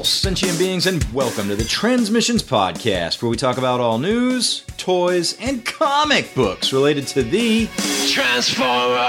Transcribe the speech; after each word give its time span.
all 0.00 0.04
sentient 0.04 0.58
beings, 0.58 0.86
and 0.86 1.04
welcome 1.12 1.46
to 1.46 1.54
the 1.54 1.62
Transmissions 1.62 2.42
Podcast, 2.42 3.20
where 3.20 3.28
we 3.28 3.36
talk 3.36 3.58
about 3.58 3.80
all 3.80 3.98
news, 3.98 4.64
toys, 4.78 5.36
and 5.38 5.62
comic 5.62 6.34
books 6.34 6.72
related 6.72 7.06
to 7.08 7.22
the 7.22 7.66
Transformers! 8.08 9.04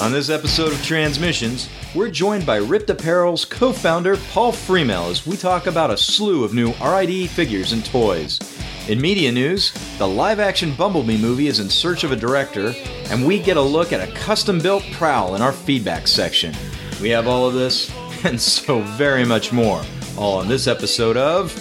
On 0.00 0.12
this 0.12 0.30
episode 0.30 0.72
of 0.72 0.80
Transmissions, 0.84 1.68
we're 1.92 2.08
joined 2.08 2.46
by 2.46 2.60
RIPT 2.60 2.90
Apparel's 2.90 3.44
co 3.44 3.72
founder 3.72 4.16
Paul 4.30 4.52
Friemel 4.52 5.10
as 5.10 5.26
we 5.26 5.36
talk 5.36 5.66
about 5.66 5.90
a 5.90 5.96
slew 5.96 6.44
of 6.44 6.54
new 6.54 6.72
RID 6.74 7.30
figures 7.30 7.72
and 7.72 7.84
toys. 7.84 8.38
In 8.86 9.00
media 9.00 9.32
news, 9.32 9.72
the 9.98 10.06
live 10.06 10.38
action 10.38 10.72
Bumblebee 10.76 11.18
movie 11.18 11.48
is 11.48 11.58
in 11.58 11.68
search 11.68 12.04
of 12.04 12.12
a 12.12 12.16
director, 12.16 12.72
and 13.10 13.26
we 13.26 13.40
get 13.40 13.56
a 13.56 13.60
look 13.60 13.92
at 13.92 14.08
a 14.08 14.12
custom 14.12 14.60
built 14.60 14.84
Prowl 14.92 15.34
in 15.34 15.42
our 15.42 15.50
feedback 15.50 16.06
section. 16.06 16.54
We 17.00 17.08
have 17.08 17.26
all 17.26 17.48
of 17.48 17.54
this 17.54 17.90
and 18.24 18.40
so 18.40 18.80
very 18.80 19.24
much 19.24 19.52
more, 19.52 19.82
all 20.16 20.38
on 20.38 20.48
this 20.48 20.66
episode 20.68 21.16
of 21.16 21.52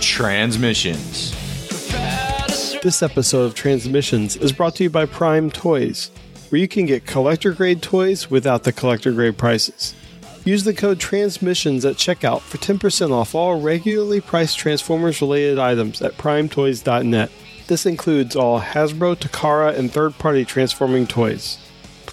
Transmissions. 0.00 1.32
This 2.82 3.02
episode 3.02 3.44
of 3.44 3.54
Transmissions 3.54 4.36
is 4.36 4.52
brought 4.52 4.76
to 4.76 4.82
you 4.82 4.90
by 4.90 5.06
Prime 5.06 5.50
Toys, 5.50 6.10
where 6.50 6.60
you 6.60 6.68
can 6.68 6.84
get 6.84 7.06
collector 7.06 7.52
grade 7.52 7.80
toys 7.80 8.30
without 8.30 8.64
the 8.64 8.72
collector 8.72 9.12
grade 9.12 9.38
prices. 9.38 9.94
Use 10.44 10.64
the 10.64 10.74
code 10.74 10.98
TRANSMISSIONS 10.98 11.86
at 11.86 11.96
checkout 11.96 12.42
for 12.42 12.58
10% 12.58 13.10
off 13.10 13.34
all 13.34 13.58
regularly 13.58 14.20
priced 14.20 14.58
Transformers 14.58 15.22
related 15.22 15.58
items 15.58 16.02
at 16.02 16.18
primetoys.net. 16.18 17.30
This 17.66 17.86
includes 17.86 18.36
all 18.36 18.60
Hasbro, 18.60 19.16
Takara, 19.16 19.74
and 19.74 19.90
third 19.90 20.18
party 20.18 20.44
transforming 20.44 21.06
toys. 21.06 21.63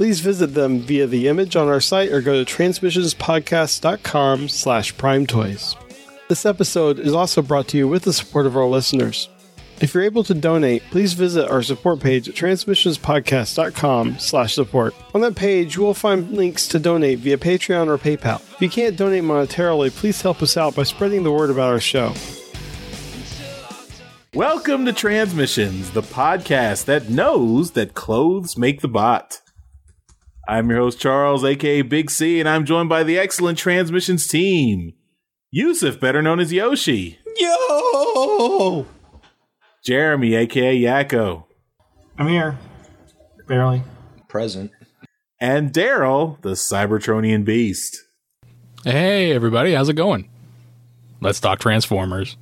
Please 0.02 0.20
visit 0.20 0.56
them 0.56 0.80
via 0.80 1.06
the 1.06 1.28
image 1.28 1.56
on 1.56 1.68
our 1.68 1.80
site 1.80 2.12
or 2.12 2.22
go 2.22 2.44
to 2.44 2.52
transmissionspodcast.com 2.52 4.50
slash 4.50 4.96
primetoys. 4.96 5.76
This 6.28 6.44
episode 6.44 6.98
is 6.98 7.14
also 7.14 7.44
brought 7.44 7.68
to 7.68 7.78
you 7.78 7.88
with 7.88 8.02
the 8.02 8.12
support 8.12 8.48
of 8.48 8.58
our 8.58 8.66
listeners. 8.66 9.30
If 9.80 9.94
you're 9.94 10.02
able 10.02 10.24
to 10.24 10.34
donate, 10.34 10.82
please 10.90 11.14
visit 11.14 11.48
our 11.52 11.62
support 11.62 12.00
page 12.00 12.28
at 12.28 12.34
transmissionspodcast.com 12.34 14.18
slash 14.18 14.56
support. 14.56 14.96
On 15.14 15.22
that 15.22 15.36
page, 15.36 15.76
you 15.76 15.84
will 15.84 15.94
find 15.94 16.32
links 16.32 16.68
to 16.70 16.80
donate 16.80 17.20
via 17.20 17.38
Patreon 17.38 17.86
or 17.86 18.00
PayPal. 18.00 18.42
If 18.56 18.60
you 18.60 18.70
can't 18.72 18.98
donate 18.98 19.22
monetarily, 19.22 19.92
please 19.92 20.20
help 20.20 20.42
us 20.42 20.58
out 20.58 20.76
by 20.76 20.82
spreading 20.82 21.22
the 21.22 21.32
word 21.32 21.52
about 21.52 21.74
our 21.74 21.80
show. 21.80 22.16
Welcome 24.34 24.86
to 24.86 24.94
Transmissions, 24.94 25.92
the 25.92 26.02
podcast 26.02 26.86
that 26.86 27.10
knows 27.10 27.74
that 27.74 27.94
clothes 27.94 28.58
make 28.58 28.82
the 28.82 28.88
bot. 28.88 29.42
I'm 30.52 30.70
your 30.70 30.80
host, 30.80 31.00
Charles, 31.00 31.46
aka 31.46 31.82
Big 31.82 32.12
C, 32.12 32.42
and 32.42 32.50
I'm 32.50 32.66
joined 32.66 32.90
by 32.90 33.04
the 33.04 33.18
excellent 33.18 33.58
Transmissions 33.58 34.28
team. 34.28 34.92
Yusuf, 35.50 35.98
better 35.98 36.22
known 36.22 36.42
as 36.42 36.52
Yoshi. 36.52 37.20
Yo! 37.38 38.86
Jeremy, 39.86 40.36
aka 40.36 40.78
Yakko. 40.78 41.46
I'm 42.18 42.28
here. 42.28 42.60
Barely. 43.48 43.82
Present. 44.28 44.72
And 45.40 45.72
Daryl, 45.72 46.42
the 46.42 46.50
Cybertronian 46.50 47.46
beast. 47.46 48.04
Hey, 48.84 49.32
everybody, 49.32 49.74
how's 49.74 49.88
it 49.88 49.94
going? 49.94 50.30
Let's 51.22 51.40
talk 51.40 51.60
Transformers. 51.60 52.36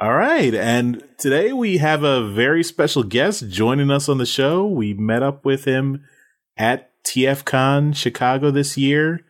All 0.00 0.14
right. 0.14 0.54
And 0.54 1.04
today 1.18 1.52
we 1.52 1.76
have 1.76 2.02
a 2.02 2.26
very 2.26 2.64
special 2.64 3.02
guest 3.02 3.50
joining 3.50 3.90
us 3.90 4.08
on 4.08 4.16
the 4.16 4.24
show. 4.24 4.66
We 4.66 4.94
met 4.94 5.22
up 5.22 5.44
with 5.44 5.66
him 5.66 6.06
at 6.60 6.90
TFCon 7.04 7.96
Chicago 7.96 8.50
this 8.50 8.76
year. 8.76 9.24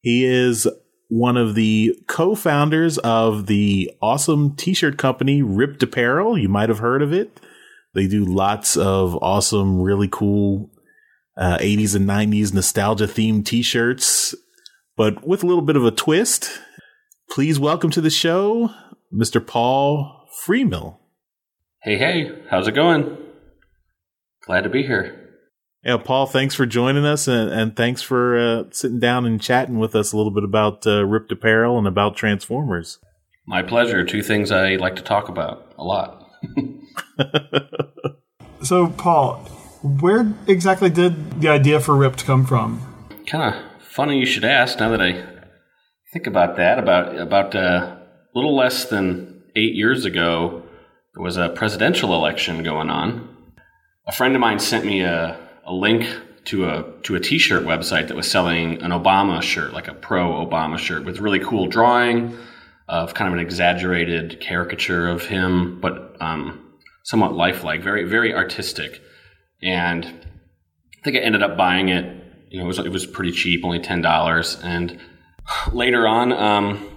He 0.00 0.24
is 0.24 0.68
one 1.08 1.36
of 1.36 1.56
the 1.56 1.98
co-founders 2.06 2.96
of 2.98 3.46
the 3.46 3.90
awesome 4.00 4.54
t-shirt 4.54 4.96
company 4.96 5.42
RIPT 5.42 5.82
Apparel. 5.82 6.38
You 6.38 6.48
might 6.48 6.68
have 6.68 6.78
heard 6.78 7.02
of 7.02 7.12
it. 7.12 7.40
They 7.94 8.06
do 8.06 8.24
lots 8.24 8.76
of 8.76 9.16
awesome, 9.20 9.80
really 9.80 10.08
cool 10.08 10.70
uh, 11.36 11.58
80s 11.58 11.96
and 11.96 12.08
90s 12.08 12.54
nostalgia 12.54 13.06
themed 13.06 13.44
t-shirts, 13.44 14.34
but 14.96 15.26
with 15.26 15.42
a 15.42 15.46
little 15.46 15.62
bit 15.62 15.76
of 15.76 15.84
a 15.84 15.90
twist. 15.90 16.60
Please 17.30 17.58
welcome 17.58 17.90
to 17.90 18.00
the 18.00 18.10
show, 18.10 18.70
Mr. 19.12 19.44
Paul 19.44 20.28
Friemel. 20.46 20.98
Hey, 21.82 21.98
hey, 21.98 22.30
how's 22.48 22.68
it 22.68 22.76
going? 22.76 23.16
Glad 24.46 24.62
to 24.62 24.68
be 24.68 24.82
here. 24.82 25.23
Yeah, 25.84 25.98
Paul, 25.98 26.26
thanks 26.26 26.54
for 26.54 26.64
joining 26.64 27.04
us, 27.04 27.28
and, 27.28 27.50
and 27.50 27.76
thanks 27.76 28.00
for 28.00 28.38
uh, 28.38 28.64
sitting 28.70 29.00
down 29.00 29.26
and 29.26 29.40
chatting 29.40 29.78
with 29.78 29.94
us 29.94 30.12
a 30.12 30.16
little 30.16 30.32
bit 30.32 30.44
about 30.44 30.86
uh, 30.86 31.04
RIPT 31.04 31.32
Apparel 31.32 31.76
and 31.76 31.86
about 31.86 32.16
Transformers. 32.16 32.98
My 33.46 33.62
pleasure. 33.62 34.02
Two 34.04 34.22
things 34.22 34.50
I 34.50 34.76
like 34.76 34.96
to 34.96 35.02
talk 35.02 35.28
about 35.28 35.74
a 35.76 35.84
lot. 35.84 36.26
So, 38.64 38.86
Paul, 38.88 39.40
where 39.82 40.32
exactly 40.46 40.88
did 40.88 41.42
the 41.42 41.50
idea 41.50 41.80
for 41.80 41.94
RIPT 41.94 42.24
come 42.24 42.46
from? 42.46 42.80
kind 43.26 43.54
of 43.54 43.62
funny 43.82 44.18
you 44.18 44.26
should 44.26 44.44
ask 44.44 44.78
now 44.78 44.90
that 44.90 45.02
I 45.02 45.22
think 46.14 46.26
about 46.26 46.56
that. 46.56 46.78
About 46.78 47.14
about 47.18 47.54
uh, 47.54 47.96
a 47.96 47.98
little 48.34 48.56
less 48.56 48.86
than 48.86 49.42
eight 49.54 49.74
years 49.74 50.06
ago, 50.06 50.62
there 51.14 51.22
was 51.22 51.36
a 51.36 51.50
presidential 51.50 52.14
election 52.14 52.62
going 52.62 52.88
on. 52.88 53.28
A 54.06 54.12
friend 54.12 54.34
of 54.34 54.40
mine 54.40 54.58
sent 54.58 54.86
me 54.86 55.02
a, 55.02 55.38
a 55.66 55.72
link 55.72 56.06
to 56.46 56.66
a 56.66 56.84
to 57.02 57.14
a 57.14 57.20
T-shirt 57.20 57.64
website 57.64 58.08
that 58.08 58.16
was 58.16 58.30
selling 58.30 58.82
an 58.82 58.90
Obama 58.90 59.42
shirt, 59.42 59.72
like 59.72 59.88
a 59.88 59.94
pro 59.94 60.46
Obama 60.46 60.78
shirt, 60.78 61.04
with 61.04 61.20
really 61.20 61.40
cool 61.40 61.66
drawing 61.66 62.36
of 62.88 63.14
kind 63.14 63.28
of 63.28 63.34
an 63.34 63.40
exaggerated 63.40 64.40
caricature 64.40 65.08
of 65.08 65.24
him, 65.24 65.80
but 65.80 66.16
um, 66.20 66.60
somewhat 67.04 67.34
lifelike, 67.34 67.82
very 67.82 68.04
very 68.04 68.34
artistic. 68.34 69.00
And 69.62 70.04
I 70.04 71.02
think 71.02 71.16
I 71.16 71.20
ended 71.20 71.42
up 71.42 71.56
buying 71.56 71.88
it. 71.88 72.22
You 72.50 72.58
know, 72.58 72.64
it 72.64 72.68
was 72.68 72.78
it 72.78 72.92
was 72.92 73.06
pretty 73.06 73.32
cheap, 73.32 73.64
only 73.64 73.80
ten 73.80 74.02
dollars. 74.02 74.58
And 74.62 75.00
later 75.72 76.06
on, 76.06 76.32
um, 76.32 76.88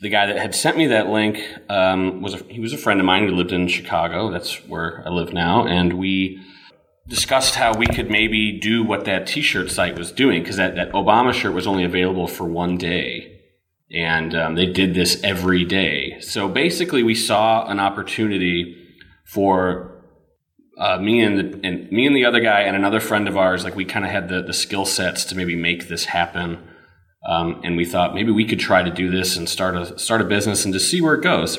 the 0.00 0.08
guy 0.08 0.26
that 0.26 0.36
had 0.36 0.54
sent 0.54 0.76
me 0.76 0.86
that 0.88 1.08
link 1.08 1.40
um, 1.68 2.22
was 2.22 2.34
a, 2.34 2.38
he 2.44 2.60
was 2.60 2.72
a 2.72 2.78
friend 2.78 3.00
of 3.00 3.06
mine 3.06 3.26
who 3.26 3.34
lived 3.34 3.52
in 3.52 3.66
Chicago. 3.66 4.30
That's 4.30 4.54
where 4.68 5.02
I 5.04 5.10
live 5.10 5.32
now, 5.32 5.66
and 5.66 5.94
we 5.94 6.40
discussed 7.08 7.54
how 7.54 7.76
we 7.76 7.86
could 7.86 8.10
maybe 8.10 8.58
do 8.58 8.82
what 8.82 9.04
that 9.04 9.26
T-shirt 9.26 9.70
site 9.70 9.98
was 9.98 10.10
doing 10.10 10.42
because 10.42 10.56
that, 10.56 10.74
that 10.76 10.92
Obama 10.92 11.32
shirt 11.32 11.52
was 11.52 11.66
only 11.66 11.84
available 11.84 12.26
for 12.26 12.44
one 12.44 12.76
day, 12.78 13.40
and 13.92 14.34
um, 14.34 14.54
they 14.54 14.66
did 14.66 14.94
this 14.94 15.22
every 15.22 15.64
day. 15.64 16.18
So 16.20 16.48
basically, 16.48 17.02
we 17.02 17.14
saw 17.14 17.66
an 17.66 17.78
opportunity 17.78 18.76
for 19.26 20.02
uh, 20.78 20.98
me 20.98 21.20
and 21.20 21.38
the, 21.38 21.60
and 21.66 21.90
me 21.92 22.06
and 22.06 22.16
the 22.16 22.24
other 22.24 22.40
guy 22.40 22.62
and 22.62 22.74
another 22.74 23.00
friend 23.00 23.28
of 23.28 23.36
ours. 23.36 23.64
Like 23.64 23.76
we 23.76 23.84
kind 23.84 24.04
of 24.04 24.10
had 24.10 24.28
the 24.28 24.42
the 24.42 24.54
skill 24.54 24.84
sets 24.84 25.24
to 25.26 25.36
maybe 25.36 25.56
make 25.56 25.88
this 25.88 26.06
happen. 26.06 26.68
Um, 27.26 27.62
and 27.64 27.76
we 27.76 27.86
thought 27.86 28.14
maybe 28.14 28.32
we 28.32 28.46
could 28.46 28.60
try 28.60 28.82
to 28.82 28.90
do 28.90 29.10
this 29.10 29.36
and 29.36 29.48
start 29.48 29.76
a 29.76 29.98
start 29.98 30.20
a 30.20 30.24
business 30.24 30.64
and 30.64 30.74
just 30.74 30.90
see 30.90 31.00
where 31.00 31.14
it 31.14 31.22
goes. 31.22 31.58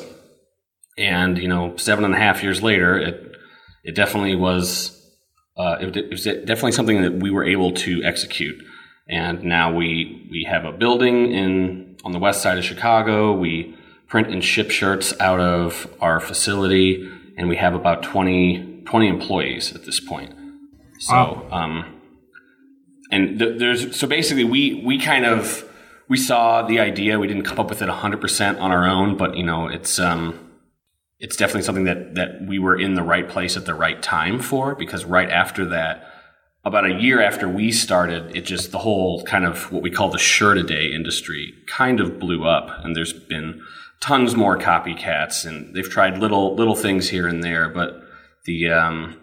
And 0.98 1.38
you 1.38 1.48
know, 1.48 1.76
seven 1.76 2.04
and 2.04 2.14
a 2.14 2.18
half 2.18 2.42
years 2.42 2.62
later, 2.62 2.98
it 2.98 3.32
it 3.84 3.94
definitely 3.94 4.36
was 4.36 4.95
uh, 5.56 5.76
it, 5.80 5.96
it 5.96 6.10
was 6.10 6.24
definitely 6.24 6.72
something 6.72 7.02
that 7.02 7.14
we 7.14 7.30
were 7.30 7.44
able 7.44 7.72
to 7.72 8.02
execute. 8.04 8.62
And 9.08 9.44
now 9.44 9.74
we 9.74 10.26
we 10.30 10.44
have 10.48 10.64
a 10.64 10.72
building 10.72 11.32
in 11.32 11.96
on 12.04 12.12
the 12.12 12.18
west 12.18 12.42
side 12.42 12.58
of 12.58 12.64
Chicago. 12.64 13.32
We 13.32 13.76
print 14.08 14.28
and 14.28 14.44
ship 14.44 14.70
shirts 14.70 15.12
out 15.20 15.40
of 15.40 15.92
our 16.00 16.20
facility, 16.20 17.08
and 17.36 17.48
we 17.48 17.56
have 17.56 17.74
about 17.74 18.02
20, 18.02 18.82
20 18.84 19.08
employees 19.08 19.74
at 19.74 19.84
this 19.84 20.00
point. 20.00 20.34
So. 20.98 21.48
Um, 21.50 21.96
and 23.10 23.38
th- 23.38 23.58
there's 23.58 23.96
so 23.96 24.06
basically 24.06 24.44
we 24.44 24.82
we 24.84 24.98
kind 24.98 25.24
of 25.24 25.64
we 26.08 26.16
saw 26.16 26.62
the 26.62 26.80
idea 26.80 27.18
we 27.18 27.26
didn't 27.26 27.44
come 27.44 27.58
up 27.58 27.68
with 27.68 27.82
it 27.82 27.88
100% 27.88 28.60
on 28.60 28.72
our 28.72 28.86
own 28.86 29.16
but 29.16 29.36
you 29.36 29.44
know 29.44 29.68
it's 29.68 29.98
um 29.98 30.45
it's 31.18 31.36
definitely 31.36 31.62
something 31.62 31.84
that 31.84 32.14
that 32.14 32.46
we 32.46 32.58
were 32.58 32.78
in 32.78 32.94
the 32.94 33.02
right 33.02 33.28
place 33.28 33.56
at 33.56 33.64
the 33.64 33.74
right 33.74 34.02
time 34.02 34.40
for 34.40 34.74
because 34.74 35.04
right 35.04 35.30
after 35.30 35.64
that 35.66 36.06
about 36.64 36.84
a 36.84 37.00
year 37.00 37.20
after 37.20 37.48
we 37.48 37.70
started 37.70 38.34
it 38.36 38.42
just 38.42 38.72
the 38.72 38.78
whole 38.78 39.22
kind 39.24 39.44
of 39.44 39.70
what 39.72 39.82
we 39.82 39.90
call 39.90 40.10
the 40.10 40.18
shirt 40.18 40.58
a 40.58 40.62
day 40.62 40.86
industry 40.86 41.54
kind 41.66 42.00
of 42.00 42.18
blew 42.18 42.44
up 42.44 42.84
and 42.84 42.94
there's 42.94 43.12
been 43.12 43.62
tons 44.00 44.34
more 44.34 44.58
copycats 44.58 45.46
and 45.46 45.74
they've 45.74 45.88
tried 45.88 46.18
little 46.18 46.54
little 46.54 46.76
things 46.76 47.08
here 47.08 47.26
and 47.26 47.42
there 47.42 47.68
but 47.68 48.02
the 48.44 48.70
um 48.70 49.16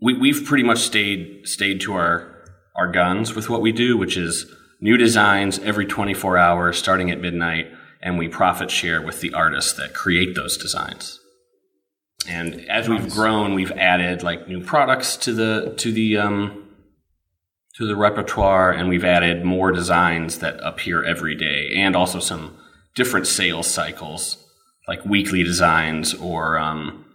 we, 0.00 0.16
we've 0.16 0.44
pretty 0.44 0.64
much 0.64 0.78
stayed 0.78 1.46
stayed 1.46 1.80
to 1.82 1.94
our 1.94 2.30
our 2.74 2.90
guns 2.90 3.34
with 3.34 3.50
what 3.50 3.60
we 3.60 3.72
do, 3.72 3.96
which 3.96 4.16
is 4.16 4.50
new 4.80 4.96
designs 4.96 5.58
every 5.58 5.84
24 5.84 6.38
hours 6.38 6.78
starting 6.78 7.10
at 7.10 7.20
midnight, 7.20 7.70
and 8.02 8.18
we 8.18 8.28
profit 8.28 8.70
share 8.70 9.02
with 9.02 9.20
the 9.20 9.32
artists 9.34 9.72
that 9.74 9.94
create 9.94 10.34
those 10.34 10.56
designs. 10.56 11.18
And 12.28 12.68
as 12.68 12.88
we've 12.88 13.10
grown, 13.10 13.54
we've 13.54 13.72
added 13.72 14.22
like 14.22 14.48
new 14.48 14.62
products 14.62 15.16
to 15.18 15.32
the 15.32 15.74
to 15.78 15.90
the 15.92 16.18
um, 16.18 16.68
to 17.76 17.86
the 17.86 17.96
repertoire, 17.96 18.70
and 18.70 18.88
we've 18.88 19.04
added 19.04 19.44
more 19.44 19.72
designs 19.72 20.38
that 20.38 20.60
appear 20.62 21.02
every 21.02 21.34
day, 21.34 21.70
and 21.74 21.96
also 21.96 22.20
some 22.20 22.56
different 22.94 23.26
sales 23.26 23.66
cycles, 23.66 24.44
like 24.86 25.04
weekly 25.04 25.42
designs, 25.42 26.12
or 26.14 26.58
um, 26.58 27.06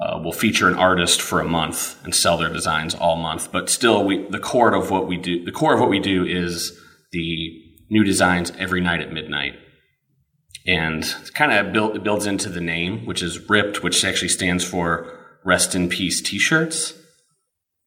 uh, 0.00 0.18
we'll 0.22 0.32
feature 0.32 0.68
an 0.68 0.74
artist 0.74 1.22
for 1.22 1.40
a 1.40 1.44
month 1.44 2.02
and 2.04 2.14
sell 2.14 2.36
their 2.36 2.52
designs 2.52 2.94
all 2.94 3.16
month. 3.16 3.52
But 3.52 3.70
still, 3.70 4.04
we 4.04 4.28
the 4.28 4.40
core 4.40 4.74
of 4.74 4.90
what 4.90 5.06
we 5.06 5.16
do, 5.16 5.44
the 5.44 5.52
core 5.52 5.74
of 5.74 5.80
what 5.80 5.90
we 5.90 6.00
do 6.00 6.24
is 6.24 6.76
the 7.12 7.62
new 7.88 8.02
designs 8.02 8.50
every 8.58 8.80
night 8.80 9.00
at 9.00 9.12
midnight. 9.12 9.54
And 10.66 11.04
it 11.04 11.32
kind 11.34 11.52
of 11.52 11.72
built, 11.72 11.94
it 11.94 12.02
builds 12.02 12.26
into 12.26 12.48
the 12.48 12.60
name, 12.60 13.06
which 13.06 13.22
is 13.22 13.48
RIPT, 13.48 13.82
which 13.82 14.04
actually 14.04 14.28
stands 14.28 14.64
for 14.64 15.12
Rest 15.44 15.74
in 15.74 15.88
Peace 15.88 16.20
T-shirts. 16.20 16.94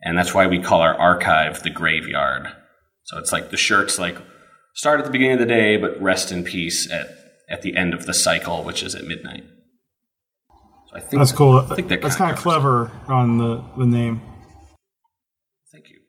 And 0.02 0.18
that's 0.18 0.34
why 0.34 0.48
we 0.48 0.60
call 0.60 0.81
our 0.81 0.96
archive 0.96 1.62
the 1.62 1.70
graveyard. 1.70 2.48
So 3.04 3.18
it's 3.18 3.34
like 3.34 3.50
the 3.50 3.58
shirts 3.58 4.00
like 4.00 4.18
start 4.76 5.00
at 5.00 5.06
the 5.06 5.12
beginning 5.12 5.34
of 5.34 5.40
the 5.40 5.46
day, 5.46 5.76
but 5.76 6.02
rest 6.02 6.31
in 6.31 6.44
peace 6.44 6.90
at, 6.92 7.10
at 7.50 7.64
the 7.64 7.76
end 7.76 7.94
of 7.94 8.06
the 8.06 8.14
cycle, 8.14 8.64
which 8.64 8.82
is 8.82 8.96
at 8.96 9.04
midnight. 9.04 9.44
So 10.88 10.96
I 10.96 11.00
think 11.02 11.20
that's 11.20 11.32
cool. 11.34 11.58
I 11.58 11.75
think 11.75 11.90
that 11.90 12.02
that's 12.02 12.16
kind 12.16 12.32
of 12.32 12.38
clever 12.38 12.92
on 13.08 13.38
the, 13.38 13.64
the 13.78 13.86
name. 13.86 14.22
Thank 15.72 15.90
you. 15.90 16.00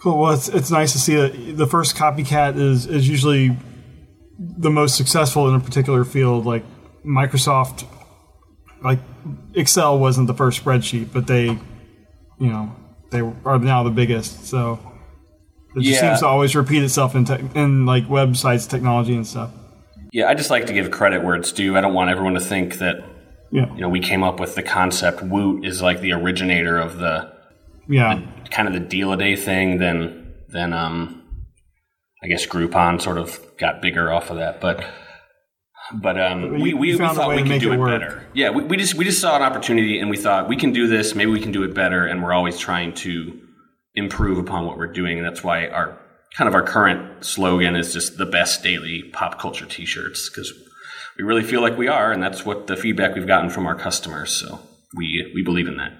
Cool. 0.00 0.18
Well, 0.18 0.34
it's, 0.34 0.48
it's 0.48 0.70
nice 0.70 0.92
to 0.92 0.98
see 0.98 1.16
that 1.16 1.56
the 1.56 1.66
first 1.66 1.96
copycat 1.96 2.58
is, 2.58 2.86
is 2.86 3.08
usually 3.08 3.56
the 4.38 4.70
most 4.70 4.96
successful 4.96 5.48
in 5.48 5.54
a 5.54 5.60
particular 5.60 6.04
field. 6.04 6.46
Like 6.46 6.64
Microsoft, 7.04 7.84
like 8.82 8.98
Excel 9.54 9.98
wasn't 9.98 10.26
the 10.26 10.34
first 10.34 10.62
spreadsheet, 10.64 11.12
but 11.12 11.26
they, 11.26 11.46
you 11.46 11.58
know, 12.38 12.74
they 13.10 13.20
are 13.20 13.58
now 13.58 13.82
the 13.82 13.90
biggest. 13.90 14.46
So 14.46 14.78
it 15.76 15.82
just 15.82 16.00
seems 16.00 16.20
to 16.20 16.26
always 16.26 16.54
repeat 16.54 16.82
itself 16.82 17.14
in, 17.14 17.24
tech 17.24 17.40
in 17.54 17.86
like 17.86 18.04
websites, 18.08 18.68
technology, 18.68 19.14
and 19.14 19.26
stuff. 19.26 19.50
Yeah, 20.12 20.28
I 20.28 20.34
just 20.34 20.50
like 20.50 20.66
to 20.66 20.72
give 20.72 20.90
credit 20.90 21.22
where 21.22 21.34
it's 21.34 21.52
due. 21.52 21.76
I 21.76 21.80
don't 21.80 21.94
want 21.94 22.10
everyone 22.10 22.34
to 22.34 22.40
think 22.40 22.78
that 22.78 23.04
Yeah. 23.50 23.72
you 23.74 23.80
know 23.80 23.88
we 23.88 24.00
came 24.00 24.22
up 24.22 24.40
with 24.40 24.54
the 24.54 24.62
concept. 24.62 25.22
Woot 25.22 25.64
is 25.64 25.82
like 25.82 26.00
the 26.00 26.12
originator 26.12 26.78
of 26.78 26.98
the 26.98 27.30
Yeah. 27.88 28.20
kind 28.50 28.68
of 28.68 28.74
the 28.74 28.80
deal 28.80 29.12
a 29.12 29.16
day 29.16 29.36
thing. 29.36 29.78
Then 29.78 30.32
then 30.48 30.72
um, 30.72 31.17
I 32.22 32.26
guess 32.26 32.46
Groupon 32.46 33.00
sort 33.00 33.18
of 33.18 33.40
got 33.58 33.80
bigger 33.80 34.12
off 34.12 34.30
of 34.30 34.36
that, 34.36 34.60
but. 34.60 34.84
But 35.90 36.20
um, 36.20 36.60
we, 36.60 36.74
we, 36.74 36.96
we 36.96 36.96
thought 36.98 37.34
we 37.34 37.42
could 37.42 37.62
do 37.62 37.72
it 37.72 37.76
it, 37.76 37.78
work. 37.78 37.88
better. 37.88 38.26
Yeah, 38.34 38.50
we, 38.50 38.62
we 38.62 38.76
just 38.76 38.94
we 38.94 39.06
just 39.06 39.22
saw 39.22 39.36
an 39.36 39.42
opportunity 39.42 39.98
and 39.98 40.10
we 40.10 40.18
thought 40.18 40.46
we 40.46 40.56
can 40.56 40.70
do 40.70 40.86
this. 40.86 41.14
Maybe 41.14 41.30
we 41.30 41.40
can 41.40 41.50
do 41.50 41.62
it 41.62 41.72
better. 41.72 42.04
And 42.04 42.22
we're 42.22 42.34
always 42.34 42.58
trying 42.58 42.92
to 42.96 43.40
improve 43.94 44.36
upon 44.36 44.66
what 44.66 44.76
we're 44.76 44.92
doing. 44.92 45.16
And 45.16 45.26
that's 45.26 45.42
why 45.42 45.66
our 45.68 45.98
kind 46.36 46.46
of 46.46 46.54
our 46.54 46.62
current 46.62 47.24
slogan 47.24 47.74
is 47.74 47.94
just 47.94 48.18
the 48.18 48.26
best 48.26 48.62
daily 48.62 49.04
pop 49.14 49.38
culture 49.38 49.64
T-shirts 49.64 50.28
because 50.28 50.52
we 51.16 51.24
really 51.24 51.42
feel 51.42 51.62
like 51.62 51.78
we 51.78 51.88
are, 51.88 52.12
and 52.12 52.22
that's 52.22 52.44
what 52.44 52.66
the 52.66 52.76
feedback 52.76 53.14
we've 53.14 53.26
gotten 53.26 53.48
from 53.48 53.66
our 53.66 53.74
customers. 53.74 54.30
So 54.30 54.60
we 54.94 55.32
we 55.34 55.42
believe 55.42 55.66
in 55.66 55.78
that. 55.78 55.92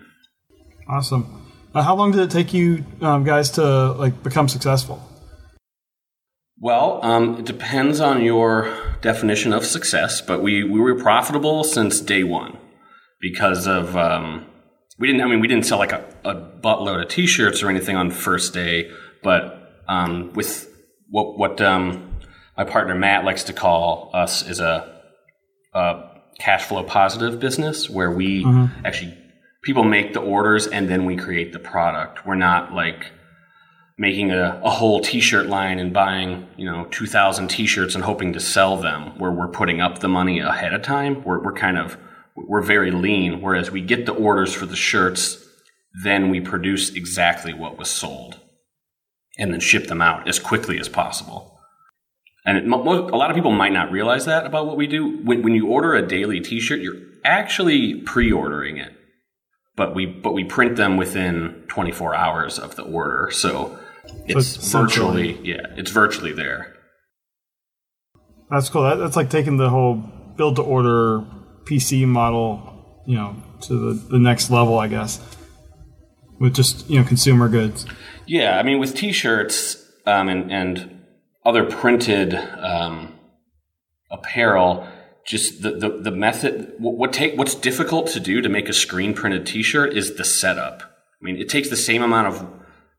Awesome. 0.86 1.50
Uh, 1.74 1.82
how 1.82 1.94
long 1.94 2.12
did 2.12 2.20
it 2.20 2.30
take 2.30 2.52
you 2.52 2.84
um, 3.00 3.24
guys 3.24 3.50
to 3.52 3.92
like 3.92 4.22
become 4.22 4.48
successful? 4.48 5.02
Well, 6.60 7.00
um, 7.04 7.38
it 7.38 7.44
depends 7.44 8.00
on 8.00 8.22
your 8.22 8.74
definition 9.00 9.52
of 9.52 9.64
success, 9.64 10.20
but 10.20 10.42
we, 10.42 10.64
we 10.64 10.80
were 10.80 10.96
profitable 10.96 11.62
since 11.62 12.00
day 12.00 12.24
one 12.24 12.58
because 13.20 13.66
of 13.66 13.96
um, 13.96 14.46
we 14.98 15.06
didn't. 15.06 15.22
I 15.22 15.26
mean, 15.26 15.40
we 15.40 15.48
didn't 15.48 15.66
sell 15.66 15.78
like 15.78 15.92
a, 15.92 16.04
a 16.24 16.34
buttload 16.34 17.02
of 17.02 17.08
T-shirts 17.08 17.62
or 17.62 17.70
anything 17.70 17.96
on 17.96 18.10
first 18.10 18.52
day, 18.52 18.90
but 19.22 19.82
um, 19.86 20.32
with 20.34 20.68
what 21.08 21.38
what 21.38 21.60
um, 21.60 22.16
my 22.56 22.64
partner 22.64 22.94
Matt 22.94 23.24
likes 23.24 23.44
to 23.44 23.52
call 23.52 24.10
us 24.12 24.42
is 24.42 24.58
a, 24.58 25.00
a 25.74 26.02
cash 26.40 26.64
flow 26.64 26.82
positive 26.82 27.38
business 27.38 27.88
where 27.88 28.10
we 28.10 28.44
actually 28.84 29.16
people 29.62 29.84
make 29.84 30.12
the 30.12 30.20
orders 30.20 30.66
and 30.66 30.88
then 30.88 31.04
we 31.04 31.16
create 31.16 31.52
the 31.52 31.58
product. 31.58 32.26
We're 32.26 32.34
not 32.34 32.72
like 32.72 33.12
making 33.98 34.30
a, 34.30 34.60
a 34.64 34.70
whole 34.70 35.00
t-shirt 35.00 35.46
line 35.46 35.80
and 35.80 35.92
buying 35.92 36.46
you 36.56 36.64
know 36.64 36.86
2000 36.90 37.48
t-shirts 37.48 37.94
and 37.94 38.04
hoping 38.04 38.32
to 38.32 38.40
sell 38.40 38.76
them 38.76 39.18
where 39.18 39.32
we're 39.32 39.48
putting 39.48 39.80
up 39.80 39.98
the 39.98 40.08
money 40.08 40.38
ahead 40.38 40.72
of 40.72 40.82
time. 40.82 41.22
We're, 41.24 41.42
we're 41.42 41.52
kind 41.52 41.76
of 41.76 41.98
we're 42.36 42.62
very 42.62 42.92
lean 42.92 43.40
whereas 43.42 43.70
we 43.70 43.80
get 43.80 44.06
the 44.06 44.12
orders 44.12 44.54
for 44.54 44.64
the 44.64 44.76
shirts 44.76 45.44
then 46.04 46.30
we 46.30 46.40
produce 46.40 46.90
exactly 46.90 47.52
what 47.52 47.76
was 47.76 47.90
sold 47.90 48.38
and 49.36 49.52
then 49.52 49.58
ship 49.58 49.88
them 49.88 50.00
out 50.00 50.28
as 50.28 50.38
quickly 50.38 50.78
as 50.78 50.88
possible. 50.88 51.58
And 52.46 52.56
it, 52.56 52.64
a 52.64 52.76
lot 52.76 53.30
of 53.30 53.34
people 53.34 53.50
might 53.50 53.72
not 53.72 53.90
realize 53.90 54.24
that 54.26 54.46
about 54.46 54.66
what 54.66 54.76
we 54.76 54.86
do. 54.86 55.18
When, 55.24 55.42
when 55.42 55.54
you 55.54 55.66
order 55.66 55.94
a 55.94 56.06
daily 56.06 56.40
t-shirt 56.40 56.80
you're 56.80 57.02
actually 57.24 57.96
pre-ordering 57.96 58.76
it 58.76 58.92
but 59.78 59.94
we 59.94 60.06
but 60.06 60.34
we 60.34 60.44
print 60.44 60.76
them 60.76 60.96
within 60.96 61.64
24 61.68 62.14
hours 62.14 62.58
of 62.58 62.76
the 62.76 62.82
order. 62.82 63.30
So 63.32 63.78
it's 64.26 64.56
virtually 64.72 65.38
yeah 65.42 65.62
it's 65.76 65.90
virtually 65.90 66.32
there 66.32 66.74
That's 68.50 68.70
cool. 68.70 68.82
That, 68.82 68.96
that's 68.96 69.16
like 69.16 69.30
taking 69.30 69.58
the 69.58 69.68
whole 69.68 69.96
build 70.36 70.56
to 70.56 70.62
order 70.62 71.22
PC 71.66 72.06
model, 72.06 73.02
you 73.06 73.16
know, 73.16 73.36
to 73.62 73.74
the, 73.92 74.08
the 74.08 74.18
next 74.18 74.50
level, 74.50 74.78
I 74.78 74.88
guess, 74.88 75.20
with 76.38 76.54
just 76.54 76.88
you 76.88 76.98
know 76.98 77.06
consumer 77.06 77.48
goods. 77.48 77.86
yeah 78.26 78.58
i 78.58 78.62
mean 78.62 78.78
with 78.78 78.94
t-shirts 78.94 79.84
um, 80.06 80.28
and 80.28 80.50
and 80.52 81.04
other 81.44 81.64
printed 81.64 82.34
um, 82.34 83.14
apparel 84.10 84.86
just 85.26 85.62
the, 85.62 85.72
the, 85.72 85.88
the 85.88 86.10
method 86.10 86.72
what, 86.78 86.94
what 86.96 87.12
take 87.12 87.36
what's 87.36 87.54
difficult 87.54 88.06
to 88.08 88.20
do 88.20 88.40
to 88.40 88.48
make 88.48 88.68
a 88.68 88.72
screen 88.72 89.12
printed 89.14 89.46
t-shirt 89.46 89.92
is 89.96 90.16
the 90.16 90.24
setup 90.24 90.82
i 90.82 91.24
mean 91.24 91.36
it 91.36 91.48
takes 91.48 91.68
the 91.68 91.76
same 91.76 92.02
amount 92.02 92.28
of 92.28 92.46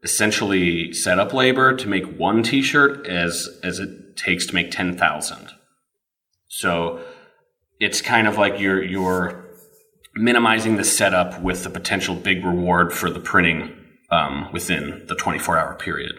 essentially 0.04 0.94
setup 0.94 1.34
labor 1.34 1.76
to 1.76 1.88
make 1.88 2.06
one 2.18 2.44
t-shirt 2.44 3.06
as 3.08 3.48
as 3.64 3.80
it 3.80 4.16
takes 4.16 4.46
to 4.46 4.56
make 4.56 4.72
10,000 4.72 5.50
so 6.48 7.02
it's 7.80 8.02
kind 8.02 8.28
of 8.28 8.38
like 8.38 8.60
you're 8.60 8.84
you're 8.84 9.46
minimizing 10.16 10.76
the 10.76 10.84
setup 10.84 11.42
with 11.42 11.64
the 11.64 11.70
potential 11.70 12.16
big 12.16 12.44
reward 12.44 12.92
for 12.92 13.10
the 13.10 13.20
printing 13.20 13.74
um, 14.12 14.50
within 14.52 15.06
the 15.08 15.16
24 15.16 15.58
hour 15.58 15.76
period. 15.76 16.14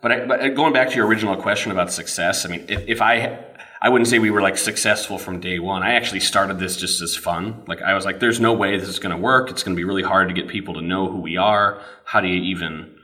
But, 0.00 0.12
I, 0.12 0.26
but 0.26 0.54
going 0.54 0.72
back 0.72 0.90
to 0.90 0.96
your 0.96 1.06
original 1.06 1.36
question 1.36 1.70
about 1.70 1.92
success, 1.92 2.44
I 2.44 2.48
mean, 2.48 2.64
if, 2.68 2.84
if 2.88 3.02
I, 3.02 3.44
I 3.84 3.88
wouldn't 3.88 4.06
say 4.06 4.20
we 4.20 4.30
were 4.30 4.40
like 4.40 4.56
successful 4.56 5.18
from 5.18 5.40
day 5.40 5.58
one. 5.58 5.82
I 5.82 5.94
actually 5.94 6.20
started 6.20 6.60
this 6.60 6.76
just 6.76 7.02
as 7.02 7.16
fun. 7.16 7.64
Like 7.66 7.82
I 7.82 7.94
was 7.94 8.04
like, 8.04 8.20
there's 8.20 8.38
no 8.38 8.52
way 8.52 8.78
this 8.78 8.88
is 8.88 9.00
going 9.00 9.14
to 9.14 9.20
work. 9.20 9.50
It's 9.50 9.64
going 9.64 9.76
to 9.76 9.80
be 9.80 9.82
really 9.82 10.04
hard 10.04 10.28
to 10.28 10.34
get 10.34 10.46
people 10.46 10.74
to 10.74 10.80
know 10.80 11.10
who 11.10 11.20
we 11.20 11.36
are. 11.36 11.82
How 12.04 12.20
do 12.20 12.28
you 12.28 12.40
even 12.42 12.94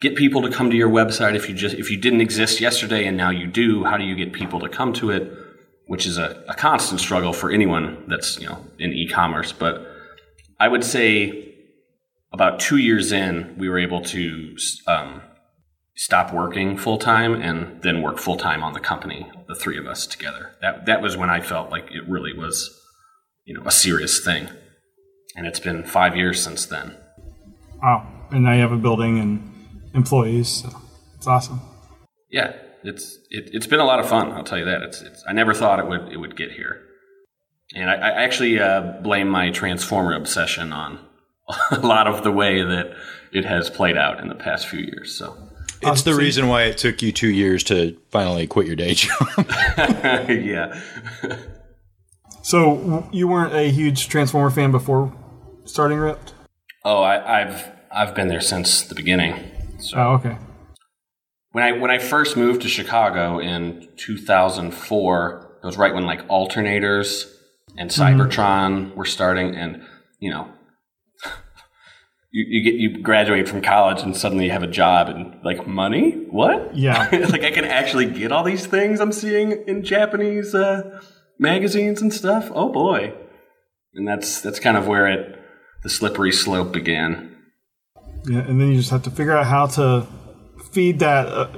get 0.00 0.16
people 0.16 0.40
to 0.40 0.50
come 0.50 0.70
to 0.70 0.76
your 0.76 0.88
website 0.88 1.34
if 1.34 1.50
you 1.50 1.54
just 1.54 1.76
if 1.76 1.90
you 1.90 1.98
didn't 1.98 2.22
exist 2.22 2.62
yesterday 2.62 3.06
and 3.06 3.14
now 3.14 3.28
you 3.28 3.46
do? 3.46 3.84
How 3.84 3.98
do 3.98 4.04
you 4.04 4.16
get 4.16 4.32
people 4.32 4.58
to 4.60 4.70
come 4.70 4.94
to 4.94 5.10
it? 5.10 5.30
Which 5.86 6.06
is 6.06 6.16
a, 6.16 6.42
a 6.48 6.54
constant 6.54 7.00
struggle 7.02 7.34
for 7.34 7.50
anyone 7.50 8.04
that's 8.08 8.40
you 8.40 8.46
know 8.46 8.64
in 8.78 8.94
e-commerce. 8.94 9.52
But 9.52 9.86
I 10.58 10.66
would 10.66 10.82
say 10.82 11.54
about 12.32 12.58
two 12.58 12.78
years 12.78 13.12
in, 13.12 13.54
we 13.58 13.68
were 13.68 13.78
able 13.78 14.00
to 14.00 14.56
um, 14.86 15.20
stop 15.94 16.32
working 16.32 16.76
full 16.76 16.98
time 16.98 17.34
and 17.34 17.82
then 17.82 18.02
work 18.02 18.18
full 18.18 18.36
time 18.36 18.62
on 18.62 18.72
the 18.72 18.80
company, 18.80 19.30
the 19.48 19.54
three 19.54 19.78
of 19.78 19.86
us 19.86 20.06
together. 20.06 20.52
That 20.60 20.86
that 20.86 21.02
was 21.02 21.16
when 21.16 21.30
I 21.30 21.40
felt 21.40 21.70
like 21.70 21.90
it 21.90 22.08
really 22.08 22.32
was, 22.32 22.70
you 23.44 23.54
know, 23.54 23.62
a 23.66 23.70
serious 23.70 24.24
thing. 24.24 24.48
And 25.36 25.46
it's 25.46 25.60
been 25.60 25.84
five 25.84 26.16
years 26.16 26.42
since 26.42 26.66
then. 26.66 26.96
Wow! 27.82 28.06
And 28.30 28.44
now 28.44 28.52
you 28.52 28.60
have 28.60 28.72
a 28.72 28.76
building 28.76 29.18
and 29.18 29.52
employees. 29.94 30.48
So 30.48 30.68
it's 31.16 31.26
awesome. 31.26 31.60
Yeah, 32.30 32.52
it's 32.84 33.18
it, 33.30 33.50
it's 33.52 33.66
been 33.66 33.80
a 33.80 33.84
lot 33.84 34.00
of 34.00 34.08
fun. 34.08 34.32
I'll 34.32 34.44
tell 34.44 34.58
you 34.58 34.64
that. 34.66 34.82
It's, 34.82 35.00
it's 35.00 35.24
I 35.26 35.32
never 35.32 35.54
thought 35.54 35.78
it 35.78 35.86
would 35.86 36.12
it 36.12 36.18
would 36.18 36.36
get 36.36 36.52
here. 36.52 36.80
And 37.74 37.88
I, 37.88 37.94
I 37.94 38.22
actually 38.22 38.58
uh, 38.58 39.00
blame 39.02 39.28
my 39.28 39.50
transformer 39.50 40.14
obsession 40.14 40.72
on 40.72 40.98
a 41.70 41.80
lot 41.80 42.06
of 42.06 42.22
the 42.22 42.30
way 42.30 42.62
that 42.62 42.94
it 43.32 43.46
has 43.46 43.70
played 43.70 43.96
out 43.96 44.20
in 44.20 44.28
the 44.28 44.34
past 44.34 44.66
few 44.66 44.80
years. 44.80 45.16
So 45.16 45.36
It's 45.82 46.02
the 46.02 46.14
reason 46.14 46.48
why 46.48 46.64
it 46.64 46.78
took 46.78 47.02
you 47.02 47.10
two 47.12 47.30
years 47.30 47.64
to 47.64 47.96
finally 48.10 48.46
quit 48.46 48.66
your 48.66 48.76
day 48.76 48.94
job. 48.94 49.10
yeah. 50.28 50.80
So 52.42 53.08
you 53.12 53.28
weren't 53.28 53.54
a 53.54 53.70
huge 53.70 54.08
Transformer 54.08 54.50
fan 54.50 54.70
before 54.70 55.12
starting 55.64 55.98
RIPT? 55.98 56.34
Oh, 56.84 57.02
I, 57.02 57.40
I've 57.40 57.70
I've 57.90 58.14
been 58.14 58.28
there 58.28 58.40
since 58.40 58.82
the 58.82 58.94
beginning. 58.94 59.50
So 59.78 59.96
Oh, 59.96 60.12
okay. 60.14 60.36
when 61.52 61.64
I 61.64 61.72
when 61.72 61.90
I 61.90 61.98
first 61.98 62.36
moved 62.36 62.62
to 62.62 62.68
Chicago 62.68 63.38
in 63.38 63.88
2004, 63.96 65.58
it 65.62 65.66
was 65.66 65.76
right 65.76 65.94
when 65.94 66.06
like 66.06 66.26
alternators 66.28 67.32
and 67.76 67.90
mm-hmm. 67.90 68.20
Cybertron 68.20 68.94
were 68.94 69.04
starting, 69.04 69.54
and 69.54 69.82
you 70.18 70.30
know, 70.30 70.48
you, 72.34 72.44
you 72.48 72.62
get 72.64 72.74
you 72.74 73.02
graduate 73.02 73.48
from 73.48 73.60
college 73.62 74.02
and 74.02 74.16
suddenly 74.16 74.46
you 74.46 74.50
have 74.50 74.62
a 74.62 74.66
job 74.82 75.08
and 75.08 75.34
like 75.44 75.66
money 75.66 76.12
what 76.30 76.74
Yeah. 76.76 77.08
like 77.30 77.42
i 77.44 77.50
can 77.50 77.64
actually 77.64 78.06
get 78.06 78.32
all 78.32 78.42
these 78.44 78.66
things 78.66 79.00
i'm 79.00 79.12
seeing 79.12 79.52
in 79.66 79.84
japanese 79.84 80.54
uh, 80.54 81.00
magazines 81.38 82.00
and 82.02 82.12
stuff 82.12 82.50
oh 82.54 82.70
boy 82.70 83.12
and 83.94 84.08
that's 84.08 84.40
that's 84.40 84.58
kind 84.58 84.76
of 84.76 84.86
where 84.88 85.06
it 85.06 85.38
the 85.82 85.90
slippery 85.90 86.32
slope 86.32 86.72
began 86.72 87.36
Yeah, 88.26 88.38
and 88.40 88.60
then 88.60 88.68
you 88.70 88.76
just 88.78 88.90
have 88.90 89.02
to 89.02 89.10
figure 89.10 89.36
out 89.36 89.46
how 89.46 89.66
to 89.78 90.06
feed 90.72 91.00
that 91.00 91.26
uh, 91.26 91.48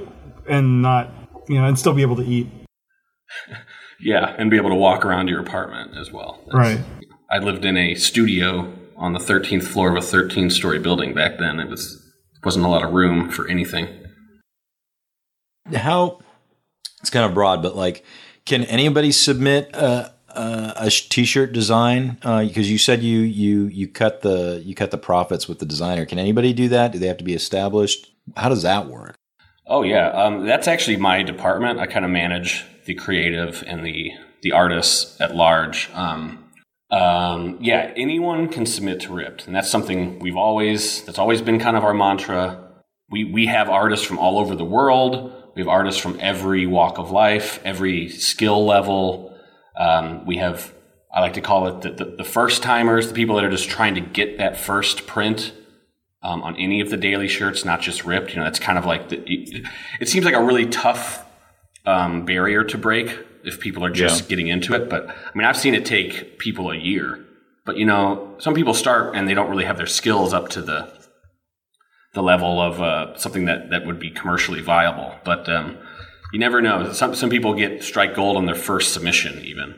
and 0.47 0.81
not, 0.81 1.09
you 1.47 1.55
know, 1.59 1.65
and 1.67 1.77
still 1.79 1.93
be 1.93 2.01
able 2.01 2.15
to 2.17 2.25
eat. 2.25 2.47
yeah 4.01 4.35
and 4.37 4.49
be 4.51 4.57
able 4.57 4.69
to 4.69 4.75
walk 4.75 5.05
around 5.05 5.27
your 5.29 5.39
apartment 5.39 5.95
as 5.97 6.11
well 6.11 6.41
That's- 6.51 6.77
Right. 6.77 6.85
i 7.31 7.37
lived 7.39 7.65
in 7.65 7.77
a 7.77 7.95
studio 7.95 8.71
on 8.95 9.13
the 9.13 9.19
13th 9.19 9.63
floor 9.63 9.89
of 9.89 9.97
a 9.97 10.05
13 10.05 10.49
story 10.49 10.79
building 10.79 11.13
back 11.13 11.37
then 11.37 11.59
it 11.59 11.69
was 11.69 12.01
wasn't 12.43 12.63
a 12.63 12.67
lot 12.67 12.83
of 12.83 12.93
room 12.93 13.29
for 13.29 13.47
anything 13.47 13.87
How 15.73 16.19
it's 17.05 17.11
kind 17.11 17.25
of 17.25 17.35
broad, 17.35 17.61
but 17.61 17.75
like, 17.75 18.03
can 18.45 18.63
anybody 18.63 19.11
submit 19.11 19.69
a, 19.75 20.11
a, 20.29 20.73
a 20.75 20.89
sh- 20.89 21.07
t-shirt 21.07 21.53
design? 21.53 22.17
Because 22.21 22.71
you 22.71 22.79
said 22.79 23.03
you 23.03 23.19
you 23.19 23.67
you 23.67 23.87
cut 23.87 24.21
the 24.21 24.61
you 24.65 24.73
cut 24.73 24.89
the 24.89 24.97
profits 24.97 25.47
with 25.47 25.59
the 25.59 25.67
designer. 25.67 26.07
Can 26.07 26.17
anybody 26.17 26.51
do 26.51 26.67
that? 26.69 26.91
Do 26.91 26.97
they 26.97 27.05
have 27.05 27.17
to 27.17 27.23
be 27.23 27.35
established? 27.35 28.11
How 28.35 28.49
does 28.49 28.63
that 28.63 28.87
work? 28.87 29.15
Oh 29.67 29.83
yeah, 29.83 30.07
um, 30.09 30.47
that's 30.47 30.67
actually 30.67 30.97
my 30.97 31.21
department. 31.21 31.79
I 31.79 31.85
kind 31.85 32.05
of 32.05 32.09
manage 32.09 32.65
the 32.85 32.95
creative 32.95 33.63
and 33.67 33.85
the 33.85 34.11
the 34.41 34.51
artists 34.51 35.21
at 35.21 35.35
large. 35.35 35.91
Um, 35.93 36.44
um, 36.95 37.57
yeah, 37.59 37.91
anyone 37.97 38.47
can 38.47 38.65
submit 38.65 39.01
to 39.01 39.13
RIPT, 39.13 39.47
and 39.47 39.55
that's 39.55 39.69
something 39.69 40.17
we've 40.19 40.37
always 40.37 41.03
that's 41.03 41.19
always 41.19 41.41
been 41.41 41.59
kind 41.59 41.75
of 41.75 41.83
our 41.83 41.93
mantra. 41.93 42.71
We 43.09 43.25
we 43.25 43.47
have 43.47 43.69
artists 43.69 44.05
from 44.05 44.17
all 44.17 44.39
over 44.39 44.55
the 44.55 44.63
world. 44.63 45.33
We 45.55 45.61
have 45.61 45.67
artists 45.67 45.99
from 45.99 46.17
every 46.21 46.65
walk 46.65 46.97
of 46.97 47.11
life, 47.11 47.59
every 47.65 48.07
skill 48.07 48.65
level. 48.65 49.37
Um, 49.77 50.25
we 50.25 50.37
have 50.37 50.73
I 51.13 51.19
like 51.19 51.33
to 51.33 51.41
call 51.41 51.67
it 51.67 51.81
the, 51.81 52.05
the, 52.05 52.15
the 52.17 52.23
first 52.23 52.63
timers, 52.63 53.09
the 53.09 53.13
people 53.13 53.35
that 53.35 53.43
are 53.43 53.49
just 53.49 53.69
trying 53.69 53.95
to 53.95 54.01
get 54.01 54.37
that 54.37 54.57
first 54.57 55.05
print 55.05 55.51
um, 56.23 56.41
on 56.43 56.55
any 56.55 56.79
of 56.79 56.89
the 56.89 56.97
daily 56.97 57.27
shirts, 57.27 57.65
not 57.65 57.81
just 57.81 58.05
RIPT. 58.05 58.29
You 58.29 58.35
know, 58.37 58.45
that's 58.45 58.59
kind 58.59 58.77
of 58.77 58.85
like 58.85 59.09
the, 59.09 59.17
it, 59.29 59.67
it 59.99 60.07
seems 60.07 60.23
like 60.23 60.33
a 60.33 60.43
really 60.43 60.65
tough 60.65 61.25
um, 61.85 62.23
barrier 62.23 62.63
to 62.63 62.77
break 62.77 63.17
if 63.45 63.59
people 63.59 63.83
are 63.85 63.89
just 63.89 64.23
Yeah. 64.23 64.27
getting 64.29 64.47
into 64.47 64.73
it. 64.73 64.89
But 64.89 65.07
I 65.09 65.13
mean, 65.37 65.45
I've 65.45 65.57
seen 65.57 65.73
it 65.75 65.85
take 65.85 66.39
people 66.39 66.71
a 66.71 66.75
year. 66.77 67.19
But 67.65 67.77
you 67.77 67.85
know, 67.85 68.35
some 68.39 68.53
people 68.53 68.73
start 68.73 69.15
and 69.15 69.27
they 69.27 69.33
don't 69.33 69.49
really 69.49 69.65
have 69.65 69.77
their 69.77 69.87
skills 69.87 70.33
up 70.33 70.49
to 70.49 70.61
the 70.61 70.87
the 72.13 72.21
level 72.23 72.61
of 72.61 72.81
uh, 72.81 73.17
something 73.17 73.45
that 73.45 73.69
that 73.71 73.85
would 73.85 73.99
be 73.99 74.09
commercially 74.09 74.61
viable. 74.61 75.13
But 75.25 75.49
um, 75.49 75.77
you 76.31 76.39
never 76.39 76.61
know. 76.61 76.91
Some 76.93 77.15
some 77.15 77.29
people 77.29 77.53
get 77.53 77.83
strike 77.83 78.15
gold 78.15 78.37
on 78.37 78.45
their 78.45 78.55
first 78.55 78.93
submission, 78.93 79.39
even. 79.43 79.75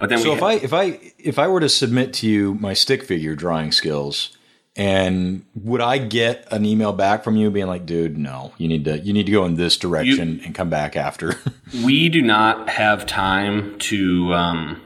But 0.00 0.08
then 0.08 0.18
So 0.18 0.32
if 0.32 0.40
ha- 0.40 0.46
I 0.46 0.54
if 0.54 0.72
I 0.72 1.00
if 1.18 1.38
I 1.38 1.46
were 1.48 1.60
to 1.60 1.68
submit 1.68 2.12
to 2.14 2.26
you 2.28 2.54
my 2.54 2.72
stick 2.72 3.02
figure 3.04 3.34
drawing 3.34 3.70
skills, 3.72 4.36
and 4.76 5.44
would 5.54 5.80
I 5.80 5.98
get 5.98 6.46
an 6.50 6.64
email 6.64 6.92
back 6.92 7.22
from 7.22 7.36
you 7.36 7.50
being 7.50 7.68
like, 7.68 7.86
"Dude, 7.86 8.18
no, 8.18 8.52
you 8.58 8.66
need 8.66 8.84
to 8.86 8.98
you 8.98 9.12
need 9.12 9.26
to 9.26 9.32
go 9.32 9.44
in 9.44 9.54
this 9.54 9.76
direction 9.76 10.40
and 10.44 10.54
come 10.54 10.68
back 10.68 10.96
after"? 10.96 11.36
we 11.84 12.08
do 12.08 12.20
not 12.20 12.68
have 12.68 13.06
time 13.06 13.78
to 13.80 14.34
um, 14.34 14.82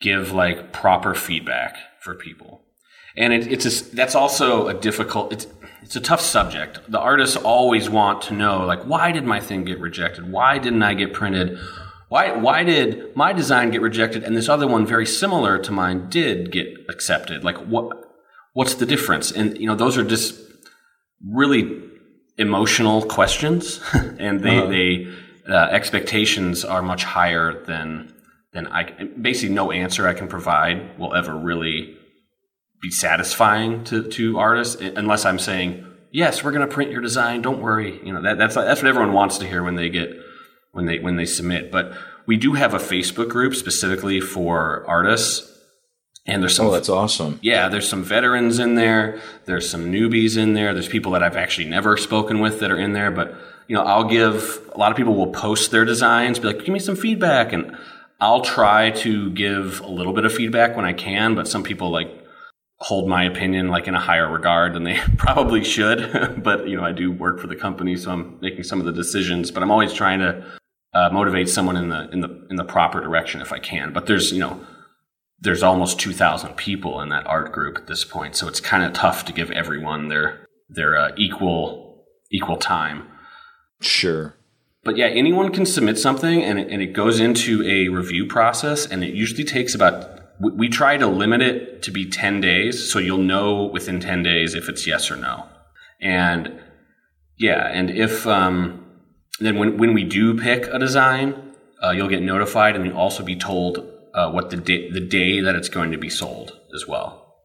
give 0.00 0.32
like 0.32 0.72
proper 0.72 1.14
feedback 1.14 1.76
for 2.00 2.14
people. 2.14 2.62
And 3.16 3.32
it, 3.32 3.50
it's 3.50 3.64
a, 3.64 3.96
that's 3.96 4.14
also 4.14 4.68
a 4.68 4.74
difficult 4.74 5.32
it's 5.32 5.46
it's 5.82 5.96
a 5.96 6.00
tough 6.00 6.20
subject. 6.20 6.80
The 6.88 7.00
artists 7.00 7.36
always 7.36 7.90
want 7.90 8.22
to 8.22 8.34
know 8.34 8.64
like 8.64 8.82
why 8.84 9.10
did 9.10 9.24
my 9.24 9.40
thing 9.40 9.64
get 9.64 9.80
rejected? 9.80 10.30
Why 10.30 10.58
didn't 10.58 10.82
i 10.82 10.94
get 10.94 11.12
printed? 11.12 11.58
Why 12.08 12.36
why 12.36 12.62
did 12.62 13.16
my 13.16 13.32
design 13.32 13.70
get 13.70 13.80
rejected 13.80 14.22
and 14.22 14.36
this 14.36 14.48
other 14.48 14.68
one 14.68 14.86
very 14.86 15.06
similar 15.06 15.58
to 15.58 15.72
mine 15.72 16.08
did 16.08 16.52
get 16.52 16.68
accepted? 16.88 17.42
Like 17.42 17.56
what 17.56 18.05
what's 18.56 18.76
the 18.76 18.86
difference? 18.86 19.30
And 19.30 19.58
you 19.58 19.66
know 19.66 19.74
those 19.74 19.98
are 19.98 20.04
just 20.04 20.34
really 21.22 21.82
emotional 22.38 23.02
questions, 23.02 23.80
and 24.18 24.40
they 24.40 24.66
they 24.66 25.14
uh, 25.48 25.68
expectations 25.70 26.64
are 26.64 26.80
much 26.80 27.04
higher 27.04 27.62
than 27.64 28.14
than 28.52 28.66
I 28.68 28.84
basically 29.20 29.54
no 29.54 29.70
answer 29.70 30.08
I 30.08 30.14
can 30.14 30.26
provide 30.26 30.98
will 30.98 31.14
ever 31.14 31.36
really 31.36 31.98
be 32.80 32.90
satisfying 32.90 33.84
to 33.84 34.08
to 34.10 34.38
artists 34.38 34.80
unless 34.80 35.26
I'm 35.26 35.38
saying 35.38 35.84
yes 36.10 36.42
we're 36.42 36.52
going 36.52 36.66
to 36.66 36.74
print 36.74 36.90
your 36.90 37.02
design 37.02 37.42
don't 37.42 37.60
worry. 37.60 38.00
You 38.02 38.14
know 38.14 38.22
that 38.22 38.38
that's 38.38 38.54
that's 38.54 38.82
what 38.82 38.88
everyone 38.88 39.12
wants 39.12 39.36
to 39.38 39.46
hear 39.46 39.62
when 39.62 39.74
they 39.76 39.90
get 39.90 40.16
when 40.72 40.86
they 40.86 40.98
when 40.98 41.16
they 41.16 41.26
submit. 41.26 41.70
But 41.70 41.92
we 42.26 42.38
do 42.38 42.54
have 42.54 42.72
a 42.72 42.78
Facebook 42.78 43.28
group 43.28 43.54
specifically 43.54 44.18
for 44.20 44.82
artists 44.88 45.55
and 46.26 46.42
there's 46.42 46.56
some 46.56 46.66
oh, 46.66 46.72
that's 46.72 46.88
awesome. 46.88 47.38
yeah, 47.42 47.68
there's 47.68 47.88
some 47.88 48.02
veterans 48.02 48.58
in 48.58 48.74
there. 48.74 49.20
There's 49.44 49.68
some 49.68 49.92
newbies 49.92 50.36
in 50.36 50.54
there. 50.54 50.74
There's 50.74 50.88
people 50.88 51.12
that 51.12 51.22
I've 51.22 51.36
actually 51.36 51.68
never 51.68 51.96
spoken 51.96 52.40
with 52.40 52.60
that 52.60 52.70
are 52.70 52.78
in 52.78 52.92
there. 52.92 53.10
But 53.10 53.34
you 53.68 53.76
know, 53.76 53.82
I'll 53.82 54.04
give 54.04 54.60
a 54.74 54.78
lot 54.78 54.90
of 54.90 54.96
people 54.96 55.14
will 55.14 55.32
post 55.32 55.70
their 55.70 55.84
designs, 55.84 56.38
be 56.38 56.48
like, 56.48 56.58
"Give 56.60 56.68
me 56.68 56.80
some 56.80 56.96
feedback," 56.96 57.52
and 57.52 57.76
I'll 58.20 58.40
try 58.40 58.90
to 58.90 59.30
give 59.30 59.80
a 59.80 59.88
little 59.88 60.12
bit 60.12 60.24
of 60.24 60.34
feedback 60.34 60.74
when 60.76 60.84
I 60.84 60.92
can. 60.92 61.34
But 61.36 61.46
some 61.46 61.62
people 61.62 61.90
like 61.90 62.08
hold 62.78 63.08
my 63.08 63.24
opinion 63.24 63.68
like 63.68 63.88
in 63.88 63.94
a 63.94 64.00
higher 64.00 64.30
regard 64.30 64.74
than 64.74 64.82
they 64.82 64.98
probably 65.16 65.62
should. 65.62 66.42
but 66.42 66.68
you 66.68 66.76
know, 66.76 66.84
I 66.84 66.92
do 66.92 67.12
work 67.12 67.38
for 67.38 67.46
the 67.46 67.56
company, 67.56 67.96
so 67.96 68.10
I'm 68.10 68.38
making 68.40 68.64
some 68.64 68.80
of 68.80 68.86
the 68.86 68.92
decisions. 68.92 69.52
But 69.52 69.62
I'm 69.62 69.70
always 69.70 69.92
trying 69.92 70.18
to 70.18 70.44
uh, 70.92 71.10
motivate 71.12 71.48
someone 71.48 71.76
in 71.76 71.88
the 71.88 72.10
in 72.10 72.20
the 72.20 72.46
in 72.50 72.56
the 72.56 72.64
proper 72.64 73.00
direction 73.00 73.40
if 73.40 73.52
I 73.52 73.60
can. 73.60 73.92
But 73.92 74.06
there's 74.06 74.32
you 74.32 74.40
know 74.40 74.60
there's 75.40 75.62
almost 75.62 76.00
2000 76.00 76.54
people 76.56 77.00
in 77.00 77.08
that 77.10 77.26
art 77.26 77.52
group 77.52 77.76
at 77.76 77.86
this 77.86 78.04
point 78.04 78.34
so 78.36 78.48
it's 78.48 78.60
kind 78.60 78.82
of 78.84 78.92
tough 78.92 79.24
to 79.24 79.32
give 79.32 79.50
everyone 79.50 80.08
their 80.08 80.46
their 80.68 80.96
uh, 80.96 81.10
equal 81.16 82.04
equal 82.30 82.56
time 82.56 83.06
Sure. 83.80 84.34
but 84.84 84.96
yeah 84.96 85.06
anyone 85.06 85.52
can 85.52 85.66
submit 85.66 85.98
something 85.98 86.42
and 86.42 86.58
it, 86.58 86.68
and 86.70 86.80
it 86.82 86.92
goes 86.92 87.20
into 87.20 87.62
a 87.66 87.88
review 87.88 88.26
process 88.26 88.86
and 88.86 89.04
it 89.04 89.14
usually 89.14 89.44
takes 89.44 89.74
about 89.74 90.20
we, 90.40 90.50
we 90.52 90.68
try 90.68 90.96
to 90.96 91.06
limit 91.06 91.42
it 91.42 91.82
to 91.82 91.90
be 91.90 92.08
10 92.08 92.40
days 92.40 92.90
so 92.90 92.98
you'll 92.98 93.18
know 93.18 93.64
within 93.64 94.00
10 94.00 94.22
days 94.22 94.54
if 94.54 94.68
it's 94.68 94.86
yes 94.86 95.10
or 95.10 95.16
no 95.16 95.46
and 96.00 96.58
yeah 97.38 97.68
and 97.72 97.90
if 97.90 98.26
um, 98.26 98.82
then 99.38 99.58
when, 99.58 99.76
when 99.76 99.92
we 99.92 100.04
do 100.04 100.38
pick 100.38 100.66
a 100.68 100.78
design 100.78 101.52
uh, 101.84 101.90
you'll 101.90 102.08
get 102.08 102.22
notified 102.22 102.74
and 102.74 102.86
you'll 102.86 102.96
also 102.96 103.22
be 103.22 103.36
told 103.36 103.92
uh, 104.16 104.30
what 104.30 104.50
the 104.50 104.56
day 104.56 104.90
the 104.90 105.00
day 105.00 105.40
that 105.40 105.54
it's 105.54 105.68
going 105.68 105.92
to 105.92 105.98
be 105.98 106.10
sold 106.10 106.58
as 106.74 106.86
well 106.88 107.36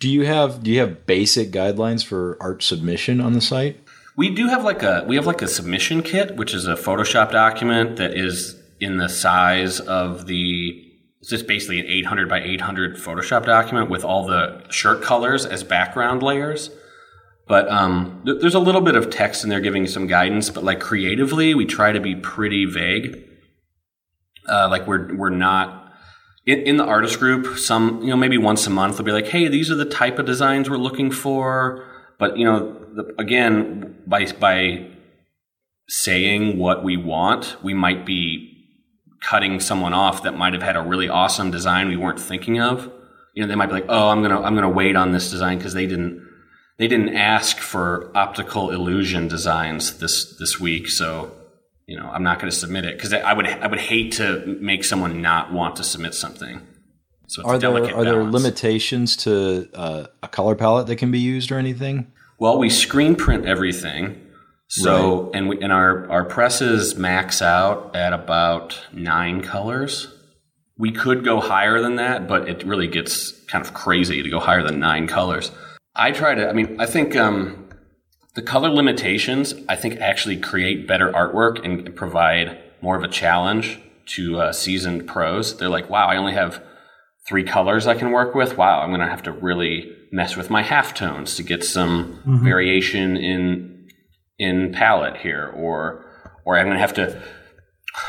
Do 0.00 0.10
you 0.10 0.24
have 0.24 0.62
do 0.62 0.70
you 0.72 0.80
have 0.80 1.06
basic 1.06 1.50
guidelines 1.52 2.04
for 2.04 2.36
art 2.40 2.62
submission 2.62 3.20
on 3.20 3.34
the 3.34 3.40
site? 3.40 3.78
We 4.16 4.30
do 4.30 4.48
have 4.48 4.64
like 4.64 4.82
a 4.82 5.04
we 5.06 5.16
have 5.16 5.26
like 5.26 5.42
a 5.42 5.48
submission 5.48 6.02
kit, 6.02 6.36
which 6.36 6.54
is 6.54 6.66
a 6.66 6.74
Photoshop 6.74 7.30
document 7.32 7.96
that 7.96 8.14
is 8.14 8.60
in 8.80 8.96
the 8.98 9.08
size 9.08 9.80
of 9.80 10.26
the 10.26 10.80
it's 11.20 11.30
just 11.30 11.46
basically 11.46 11.80
an 11.80 11.86
800 11.86 12.28
by 12.28 12.42
800 12.42 12.96
Photoshop 12.96 13.46
document 13.46 13.88
with 13.88 14.04
all 14.04 14.26
the 14.26 14.62
shirt 14.70 15.02
colors 15.02 15.46
as 15.46 15.64
background 15.64 16.22
layers. 16.22 16.70
But 17.46 17.68
um, 17.70 18.22
th- 18.26 18.40
there's 18.40 18.54
a 18.54 18.60
little 18.60 18.82
bit 18.82 18.94
of 18.94 19.10
text 19.10 19.42
in 19.42 19.50
there 19.50 19.60
giving 19.60 19.86
some 19.86 20.06
guidance, 20.06 20.50
but 20.50 20.64
like 20.64 20.80
creatively, 20.80 21.54
we 21.54 21.64
try 21.66 21.92
to 21.92 22.00
be 22.00 22.14
pretty 22.14 22.66
vague. 22.66 23.22
Uh, 24.46 24.68
like 24.70 24.86
we're 24.86 25.14
we're 25.16 25.30
not 25.30 25.83
in, 26.46 26.60
in 26.60 26.76
the 26.76 26.84
artist 26.84 27.18
group. 27.18 27.58
Some 27.58 28.02
you 28.02 28.08
know 28.08 28.16
maybe 28.16 28.38
once 28.38 28.66
a 28.66 28.70
month 28.70 28.96
they'll 28.96 29.06
be 29.06 29.12
like, 29.12 29.28
hey, 29.28 29.48
these 29.48 29.70
are 29.70 29.74
the 29.74 29.84
type 29.84 30.18
of 30.18 30.26
designs 30.26 30.68
we're 30.68 30.76
looking 30.76 31.10
for. 31.10 31.84
But 32.18 32.38
you 32.38 32.44
know, 32.44 32.72
the, 32.94 33.14
again, 33.18 34.02
by 34.06 34.26
by 34.32 34.90
saying 35.88 36.58
what 36.58 36.82
we 36.82 36.96
want, 36.96 37.56
we 37.62 37.74
might 37.74 38.06
be 38.06 38.50
cutting 39.20 39.58
someone 39.58 39.94
off 39.94 40.22
that 40.22 40.36
might 40.36 40.52
have 40.52 40.62
had 40.62 40.76
a 40.76 40.82
really 40.82 41.08
awesome 41.08 41.50
design 41.50 41.88
we 41.88 41.96
weren't 41.96 42.20
thinking 42.20 42.60
of. 42.60 42.90
You 43.34 43.42
know, 43.42 43.48
they 43.48 43.56
might 43.56 43.66
be 43.66 43.72
like, 43.72 43.86
"Oh, 43.88 44.08
I'm 44.08 44.22
gonna 44.22 44.40
I'm 44.40 44.54
gonna 44.54 44.68
wait 44.68 44.96
on 44.96 45.12
this 45.12 45.30
design 45.30 45.58
because 45.58 45.74
they 45.74 45.86
didn't 45.86 46.22
they 46.78 46.88
didn't 46.88 47.16
ask 47.16 47.58
for 47.58 48.10
optical 48.14 48.70
illusion 48.70 49.28
designs 49.28 49.98
this 49.98 50.36
this 50.38 50.60
week, 50.60 50.88
so 50.88 51.32
you 51.86 51.98
know 51.98 52.08
I'm 52.08 52.22
not 52.22 52.38
going 52.38 52.50
to 52.50 52.56
submit 52.56 52.84
it 52.84 52.96
because 52.96 53.12
I 53.12 53.32
would 53.32 53.46
I 53.46 53.66
would 53.66 53.80
hate 53.80 54.12
to 54.12 54.58
make 54.60 54.84
someone 54.84 55.22
not 55.22 55.52
want 55.52 55.76
to 55.76 55.84
submit 55.84 56.14
something. 56.14 56.60
So 57.26 57.42
it's 57.42 57.48
Are 57.48 57.58
there 57.58 57.70
delicate 57.70 57.96
are 57.96 58.04
there 58.04 58.22
limitations 58.24 59.16
to 59.18 59.68
uh, 59.74 60.06
a 60.22 60.28
color 60.28 60.54
palette 60.54 60.86
that 60.88 60.96
can 60.96 61.10
be 61.10 61.20
used 61.20 61.50
or 61.50 61.58
anything? 61.58 62.12
Well, 62.38 62.58
we 62.58 62.68
screen 62.68 63.16
print 63.16 63.46
everything. 63.46 64.20
So 64.68 65.30
and 65.32 65.48
we 65.48 65.60
and 65.60 65.72
our 65.72 66.10
our 66.10 66.24
presses 66.24 66.96
max 66.96 67.42
out 67.42 67.94
at 67.94 68.12
about 68.12 68.80
nine 68.92 69.42
colors. 69.42 70.08
We 70.76 70.90
could 70.90 71.24
go 71.24 71.40
higher 71.40 71.80
than 71.80 71.96
that, 71.96 72.26
but 72.26 72.48
it 72.48 72.64
really 72.64 72.88
gets 72.88 73.30
kind 73.46 73.64
of 73.64 73.74
crazy 73.74 74.22
to 74.22 74.28
go 74.28 74.40
higher 74.40 74.62
than 74.64 74.80
nine 74.80 75.06
colors. 75.06 75.52
I 75.94 76.10
try 76.10 76.34
to. 76.34 76.48
I 76.48 76.52
mean, 76.52 76.80
I 76.80 76.86
think 76.86 77.14
um, 77.14 77.63
the 78.34 78.42
color 78.42 78.68
limitations. 78.68 79.54
I 79.68 79.76
think 79.76 80.00
actually 80.00 80.36
create 80.36 80.88
better 80.88 81.10
artwork 81.12 81.64
and 81.64 81.94
provide 81.94 82.58
more 82.80 82.96
of 82.96 83.04
a 83.04 83.08
challenge 83.08 83.80
to 84.06 84.40
uh, 84.40 84.52
seasoned 84.52 85.06
pros. 85.06 85.56
They're 85.56 85.68
like, 85.68 85.88
wow, 85.88 86.08
I 86.08 86.16
only 86.16 86.34
have 86.34 86.62
three 87.26 87.44
colors 87.44 87.86
I 87.86 87.94
can 87.94 88.10
work 88.10 88.34
with. 88.34 88.56
Wow, 88.56 88.80
I'm 88.80 88.90
going 88.90 89.00
to 89.00 89.08
have 89.08 89.22
to 89.22 89.32
really 89.32 89.96
mess 90.12 90.36
with 90.36 90.50
my 90.50 90.62
halftones 90.62 91.36
to 91.36 91.42
get 91.42 91.64
some 91.64 92.20
mm-hmm. 92.26 92.44
variation 92.44 93.16
in 93.16 93.88
in 94.38 94.72
palette 94.72 95.18
here, 95.18 95.52
or 95.56 96.04
or 96.44 96.58
I'm 96.58 96.66
going 96.66 96.76
to 96.76 96.80
have 96.80 96.94
to. 96.94 97.22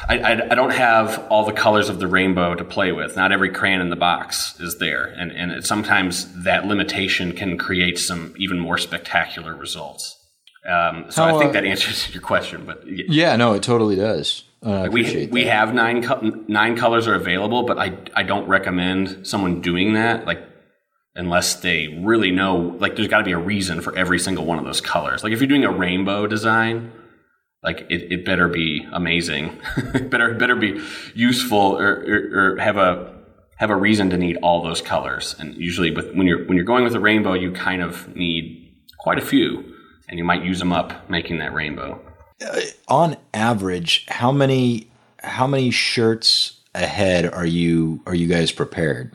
I, 0.10 0.18
I, 0.18 0.52
I, 0.52 0.56
don't 0.56 0.72
have 0.72 1.28
all 1.30 1.46
the 1.46 1.54
colors 1.54 1.90
of 1.90 2.00
the 2.00 2.08
rainbow 2.08 2.56
to 2.56 2.64
play 2.64 2.92
with. 2.92 3.16
Not 3.16 3.32
every 3.32 3.52
crayon 3.52 3.82
in 3.82 3.90
the 3.90 3.96
box 3.96 4.60
is 4.60 4.80
there, 4.80 5.06
and 5.06 5.32
and 5.32 5.52
it, 5.52 5.66
sometimes 5.66 6.44
that 6.44 6.66
limitation 6.66 7.34
can 7.34 7.58
create 7.58 8.00
some 8.00 8.34
even 8.38 8.60
more 8.60 8.78
spectacular 8.80 9.54
results. 9.56 10.18
Um, 10.68 11.06
so 11.10 11.24
How, 11.24 11.36
I 11.36 11.40
think 11.40 11.50
uh, 11.50 11.54
that 11.54 11.66
answers 11.66 12.12
your 12.14 12.22
question. 12.22 12.66
But 12.66 12.84
yeah, 12.86 13.36
no, 13.36 13.54
it 13.54 13.62
totally 13.62 13.96
does. 13.96 14.44
Uh, 14.64 14.90
we 14.92 15.28
we 15.28 15.46
have 15.46 15.76
nine 15.76 16.02
co- 16.02 16.20
nine 16.48 16.76
colors 16.76 17.08
are 17.08 17.14
available, 17.14 17.64
but 17.64 17.78
I 17.78 17.96
I 18.16 18.24
don't 18.24 18.48
recommend 18.48 19.28
someone 19.28 19.62
doing 19.62 19.94
that 19.94 20.26
like 20.26 20.42
unless 21.16 21.56
they 21.62 22.00
really 22.02 22.32
know 22.32 22.76
like 22.80 22.96
there's 22.96 23.08
got 23.08 23.20
to 23.20 23.24
be 23.24 23.34
a 23.34 23.38
reason 23.38 23.82
for 23.82 23.96
every 23.96 24.18
single 24.18 24.46
one 24.46 24.58
of 24.58 24.66
those 24.66 24.82
colors. 24.82 25.24
Like 25.24 25.34
if 25.34 25.40
you're 25.40 25.48
doing 25.48 25.64
a 25.64 25.72
rainbow 25.72 26.26
design, 26.26 26.92
like 27.66 27.86
it, 27.90 28.12
it 28.12 28.26
better 28.26 28.48
be 28.48 28.88
amazing, 28.94 29.60
better 30.10 30.34
better 30.34 30.56
be 30.56 30.82
useful 31.14 31.78
or, 31.78 32.06
or, 32.08 32.54
or 32.54 32.58
have 32.60 32.78
a 32.78 33.14
have 33.58 33.70
a 33.70 33.76
reason 33.76 34.10
to 34.12 34.18
need 34.18 34.38
all 34.38 34.64
those 34.64 34.82
colors. 34.82 35.36
And 35.40 35.56
usually 35.56 35.92
with 35.92 36.14
when 36.16 36.28
you're 36.28 36.46
when 36.48 36.56
you're 36.56 36.66
going 36.66 36.86
with 36.86 36.96
a 36.96 37.00
rainbow, 37.02 37.34
you 37.34 37.52
kind 37.52 37.82
of 37.82 38.16
need 38.16 38.74
quite 39.00 39.18
a 39.18 39.26
few, 39.26 39.74
and 40.08 40.18
you 40.18 40.24
might 40.24 40.44
use 40.44 40.60
them 40.60 40.72
up 40.72 41.10
making 41.10 41.40
that 41.40 41.54
rainbow 41.54 42.00
uh, 42.42 42.62
on 42.88 43.18
average, 43.34 44.06
how 44.08 44.32
many 44.32 44.88
how 45.20 45.48
many 45.48 45.72
shirts 45.72 46.60
ahead 46.74 47.26
are 47.26 47.46
you 47.46 48.02
are 48.06 48.16
you 48.16 48.28
guys 48.28 48.52
prepared? 48.52 49.14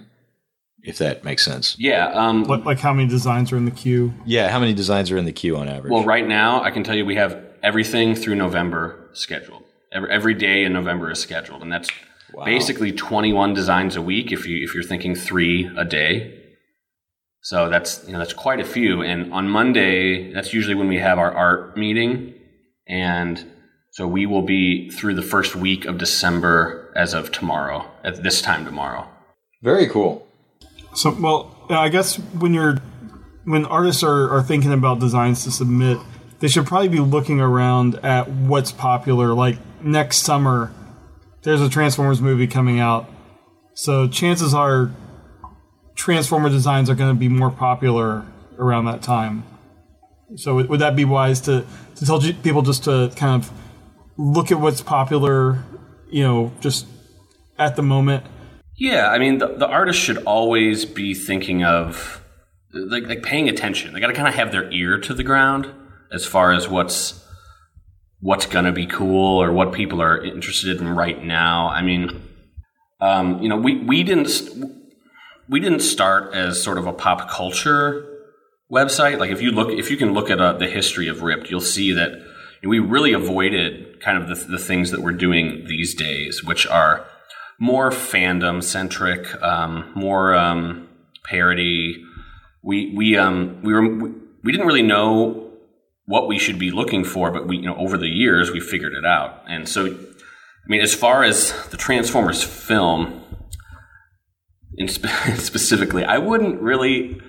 If 0.83 0.97
that 0.99 1.25
makes 1.25 1.45
sense. 1.45 1.77
Yeah. 1.79 2.07
Um, 2.07 2.45
like, 2.45 2.65
like 2.65 2.79
how 2.79 2.95
many 2.95 3.07
designs 3.07 3.53
are 3.53 3.59
in 3.59 3.67
the 3.67 3.71
queue? 3.71 4.15
Yeah, 4.25 4.49
how 4.49 4.59
many 4.59 4.73
designs 4.73 5.11
are 5.11 5.19
in 5.19 5.27
the 5.27 5.33
queue 5.33 5.59
on 5.59 5.69
average? 5.69 5.93
Well, 5.93 6.05
right 6.05 6.27
now 6.27 6.63
I 6.63 6.71
can 6.71 6.85
tell 6.85 6.95
you 6.95 7.05
we 7.05 7.17
have 7.17 7.39
everything 7.63 8.15
through 8.15 8.37
November 8.37 9.09
scheduled. 9.13 9.65
Every, 9.93 10.11
every 10.11 10.35
day 10.35 10.65
in 10.65 10.73
November 10.73 11.11
is 11.11 11.19
scheduled, 11.19 11.63
and 11.63 11.73
that's 11.73 11.91
wow. 12.33 12.45
basically 12.45 12.93
21 12.93 13.55
designs 13.55 13.97
a 13.97 14.03
week. 14.03 14.33
If 14.33 14.47
you 14.47 14.63
if 14.65 14.75
you're 14.75 14.85
thinking 14.85 15.15
three 15.15 15.71
a 15.77 15.85
day, 15.85 16.43
so 17.43 17.69
that's 17.69 18.05
you 18.07 18.13
know 18.13 18.19
that's 18.19 18.33
quite 18.33 18.61
a 18.61 18.65
few. 18.65 19.03
And 19.03 19.33
on 19.33 19.49
Monday, 19.49 20.33
that's 20.33 20.55
usually 20.55 20.75
when 20.75 20.89
we 20.89 20.99
have 20.99 21.19
our 21.19 21.33
art 21.33 21.77
meeting 21.77 22.35
and 22.91 23.47
so 23.93 24.07
we 24.07 24.27
will 24.27 24.43
be 24.43 24.91
through 24.91 25.15
the 25.15 25.23
first 25.23 25.55
week 25.55 25.85
of 25.85 25.97
December 25.97 26.93
as 26.97 27.15
of 27.15 27.31
tomorrow, 27.31 27.89
at 28.05 28.23
this 28.23 28.43
time 28.43 28.65
tomorrow. 28.65 29.09
Very 29.63 29.89
cool. 29.89 30.27
So, 30.95 31.17
well, 31.19 31.67
I 31.71 31.89
guess 31.89 32.17
when 32.17 32.53
you're 32.53 32.79
when 33.45 33.65
artists 33.65 34.03
are, 34.03 34.31
are 34.31 34.43
thinking 34.43 34.73
about 34.73 34.99
designs 34.99 35.45
to 35.45 35.51
submit, 35.51 35.99
they 36.41 36.49
should 36.49 36.67
probably 36.67 36.89
be 36.89 37.01
looking 37.01 37.41
around 37.41 37.97
at 37.97 38.29
what's 38.29 38.73
popular. 38.73 39.33
Like 39.35 39.59
next 39.83 40.19
summer, 40.19 40.73
there's 41.43 41.61
a 41.61 41.69
Transformers 41.69 42.21
movie 42.21 42.47
coming 42.47 42.81
out, 42.81 43.09
so 43.75 44.09
chances 44.09 44.53
are 44.53 44.91
Transformer 45.95 46.49
designs 46.49 46.89
are 46.89 46.95
going 46.95 47.15
to 47.15 47.19
be 47.19 47.29
more 47.29 47.51
popular 47.51 48.25
around 48.59 48.87
that 48.87 49.03
time. 49.03 49.45
So 50.37 50.63
would 50.63 50.81
that 50.81 50.97
be 50.97 51.05
wise 51.05 51.41
to, 51.43 51.67
to 51.97 52.07
tell 52.07 52.21
people 52.21 52.63
just 52.63 52.85
to 52.85 53.13
kind 53.17 53.43
of 53.43 53.51
look 54.17 54.53
at 54.53 54.61
what's 54.61 54.81
popular, 54.81 55.65
you 56.09 56.23
know, 56.23 56.53
just 56.61 56.87
at 57.59 57.77
the 57.77 57.83
moment? 57.83 58.25
Yeah, 58.77 59.09
I 59.09 59.19
mean, 59.19 59.39
the, 59.39 59.49
the 59.49 59.67
artist 59.67 59.99
should 59.99 60.19
always 60.25 60.85
be 60.85 61.13
thinking 61.15 61.65
of 61.65 62.25
like, 62.73 63.07
like 63.07 63.23
paying 63.23 63.49
attention. 63.49 63.93
They 63.93 64.01
got 64.01 64.07
to 64.07 64.15
kind 64.15 64.29
of 64.29 64.35
have 64.35 64.53
their 64.53 64.71
ear 64.71 64.99
to 65.01 65.13
the 65.13 65.25
ground 65.25 65.71
as 66.13 66.27
far 66.27 66.53
as 66.53 66.69
what's 66.69 67.25
what's 68.21 68.47
to 68.47 68.73
be 68.73 68.87
cool 68.87 69.43
or 69.43 69.51
what 69.53 69.73
people 69.73 70.03
are 70.03 70.23
interested 70.23 70.79
in 70.81 70.89
right 70.89 71.25
now. 71.25 71.69
I 71.69 71.83
mean, 71.83 72.23
um, 73.01 73.43
you 73.43 73.49
know, 73.49 73.57
we 73.57 73.77
we 73.79 74.03
didn't 74.03 74.29
we 75.49 75.61
didn't 75.61 75.81
start 75.81 76.35
as 76.35 76.63
sort 76.63 76.79
of 76.79 76.87
a 76.87 76.93
pop 76.93 77.31
culture 77.31 78.07
website, 78.71 79.19
like 79.19 79.31
if 79.31 79.43
you 79.43 79.51
look, 79.51 79.71
if 79.71 79.91
you 79.91 79.97
can 79.97 80.13
look 80.13 80.31
at 80.31 80.41
uh, 80.41 80.53
the 80.53 80.69
history 80.69 81.09
of 81.09 81.23
RIPT, 81.23 81.51
you'll 81.51 81.61
see 81.61 81.93
that 81.93 82.13
we 82.63 82.79
really 82.79 83.13
avoided 83.13 84.01
kind 84.01 84.19
of 84.19 84.29
the, 84.29 84.47
the 84.47 84.59
things 84.59 84.91
that 84.91 85.01
we're 85.01 85.13
doing 85.13 85.65
these 85.67 85.95
days, 85.95 86.45
which 86.45 86.67
are 86.67 87.07
more 87.59 87.91
fandom 87.91 88.63
centric, 88.63 89.43
um, 89.43 89.91
more 89.95 90.35
um, 90.35 90.89
parody. 91.25 92.05
We 92.63 92.95
we 92.95 93.17
um 93.17 93.61
we 93.63 93.73
were 93.73 93.97
we, 93.97 94.11
we 94.45 94.53
didn't 94.53 94.67
really 94.67 94.83
know 94.83 95.50
what 96.11 96.27
we 96.27 96.41
should 96.41 96.59
be 96.59 96.73
looking 96.73 97.05
for, 97.05 97.31
but 97.31 97.47
we 97.47 97.59
you 97.59 97.67
know 97.67 97.77
over 97.77 97.97
the 97.97 98.09
years 98.09 98.51
we 98.51 98.59
figured 98.59 98.95
it 98.95 99.07
out. 99.07 99.45
And 99.49 99.69
so, 99.69 99.87
I 99.87 100.67
mean, 100.67 100.81
as 100.81 100.93
far 100.93 101.23
as 101.23 101.53
the 101.69 101.77
Transformers 101.77 102.43
film, 102.43 103.23
in 104.77 104.89
spe- 104.89 105.07
specifically, 105.37 106.05
I 106.05 106.19
wouldn't 106.19 106.61
really 106.61 107.21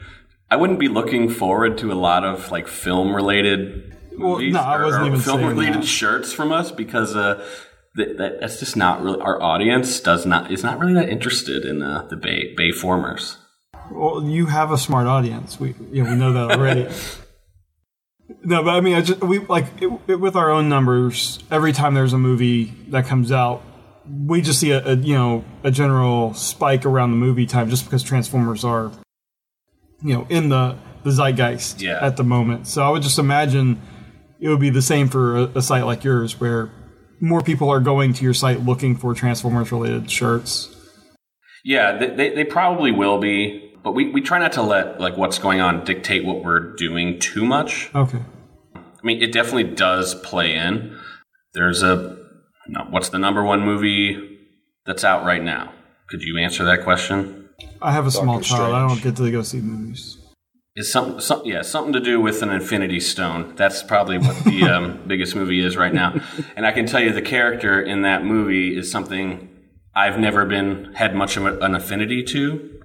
I 0.49 0.55
wouldn't 0.55 0.79
be 0.79 0.87
looking 0.87 1.29
forward 1.29 1.77
to 1.77 1.91
a 1.91 1.93
lot 1.93 2.25
of 2.25 2.49
like 2.49 2.67
film 2.67 3.15
related 3.15 3.95
well, 4.17 4.39
no, 4.39 4.59
I 4.59 4.83
wasn't 4.83 5.05
even 5.05 5.19
film 5.19 5.45
related 5.45 5.85
shirts 5.85 6.33
from 6.33 6.51
us 6.51 6.71
because 6.71 7.15
uh, 7.15 7.47
that, 7.95 8.17
that, 8.17 8.39
that's 8.39 8.59
just 8.59 8.75
not 8.75 9.03
really 9.03 9.21
our 9.21 9.39
audience 9.39 9.99
does 9.99 10.25
not 10.25 10.51
is 10.51 10.63
not 10.63 10.79
really 10.79 10.95
that 10.95 11.07
interested 11.07 11.65
in 11.65 11.83
uh, 11.83 12.07
the 12.09 12.17
Bay 12.17 12.55
Bay 12.57 12.71
formers. 12.71 13.37
Well, 13.91 14.23
you 14.23 14.47
have 14.47 14.71
a 14.71 14.77
smart 14.77 15.05
audience. 15.05 15.59
We 15.59 15.75
you 15.91 16.03
know, 16.03 16.09
we 16.09 16.15
know 16.15 16.33
that 16.33 16.57
already. 16.57 16.89
no, 18.43 18.63
but 18.63 18.71
I 18.71 18.81
mean, 18.81 18.95
I 18.95 19.01
just 19.01 19.21
we 19.21 19.39
like 19.39 19.65
it, 19.81 19.91
it, 20.07 20.15
with 20.15 20.35
our 20.35 20.51
own 20.51 20.69
numbers. 20.69 21.39
Every 21.49 21.73
time 21.73 21.93
there's 21.93 22.13
a 22.13 22.17
movie 22.17 22.65
that 22.89 23.05
comes 23.05 23.31
out, 23.31 23.63
we 24.05 24.41
just 24.41 24.59
see 24.59 24.71
a, 24.71 24.85
a 24.85 24.95
you 24.95 25.15
know 25.15 25.43
a 25.63 25.71
general 25.71 26.33
spike 26.33 26.85
around 26.85 27.11
the 27.11 27.17
movie 27.17 27.45
time 27.45 27.69
just 27.69 27.85
because 27.85 28.03
Transformers 28.03 28.63
are 28.63 28.91
you 30.01 30.13
know 30.13 30.27
in 30.29 30.49
the 30.49 30.77
the 31.03 31.11
zeitgeist 31.11 31.81
yeah. 31.81 31.99
at 32.01 32.17
the 32.17 32.23
moment. 32.23 32.67
So 32.67 32.83
I 32.83 32.89
would 32.89 33.01
just 33.01 33.19
imagine 33.19 33.81
it 34.39 34.49
would 34.49 34.59
be 34.59 34.69
the 34.69 34.81
same 34.81 35.07
for 35.07 35.37
a, 35.37 35.43
a 35.55 35.61
site 35.61 35.85
like 35.85 36.03
yours, 36.03 36.39
where 36.39 36.71
more 37.19 37.41
people 37.41 37.69
are 37.69 37.79
going 37.79 38.13
to 38.13 38.23
your 38.23 38.33
site 38.33 38.61
looking 38.61 38.95
for 38.95 39.13
Transformers 39.13 39.71
related 39.71 40.09
shirts. 40.09 40.75
Yeah, 41.63 41.97
they, 41.97 42.33
they 42.33 42.43
probably 42.43 42.91
will 42.91 43.19
be, 43.19 43.60
but 43.83 43.93
we, 43.93 44.11
we 44.11 44.21
try 44.21 44.39
not 44.39 44.53
to 44.53 44.61
let 44.61 44.99
like 44.99 45.17
what's 45.17 45.39
going 45.39 45.61
on 45.61 45.83
dictate 45.83 46.25
what 46.25 46.43
we're 46.43 46.75
doing 46.75 47.19
too 47.19 47.45
much. 47.45 47.89
Okay. 47.95 48.19
I 48.75 49.03
mean, 49.03 49.21
it 49.21 49.31
definitely 49.31 49.75
does 49.75 50.15
play 50.15 50.55
in. 50.55 50.97
There's 51.53 51.81
a 51.83 52.17
no, 52.67 52.85
what's 52.89 53.09
the 53.09 53.19
number 53.19 53.43
one 53.43 53.61
movie 53.61 54.39
that's 54.85 55.03
out 55.03 55.25
right 55.25 55.43
now? 55.43 55.73
Could 56.09 56.21
you 56.21 56.37
answer 56.37 56.63
that 56.65 56.83
question? 56.83 57.49
I 57.81 57.91
have 57.91 58.05
a 58.05 58.11
Doctor 58.11 58.23
small 58.23 58.41
child. 58.41 58.45
Strange. 58.45 58.73
I 58.73 58.87
don't 58.87 59.03
get 59.03 59.15
to 59.17 59.31
go 59.31 59.41
see 59.41 59.61
movies. 59.61 60.17
Is 60.75 60.89
some, 60.89 61.19
some 61.19 61.41
yeah 61.43 61.63
something 61.63 61.91
to 61.93 61.99
do 61.99 62.21
with 62.21 62.41
an 62.41 62.49
Infinity 62.49 63.01
Stone? 63.01 63.55
That's 63.57 63.83
probably 63.83 64.17
what 64.17 64.41
the 64.45 64.63
um, 64.71 65.01
biggest 65.07 65.35
movie 65.35 65.59
is 65.59 65.75
right 65.75 65.93
now. 65.93 66.15
And 66.55 66.65
I 66.65 66.71
can 66.71 66.85
tell 66.85 67.01
you 67.01 67.11
the 67.11 67.21
character 67.21 67.81
in 67.81 68.03
that 68.03 68.23
movie 68.23 68.77
is 68.77 68.89
something 68.89 69.49
I've 69.93 70.17
never 70.17 70.45
been 70.45 70.93
had 70.93 71.13
much 71.13 71.35
of 71.35 71.45
an 71.45 71.75
affinity 71.75 72.23
to, 72.23 72.80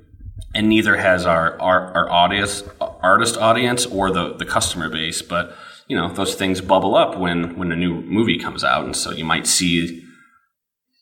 and 0.54 0.68
neither 0.68 0.96
has 0.96 1.26
our 1.26 1.60
our, 1.60 1.92
our 1.94 2.10
audience 2.10 2.62
artist 2.80 3.36
audience 3.36 3.86
or 3.86 4.10
the 4.10 4.34
the 4.34 4.44
customer 4.44 4.88
base. 4.88 5.22
But 5.22 5.54
you 5.88 5.96
know 5.96 6.12
those 6.12 6.34
things 6.34 6.60
bubble 6.60 6.94
up 6.94 7.18
when 7.18 7.56
when 7.56 7.72
a 7.72 7.76
new 7.76 8.00
movie 8.02 8.38
comes 8.38 8.64
out, 8.64 8.84
and 8.84 8.96
so 8.96 9.12
you 9.12 9.24
might 9.24 9.46
see 9.46 10.02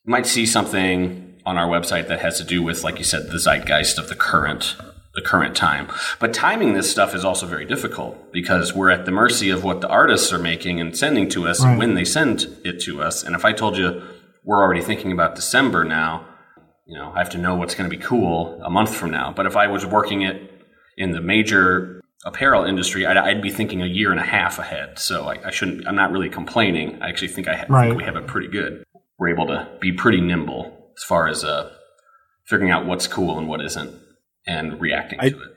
you 0.04 0.10
might 0.10 0.26
see 0.26 0.46
something 0.46 1.40
on 1.46 1.58
our 1.58 1.68
website 1.68 2.08
that 2.08 2.20
has 2.20 2.38
to 2.38 2.44
do 2.44 2.62
with, 2.62 2.84
like 2.84 2.98
you 2.98 3.04
said, 3.04 3.30
the 3.30 3.38
zeitgeist 3.38 3.98
of 3.98 4.08
the 4.08 4.14
current 4.14 4.76
the 5.14 5.22
current 5.22 5.54
time. 5.54 5.86
But 6.18 6.34
timing 6.34 6.74
this 6.74 6.90
stuff 6.90 7.14
is 7.14 7.24
also 7.24 7.46
very 7.46 7.64
difficult 7.64 8.32
because 8.32 8.74
we're 8.74 8.90
at 8.90 9.04
the 9.04 9.12
mercy 9.12 9.48
of 9.48 9.62
what 9.62 9.80
the 9.80 9.88
artists 9.88 10.32
are 10.32 10.40
making 10.40 10.80
and 10.80 10.96
sending 10.96 11.28
to 11.30 11.46
us 11.46 11.62
right. 11.62 11.70
and 11.70 11.78
when 11.78 11.94
they 11.94 12.04
send 12.04 12.48
it 12.64 12.80
to 12.80 13.00
us. 13.00 13.22
And 13.22 13.36
if 13.36 13.44
I 13.44 13.52
told 13.52 13.76
you 13.76 14.02
we're 14.42 14.60
already 14.60 14.82
thinking 14.82 15.12
about 15.12 15.36
December 15.36 15.84
now, 15.84 16.26
you 16.86 16.98
know, 16.98 17.12
I 17.14 17.18
have 17.18 17.30
to 17.30 17.38
know 17.38 17.54
what's 17.54 17.74
going 17.74 17.88
to 17.88 17.96
be 17.96 18.02
cool 18.02 18.60
a 18.62 18.70
month 18.70 18.94
from 18.94 19.10
now. 19.10 19.32
But 19.34 19.46
if 19.46 19.56
I 19.56 19.66
was 19.68 19.86
working 19.86 20.22
it 20.22 20.50
in 20.96 21.12
the 21.12 21.20
major 21.20 22.00
apparel 22.24 22.64
industry, 22.64 23.06
I'd, 23.06 23.16
I'd 23.16 23.42
be 23.42 23.50
thinking 23.50 23.82
a 23.82 23.86
year 23.86 24.10
and 24.10 24.20
a 24.20 24.24
half 24.24 24.58
ahead. 24.58 24.98
So 24.98 25.26
I, 25.26 25.46
I 25.46 25.50
shouldn't. 25.50 25.86
I'm 25.86 25.96
not 25.96 26.12
really 26.12 26.28
complaining. 26.28 27.00
I 27.02 27.08
actually 27.08 27.28
think 27.28 27.48
I 27.48 27.56
ha- 27.56 27.66
right. 27.68 27.88
think 27.88 27.98
we 27.98 28.04
have 28.04 28.16
it 28.16 28.26
pretty 28.26 28.48
good. 28.48 28.84
We're 29.18 29.28
able 29.28 29.46
to 29.46 29.68
be 29.80 29.92
pretty 29.92 30.20
nimble 30.20 30.90
as 30.96 31.04
far 31.04 31.26
as 31.26 31.42
uh, 31.42 31.70
figuring 32.46 32.70
out 32.70 32.86
what's 32.86 33.06
cool 33.06 33.38
and 33.38 33.48
what 33.48 33.64
isn't 33.64 33.98
and 34.46 34.80
reacting 34.80 35.20
I, 35.20 35.30
to 35.30 35.36
it. 35.36 35.48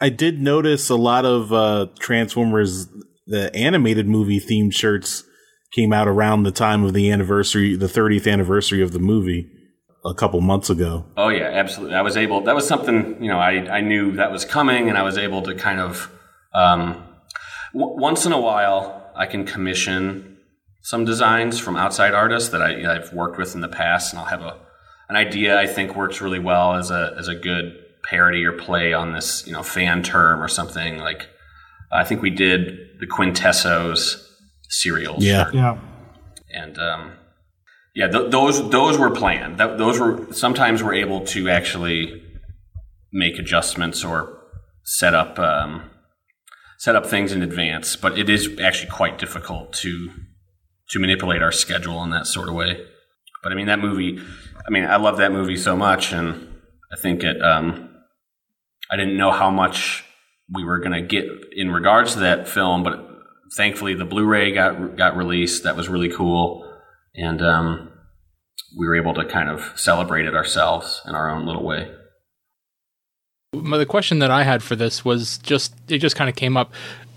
I 0.00 0.08
did 0.10 0.40
notice 0.40 0.90
a 0.90 0.96
lot 0.96 1.24
of 1.24 1.52
uh, 1.52 1.86
Transformers, 1.98 2.86
the 3.26 3.54
animated 3.54 4.06
movie 4.06 4.38
themed 4.38 4.74
shirts 4.74 5.24
came 5.72 5.92
out 5.92 6.06
around 6.06 6.44
the 6.44 6.52
time 6.52 6.84
of 6.84 6.92
the 6.92 7.10
anniversary, 7.10 7.74
the 7.74 7.86
30th 7.86 8.30
anniversary 8.30 8.80
of 8.80 8.92
the 8.92 9.00
movie 9.00 9.50
a 10.08 10.14
couple 10.14 10.40
months 10.40 10.70
ago. 10.70 11.04
Oh 11.16 11.28
yeah, 11.28 11.44
absolutely. 11.46 11.94
I 11.96 12.02
was 12.02 12.16
able. 12.16 12.40
That 12.42 12.54
was 12.54 12.66
something 12.66 13.22
you 13.22 13.28
know. 13.28 13.38
I 13.38 13.78
I 13.78 13.80
knew 13.80 14.12
that 14.12 14.30
was 14.32 14.44
coming, 14.44 14.88
and 14.88 14.96
I 14.98 15.02
was 15.02 15.16
able 15.18 15.42
to 15.42 15.54
kind 15.54 15.80
of 15.80 16.10
um, 16.54 17.04
w- 17.74 17.96
once 18.00 18.26
in 18.26 18.32
a 18.32 18.40
while 18.40 19.10
I 19.16 19.26
can 19.26 19.44
commission 19.44 20.36
some 20.82 21.04
designs 21.04 21.58
from 21.58 21.76
outside 21.76 22.14
artists 22.14 22.48
that 22.50 22.62
I, 22.62 22.94
I've 22.96 23.12
worked 23.12 23.36
with 23.38 23.54
in 23.54 23.60
the 23.60 23.68
past, 23.68 24.12
and 24.12 24.20
I'll 24.20 24.26
have 24.26 24.42
a 24.42 24.56
an 25.08 25.16
idea 25.16 25.58
I 25.58 25.66
think 25.66 25.96
works 25.96 26.20
really 26.20 26.38
well 26.38 26.74
as 26.74 26.90
a 26.90 27.14
as 27.18 27.28
a 27.28 27.34
good 27.34 27.74
parody 28.04 28.44
or 28.44 28.52
play 28.52 28.92
on 28.92 29.12
this 29.12 29.46
you 29.46 29.52
know 29.52 29.62
fan 29.62 30.02
term 30.02 30.42
or 30.42 30.48
something 30.48 30.98
like. 30.98 31.28
I 31.90 32.04
think 32.04 32.20
we 32.20 32.28
did 32.28 33.00
the 33.00 33.06
Quintessons 33.06 34.22
serials. 34.68 35.24
Yeah. 35.24 35.50
Yeah. 35.54 35.78
and 36.50 36.78
um, 36.78 37.12
yeah, 37.98 38.06
th- 38.06 38.30
those 38.30 38.70
those 38.70 38.96
were 38.96 39.10
planned. 39.10 39.58
Th- 39.58 39.76
those 39.76 39.98
were 39.98 40.32
sometimes 40.32 40.84
we're 40.84 40.94
able 40.94 41.22
to 41.34 41.48
actually 41.48 42.22
make 43.12 43.40
adjustments 43.40 44.04
or 44.04 44.38
set 44.84 45.14
up 45.14 45.36
um, 45.40 45.90
set 46.78 46.94
up 46.94 47.06
things 47.06 47.32
in 47.32 47.42
advance, 47.42 47.96
but 47.96 48.16
it 48.16 48.30
is 48.30 48.56
actually 48.60 48.88
quite 48.90 49.18
difficult 49.18 49.72
to 49.82 50.10
to 50.90 51.00
manipulate 51.00 51.42
our 51.42 51.50
schedule 51.50 52.00
in 52.04 52.10
that 52.10 52.28
sort 52.28 52.48
of 52.48 52.54
way. 52.54 52.80
But 53.42 53.50
I 53.50 53.56
mean, 53.56 53.66
that 53.66 53.80
movie. 53.80 54.20
I 54.64 54.70
mean, 54.70 54.84
I 54.84 54.94
love 54.94 55.16
that 55.16 55.32
movie 55.32 55.56
so 55.56 55.76
much, 55.76 56.12
and 56.12 56.46
I 56.92 56.96
think 57.02 57.24
it. 57.24 57.42
Um, 57.42 57.90
I 58.92 58.96
didn't 58.96 59.16
know 59.16 59.32
how 59.32 59.50
much 59.50 60.04
we 60.54 60.62
were 60.62 60.78
going 60.78 60.92
to 60.92 61.02
get 61.02 61.24
in 61.50 61.72
regards 61.72 62.12
to 62.12 62.20
that 62.20 62.46
film, 62.46 62.84
but 62.84 63.04
thankfully 63.56 63.94
the 63.94 64.04
Blu-ray 64.04 64.52
got 64.52 64.96
got 64.96 65.16
released. 65.16 65.64
That 65.64 65.74
was 65.74 65.88
really 65.88 66.10
cool, 66.10 66.64
and 67.14 67.42
um, 67.42 67.92
we 68.78 68.86
were 68.86 68.96
able 68.96 69.14
to 69.14 69.24
kind 69.24 69.48
of 69.48 69.72
celebrate 69.76 70.26
it 70.26 70.34
ourselves 70.34 71.02
in 71.06 71.14
our 71.14 71.30
own 71.30 71.46
little 71.46 71.64
way. 71.64 71.90
the 73.52 73.86
question 73.86 74.18
that 74.18 74.30
I 74.30 74.42
had 74.44 74.62
for 74.62 74.76
this 74.76 75.04
was 75.04 75.38
just 75.38 75.74
it 75.88 75.98
just 75.98 76.16
kind 76.16 76.28
of 76.28 76.36
came 76.36 76.56
up 76.56 76.72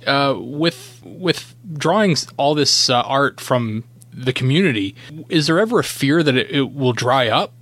uh, 0.07 0.35
with 0.37 1.01
with 1.03 1.55
drawings 1.73 2.27
all 2.37 2.55
this 2.55 2.89
uh, 2.89 3.01
art 3.01 3.39
from 3.39 3.83
the 4.13 4.33
community. 4.33 4.95
Is 5.29 5.47
there 5.47 5.59
ever 5.59 5.79
a 5.79 5.83
fear 5.83 6.23
that 6.23 6.35
it, 6.35 6.51
it 6.51 6.73
will 6.73 6.93
dry 6.93 7.27
up? 7.27 7.53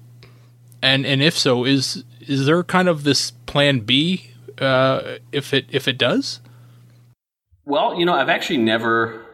And 0.82 1.06
and 1.06 1.22
if 1.22 1.38
so, 1.38 1.66
is 1.66 2.04
is 2.22 2.46
there 2.46 2.64
kind 2.64 2.88
of 2.88 3.04
this 3.04 3.32
plan 3.32 3.82
B 3.82 4.32
uh, 4.60 5.18
if 5.32 5.54
it 5.54 5.66
if 5.70 5.88
it 5.88 5.98
does? 5.98 6.40
Well, 7.66 8.00
you 8.00 8.06
know, 8.06 8.14
I've 8.14 8.30
actually 8.30 8.58
never. 8.58 9.26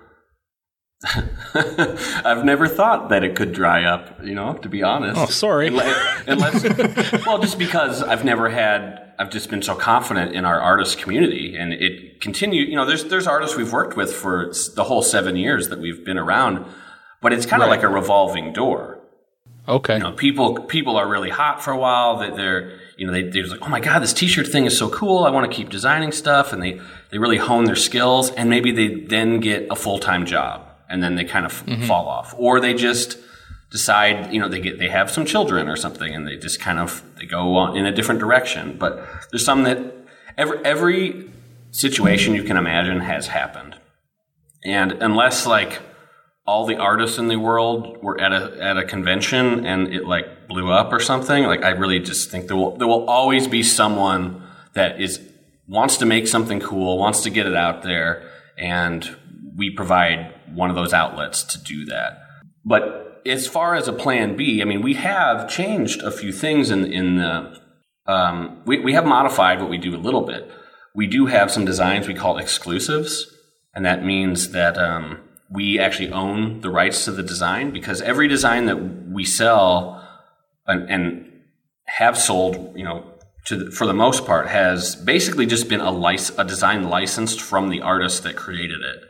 I've 1.53 2.45
never 2.45 2.67
thought 2.67 3.09
that 3.09 3.23
it 3.23 3.35
could 3.35 3.51
dry 3.53 3.83
up, 3.83 4.23
you 4.23 4.33
know, 4.33 4.53
to 4.53 4.69
be 4.69 4.83
honest. 4.83 5.19
Oh, 5.19 5.25
sorry. 5.27 5.67
Unless, 5.67 6.63
well, 7.25 7.39
just 7.39 7.59
because 7.59 8.01
I've 8.01 8.25
never 8.25 8.49
had, 8.49 9.13
I've 9.19 9.29
just 9.29 9.49
been 9.49 9.61
so 9.61 9.75
confident 9.75 10.33
in 10.35 10.45
our 10.45 10.59
artist 10.59 10.97
community 10.97 11.55
and 11.55 11.73
it 11.73 12.21
continued, 12.21 12.69
you 12.69 12.75
know, 12.75 12.85
there's, 12.85 13.05
there's 13.05 13.27
artists 13.27 13.55
we've 13.55 13.71
worked 13.73 13.95
with 13.97 14.13
for 14.13 14.51
the 14.75 14.83
whole 14.83 15.01
seven 15.01 15.35
years 15.35 15.69
that 15.69 15.79
we've 15.79 16.03
been 16.05 16.17
around, 16.17 16.65
but 17.21 17.33
it's 17.33 17.45
kind 17.45 17.61
of 17.61 17.67
Right. 17.69 17.75
like 17.77 17.83
a 17.83 17.89
revolving 17.89 18.53
door. 18.53 18.99
Okay. 19.67 19.95
You 19.95 19.99
know, 20.03 20.11
people, 20.11 20.59
people 20.61 20.95
are 20.95 21.07
really 21.07 21.29
hot 21.31 21.63
for 21.63 21.71
a 21.71 21.77
while 21.77 22.17
that 22.19 22.35
they're, 22.35 22.77
you 22.97 23.07
know, 23.07 23.11
they, 23.11 23.23
they're 23.23 23.47
like, 23.47 23.61
oh 23.63 23.67
my 23.69 23.79
God, 23.79 23.99
this 23.99 24.13
t-shirt 24.13 24.47
thing 24.47 24.65
is 24.65 24.77
so 24.77 24.89
cool. 24.89 25.23
I 25.25 25.31
want 25.31 25.49
to 25.49 25.55
keep 25.55 25.69
designing 25.69 26.11
stuff. 26.11 26.53
And 26.53 26.61
they, 26.61 26.79
they 27.11 27.17
really 27.17 27.37
hone 27.37 27.65
their 27.65 27.75
skills 27.75 28.29
and 28.31 28.49
maybe 28.49 28.71
they 28.71 28.87
then 29.05 29.39
get 29.39 29.67
a 29.71 29.75
full-time 29.75 30.25
job 30.25 30.64
and 30.89 31.03
then 31.03 31.15
they 31.15 31.23
kind 31.23 31.45
of 31.45 31.65
mm-hmm. 31.65 31.83
fall 31.83 32.07
off 32.07 32.33
or 32.37 32.59
they 32.59 32.73
just 32.73 33.17
decide, 33.71 34.31
you 34.31 34.39
know, 34.39 34.47
they 34.47 34.61
get, 34.61 34.79
they 34.79 34.89
have 34.89 35.09
some 35.11 35.25
children 35.25 35.67
or 35.67 35.75
something 35.75 36.13
and 36.13 36.27
they 36.27 36.37
just 36.37 36.59
kind 36.59 36.79
of, 36.79 37.03
they 37.17 37.25
go 37.25 37.55
on 37.55 37.75
in 37.75 37.85
a 37.85 37.91
different 37.91 38.19
direction. 38.19 38.77
But 38.77 39.05
there's 39.31 39.43
some 39.43 39.63
that 39.63 39.79
every, 40.37 40.63
every 40.63 41.29
situation 41.71 42.35
you 42.35 42.43
can 42.43 42.57
imagine 42.57 43.01
has 43.01 43.27
happened. 43.27 43.75
And 44.63 44.93
unless 44.93 45.45
like 45.45 45.81
all 46.47 46.65
the 46.65 46.77
artists 46.77 47.17
in 47.17 47.27
the 47.27 47.37
world 47.37 48.01
were 48.03 48.19
at 48.21 48.31
a 48.31 48.57
at 48.61 48.77
a 48.77 48.83
convention 48.83 49.65
and 49.65 49.93
it 49.93 50.05
like 50.05 50.47
blew 50.47 50.71
up 50.71 50.93
or 50.93 50.99
something, 50.99 51.43
like 51.45 51.63
I 51.63 51.69
really 51.69 51.99
just 51.99 52.29
think 52.29 52.47
there 52.47 52.55
will 52.55 52.77
there 52.77 52.87
will 52.87 53.09
always 53.09 53.47
be 53.47 53.63
someone 53.63 54.43
that 54.73 55.01
is 55.01 55.19
wants 55.67 55.97
to 55.97 56.05
make 56.05 56.27
something 56.27 56.59
cool, 56.59 56.97
wants 56.97 57.21
to 57.21 57.29
get 57.29 57.47
it 57.47 57.55
out 57.55 57.81
there, 57.81 58.29
and 58.57 59.15
we 59.55 59.71
provide 59.71 60.34
one 60.53 60.69
of 60.69 60.75
those 60.75 60.93
outlets 60.93 61.43
to 61.43 61.63
do 61.63 61.85
that. 61.85 62.19
But 62.63 63.21
as 63.25 63.47
far 63.47 63.75
as 63.75 63.87
a 63.87 63.93
plan 63.93 64.35
B, 64.35 64.61
I 64.61 64.65
mean, 64.65 64.81
we 64.81 64.95
have 64.95 65.49
changed 65.49 66.01
a 66.01 66.11
few 66.11 66.31
things 66.31 66.69
in 66.69 66.91
in 66.91 67.17
the 67.17 67.59
um, 68.07 68.61
we 68.65 68.79
we 68.79 68.93
have 68.93 69.05
modified 69.05 69.59
what 69.59 69.69
we 69.69 69.77
do 69.77 69.95
a 69.95 69.97
little 69.97 70.21
bit. 70.21 70.49
We 70.93 71.07
do 71.07 71.25
have 71.25 71.51
some 71.51 71.65
designs 71.65 72.07
we 72.07 72.13
call 72.13 72.37
exclusives, 72.37 73.25
and 73.73 73.85
that 73.85 74.05
means 74.05 74.51
that 74.51 74.77
um, 74.77 75.19
we 75.49 75.79
actually 75.79 76.11
own 76.11 76.61
the 76.61 76.69
rights 76.69 77.05
to 77.05 77.11
the 77.11 77.23
design 77.23 77.71
because 77.71 78.01
every 78.01 78.27
design 78.27 78.65
that 78.65 78.77
we 79.09 79.25
sell 79.25 80.07
and, 80.65 80.89
and 80.89 81.31
have 81.85 82.17
sold, 82.17 82.73
you 82.75 82.83
know, 82.83 83.05
the, 83.49 83.71
for 83.71 83.85
the 83.85 83.93
most 83.93 84.25
part, 84.25 84.47
has 84.47 84.95
basically 84.95 85.45
just 85.45 85.69
been 85.69 85.81
a 85.81 85.91
lic- 85.91 86.37
a 86.37 86.43
design 86.43 86.89
licensed 86.89 87.41
from 87.41 87.69
the 87.69 87.81
artist 87.81 88.23
that 88.23 88.35
created 88.35 88.81
it, 88.81 89.03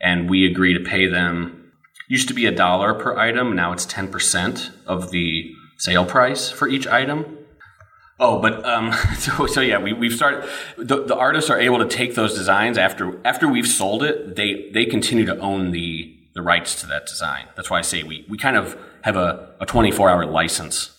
and 0.00 0.28
we 0.28 0.46
agree 0.46 0.74
to 0.74 0.80
pay 0.80 1.06
them. 1.06 1.72
Used 2.08 2.28
to 2.28 2.34
be 2.34 2.46
a 2.46 2.52
dollar 2.52 2.94
per 2.94 3.16
item, 3.16 3.54
now 3.54 3.72
it's 3.72 3.84
ten 3.84 4.08
percent 4.08 4.70
of 4.86 5.10
the 5.10 5.52
sale 5.76 6.04
price 6.04 6.50
for 6.50 6.68
each 6.68 6.86
item. 6.86 7.38
Oh, 8.20 8.40
but 8.40 8.64
um, 8.64 8.92
so 9.18 9.46
so 9.46 9.60
yeah, 9.60 9.78
we 9.78 9.92
we've 9.92 10.14
started. 10.14 10.48
The, 10.76 11.04
the 11.04 11.16
artists 11.16 11.50
are 11.50 11.60
able 11.60 11.78
to 11.78 11.88
take 11.88 12.14
those 12.14 12.34
designs 12.34 12.78
after 12.78 13.20
after 13.26 13.48
we've 13.48 13.68
sold 13.68 14.02
it. 14.02 14.36
They 14.36 14.70
they 14.72 14.84
continue 14.86 15.24
to 15.26 15.38
own 15.38 15.70
the 15.70 16.14
the 16.34 16.42
rights 16.42 16.80
to 16.80 16.86
that 16.86 17.06
design. 17.06 17.46
That's 17.56 17.70
why 17.70 17.78
I 17.78 17.82
say 17.82 18.02
we 18.02 18.24
we 18.28 18.38
kind 18.38 18.56
of 18.56 18.76
have 19.02 19.16
a 19.16 19.54
a 19.60 19.66
twenty 19.66 19.90
four 19.90 20.08
hour 20.10 20.26
license 20.26 20.96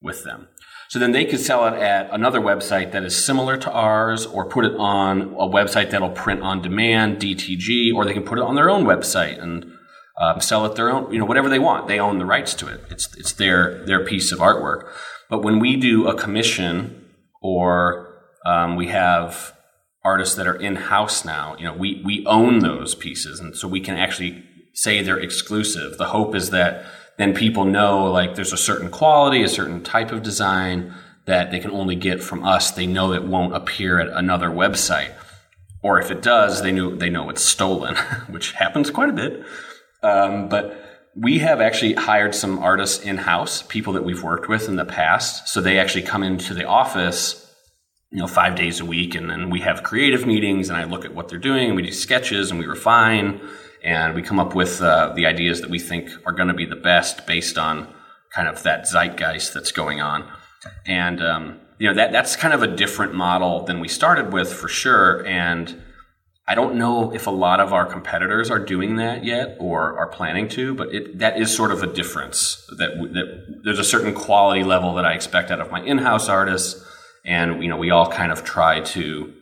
with 0.00 0.24
them. 0.24 0.48
So 0.88 0.98
then 0.98 1.12
they 1.12 1.24
could 1.24 1.40
sell 1.40 1.66
it 1.66 1.74
at 1.74 2.08
another 2.12 2.40
website 2.40 2.92
that 2.92 3.02
is 3.02 3.24
similar 3.24 3.56
to 3.56 3.70
ours, 3.70 4.26
or 4.26 4.44
put 4.44 4.64
it 4.64 4.74
on 4.76 5.22
a 5.34 5.48
website 5.48 5.90
that'll 5.90 6.10
print 6.10 6.42
on 6.42 6.62
demand, 6.62 7.18
DTG, 7.18 7.94
or 7.94 8.04
they 8.04 8.12
can 8.12 8.22
put 8.22 8.38
it 8.38 8.44
on 8.44 8.54
their 8.54 8.70
own 8.70 8.84
website 8.84 9.42
and 9.42 9.72
um, 10.20 10.40
sell 10.40 10.64
it 10.66 10.76
their 10.76 10.90
own, 10.90 11.12
you 11.12 11.18
know, 11.18 11.24
whatever 11.24 11.48
they 11.48 11.58
want. 11.58 11.88
They 11.88 11.98
own 11.98 12.18
the 12.18 12.26
rights 12.26 12.54
to 12.54 12.68
it. 12.68 12.84
It's 12.90 13.14
it's 13.16 13.32
their 13.32 13.84
their 13.86 14.04
piece 14.04 14.30
of 14.30 14.38
artwork. 14.38 14.90
But 15.28 15.42
when 15.42 15.58
we 15.58 15.76
do 15.76 16.06
a 16.06 16.16
commission 16.16 17.04
or 17.40 18.22
um, 18.46 18.76
we 18.76 18.88
have 18.88 19.56
artists 20.04 20.34
that 20.36 20.46
are 20.46 20.54
in 20.54 20.76
house 20.76 21.24
now, 21.24 21.56
you 21.58 21.64
know, 21.64 21.74
we 21.74 22.02
we 22.04 22.24
own 22.26 22.60
those 22.60 22.94
pieces, 22.94 23.40
and 23.40 23.56
so 23.56 23.66
we 23.66 23.80
can 23.80 23.96
actually 23.96 24.44
say 24.74 25.02
they're 25.02 25.18
exclusive. 25.18 25.98
The 25.98 26.06
hope 26.06 26.34
is 26.34 26.50
that 26.50 26.84
then 27.16 27.34
people 27.34 27.64
know 27.64 28.10
like 28.10 28.34
there's 28.34 28.52
a 28.52 28.58
certain 28.58 28.90
quality, 28.90 29.42
a 29.42 29.48
certain 29.48 29.82
type 29.82 30.12
of 30.12 30.22
design 30.22 30.94
that 31.26 31.50
they 31.50 31.60
can 31.60 31.70
only 31.70 31.96
get 31.96 32.22
from 32.22 32.44
us. 32.44 32.70
They 32.70 32.86
know 32.86 33.12
it 33.12 33.24
won't 33.24 33.54
appear 33.54 33.98
at 33.98 34.08
another 34.08 34.50
website, 34.50 35.14
or 35.82 36.00
if 36.00 36.10
it 36.10 36.22
does, 36.22 36.62
they 36.62 36.72
know 36.72 36.94
they 36.94 37.10
know 37.10 37.30
it's 37.30 37.44
stolen, 37.44 37.96
which 38.28 38.52
happens 38.52 38.90
quite 38.90 39.10
a 39.10 39.12
bit. 39.12 39.44
Um, 40.02 40.48
but 40.48 40.80
we 41.16 41.38
have 41.38 41.60
actually 41.60 41.94
hired 41.94 42.34
some 42.34 42.58
artists 42.58 43.02
in 43.02 43.16
house, 43.18 43.62
people 43.62 43.92
that 43.92 44.04
we've 44.04 44.22
worked 44.22 44.48
with 44.48 44.68
in 44.68 44.76
the 44.76 44.84
past. 44.84 45.48
So 45.48 45.60
they 45.60 45.78
actually 45.78 46.02
come 46.02 46.22
into 46.22 46.54
the 46.54 46.64
office, 46.64 47.40
you 48.10 48.18
know, 48.18 48.26
five 48.26 48.56
days 48.56 48.80
a 48.80 48.84
week, 48.84 49.14
and 49.14 49.30
then 49.30 49.50
we 49.50 49.60
have 49.60 49.82
creative 49.82 50.26
meetings, 50.26 50.68
and 50.68 50.76
I 50.76 50.84
look 50.84 51.04
at 51.04 51.14
what 51.14 51.28
they're 51.28 51.38
doing, 51.38 51.68
and 51.68 51.76
we 51.76 51.82
do 51.82 51.92
sketches, 51.92 52.50
and 52.50 52.58
we 52.58 52.66
refine, 52.66 53.40
and 53.84 54.14
we 54.14 54.22
come 54.22 54.40
up 54.40 54.54
with 54.54 54.80
uh, 54.80 55.12
the 55.14 55.26
ideas 55.26 55.60
that 55.60 55.70
we 55.70 55.78
think 55.78 56.10
are 56.26 56.32
going 56.32 56.48
to 56.48 56.54
be 56.54 56.64
the 56.64 56.74
best 56.74 57.26
based 57.26 57.58
on 57.58 57.92
kind 58.32 58.48
of 58.48 58.62
that 58.62 58.86
zeitgeist 58.88 59.52
that's 59.52 59.70
going 59.70 60.00
on. 60.00 60.28
And 60.86 61.22
um, 61.22 61.60
you 61.78 61.88
know 61.88 61.94
that 61.94 62.10
that's 62.10 62.34
kind 62.36 62.54
of 62.54 62.62
a 62.62 62.66
different 62.66 63.14
model 63.14 63.64
than 63.64 63.80
we 63.80 63.88
started 63.88 64.32
with 64.32 64.52
for 64.52 64.68
sure, 64.68 65.26
and 65.26 65.82
I 66.46 66.54
don't 66.54 66.76
know 66.76 67.12
if 67.12 67.26
a 67.26 67.30
lot 67.30 67.60
of 67.60 67.72
our 67.72 67.84
competitors 67.84 68.50
are 68.50 68.58
doing 68.58 68.96
that 68.96 69.24
yet 69.24 69.56
or 69.58 69.98
are 69.98 70.06
planning 70.06 70.48
to, 70.50 70.74
but 70.74 70.94
it, 70.94 71.18
that 71.18 71.38
is 71.40 71.54
sort 71.54 71.70
of 71.70 71.82
a 71.82 71.86
difference. 71.86 72.66
That, 72.78 72.96
that 73.14 73.60
there's 73.64 73.78
a 73.78 73.84
certain 73.84 74.14
quality 74.14 74.62
level 74.62 74.94
that 74.94 75.04
I 75.04 75.12
expect 75.14 75.50
out 75.50 75.60
of 75.60 75.70
my 75.70 75.82
in-house 75.82 76.28
artists, 76.28 76.82
and 77.24 77.62
you 77.62 77.68
know 77.68 77.76
we 77.76 77.90
all 77.90 78.10
kind 78.10 78.32
of 78.32 78.44
try 78.44 78.80
to 78.80 79.32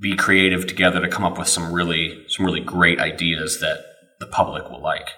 be 0.00 0.16
creative 0.16 0.66
together 0.66 1.00
to 1.00 1.08
come 1.08 1.24
up 1.24 1.38
with 1.38 1.48
some 1.48 1.72
really 1.72 2.24
some 2.28 2.44
really 2.44 2.60
great 2.60 2.98
ideas 2.98 3.60
that 3.60 3.84
the 4.20 4.26
public 4.26 4.68
will 4.70 4.82
like. 4.82 5.08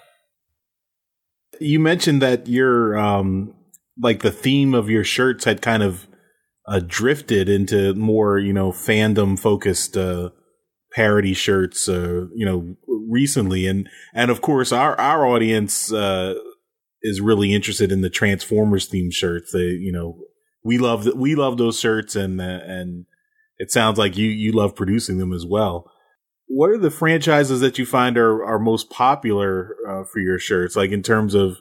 You 1.60 1.80
mentioned 1.80 2.20
that 2.22 2.46
your 2.46 2.98
um 2.98 3.54
like 4.00 4.22
the 4.22 4.30
theme 4.30 4.74
of 4.74 4.90
your 4.90 5.04
shirts 5.04 5.44
had 5.44 5.62
kind 5.62 5.82
of 5.82 6.06
uh, 6.66 6.80
drifted 6.86 7.48
into 7.48 7.94
more, 7.94 8.38
you 8.38 8.52
know, 8.52 8.72
fandom 8.72 9.38
focused, 9.38 9.96
uh, 9.96 10.30
parody 10.92 11.34
shirts, 11.34 11.88
uh, 11.88 12.26
you 12.34 12.44
know, 12.44 12.76
recently. 13.08 13.66
And, 13.66 13.88
and 14.14 14.30
of 14.30 14.40
course, 14.40 14.72
our, 14.72 14.98
our 14.98 15.26
audience, 15.26 15.92
uh, 15.92 16.34
is 17.02 17.20
really 17.20 17.54
interested 17.54 17.92
in 17.92 18.00
the 18.00 18.10
Transformers 18.10 18.86
theme 18.86 19.10
shirts. 19.12 19.52
They, 19.52 19.60
you 19.60 19.92
know, 19.92 20.18
we 20.64 20.78
love, 20.78 21.06
we 21.14 21.36
love 21.36 21.56
those 21.56 21.78
shirts 21.78 22.16
and, 22.16 22.40
uh, 22.40 22.60
and 22.64 23.06
it 23.58 23.70
sounds 23.70 23.98
like 23.98 24.16
you, 24.16 24.28
you 24.28 24.52
love 24.52 24.74
producing 24.74 25.18
them 25.18 25.32
as 25.32 25.44
well. 25.46 25.90
What 26.48 26.70
are 26.70 26.78
the 26.78 26.90
franchises 26.90 27.60
that 27.60 27.78
you 27.78 27.86
find 27.86 28.16
are, 28.16 28.44
are 28.44 28.58
most 28.58 28.90
popular, 28.90 29.76
uh, 29.88 30.04
for 30.04 30.20
your 30.20 30.38
shirts? 30.38 30.76
Like 30.76 30.90
in 30.90 31.02
terms 31.02 31.34
of, 31.34 31.58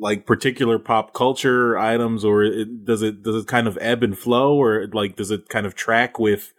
like 0.00 0.26
particular 0.26 0.80
pop 0.80 1.14
culture 1.14 1.78
items 1.78 2.24
or 2.24 2.42
it, 2.42 2.84
does 2.84 3.02
it 3.02 3.22
does 3.22 3.36
it 3.36 3.46
kind 3.46 3.68
of 3.68 3.78
ebb 3.80 4.02
and 4.02 4.18
flow 4.18 4.56
or 4.56 4.88
like 4.92 5.14
does 5.14 5.30
it 5.30 5.48
kind 5.48 5.64
of 5.64 5.76
track 5.76 6.18
with 6.18 6.52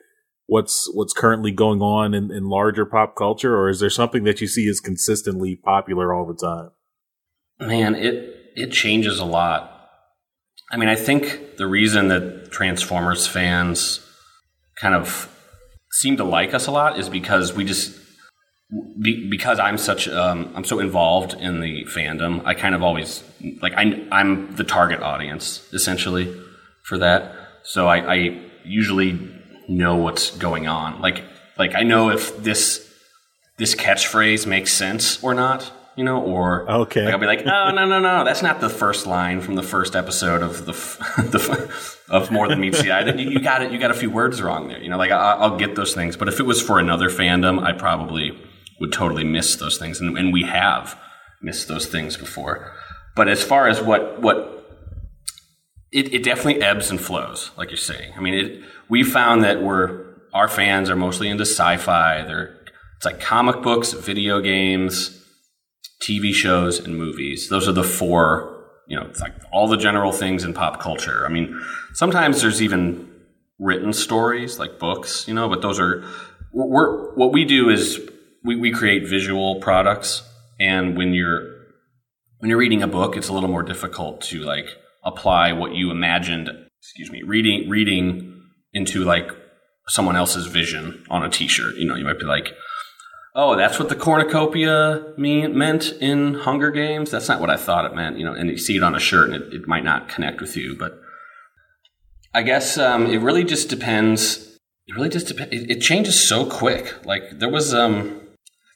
what's 0.46 0.90
what's 0.94 1.14
currently 1.14 1.52
going 1.52 1.82
on 1.82 2.14
in, 2.14 2.32
in 2.32 2.46
larger 2.46 2.86
pop 2.86 3.16
culture, 3.16 3.58
or 3.58 3.70
is 3.70 3.80
there 3.80 3.90
something 3.90 4.24
that 4.24 4.40
you 4.40 4.48
see 4.48 4.68
is 4.68 4.80
consistently 4.80 5.56
popular 5.56 6.14
all 6.14 6.26
the 6.26 6.36
time? 6.36 6.70
Man, 7.60 7.96
it 7.96 8.52
it 8.56 8.72
changes 8.72 9.20
a 9.20 9.26
lot. 9.26 9.90
I 10.72 10.78
mean, 10.78 10.90
I 10.90 10.96
think 10.96 11.58
the 11.58 11.68
reason 11.68 12.08
that 12.08 12.52
Transformers 12.52 13.28
fans 13.28 14.00
kind 14.76 14.96
of 14.96 15.30
seem 15.92 16.18
to 16.18 16.24
like 16.24 16.54
us 16.54 16.68
a 16.68 16.72
lot 16.72 17.00
is 17.00 17.10
because 17.10 17.54
we 17.54 17.64
just 17.64 17.98
be, 19.00 19.30
because 19.30 19.60
I'm 19.60 19.78
such 19.78 20.08
um, 20.08 20.52
I'm 20.56 20.64
so 20.64 20.80
involved 20.80 21.34
in 21.34 21.60
the 21.60 21.86
fandom. 21.86 22.42
I 22.46 22.54
kind 22.54 22.76
of 22.76 22.82
always 22.82 23.24
like 23.62 23.74
I 23.74 24.06
I'm 24.12 24.56
the 24.56 24.64
target 24.64 25.02
audience 25.02 25.72
essentially 25.74 26.36
for 26.84 26.98
that. 26.98 27.36
So 27.64 27.88
I, 27.88 28.14
I 28.16 28.42
usually 28.66 29.20
know 29.68 29.96
what's 29.96 30.36
going 30.38 30.68
on. 30.68 31.02
Like 31.02 31.24
like 31.58 31.76
I 31.76 31.84
know 31.84 32.10
if 32.10 32.42
this 32.44 32.90
this 33.58 33.76
catchphrase 33.76 34.48
makes 34.48 34.74
sense 34.74 35.24
or 35.24 35.34
not, 35.34 35.72
you 35.96 36.04
know, 36.04 36.22
or 36.22 36.70
okay, 36.70 37.06
like 37.06 37.14
I'll 37.14 37.20
be 37.20 37.26
like, 37.26 37.46
oh 37.46 37.72
no 37.72 37.86
no 37.86 38.00
no, 38.00 38.24
that's 38.24 38.42
not 38.42 38.60
the 38.60 38.70
first 38.70 39.06
line 39.06 39.42
from 39.42 39.56
the 39.56 39.64
first 39.64 39.96
episode 39.96 40.42
of 40.42 40.66
the 40.66 40.72
the 41.18 41.74
of 42.10 42.32
More 42.32 42.48
Than 42.48 42.60
Meets 42.60 42.82
the 42.82 42.92
Eye. 42.92 43.12
You, 43.14 43.30
you 43.30 43.40
got 43.40 43.62
it, 43.62 43.72
you 43.72 43.80
got 43.80 43.92
a 43.92 43.96
few 43.96 44.10
words 44.10 44.42
wrong 44.42 44.68
there, 44.68 44.82
you 44.82 44.90
know. 44.90 44.98
Like 44.98 45.12
I, 45.12 45.34
I'll 45.34 45.58
get 45.58 45.76
those 45.76 45.94
things, 45.94 46.18
but 46.18 46.28
if 46.28 46.40
it 46.40 46.44
was 46.44 46.62
for 46.62 46.80
another 46.80 47.10
fandom, 47.10 47.62
I 47.62 47.74
probably 47.74 48.38
would 48.80 48.92
totally 48.92 49.24
miss 49.24 49.56
those 49.56 49.78
things, 49.78 50.00
and, 50.00 50.18
and 50.18 50.34
we 50.34 50.44
have 50.44 51.00
missed 51.42 51.68
those 51.68 51.86
things 51.86 52.18
before. 52.18 52.74
But 53.16 53.28
as 53.28 53.44
far 53.44 53.68
as 53.68 53.82
what 53.82 54.22
what 54.22 54.50
it, 55.92 56.14
it 56.14 56.24
definitely 56.24 56.62
ebbs 56.64 56.90
and 56.90 57.00
flows, 57.00 57.52
like 57.56 57.70
you're 57.70 57.78
saying. 57.78 58.14
I 58.18 58.20
mean, 58.20 58.34
it, 58.34 58.64
we 58.90 59.04
found 59.04 59.44
that 59.44 59.62
we're 59.62 60.14
our 60.34 60.48
fans 60.48 60.90
are 60.90 60.96
mostly 60.96 61.30
into 61.30 61.44
sci-fi. 61.44 62.24
They're 62.24 62.58
it's 62.98 63.06
like 63.06 63.20
comic 63.20 63.62
books, 63.62 63.94
video 63.94 64.40
games, 64.42 65.23
TV 66.04 66.34
shows, 66.34 66.80
and 66.80 66.98
movies. 66.98 67.50
Those 67.50 67.68
are 67.68 67.72
the 67.72 67.84
four. 67.84 68.52
You 68.88 69.00
know, 69.00 69.10
like 69.22 69.34
all 69.52 69.70
the 69.70 69.78
general 69.78 70.12
things 70.12 70.44
in 70.44 70.54
pop 70.54 70.82
culture. 70.82 71.26
I 71.26 71.30
mean, 71.30 71.60
sometimes 71.94 72.42
there's 72.42 72.62
even 72.62 73.10
written 73.58 73.94
stories 73.94 74.60
like 74.60 74.78
books. 74.78 75.28
You 75.28 75.34
know, 75.34 75.48
but 75.48 75.62
those 75.62 75.80
are 75.80 76.04
we're 76.52 77.14
what 77.16 77.32
we 77.32 77.46
do 77.46 77.70
is 77.70 78.00
we, 78.44 78.56
we 78.56 78.72
create 78.72 79.08
visual 79.08 79.62
products, 79.62 80.22
and 80.60 80.98
when 80.98 81.14
you're 81.14 81.54
when 82.40 82.50
you're 82.50 82.60
reading 82.60 82.84
a 82.84 82.88
book, 82.88 83.16
it's 83.16 83.30
a 83.30 83.34
little 83.34 83.50
more 83.50 83.64
difficult 83.64 84.22
to 84.22 84.42
like 84.42 84.68
apply 85.04 85.54
what 85.54 85.74
you 85.74 85.92
imagined. 85.92 86.50
Excuse 86.82 87.10
me, 87.10 87.24
reading 87.24 87.70
reading 87.70 88.44
into 88.74 89.06
like 89.06 89.32
someone 89.88 90.16
else's 90.16 90.48
vision 90.48 91.06
on 91.10 91.24
a 91.24 91.30
T-shirt. 91.30 91.76
You 91.76 91.86
know, 91.86 91.96
you 91.96 92.04
might 92.04 92.20
be 92.20 92.26
like, 92.26 92.54
"Oh, 93.36 93.56
that's 93.56 93.80
what 93.80 93.90
the 93.90 93.96
cornucopia 93.96 95.14
mean 95.18 95.58
meant 95.58 95.92
in 96.00 96.36
Hunger 96.36 96.72
Games." 96.72 97.12
That's 97.12 97.28
not 97.28 97.40
what 97.40 97.50
I 97.50 97.58
thought 97.58 97.86
it 97.86 97.96
meant. 97.96 98.18
You 98.18 98.26
know, 98.26 98.34
and 98.34 98.50
you 98.50 98.58
see 98.58 98.78
it 98.78 98.84
on 98.84 98.96
a 98.96 99.00
shirt, 99.00 99.30
and 99.30 99.36
it, 99.36 99.54
it 99.54 99.68
might 99.68 99.84
not 99.84 100.10
connect 100.10 100.42
with 100.42 100.56
you. 100.56 100.76
But 100.78 101.00
I 102.34 102.44
guess 102.44 102.78
um, 102.78 103.08
it 103.08 103.20
really 103.20 103.44
just 103.44 103.70
depends. 103.70 104.58
It 104.88 104.96
really 104.96 105.10
just 105.10 105.28
depends. 105.28 105.54
It, 105.54 105.72
it, 105.72 105.80
changes 105.82 106.28
so 106.28 106.46
quick. 106.46 107.06
Like 107.06 107.40
there 107.40 107.50
was 107.50 107.74
um, 107.74 108.22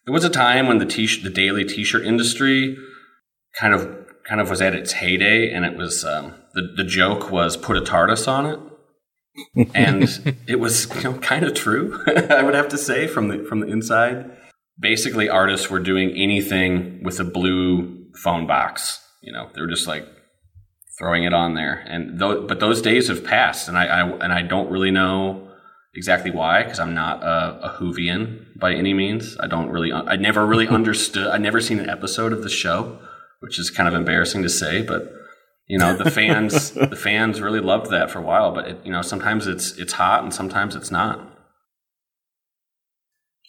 there 0.05 0.13
was 0.13 0.23
a 0.23 0.29
time 0.29 0.67
when 0.67 0.77
the 0.77 0.85
t 0.85 1.07
the 1.21 1.29
daily 1.29 1.65
T-shirt 1.65 2.05
industry 2.05 2.77
kind 3.59 3.73
of 3.73 4.05
kind 4.23 4.41
of 4.41 4.49
was 4.49 4.61
at 4.61 4.75
its 4.75 4.93
heyday, 4.93 5.51
and 5.51 5.65
it 5.65 5.77
was 5.77 6.05
um, 6.05 6.33
the 6.53 6.73
the 6.75 6.83
joke 6.83 7.31
was 7.31 7.57
put 7.57 7.77
a 7.77 7.81
TARDIS 7.81 8.27
on 8.27 8.45
it 8.45 8.59
and 9.73 10.37
it 10.47 10.59
was 10.59 10.93
you 10.95 11.03
know, 11.03 11.13
kind 11.19 11.43
of 11.43 11.53
true. 11.53 12.03
I 12.29 12.43
would 12.43 12.55
have 12.55 12.69
to 12.69 12.77
say 12.77 13.07
from 13.07 13.27
the 13.27 13.43
from 13.43 13.59
the 13.59 13.67
inside. 13.67 14.31
Basically, 14.79 15.29
artists 15.29 15.69
were 15.69 15.79
doing 15.79 16.11
anything 16.11 17.01
with 17.03 17.19
a 17.19 17.23
blue 17.23 18.05
phone 18.23 18.45
box. 18.45 18.99
You 19.21 19.33
know, 19.33 19.49
they 19.53 19.61
were 19.61 19.67
just 19.67 19.87
like 19.87 20.05
throwing 20.97 21.23
it 21.23 21.33
on 21.33 21.55
there. 21.55 21.83
And 21.87 22.19
th- 22.19 22.47
but 22.47 22.59
those 22.59 22.81
days 22.81 23.07
have 23.07 23.23
passed, 23.23 23.67
and 23.67 23.77
I, 23.77 23.85
I 23.85 24.01
and 24.01 24.33
I 24.33 24.41
don't 24.41 24.69
really 24.69 24.91
know 24.91 25.49
exactly 25.93 26.31
why 26.31 26.63
because 26.63 26.79
I'm 26.79 26.93
not 26.93 27.23
a, 27.23 27.59
a 27.63 27.77
Whovian 27.79 28.45
by 28.59 28.73
any 28.73 28.93
means. 28.93 29.35
I 29.39 29.47
don't 29.47 29.69
really. 29.69 29.91
I 29.91 30.15
never 30.15 30.45
really 30.45 30.67
understood. 30.79 31.27
I 31.27 31.37
never 31.37 31.61
seen 31.61 31.79
an 31.79 31.89
episode 31.89 32.33
of 32.33 32.43
the 32.43 32.49
show, 32.49 32.99
which 33.39 33.59
is 33.59 33.69
kind 33.69 33.87
of 33.87 33.95
embarrassing 33.95 34.43
to 34.43 34.49
say, 34.49 34.81
but 34.81 35.11
you 35.67 35.77
know 35.77 35.95
the 35.95 36.09
fans 36.09 36.71
the 36.71 36.95
fans 36.95 37.41
really 37.41 37.59
loved 37.59 37.91
that 37.91 38.09
for 38.09 38.19
a 38.19 38.21
while 38.21 38.51
but 38.51 38.67
it, 38.67 38.85
you 38.85 38.91
know 38.91 39.01
sometimes 39.01 39.47
it's 39.47 39.77
it's 39.77 39.93
hot 39.93 40.23
and 40.23 40.33
sometimes 40.33 40.75
it's 40.75 40.91
not 40.91 41.36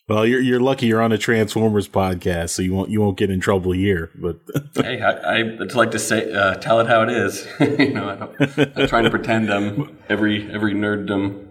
well 0.09 0.27
you're 0.27 0.40
you're 0.40 0.61
lucky 0.61 0.87
you're 0.87 1.03
on 1.03 1.12
a 1.12 1.18
transformers 1.18 1.88
podcast 1.88 2.51
so 2.51 2.62
you 2.62 2.73
won't 2.75 2.90
you 2.90 3.01
won't 3.01 3.16
get 3.18 3.31
in 3.31 3.40
trouble 3.40 3.73
here 3.73 4.11
but 4.14 4.40
hey 4.75 5.01
I, 5.01 5.38
I 5.38 5.42
would 5.42 5.75
like 5.75 5.90
to 5.92 5.99
say 5.99 6.33
uh, 6.33 6.55
tell 6.55 6.81
it 6.81 6.87
how 6.87 7.03
it 7.03 7.11
is 7.11 7.47
you 7.61 7.92
know 7.92 8.31
I 8.38 8.81
am 8.81 8.88
trying 8.88 9.05
to 9.05 9.11
pretend 9.11 9.53
i'm 9.53 9.99
every 10.09 10.51
every 10.53 10.75
nerddom 10.75 11.49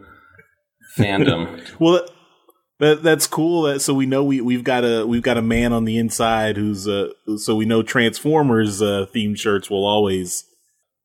fandom 0.96 1.62
well 1.80 2.06
that 2.80 3.02
that's 3.02 3.26
cool. 3.26 3.64
That 3.64 3.80
so 3.80 3.94
we 3.94 4.06
know 4.06 4.24
we 4.24 4.40
we've 4.40 4.64
got 4.64 4.86
a 4.86 5.04
we've 5.06 5.24
got 5.24 5.38
a 5.38 5.42
man 5.42 5.74
on 5.74 5.86
the 5.86 5.98
inside 5.98 6.58
who's 6.58 6.88
uh 6.88 7.10
so 7.38 7.56
we 7.56 7.66
know 7.66 7.82
Transformers 7.82 8.84
uh, 8.84 9.08
themed 9.16 9.40
shirts 9.40 9.68
will 9.68 9.84
always 9.84 10.46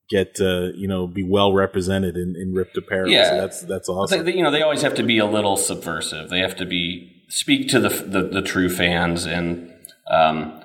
get 0.09 0.39
uh, 0.39 0.67
you 0.75 0.87
know 0.87 1.07
be 1.07 1.23
well 1.23 1.53
represented 1.53 2.15
in, 2.15 2.35
in 2.35 2.53
RIPT 2.53 2.77
Apparel. 2.77 3.09
Yeah, 3.09 3.29
so 3.29 3.41
that's 3.41 3.61
that's 3.61 3.89
awesome. 3.89 4.25
They, 4.25 4.35
you 4.35 4.43
know, 4.43 4.51
they 4.51 4.61
always 4.61 4.83
have 4.83 4.93
to 4.95 5.03
be 5.03 5.17
a 5.17 5.25
little 5.25 5.57
subversive. 5.57 6.29
They 6.29 6.39
have 6.39 6.55
to 6.57 6.65
be 6.65 7.12
speak 7.33 7.67
to 7.69 7.79
the 7.79 7.89
the, 7.89 8.21
the 8.21 8.41
true 8.41 8.69
fans, 8.69 9.25
and 9.25 9.73
um, 10.09 10.61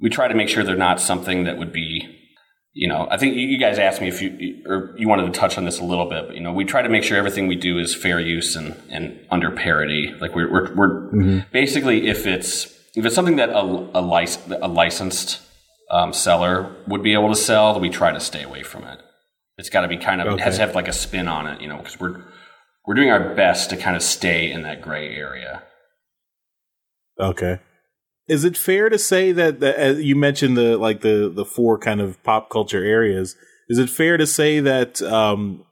we 0.00 0.08
try 0.08 0.28
to 0.28 0.34
make 0.34 0.48
sure 0.48 0.62
they're 0.62 0.76
not 0.76 1.00
something 1.00 1.44
that 1.44 1.58
would 1.58 1.72
be. 1.72 2.14
You 2.74 2.86
know, 2.86 3.08
I 3.10 3.16
think 3.16 3.34
you 3.34 3.58
guys 3.58 3.78
asked 3.78 4.00
me 4.00 4.06
if 4.06 4.22
you 4.22 4.62
or 4.66 4.94
you 4.96 5.08
wanted 5.08 5.32
to 5.32 5.38
touch 5.38 5.58
on 5.58 5.64
this 5.64 5.80
a 5.80 5.84
little 5.84 6.08
bit, 6.08 6.28
but 6.28 6.36
you 6.36 6.40
know, 6.40 6.52
we 6.52 6.64
try 6.64 6.80
to 6.80 6.88
make 6.88 7.02
sure 7.02 7.16
everything 7.16 7.48
we 7.48 7.56
do 7.56 7.78
is 7.78 7.92
fair 7.94 8.20
use 8.20 8.54
and, 8.54 8.76
and 8.88 9.18
under 9.30 9.50
parody. 9.50 10.14
Like 10.20 10.36
we're 10.36 10.50
we're, 10.50 10.74
we're 10.74 11.12
mm-hmm. 11.12 11.38
basically 11.50 12.06
if 12.06 12.26
it's 12.26 12.66
if 12.94 13.04
it's 13.04 13.14
something 13.14 13.36
that 13.36 13.50
a, 13.50 13.60
a, 13.60 14.00
lic- 14.00 14.60
a 14.62 14.68
licensed 14.68 15.40
um, 15.90 16.12
seller 16.12 16.72
would 16.86 17.02
be 17.02 17.14
able 17.14 17.30
to 17.30 17.36
sell, 17.36 17.80
we 17.80 17.90
try 17.90 18.12
to 18.12 18.20
stay 18.20 18.44
away 18.44 18.62
from 18.62 18.84
it. 18.84 19.00
It's 19.56 19.70
got 19.70 19.80
to 19.80 19.88
be 19.88 19.96
kind 19.96 20.20
of 20.20 20.28
okay. 20.28 20.40
it 20.40 20.44
has 20.44 20.56
to 20.56 20.66
have 20.66 20.76
like 20.76 20.86
a 20.86 20.92
spin 20.92 21.26
on 21.26 21.48
it, 21.48 21.60
you 21.60 21.66
know, 21.66 21.78
because 21.78 21.98
we're 21.98 22.22
we're 22.86 22.94
doing 22.94 23.10
our 23.10 23.34
best 23.34 23.70
to 23.70 23.76
kind 23.76 23.96
of 23.96 24.02
stay 24.02 24.52
in 24.52 24.62
that 24.62 24.82
gray 24.82 25.16
area. 25.16 25.64
Okay. 27.20 27.60
Is 28.28 28.44
it 28.44 28.56
fair 28.56 28.88
to 28.88 28.98
say 28.98 29.32
that, 29.32 29.60
that 29.60 29.76
as 29.76 30.02
you 30.02 30.14
mentioned 30.14 30.56
the 30.56 30.76
like 30.76 31.00
the 31.00 31.32
the 31.34 31.44
four 31.44 31.78
kind 31.78 32.00
of 32.00 32.22
pop 32.22 32.50
culture 32.50 32.84
areas? 32.84 33.36
Is 33.68 33.78
it 33.78 33.90
fair 33.90 34.16
to 34.16 34.26
say 34.26 34.60
that 34.60 35.00
um, 35.02 35.64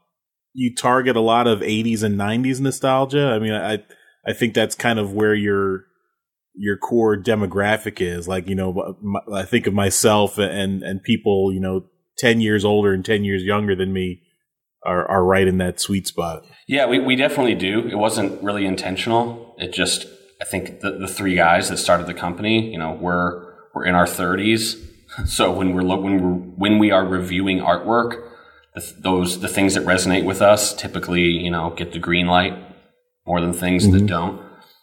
you 0.53 0.75
target 0.75 1.17
a 1.17 1.21
lot 1.21 1.47
of 1.47 1.61
80s 1.61 2.03
and 2.03 2.19
90s 2.19 2.61
nostalgia? 2.61 3.27
I 3.29 3.39
mean, 3.39 3.53
I 3.53 3.85
I 4.27 4.33
think 4.33 4.55
that's 4.55 4.75
kind 4.75 4.99
of 4.99 5.13
where 5.13 5.35
you're 5.35 5.85
your 6.57 6.77
core 6.77 7.17
demographic 7.17 8.01
is. 8.01 8.27
Like, 8.27 8.49
you 8.49 8.55
know, 8.55 8.97
I 9.33 9.45
think 9.45 9.67
of 9.67 9.75
myself 9.75 10.39
and, 10.39 10.83
and 10.83 11.03
people, 11.03 11.53
you 11.53 11.61
know, 11.61 11.85
10 12.19 12.41
years 12.41 12.65
older 12.65 12.93
and 12.95 13.05
10 13.05 13.25
years 13.25 13.43
younger 13.43 13.77
than 13.77 13.93
me 13.93 14.23
are, 14.85 15.07
are 15.09 15.25
right 15.25 15.47
in 15.47 15.59
that 15.59 15.81
sweet 15.81 16.07
spot. 16.07 16.47
Yeah, 16.67 16.87
we, 16.87 16.99
we 16.99 17.15
definitely 17.15 17.55
do. 17.55 17.87
It 17.87 17.97
wasn't 17.97 18.43
really 18.43 18.65
intentional. 18.65 19.55
It 19.59 19.73
just, 19.73 20.07
I 20.41 20.45
think 20.45 20.81
the, 20.81 20.93
the 20.93 21.09
three 21.09 21.35
guys 21.35 21.69
that 21.69 21.79
started 21.79 22.07
the 22.07 22.15
company, 22.15 22.71
you 22.71 22.79
know, 22.79 22.93
we're, 22.93 23.55
we're 23.75 23.85
in 23.85 23.95
our 23.95 24.07
thirties. 24.07 24.83
So 25.25 25.51
when 25.51 25.73
we're, 25.73 25.85
when 25.85 26.21
we're, 26.21 26.35
when 26.57 26.79
we 26.79 26.91
are 26.91 27.07
reviewing 27.07 27.61
artwork, 27.61 28.29
the, 28.75 28.95
those, 28.99 29.41
the 29.41 29.49
things 29.49 29.75
that 29.75 29.85
resonate 29.87 30.25
with 30.25 30.43
us 30.43 30.75
typically, 30.75 31.23
you 31.23 31.51
know, 31.51 31.71
get 31.71 31.93
the 31.93 32.01
green 32.01 32.27
light 32.27 32.59
more 33.25 33.41
than 33.41 33.55
things 33.55 33.85
mm-hmm. 33.85 33.93
that 33.93 34.07
don't. 34.07 34.43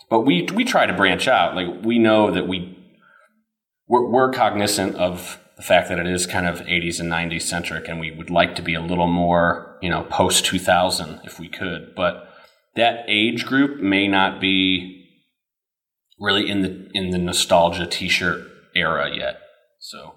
But 0.10 0.22
we 0.22 0.48
we 0.54 0.64
try 0.64 0.86
to 0.86 0.94
branch 0.94 1.28
out. 1.28 1.56
Like 1.56 1.84
we 1.84 2.00
know 2.00 2.32
that 2.32 2.48
we 2.48 2.78
we're, 3.88 4.10
we're 4.10 4.32
cognizant 4.32 4.96
of 4.96 5.40
the 5.56 5.64
the 5.64 5.68
fact 5.68 5.88
that 5.88 5.98
it 5.98 6.08
is 6.08 6.28
kind 6.28 6.46
of 6.46 6.60
80s 6.60 7.00
and 7.00 7.10
90s 7.10 7.44
centric, 7.44 7.88
and 7.88 7.98
we 7.98 8.12
would 8.12 8.30
like 8.30 8.54
to 8.56 8.62
be 8.62 8.74
a 8.74 8.82
little 8.82 9.08
more, 9.08 9.78
you 9.82 9.90
know, 9.90 10.04
post 10.04 10.46
2000 10.46 11.22
if 11.24 11.40
we 11.40 11.48
could. 11.48 11.96
But 11.96 12.28
that 12.76 13.06
age 13.08 13.46
group 13.46 13.80
may 13.80 14.10
not 14.10 14.42
be 14.42 15.03
really 16.20 16.50
in 16.50 16.62
the 16.62 16.90
in 16.94 17.10
the 17.12 17.18
nostalgia 17.18 17.86
T-shirt 17.86 18.46
era 18.76 19.10
yet. 19.16 19.40
So 19.80 20.16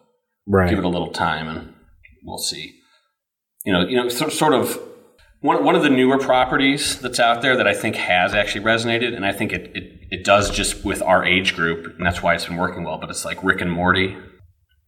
Right. 0.49 0.71
give 0.71 0.79
it 0.79 0.85
a 0.85 0.89
little 0.89 1.11
time, 1.13 1.49
and 1.49 1.75
we'll 2.25 2.39
see. 2.39 2.75
You 3.65 3.73
know, 3.73 3.81
you 3.87 3.97
know, 3.97 4.09
so, 4.09 4.29
sort 4.29 4.55
of 4.55 4.79
one 5.41 5.65
one 5.65 5.75
of 5.75 5.83
the 5.83 5.91
newer 5.91 6.19
properties 6.19 7.01
that's 7.01 7.19
out 7.19 7.43
there 7.43 7.57
that 7.57 7.67
I 7.67 7.75
think 7.75 7.97
has 7.97 8.33
actually 8.35 8.65
resonated, 8.65 9.15
and 9.17 9.27
I 9.27 9.33
think 9.33 9.53
it 9.53 9.73
it, 9.75 9.85
it 10.11 10.25
does 10.25 10.51
just 10.51 10.85
with 10.85 11.03
our 11.03 11.25
age 11.25 11.55
group, 11.57 11.97
and 11.97 12.07
that's 12.07 12.23
why 12.23 12.35
it's 12.35 12.47
been 12.47 12.57
working 12.57 12.85
well. 12.85 12.99
But 12.99 13.11
it's 13.11 13.25
like 13.25 13.43
Rick 13.43 13.61
and 13.61 13.71
Morty. 13.73 14.17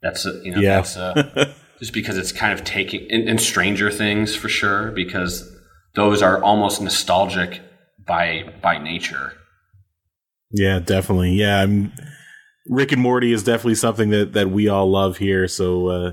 That's 0.00 0.24
a, 0.26 0.40
you 0.44 0.52
know, 0.52 0.60
Yeah. 0.60 0.76
that's 0.76 0.96
uh 0.96 1.52
just 1.80 1.92
because 1.92 2.16
it's 2.16 2.30
kind 2.32 2.52
of 2.52 2.64
taking 2.64 3.10
and, 3.10 3.28
and 3.28 3.40
Stranger 3.40 3.90
Things 3.90 4.36
for 4.36 4.48
sure 4.48 4.92
because 4.92 5.52
those 5.96 6.22
are 6.22 6.40
almost 6.42 6.80
nostalgic 6.80 7.60
by 8.06 8.54
by 8.62 8.78
nature. 8.78 9.32
Yeah, 10.50 10.78
definitely. 10.78 11.32
Yeah, 11.32 11.62
I'm, 11.62 11.92
Rick 12.68 12.92
and 12.92 13.02
Morty 13.02 13.32
is 13.32 13.42
definitely 13.42 13.74
something 13.76 14.10
that 14.10 14.32
that 14.34 14.50
we 14.50 14.68
all 14.68 14.90
love 14.90 15.18
here. 15.18 15.48
So, 15.48 15.88
uh, 15.88 16.12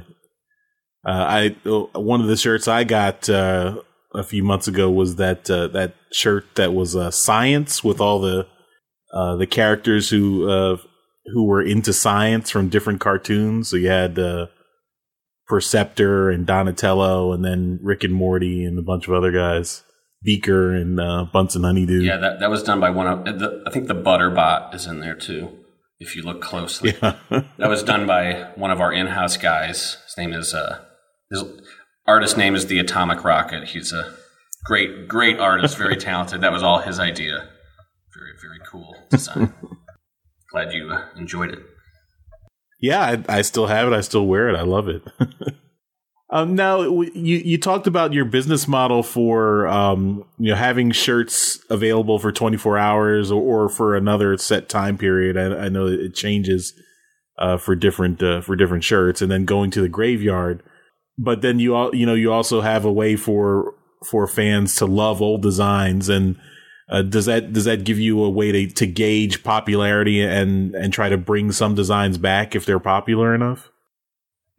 uh, 1.05 1.09
I 1.09 1.55
uh, 1.65 1.99
one 1.99 2.21
of 2.21 2.27
the 2.27 2.37
shirts 2.37 2.67
I 2.67 2.83
got 2.83 3.29
uh, 3.29 3.81
a 4.13 4.23
few 4.23 4.43
months 4.43 4.67
ago 4.67 4.89
was 4.89 5.17
that 5.17 5.49
uh, 5.49 5.67
that 5.69 5.95
shirt 6.11 6.55
that 6.55 6.73
was 6.73 6.95
uh, 6.95 7.11
science 7.11 7.83
with 7.83 8.01
all 8.01 8.19
the 8.19 8.47
uh, 9.13 9.35
the 9.35 9.47
characters 9.47 10.09
who 10.09 10.49
uh, 10.49 10.77
who 11.33 11.45
were 11.45 11.61
into 11.61 11.93
science 11.93 12.49
from 12.49 12.69
different 12.69 13.01
cartoons. 13.01 13.69
So 13.69 13.77
you 13.77 13.89
had 13.89 14.19
Perceptor 15.47 16.29
and 16.29 16.45
Donatello, 16.45 17.31
and 17.33 17.45
then 17.45 17.79
Rick 17.81 18.03
and 18.03 18.13
Morty 18.13 18.65
and 18.65 18.79
a 18.79 18.81
bunch 18.81 19.07
of 19.07 19.13
other 19.13 19.31
guys, 19.31 19.83
Beaker 20.25 20.73
and 20.75 20.99
uh, 20.99 21.25
Bunsen 21.31 21.63
Honeydew. 21.63 22.01
Yeah, 22.01 22.17
that 22.17 22.39
that 22.39 22.49
was 22.49 22.63
done 22.63 22.79
by 22.79 22.89
one 22.89 23.07
of 23.07 23.25
the, 23.25 23.63
I 23.67 23.69
think 23.71 23.87
the 23.87 23.93
Butterbot 23.95 24.73
is 24.73 24.87
in 24.87 24.99
there 24.99 25.15
too. 25.15 25.49
If 25.99 26.15
you 26.15 26.23
look 26.23 26.41
closely, 26.41 26.93
Yeah. 27.01 27.15
that 27.57 27.69
was 27.69 27.83
done 27.83 28.05
by 28.05 28.49
one 28.55 28.71
of 28.71 28.81
our 28.81 28.91
in-house 28.91 29.37
guys. 29.37 29.97
His 30.05 30.17
name 30.17 30.33
is 30.33 30.53
uh, 30.53 30.83
his 31.29 31.43
artist 32.05 32.37
name 32.37 32.55
is 32.55 32.65
the 32.67 32.79
Atomic 32.79 33.23
Rocket. 33.23 33.69
He's 33.69 33.93
a 33.93 34.13
great, 34.65 35.07
great 35.07 35.39
artist, 35.39 35.77
very 35.77 35.95
talented. 36.09 36.41
That 36.41 36.51
was 36.51 36.63
all 36.63 36.79
his 36.79 36.99
idea. 36.99 37.47
Very, 38.17 38.31
very 38.41 38.59
cool 38.69 38.95
design. 39.09 39.53
Glad 40.51 40.73
you 40.73 40.89
uh, 40.89 41.05
enjoyed 41.15 41.51
it. 41.51 41.59
Yeah, 42.81 42.99
I, 43.01 43.37
I 43.37 43.41
still 43.41 43.67
have 43.67 43.87
it. 43.87 43.93
I 43.95 44.01
still 44.01 44.25
wear 44.25 44.49
it. 44.49 44.55
I 44.57 44.63
love 44.63 44.87
it. 44.89 45.01
Um, 46.35 46.53
now, 46.53 46.81
you 46.81 47.37
you 47.37 47.57
talked 47.57 47.87
about 47.87 48.11
your 48.11 48.25
business 48.25 48.67
model 48.67 49.03
for 49.03 49.67
um, 49.69 50.25
you 50.37 50.49
know 50.49 50.57
having 50.57 50.91
shirts 50.91 51.63
available 51.69 52.19
for 52.19 52.33
24 52.33 52.77
hours 52.77 53.31
or, 53.31 53.41
or 53.41 53.69
for 53.69 53.95
another 53.95 54.35
set 54.35 54.67
time 54.67 54.97
period. 54.97 55.37
I, 55.37 55.65
I 55.65 55.69
know 55.69 55.87
it 55.87 56.13
changes 56.13 56.73
uh, 57.39 57.55
for 57.55 57.73
different 57.73 58.21
uh, 58.21 58.41
for 58.41 58.57
different 58.57 58.83
shirts, 58.83 59.21
and 59.21 59.31
then 59.31 59.45
going 59.45 59.71
to 59.71 59.81
the 59.81 59.87
graveyard. 59.87 60.61
But 61.17 61.41
then 61.41 61.59
you 61.59 61.73
all 61.73 61.95
you 61.95 62.05
know 62.05 62.15
you 62.15 62.33
also 62.33 62.59
have 62.59 62.83
a 62.83 62.91
way 62.91 63.15
for 63.15 63.73
for 64.03 64.27
fans 64.27 64.75
to 64.75 64.85
love 64.85 65.21
old 65.21 65.41
designs 65.41 66.09
and 66.09 66.35
uh, 66.89 67.01
does 67.01 67.27
that 67.27 67.53
does 67.53 67.63
that 67.63 67.85
give 67.85 67.97
you 67.97 68.21
a 68.21 68.29
way 68.29 68.51
to, 68.51 68.67
to 68.73 68.85
gauge 68.85 69.41
popularity 69.41 70.21
and 70.21 70.75
and 70.75 70.91
try 70.91 71.07
to 71.07 71.17
bring 71.17 71.53
some 71.53 71.75
designs 71.75 72.17
back 72.17 72.57
if 72.57 72.65
they're 72.65 72.77
popular 72.77 73.33
enough? 73.33 73.71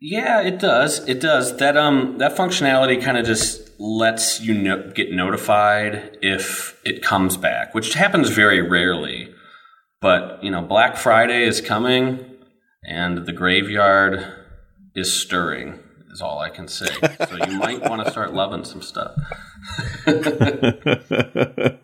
Yeah, 0.01 0.43
it 0.43 0.59
does. 0.59 1.07
It 1.09 1.21
does. 1.21 1.57
That 1.57 1.77
um 1.77 2.19
that 2.19 2.37
functionality 2.37 3.03
kind 3.03 3.17
of 3.17 3.25
just 3.25 3.71
lets 3.79 4.41
you 4.41 4.55
no- 4.55 4.91
get 4.95 5.13
notified 5.13 6.19
if 6.23 6.79
it 6.85 7.03
comes 7.03 7.37
back, 7.37 7.75
which 7.75 7.95
happens 7.95 8.31
very 8.31 8.61
rarely. 8.61 9.33
But, 10.01 10.43
you 10.43 10.51
know, 10.51 10.63
Black 10.63 10.97
Friday 10.97 11.45
is 11.45 11.61
coming 11.61 12.25
and 12.85 13.27
the 13.27 13.33
graveyard 13.33 14.27
is 14.95 15.13
stirring. 15.13 15.81
Is 16.13 16.23
all 16.23 16.39
I 16.39 16.51
can 16.51 16.69
say. 16.69 16.87
So 17.29 17.37
you 17.47 17.59
might 17.59 17.83
want 17.89 18.05
to 18.05 18.11
start 18.11 18.33
loving 18.33 18.65
some 18.65 18.81
stuff. 18.81 19.13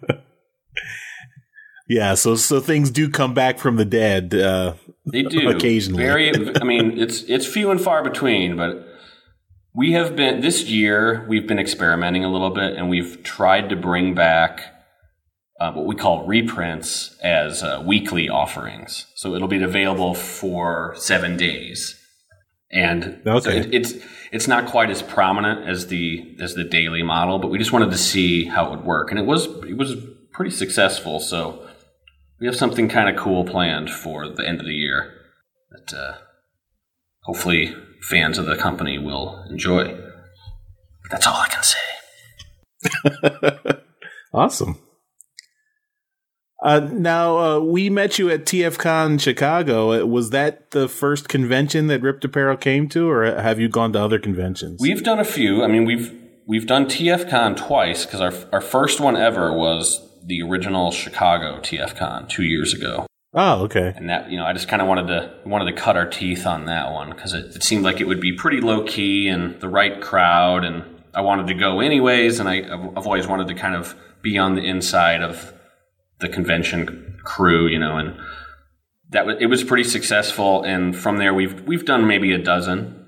yeah, 1.88 2.14
so 2.14 2.36
so 2.36 2.60
things 2.60 2.90
do 2.90 3.10
come 3.10 3.34
back 3.34 3.58
from 3.58 3.76
the 3.76 3.84
dead. 3.84 4.34
Uh, 4.34 4.74
They 5.04 5.22
do 5.22 5.48
Occasionally. 5.50 6.02
Very. 6.02 6.56
I 6.56 6.64
mean, 6.64 6.98
it's 6.98 7.22
it's 7.22 7.46
few 7.46 7.70
and 7.70 7.80
far 7.80 8.04
between, 8.04 8.56
but 8.56 8.86
we 9.74 9.92
have 9.92 10.14
been 10.14 10.40
this 10.40 10.64
year. 10.64 11.26
We've 11.28 11.46
been 11.46 11.58
experimenting 11.58 12.24
a 12.24 12.30
little 12.30 12.50
bit, 12.50 12.76
and 12.76 12.88
we've 12.88 13.22
tried 13.22 13.68
to 13.70 13.76
bring 13.76 14.14
back 14.14 14.60
uh, 15.60 15.72
what 15.72 15.86
we 15.86 15.96
call 15.96 16.26
reprints 16.26 17.16
as 17.22 17.62
uh, 17.62 17.82
weekly 17.84 18.28
offerings. 18.28 19.06
So 19.16 19.34
it'll 19.34 19.48
be 19.48 19.62
available 19.62 20.14
for 20.14 20.94
seven 20.96 21.36
days, 21.36 21.98
and 22.70 23.20
so 23.24 23.50
it, 23.50 23.74
it's 23.74 23.94
it's 24.30 24.46
not 24.46 24.66
quite 24.66 24.90
as 24.90 25.02
prominent 25.02 25.68
as 25.68 25.88
the 25.88 26.36
as 26.40 26.54
the 26.54 26.64
daily 26.64 27.02
model, 27.02 27.40
but 27.40 27.48
we 27.48 27.58
just 27.58 27.72
wanted 27.72 27.90
to 27.90 27.98
see 27.98 28.44
how 28.44 28.66
it 28.66 28.70
would 28.70 28.84
work, 28.84 29.10
and 29.10 29.18
it 29.18 29.26
was 29.26 29.46
it 29.64 29.76
was 29.76 29.96
pretty 30.32 30.50
successful. 30.50 31.18
So 31.18 31.61
we 32.42 32.48
have 32.48 32.56
something 32.56 32.88
kind 32.88 33.08
of 33.08 33.14
cool 33.14 33.44
planned 33.44 33.88
for 33.88 34.28
the 34.28 34.46
end 34.46 34.58
of 34.58 34.66
the 34.66 34.74
year 34.74 35.12
that 35.70 35.96
uh, 35.96 36.14
hopefully 37.22 37.72
fans 38.00 38.36
of 38.36 38.46
the 38.46 38.56
company 38.56 38.98
will 38.98 39.44
enjoy. 39.48 39.96
That's 41.08 41.24
all 41.24 41.36
I 41.36 41.48
can 41.48 41.62
say. 41.62 43.78
awesome. 44.34 44.80
Uh, 46.64 46.80
now 46.92 47.38
uh, 47.38 47.60
we 47.60 47.88
met 47.88 48.18
you 48.18 48.28
at 48.28 48.44
TFCon 48.44 49.20
Chicago. 49.20 50.02
Uh, 50.02 50.04
Was 50.04 50.30
that 50.30 50.72
the 50.72 50.88
first 50.88 51.28
convention 51.28 51.86
that 51.86 52.02
RIPT 52.02 52.24
Apparel 52.24 52.56
came 52.56 52.88
to, 52.88 53.08
or 53.08 53.24
have 53.24 53.60
you 53.60 53.68
gone 53.68 53.92
to 53.92 54.00
other 54.00 54.18
conventions? 54.18 54.80
We've 54.80 55.04
done 55.04 55.20
a 55.20 55.24
few. 55.24 55.62
I 55.62 55.68
mean, 55.68 55.84
we've 55.84 56.12
we've 56.48 56.66
done 56.66 56.86
TFCon 56.86 57.56
twice 57.56 58.04
because 58.04 58.20
our 58.20 58.32
our 58.52 58.60
first 58.60 58.98
one 58.98 59.16
ever 59.16 59.52
was 59.52 60.08
the 60.24 60.42
original 60.42 60.90
Chicago 60.90 61.58
TFCon 61.60 62.28
two 62.28 62.44
years 62.44 62.74
ago. 62.74 63.06
oh, 63.34 63.62
okay. 63.62 63.92
and 63.96 64.08
that 64.08 64.30
you 64.30 64.36
know 64.36 64.44
I 64.44 64.52
just 64.52 64.68
kind 64.68 64.82
of 64.82 64.88
wanted 64.88 65.06
to 65.08 65.34
wanted 65.44 65.66
to 65.66 65.80
cut 65.80 65.96
our 65.96 66.06
teeth 66.06 66.46
on 66.46 66.66
that 66.66 66.92
one 66.92 67.10
because 67.10 67.32
it, 67.34 67.56
it 67.56 67.62
seemed 67.62 67.84
like 67.84 68.00
it 68.00 68.06
would 68.06 68.20
be 68.20 68.32
pretty 68.32 68.60
low 68.60 68.84
key 68.84 69.28
and 69.28 69.60
the 69.60 69.68
right 69.68 70.00
crowd, 70.00 70.64
and 70.64 70.84
I 71.14 71.22
wanted 71.22 71.46
to 71.48 71.54
go 71.54 71.80
anyways, 71.80 72.40
and 72.40 72.48
I, 72.48 72.58
I've 72.62 73.06
always 73.06 73.26
wanted 73.26 73.48
to 73.48 73.54
kind 73.54 73.74
of 73.74 73.94
be 74.22 74.38
on 74.38 74.54
the 74.54 74.62
inside 74.62 75.22
of 75.22 75.52
the 76.20 76.28
convention 76.28 77.18
crew, 77.24 77.66
you 77.66 77.78
know, 77.78 77.96
and 77.96 78.16
that 79.10 79.26
was, 79.26 79.36
it 79.40 79.46
was 79.46 79.64
pretty 79.64 79.84
successful, 79.84 80.62
and 80.62 80.96
from 80.96 81.18
there 81.18 81.34
we've 81.34 81.62
we've 81.62 81.84
done 81.84 82.06
maybe 82.06 82.32
a 82.32 82.38
dozen. 82.38 82.98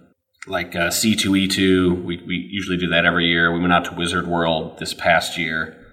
Like 0.46 0.77
uh, 0.77 0.90
C2E2, 0.90 2.05
we, 2.05 2.22
we 2.27 2.48
usually 2.50 2.77
do 2.77 2.88
that 2.88 3.07
every 3.07 3.29
year. 3.29 3.50
We 3.50 3.61
went 3.61 3.72
out 3.72 3.87
to 3.87 3.94
Wizard 3.94 4.27
World 4.27 4.79
this 4.79 4.92
past 4.92 5.38
year 5.38 5.83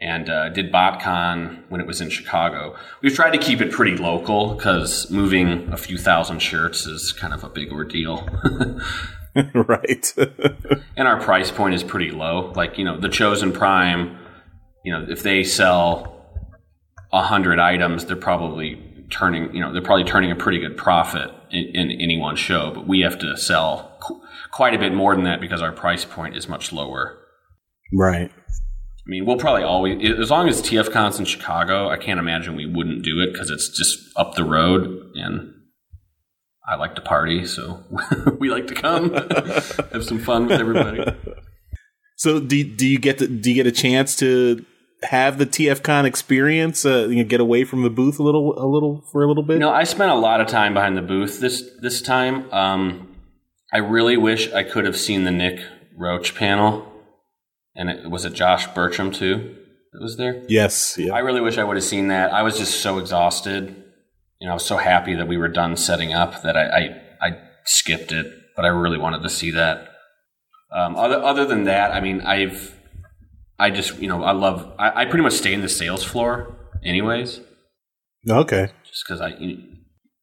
and 0.00 0.28
uh, 0.28 0.50
did 0.50 0.72
BotCon 0.72 1.62
when 1.68 1.80
it 1.80 1.86
was 1.86 2.00
in 2.00 2.10
Chicago. 2.10 2.76
We've 3.02 3.14
tried 3.14 3.30
to 3.30 3.38
keep 3.38 3.60
it 3.60 3.72
pretty 3.72 3.96
local 3.96 4.54
because 4.54 5.10
moving 5.10 5.72
a 5.72 5.76
few 5.76 5.96
thousand 5.96 6.40
shirts 6.40 6.86
is 6.86 7.12
kind 7.12 7.32
of 7.32 7.42
a 7.44 7.48
big 7.48 7.72
ordeal. 7.72 8.28
right. 9.54 10.14
and 10.96 11.08
our 11.08 11.20
price 11.20 11.50
point 11.50 11.74
is 11.74 11.82
pretty 11.82 12.10
low. 12.10 12.52
Like, 12.54 12.78
you 12.78 12.84
know, 12.84 12.98
the 12.98 13.08
Chosen 13.08 13.52
Prime, 13.52 14.18
you 14.84 14.92
know, 14.92 15.06
if 15.08 15.22
they 15.22 15.44
sell 15.44 16.24
a 17.12 17.22
hundred 17.22 17.58
items, 17.58 18.06
they're 18.06 18.16
probably 18.16 18.82
turning, 19.10 19.54
you 19.54 19.60
know, 19.60 19.72
they're 19.72 19.82
probably 19.82 20.04
turning 20.04 20.30
a 20.30 20.36
pretty 20.36 20.58
good 20.58 20.76
profit 20.76 21.30
in, 21.50 21.64
in 21.74 21.90
any 22.00 22.18
one 22.18 22.36
show. 22.36 22.72
But 22.74 22.86
we 22.86 23.00
have 23.00 23.18
to 23.18 23.36
sell 23.36 23.96
qu- 24.00 24.20
quite 24.52 24.74
a 24.74 24.78
bit 24.78 24.94
more 24.94 25.14
than 25.14 25.24
that 25.24 25.40
because 25.40 25.60
our 25.60 25.72
price 25.72 26.04
point 26.04 26.36
is 26.36 26.48
much 26.48 26.72
lower. 26.72 27.18
right. 27.92 28.30
I 29.06 29.08
mean, 29.08 29.24
we'll 29.24 29.36
probably 29.36 29.62
always, 29.62 30.18
as 30.18 30.30
long 30.30 30.48
as 30.48 30.60
TFCon's 30.60 31.20
in 31.20 31.26
Chicago, 31.26 31.88
I 31.88 31.96
can't 31.96 32.18
imagine 32.18 32.56
we 32.56 32.66
wouldn't 32.66 33.04
do 33.04 33.20
it 33.20 33.32
because 33.32 33.50
it's 33.50 33.68
just 33.68 33.98
up 34.16 34.34
the 34.34 34.42
road 34.42 35.12
and 35.14 35.52
I 36.66 36.74
like 36.74 36.96
to 36.96 37.00
party, 37.00 37.46
so 37.46 37.84
we 38.40 38.50
like 38.50 38.66
to 38.66 38.74
come, 38.74 39.12
have 39.92 40.04
some 40.04 40.18
fun 40.18 40.46
with 40.46 40.60
everybody. 40.60 41.04
So 42.16 42.40
do 42.40 42.64
do 42.64 42.86
you 42.86 42.98
get 42.98 43.18
to, 43.18 43.28
do 43.28 43.50
you 43.50 43.54
get 43.54 43.68
a 43.68 43.72
chance 43.72 44.16
to 44.16 44.64
have 45.02 45.38
the 45.38 45.46
TFCon 45.46 46.04
experience? 46.04 46.84
Uh, 46.84 47.06
you 47.08 47.16
know, 47.16 47.24
get 47.24 47.40
away 47.40 47.64
from 47.64 47.82
the 47.82 47.90
booth 47.90 48.18
a 48.18 48.22
little 48.22 48.58
a 48.58 48.66
little 48.66 49.04
for 49.12 49.22
a 49.22 49.28
little 49.28 49.44
bit. 49.44 49.58
No, 49.58 49.70
I 49.70 49.84
spent 49.84 50.10
a 50.10 50.16
lot 50.16 50.40
of 50.40 50.48
time 50.48 50.74
behind 50.74 50.96
the 50.96 51.02
booth 51.02 51.40
this 51.40 51.62
this 51.80 52.02
time. 52.02 52.50
Um, 52.52 53.14
I 53.72 53.78
really 53.78 54.16
wish 54.16 54.52
I 54.52 54.64
could 54.64 54.86
have 54.86 54.96
seen 54.96 55.24
the 55.24 55.30
Nick 55.30 55.60
Roach 55.96 56.34
panel, 56.34 56.90
and 57.76 57.88
it 57.90 58.10
was 58.10 58.24
it 58.24 58.32
Josh 58.32 58.66
Bertram 58.74 59.10
too 59.12 59.56
that 59.92 60.02
was 60.02 60.16
there. 60.16 60.42
Yes. 60.48 60.96
Yeah. 60.98 61.12
I 61.14 61.20
really 61.20 61.40
wish 61.40 61.58
I 61.58 61.64
would 61.64 61.76
have 61.76 61.84
seen 61.84 62.08
that. 62.08 62.32
I 62.32 62.42
was 62.42 62.58
just 62.58 62.80
so 62.80 62.98
exhausted. 62.98 63.74
You 64.40 64.46
know, 64.46 64.52
I 64.52 64.54
was 64.54 64.66
so 64.66 64.76
happy 64.76 65.14
that 65.14 65.26
we 65.28 65.36
were 65.36 65.48
done 65.48 65.76
setting 65.76 66.12
up 66.12 66.42
that 66.42 66.56
I 66.56 66.66
I, 66.66 66.82
I 67.28 67.38
skipped 67.64 68.12
it. 68.12 68.26
but 68.56 68.64
I 68.64 68.68
really 68.68 68.98
wanted 68.98 69.22
to 69.22 69.28
see 69.30 69.50
that. 69.52 69.88
Um, 70.74 70.96
other 70.96 71.16
other 71.22 71.44
than 71.46 71.64
that, 71.64 71.92
I 71.92 72.00
mean, 72.00 72.20
I've 72.22 72.74
I 73.58 73.70
just 73.70 73.98
you 73.98 74.08
know 74.08 74.22
I 74.24 74.32
love 74.32 74.72
I, 74.78 75.02
I 75.02 75.04
pretty 75.06 75.22
much 75.22 75.34
stay 75.34 75.52
in 75.54 75.60
the 75.62 75.68
sales 75.68 76.02
floor 76.04 76.54
anyways, 76.84 77.40
Okay. 78.28 78.68
just 78.84 79.04
because 79.06 79.20
I. 79.20 79.28
You, 79.38 79.62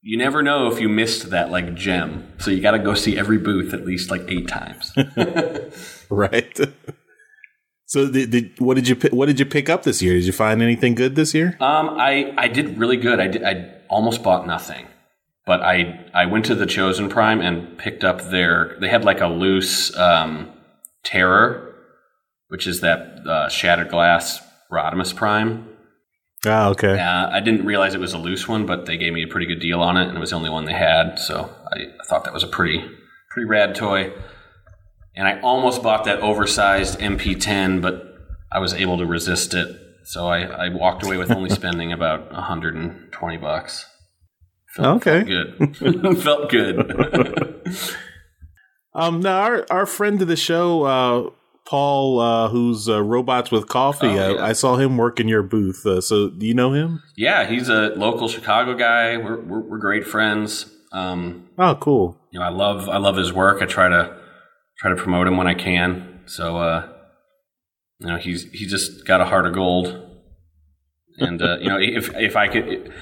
you 0.05 0.17
never 0.17 0.43
know 0.43 0.67
if 0.69 0.81
you 0.81 0.89
missed 0.89 1.29
that 1.29 1.49
like 1.49 1.75
gem, 1.75 2.27
so 2.37 2.51
you 2.51 2.61
got 2.61 2.71
to 2.71 2.79
go 2.79 2.93
see 2.93 3.17
every 3.17 3.37
booth 3.37 3.73
at 3.73 3.85
least 3.85 4.11
like 4.11 4.23
eight 4.27 4.47
times. 4.49 4.91
Right. 6.09 6.59
so, 7.93 8.09
did, 8.09 8.31
did, 8.31 8.59
what 8.59 8.73
did 8.73 8.87
you 8.87 8.95
what 9.11 9.27
did 9.27 9.39
you 9.39 9.45
pick 9.45 9.69
up 9.69 9.83
this 9.83 10.01
year? 10.01 10.15
Did 10.15 10.25
you 10.25 10.31
find 10.31 10.63
anything 10.63 10.95
good 10.95 11.15
this 11.15 11.35
year? 11.35 11.55
Um, 11.59 11.89
I 11.91 12.33
I 12.39 12.47
did 12.47 12.79
really 12.79 12.97
good. 12.97 13.19
I 13.19 13.27
did, 13.27 13.43
I 13.43 13.71
almost 13.87 14.23
bought 14.23 14.47
nothing, 14.47 14.87
but 15.45 15.61
I 15.61 16.03
I 16.11 16.25
went 16.25 16.45
to 16.45 16.55
the 16.55 16.65
Chosen 16.65 17.07
Prime 17.07 17.39
and 17.39 17.77
picked 17.77 18.03
up 18.03 18.31
their. 18.31 18.75
They 18.81 18.89
had 18.89 19.05
like 19.05 19.21
a 19.21 19.27
loose 19.27 19.95
um, 19.95 20.51
Terror, 21.03 21.75
which 22.47 22.65
is 22.65 22.81
that 22.81 23.27
uh, 23.27 23.47
shattered 23.49 23.89
glass 23.89 24.41
Rodimus 24.71 25.15
Prime. 25.15 25.69
Ah, 26.47 26.69
okay. 26.69 26.99
Uh, 26.99 27.29
I 27.29 27.41
didn't 27.41 27.63
realize 27.63 27.93
it 27.93 28.01
was 28.01 28.13
a 28.13 28.17
loose 28.17 28.47
one, 28.47 28.65
but 28.65 28.87
they 28.87 28.97
gave 28.97 29.13
me 29.13 29.21
a 29.21 29.27
pretty 29.27 29.45
good 29.45 29.59
deal 29.59 29.81
on 29.81 29.97
it, 29.97 30.07
and 30.07 30.17
it 30.17 30.19
was 30.19 30.31
the 30.31 30.35
only 30.35 30.49
one 30.49 30.65
they 30.65 30.73
had. 30.73 31.19
So 31.19 31.47
I, 31.71 31.81
I 31.81 32.05
thought 32.07 32.23
that 32.23 32.33
was 32.33 32.41
a 32.41 32.47
pretty 32.47 32.83
pretty 33.29 33.47
rad 33.47 33.75
toy. 33.75 34.11
And 35.15 35.27
I 35.27 35.39
almost 35.41 35.83
bought 35.83 36.05
that 36.05 36.19
oversized 36.21 36.99
MP10, 36.99 37.81
but 37.81 38.15
I 38.51 38.59
was 38.59 38.73
able 38.73 38.97
to 38.97 39.05
resist 39.05 39.53
it. 39.53 39.79
So 40.05 40.27
I, 40.27 40.41
I 40.65 40.69
walked 40.69 41.03
away 41.03 41.17
with 41.17 41.31
only 41.31 41.49
spending 41.61 41.91
about 41.93 42.31
120 42.31 43.37
bucks. 43.37 43.85
Okay. 44.79 45.23
Good. 45.23 45.77
Felt 46.23 46.49
good. 46.49 47.61
Um, 48.95 49.21
now 49.21 49.41
our 49.41 49.65
our 49.71 49.85
friend 49.87 50.21
of 50.21 50.27
the 50.27 50.35
show, 50.35 50.83
uh, 50.83 51.29
Paul, 51.65 52.19
uh, 52.19 52.49
who's 52.49 52.87
uh, 52.87 53.01
robots 53.01 53.49
with 53.49 53.67
coffee. 53.67 54.05
Oh, 54.05 54.13
yeah. 54.35 54.41
I, 54.43 54.49
I 54.49 54.53
saw 54.53 54.75
him 54.75 54.97
work 54.97 55.19
in 55.19 55.27
your 55.27 55.41
booth. 55.41 55.83
Uh, 55.83 55.99
so, 55.99 56.29
do 56.29 56.45
you 56.45 56.53
know 56.53 56.73
him? 56.73 57.01
yeah, 57.17 57.47
he's 57.47 57.69
a 57.69 57.93
local 57.95 58.27
Chicago 58.27 58.75
guy. 58.75 59.17
We're, 59.17 59.41
we're, 59.41 59.61
we're 59.61 59.77
great 59.79 60.05
friends. 60.05 60.69
Um, 60.91 61.49
Oh, 61.57 61.73
cool. 61.73 62.19
you 62.29 62.39
know, 62.39 62.45
I 62.45 62.49
love 62.49 62.87
I 62.87 62.97
love 62.97 63.15
his 63.17 63.33
work. 63.33 63.63
I 63.63 63.65
try 63.65 63.89
to 63.89 64.15
try 64.83 64.91
to 64.91 64.97
promote 64.97 65.27
him 65.27 65.37
when 65.37 65.47
I 65.47 65.53
can. 65.53 66.19
So, 66.25 66.57
uh, 66.57 66.89
you 67.99 68.07
know, 68.07 68.17
he's 68.17 68.43
he 68.51 68.65
just 68.65 69.07
got 69.07 69.21
a 69.21 69.25
heart 69.25 69.47
of 69.47 69.53
gold. 69.53 70.09
And 71.19 71.41
uh, 71.41 71.57
you 71.59 71.69
know, 71.69 71.77
if 71.79 72.13
if 72.15 72.35
I 72.35 72.49
could, 72.49 72.93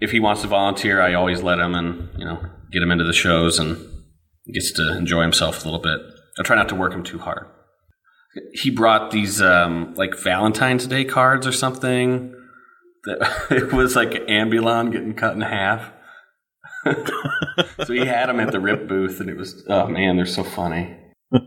if 0.00 0.10
he 0.10 0.20
wants 0.20 0.42
to 0.42 0.48
volunteer, 0.48 1.00
I 1.00 1.14
always 1.14 1.42
let 1.42 1.58
him, 1.58 1.74
and 1.74 2.10
you 2.18 2.24
know, 2.24 2.44
get 2.70 2.82
him 2.82 2.90
into 2.90 3.04
the 3.04 3.12
shows, 3.12 3.58
and 3.58 3.78
gets 4.52 4.72
to 4.72 4.96
enjoy 4.96 5.22
himself 5.22 5.62
a 5.62 5.64
little 5.64 5.80
bit. 5.80 6.00
I 6.38 6.42
try 6.42 6.56
not 6.56 6.68
to 6.70 6.74
work 6.74 6.92
him 6.92 7.02
too 7.02 7.18
hard. 7.18 7.46
He 8.52 8.70
brought 8.70 9.10
these 9.10 9.40
um, 9.40 9.94
like 9.94 10.18
Valentine's 10.18 10.86
Day 10.86 11.04
cards 11.04 11.46
or 11.46 11.52
something. 11.52 12.34
That 13.04 13.46
it 13.50 13.72
was 13.72 13.96
like 13.96 14.10
Ambulon 14.10 14.92
getting 14.92 15.14
cut 15.14 15.34
in 15.34 15.40
half. 15.40 15.90
so 16.84 17.92
he 17.92 18.04
had 18.04 18.28
them 18.28 18.40
at 18.40 18.52
the 18.52 18.60
RIPT 18.60 18.88
booth, 18.88 19.20
and 19.20 19.30
it 19.30 19.36
was 19.36 19.64
oh 19.68 19.86
man, 19.86 20.16
they're 20.16 20.26
so 20.26 20.44
funny. 20.44 20.96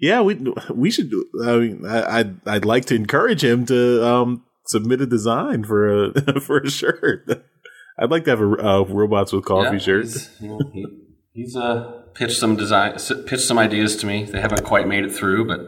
Yeah, 0.00 0.20
we 0.20 0.34
we 0.74 0.90
should. 0.90 1.08
do- 1.10 1.28
I 1.46 1.56
mean, 1.56 1.86
I, 1.86 2.18
I'd 2.18 2.48
I'd 2.48 2.64
like 2.64 2.84
to 2.86 2.94
encourage 2.94 3.42
him 3.42 3.64
to 3.66 4.04
um 4.06 4.44
submit 4.66 5.00
a 5.00 5.06
design 5.06 5.64
for 5.64 6.06
a 6.10 6.40
for 6.40 6.58
a 6.58 6.68
shirt. 6.70 7.26
I'd 7.98 8.10
like 8.10 8.24
to 8.24 8.30
have 8.30 8.40
a 8.40 8.44
uh, 8.44 8.82
robots 8.82 9.32
with 9.32 9.44
coffee 9.44 9.76
Yeah, 9.76 9.78
shirt. 9.78 10.02
He's, 10.02 10.30
you 10.40 10.48
know, 10.48 10.58
he, 10.72 10.86
he's 11.32 11.56
uh, 11.56 12.02
pitched 12.14 12.36
some 12.38 12.56
design, 12.56 12.96
pitched 13.26 13.44
some 13.44 13.56
ideas 13.56 13.96
to 13.98 14.06
me. 14.06 14.24
They 14.24 14.40
haven't 14.40 14.64
quite 14.64 14.88
made 14.88 15.04
it 15.04 15.12
through, 15.12 15.46
but 15.46 15.60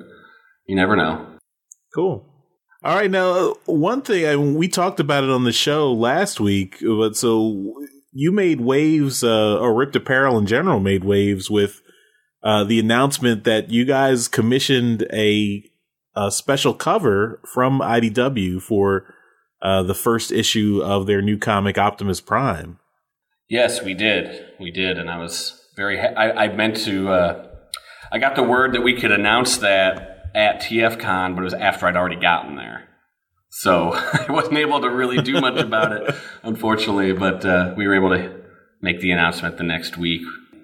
you 0.66 0.74
never 0.74 0.96
know. 0.96 1.24
Cool. 1.94 2.28
All 2.82 2.96
right, 2.96 3.10
now 3.10 3.54
one 3.64 4.02
thing 4.02 4.26
I, 4.26 4.36
we 4.36 4.66
talked 4.68 4.98
about 5.00 5.22
it 5.24 5.30
on 5.30 5.44
the 5.44 5.52
show 5.52 5.92
last 5.92 6.40
week, 6.40 6.78
but 6.80 7.16
so 7.16 7.72
you 8.12 8.32
made 8.32 8.60
waves, 8.60 9.22
uh, 9.24 9.56
or 9.58 9.72
RIPT 9.72 9.96
Apparel 9.96 10.36
in 10.36 10.46
general 10.46 10.80
made 10.80 11.04
waves 11.04 11.48
with 11.48 11.80
uh, 12.47 12.62
the 12.62 12.78
announcement 12.78 13.42
that 13.42 13.70
you 13.70 13.84
guys 13.84 14.28
commissioned 14.28 15.05
a, 15.12 15.68
a 16.14 16.30
special 16.30 16.72
cover 16.72 17.40
from 17.53 17.80
IDW 17.80 18.62
for 18.62 19.12
uh, 19.61 19.82
the 19.82 19.97
first 19.97 20.30
issue 20.30 20.80
of 20.80 21.09
their 21.09 21.20
new 21.20 21.36
comic 21.36 21.76
Optimus 21.76 22.20
Prime. 22.20 22.78
Yes, 23.51 23.82
we 23.82 23.94
did, 23.94 24.47
we 24.61 24.70
did, 24.70 24.97
and 24.97 25.11
I 25.11 25.18
was 25.18 25.61
very. 25.76 25.99
Ha- 25.99 26.14
I, 26.16 26.44
I 26.44 26.55
meant 26.55 26.76
to. 26.84 27.09
Uh, 27.09 27.47
I 28.12 28.18
got 28.18 28.36
the 28.36 28.44
word 28.44 28.74
that 28.74 28.82
we 28.82 28.94
could 28.94 29.11
announce 29.11 29.57
that 29.57 30.30
at 30.32 30.62
TFCon, 30.62 31.34
but 31.34 31.40
it 31.40 31.44
was 31.44 31.55
after 31.55 31.86
I'd 31.86 31.97
already 31.97 32.20
gotten 32.20 32.55
there. 32.55 32.88
So 33.51 33.90
I 33.94 34.26
wasn't 34.28 34.59
able 34.59 34.80
to 34.82 34.88
really 34.88 35.20
do 35.20 35.40
much 35.40 35.59
about 35.59 35.90
it, 35.90 36.14
unfortunately. 36.44 37.12
But 37.12 37.44
uh, 37.44 37.74
we 37.76 37.88
were 37.88 37.97
able 37.97 38.11
to 38.11 38.40
make 38.80 39.01
the 39.01 39.11
announcement 39.11 39.59
the 39.59 39.64
next 39.64 39.97
week. 39.99 40.22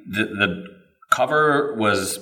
The, 0.09 0.27
the 0.27 0.73
cover 1.13 1.75
was 1.77 2.19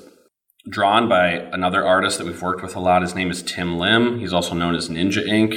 drawn 0.68 1.08
by 1.08 1.28
another 1.30 1.86
artist 1.86 2.18
that 2.18 2.26
we've 2.26 2.42
worked 2.42 2.62
with 2.62 2.76
a 2.76 2.80
lot. 2.80 3.02
His 3.02 3.14
name 3.14 3.30
is 3.30 3.42
Tim 3.42 3.78
Lim. 3.78 4.18
He's 4.18 4.32
also 4.32 4.54
known 4.54 4.74
as 4.74 4.88
Ninja 4.88 5.26
Ink. 5.26 5.54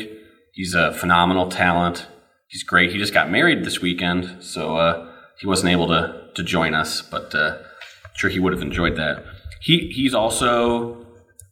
He's 0.53 0.73
a 0.73 0.93
phenomenal 0.93 1.49
talent. 1.49 2.07
He's 2.47 2.63
great. 2.63 2.91
He 2.91 2.97
just 2.99 3.13
got 3.13 3.31
married 3.31 3.65
this 3.65 3.81
weekend, 3.81 4.43
so 4.43 4.77
uh, 4.77 5.11
he 5.39 5.47
wasn't 5.47 5.71
able 5.71 5.87
to 5.87 6.21
to 6.35 6.43
join 6.43 6.73
us, 6.73 7.01
but 7.01 7.33
uh, 7.35 7.57
I'm 7.59 8.11
sure 8.15 8.29
he 8.29 8.39
would 8.39 8.53
have 8.53 8.61
enjoyed 8.61 8.95
that. 8.97 9.23
He 9.61 9.91
he's 9.93 10.13
also 10.13 11.05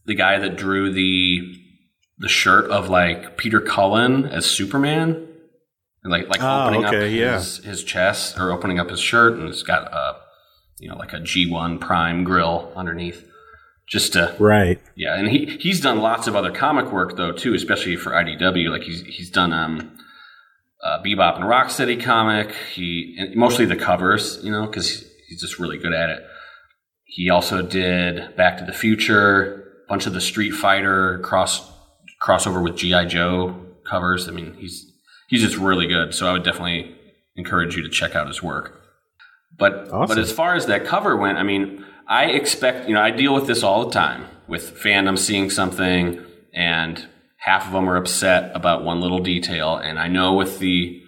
the 0.06 0.16
guy 0.16 0.38
that 0.40 0.56
drew 0.56 0.92
the 0.92 1.56
the 2.20 2.30
shirt 2.30 2.70
of 2.70 2.90
like 2.90 3.38
Peter 3.38 3.60
Cullen 3.60 4.26
as 4.26 4.46
Superman, 4.46 5.28
and 6.04 6.12
like 6.12 6.30
like 6.30 6.42
Oh, 6.42 6.64
opening 6.66 6.86
okay, 6.86 7.08
up 7.08 7.12
yeah. 7.12 7.34
his, 7.38 7.58
his 7.58 7.84
chest 7.84 8.38
or 8.38 8.52
opening 8.52 8.80
up 8.80 8.90
his 8.92 9.00
shirt, 9.00 9.34
and 9.40 9.50
it's 9.50 9.64
got 9.64 9.92
a 9.92 10.18
you 10.82 10.90
know 10.90 10.98
like 10.98 11.14
a 11.14 11.20
G1 11.20 11.80
Prime 11.80 12.24
grill 12.24 12.72
underneath, 12.76 13.26
just 13.88 14.14
to 14.14 14.36
Right. 14.40 14.80
yeah, 14.96 15.16
and 15.16 15.30
he 15.30 15.58
he's 15.60 15.80
done 15.80 16.00
lots 16.00 16.28
of 16.28 16.36
other 16.36 16.52
comic 16.52 16.92
work 16.92 17.16
though 17.16 17.32
too, 17.32 17.54
especially 17.54 17.96
for 17.96 18.12
IDW. 18.12 18.70
Like 18.70 18.84
he's 18.84 19.02
he's 19.04 19.30
done 19.30 19.54
um, 19.54 19.98
uh, 20.84 21.02
Bebop 21.04 21.36
and 21.36 21.46
Rocksteady 21.46 22.02
comic. 22.02 22.52
He 22.74 23.16
and 23.20 23.36
mostly 23.36 23.66
the 23.66 23.76
covers, 23.76 24.40
you 24.44 24.52
know, 24.52 24.66
because 24.66 25.06
he's 25.30 25.40
just 25.42 25.60
really 25.60 25.78
good 25.78 25.94
at 25.94 26.10
it. 26.10 26.24
He 27.06 27.30
also 27.30 27.62
did 27.62 28.36
Back 28.36 28.58
to 28.58 28.66
the 28.66 28.74
Future, 28.74 29.84
a 29.86 29.90
bunch 29.90 30.08
of 30.08 30.14
the 30.14 30.22
Street 30.22 30.52
Fighter 30.52 31.20
cross 31.20 31.70
crossover 32.24 32.64
with 32.64 32.78
GI 32.78 33.06
Joe 33.08 33.56
covers. 33.90 34.28
I 34.28 34.32
mean, 34.32 34.56
he's 34.58 34.92
he's 35.28 35.42
just 35.42 35.58
really 35.58 35.88
good. 35.88 36.14
So 36.14 36.28
I 36.28 36.32
would 36.32 36.44
definitely 36.44 36.96
encourage 37.36 37.76
you 37.76 37.84
to 37.84 37.90
check 37.90 38.16
out 38.16 38.28
his 38.28 38.42
work. 38.42 38.81
But 39.62 39.90
Awesome. 39.92 40.08
but 40.08 40.18
as 40.18 40.32
far 40.32 40.56
as 40.56 40.66
that 40.66 40.86
cover 40.86 41.16
went, 41.16 41.38
I 41.38 41.44
mean, 41.44 41.86
I 42.08 42.26
expect 42.26 42.90
you 42.90 42.96
know 42.96 43.02
I 43.02 43.12
deal 43.12 43.34
with 43.34 43.48
this 43.48 43.64
all 43.64 43.86
the 43.86 43.92
time 43.92 44.26
with 44.48 44.76
fandom 44.78 45.18
seeing 45.18 45.50
something 45.50 46.20
and 46.54 47.08
half 47.38 47.68
of 47.68 47.74
them 47.74 47.88
are 47.90 47.96
upset 47.96 48.52
about 48.56 48.84
one 48.84 49.02
little 49.02 49.20
detail, 49.20 49.76
and 49.78 50.00
I 50.00 50.08
know 50.08 50.34
with 50.34 50.60
the 50.60 51.02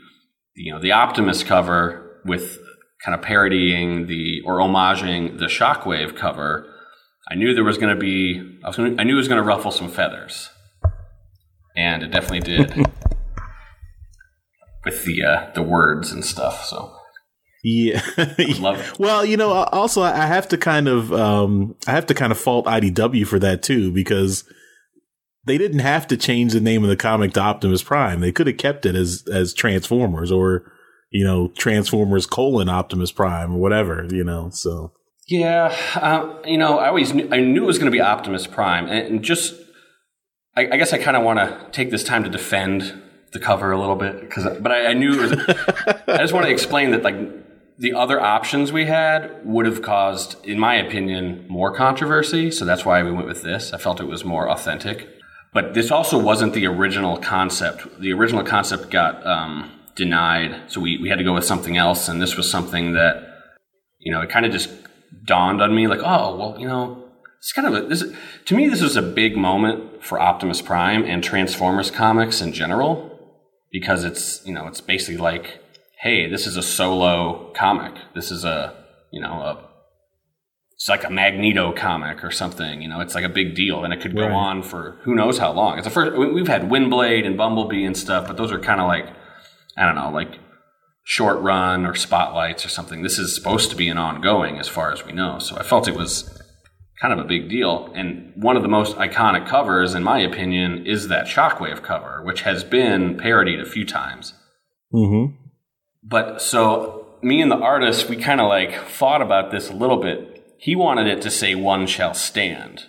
you 0.56 0.72
know 0.72 0.80
the 0.80 0.92
Optimus 0.92 1.44
cover 1.44 2.22
with 2.26 2.60
kind 3.04 3.16
of 3.16 3.22
parodying 3.22 4.08
the 4.08 4.42
or 4.46 4.60
homaging 4.60 5.40
the 5.40 5.48
Shockwave 5.48 6.16
cover, 6.16 6.72
I 7.30 7.36
knew 7.36 7.54
there 7.54 7.64
was 7.64 7.78
going 7.78 7.94
to 7.94 8.00
be 8.00 8.60
I 8.64 8.68
was 8.68 8.78
gonna, 8.78 8.96
I 9.00 9.04
knew 9.04 9.16
it 9.16 9.18
was 9.18 9.28
going 9.28 9.42
to 9.42 9.48
ruffle 9.48 9.72
some 9.72 9.90
feathers, 9.90 10.50
and 11.76 12.04
it 12.04 12.12
definitely 12.12 12.42
did 12.42 12.76
with 14.86 15.06
the 15.06 15.24
uh, 15.24 15.52
the 15.54 15.64
words 15.64 16.12
and 16.12 16.24
stuff. 16.24 16.66
So 16.66 16.96
Yeah. 17.64 18.02
Well, 19.00 19.26
you 19.26 19.38
know, 19.38 19.52
also 19.52 20.02
I 20.02 20.26
have 20.26 20.50
to 20.50 20.58
kind 20.58 20.88
of 20.88 21.14
um 21.14 21.76
I 21.88 21.92
have 21.92 22.06
to 22.08 22.14
kind 22.14 22.32
of 22.32 22.38
fault 22.38 22.66
IDW 22.66 23.26
for 23.26 23.40
that 23.40 23.64
too 23.64 23.92
because 23.92 24.44
they 25.46 25.58
didn't 25.58 25.80
have 25.80 26.08
to 26.08 26.18
change 26.18 26.54
the 26.54 26.60
name 26.62 26.84
of 26.84 26.90
the 26.90 26.98
comic 26.98 27.34
to 27.34 27.40
Optimus 27.40 27.84
Prime. 27.84 28.20
They 28.20 28.32
could 28.32 28.48
have 28.48 28.58
kept 28.58 28.86
it 28.86 28.96
as 28.96 29.24
as 29.32 29.54
Transformers 29.54 30.32
or 30.32 30.72
you 31.10 31.24
know 31.24 31.50
Transformers 31.50 32.26
colon 32.26 32.70
Optimus 32.70 33.12
Prime 33.12 33.54
or 33.54 33.60
whatever. 33.60 34.08
You 34.10 34.26
know, 34.26 34.50
so 34.52 34.92
Yeah, 35.28 35.76
um, 36.02 36.40
you 36.46 36.58
know, 36.58 36.80
I 36.80 36.90
always 36.90 37.14
knew, 37.14 37.30
I 37.32 37.40
knew 37.40 37.64
it 37.64 37.68
was 37.68 37.78
going 37.78 37.92
to 37.92 37.96
be 37.96 38.02
Optimus 38.02 38.46
Prime, 38.46 38.88
and, 38.88 39.08
and 39.08 39.24
just 39.24 39.56
I, 40.56 40.68
I 40.74 40.78
guess 40.78 40.92
I 40.92 40.98
kind 40.98 41.16
of 41.16 41.24
want 41.24 41.40
to 41.40 41.68
take 41.72 41.92
this 41.92 42.04
time 42.04 42.24
to 42.24 42.30
defend 42.30 43.02
the 43.32 43.40
cover 43.40 43.72
a 43.72 43.80
little 43.80 43.96
bit 43.96 44.22
because, 44.22 44.46
but 44.60 44.72
I, 44.72 44.88
I 44.88 44.94
knew 44.94 45.14
it 45.14 45.22
was. 45.22 45.32
I 46.08 46.18
just 46.18 46.34
want 46.34 46.46
to 46.46 46.52
explain 46.52 46.92
that 46.92 47.04
like 47.04 47.16
the 47.78 47.94
other 47.94 48.20
options 48.20 48.72
we 48.72 48.86
had 48.86 49.42
would 49.44 49.66
have 49.66 49.82
caused, 49.82 50.44
in 50.46 50.60
my 50.60 50.76
opinion, 50.76 51.46
more 51.50 51.74
controversy. 51.76 52.52
So 52.52 52.66
that's 52.66 52.86
why 52.86 53.02
we 53.04 53.12
went 53.12 53.28
with 53.28 53.42
this. 53.42 53.74
I 53.74 53.78
felt 53.78 54.00
it 54.00 54.08
was 54.08 54.24
more 54.24 54.50
authentic. 54.50 55.10
But 55.54 55.74
this 55.74 55.92
also 55.92 56.18
wasn't 56.18 56.54
the 56.54 56.66
original 56.68 57.18
concept. 57.18 58.00
The 58.00 58.14
original 58.14 58.44
concept 58.44 58.90
got 58.90 59.26
um, 59.26 59.72
denied, 59.96 60.72
so 60.72 60.82
we, 60.82 60.98
we 60.98 61.10
had 61.10 61.18
to 61.20 61.24
go 61.24 61.34
with 61.34 61.46
something 61.46 61.78
else. 61.78 62.08
And 62.08 62.22
this 62.22 62.36
was 62.36 62.50
something 62.50 62.94
that 62.94 63.34
you 64.04 64.12
know, 64.12 64.22
it 64.22 64.30
kind 64.30 64.46
of 64.46 64.52
just 64.52 64.70
dawned 65.24 65.62
on 65.62 65.74
me 65.74 65.88
like, 65.88 66.02
oh, 66.04 66.36
well, 66.36 66.60
you 66.60 66.68
know, 66.68 67.04
it's 67.40 67.54
kind 67.54 67.68
of 67.68 67.74
a, 67.74 67.88
this, 67.88 68.04
to 68.46 68.56
me, 68.56 68.68
this 68.68 68.82
was 68.82 68.96
a 68.96 69.02
big 69.02 69.36
moment 69.36 70.04
for 70.04 70.20
Optimus 70.20 70.62
Prime 70.62 71.04
and 71.06 71.24
Transformers 71.24 71.90
comics 71.90 72.42
in 72.42 72.54
general 72.54 73.10
because 73.72 74.04
it's, 74.04 74.46
you 74.46 74.54
know, 74.54 74.68
it's 74.68 74.82
basically 74.82 75.18
like, 75.18 75.63
hey, 76.04 76.30
this 76.30 76.46
is 76.46 76.58
a 76.58 76.62
solo 76.62 77.52
comic. 77.56 77.94
This 78.14 78.30
is 78.30 78.44
a, 78.44 78.76
you 79.12 79.22
know, 79.22 79.34
a, 79.42 79.70
it's 80.76 80.90
like 80.90 81.06
a 81.06 81.10
Magneto 81.10 81.72
comic 81.72 82.24
or 82.26 82.30
something. 82.32 82.82
You 82.82 82.90
know, 82.90 83.00
it's 83.00 83.16
like 83.16 83.24
a 83.24 83.30
big 83.30 83.56
deal, 83.56 83.84
and 83.86 83.94
it 83.94 84.02
could 84.02 84.16
go 84.16 84.24
Right. 84.28 84.32
on 84.32 84.64
for 84.64 84.98
who 85.04 85.16
knows 85.16 85.38
how 85.38 85.52
long. 85.54 85.78
It's 85.78 85.88
the 85.88 85.92
first. 85.92 86.18
we- 86.18 86.32
We've 86.34 86.48
had 86.48 86.64
Windblade 86.64 87.26
and 87.26 87.38
Bumblebee 87.38 87.86
and 87.86 87.96
stuff, 87.96 88.28
but 88.28 88.36
those 88.38 88.52
are 88.52 88.60
kind 88.60 88.82
of 88.82 88.88
like, 88.88 89.08
I 89.78 89.86
don't 89.86 89.96
know, 89.96 90.10
like 90.12 90.40
short 91.06 91.40
run 91.40 91.86
or 91.86 91.96
spotlights 91.96 92.66
or 92.66 92.70
something. 92.70 93.02
This 93.02 93.18
is 93.18 93.34
supposed 93.34 93.70
to 93.70 93.76
be 93.78 93.88
an 93.88 93.98
ongoing, 93.98 94.58
as 94.60 94.68
far 94.68 94.92
as 94.92 95.06
we 95.06 95.14
know. 95.14 95.40
So 95.40 95.56
I 95.58 95.64
felt 95.64 95.88
it 95.88 95.96
was 95.96 96.42
kind 97.02 97.14
of 97.14 97.20
a 97.20 97.28
big 97.28 97.50
deal. 97.50 97.90
And 97.96 98.34
one 98.36 98.56
of 98.58 98.62
the 98.62 98.68
most 98.70 98.96
iconic 98.98 99.48
covers, 99.48 99.94
in 99.96 100.04
my 100.04 100.20
opinion, 100.20 100.86
is 100.86 101.08
that 101.08 101.28
Shockwave 101.28 101.82
cover, 101.82 102.22
which 102.26 102.42
has 102.42 102.64
been 102.66 103.18
parodied 103.18 103.60
a 103.62 103.66
few 103.66 103.86
times. 103.86 104.34
Mm-hmm. 104.94 105.36
But 106.04 106.42
so 106.42 107.08
me 107.22 107.42
and 107.42 107.52
the 107.52 107.58
artist, 107.58 108.10
we 108.10 108.18
kind 108.18 108.42
of 108.42 108.50
like 108.50 108.76
fought 108.76 109.22
about 109.22 109.52
this 109.52 109.70
a 109.70 109.74
little 109.74 109.98
bit. 109.98 110.56
He 110.58 110.76
wanted 110.76 111.08
it 111.08 111.22
to 111.24 111.32
say 111.32 111.56
"One 111.56 111.88
shall 111.88 112.14
stand," 112.14 112.86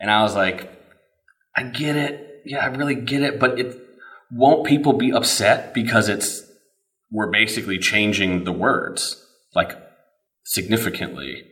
and 0.00 0.10
I 0.10 0.22
was 0.22 0.34
like, 0.34 0.70
"I 1.56 1.64
get 1.64 1.96
it, 1.96 2.42
yeah, 2.44 2.64
I 2.64 2.66
really 2.66 2.94
get 2.94 3.22
it, 3.22 3.38
but 3.38 3.58
it 3.58 3.78
won't 4.30 4.66
people 4.66 4.94
be 4.94 5.12
upset 5.12 5.74
because 5.74 6.08
it's 6.08 6.42
we're 7.10 7.30
basically 7.30 7.78
changing 7.78 8.44
the 8.44 8.52
words 8.52 9.24
like 9.54 9.76
significantly." 10.44 11.50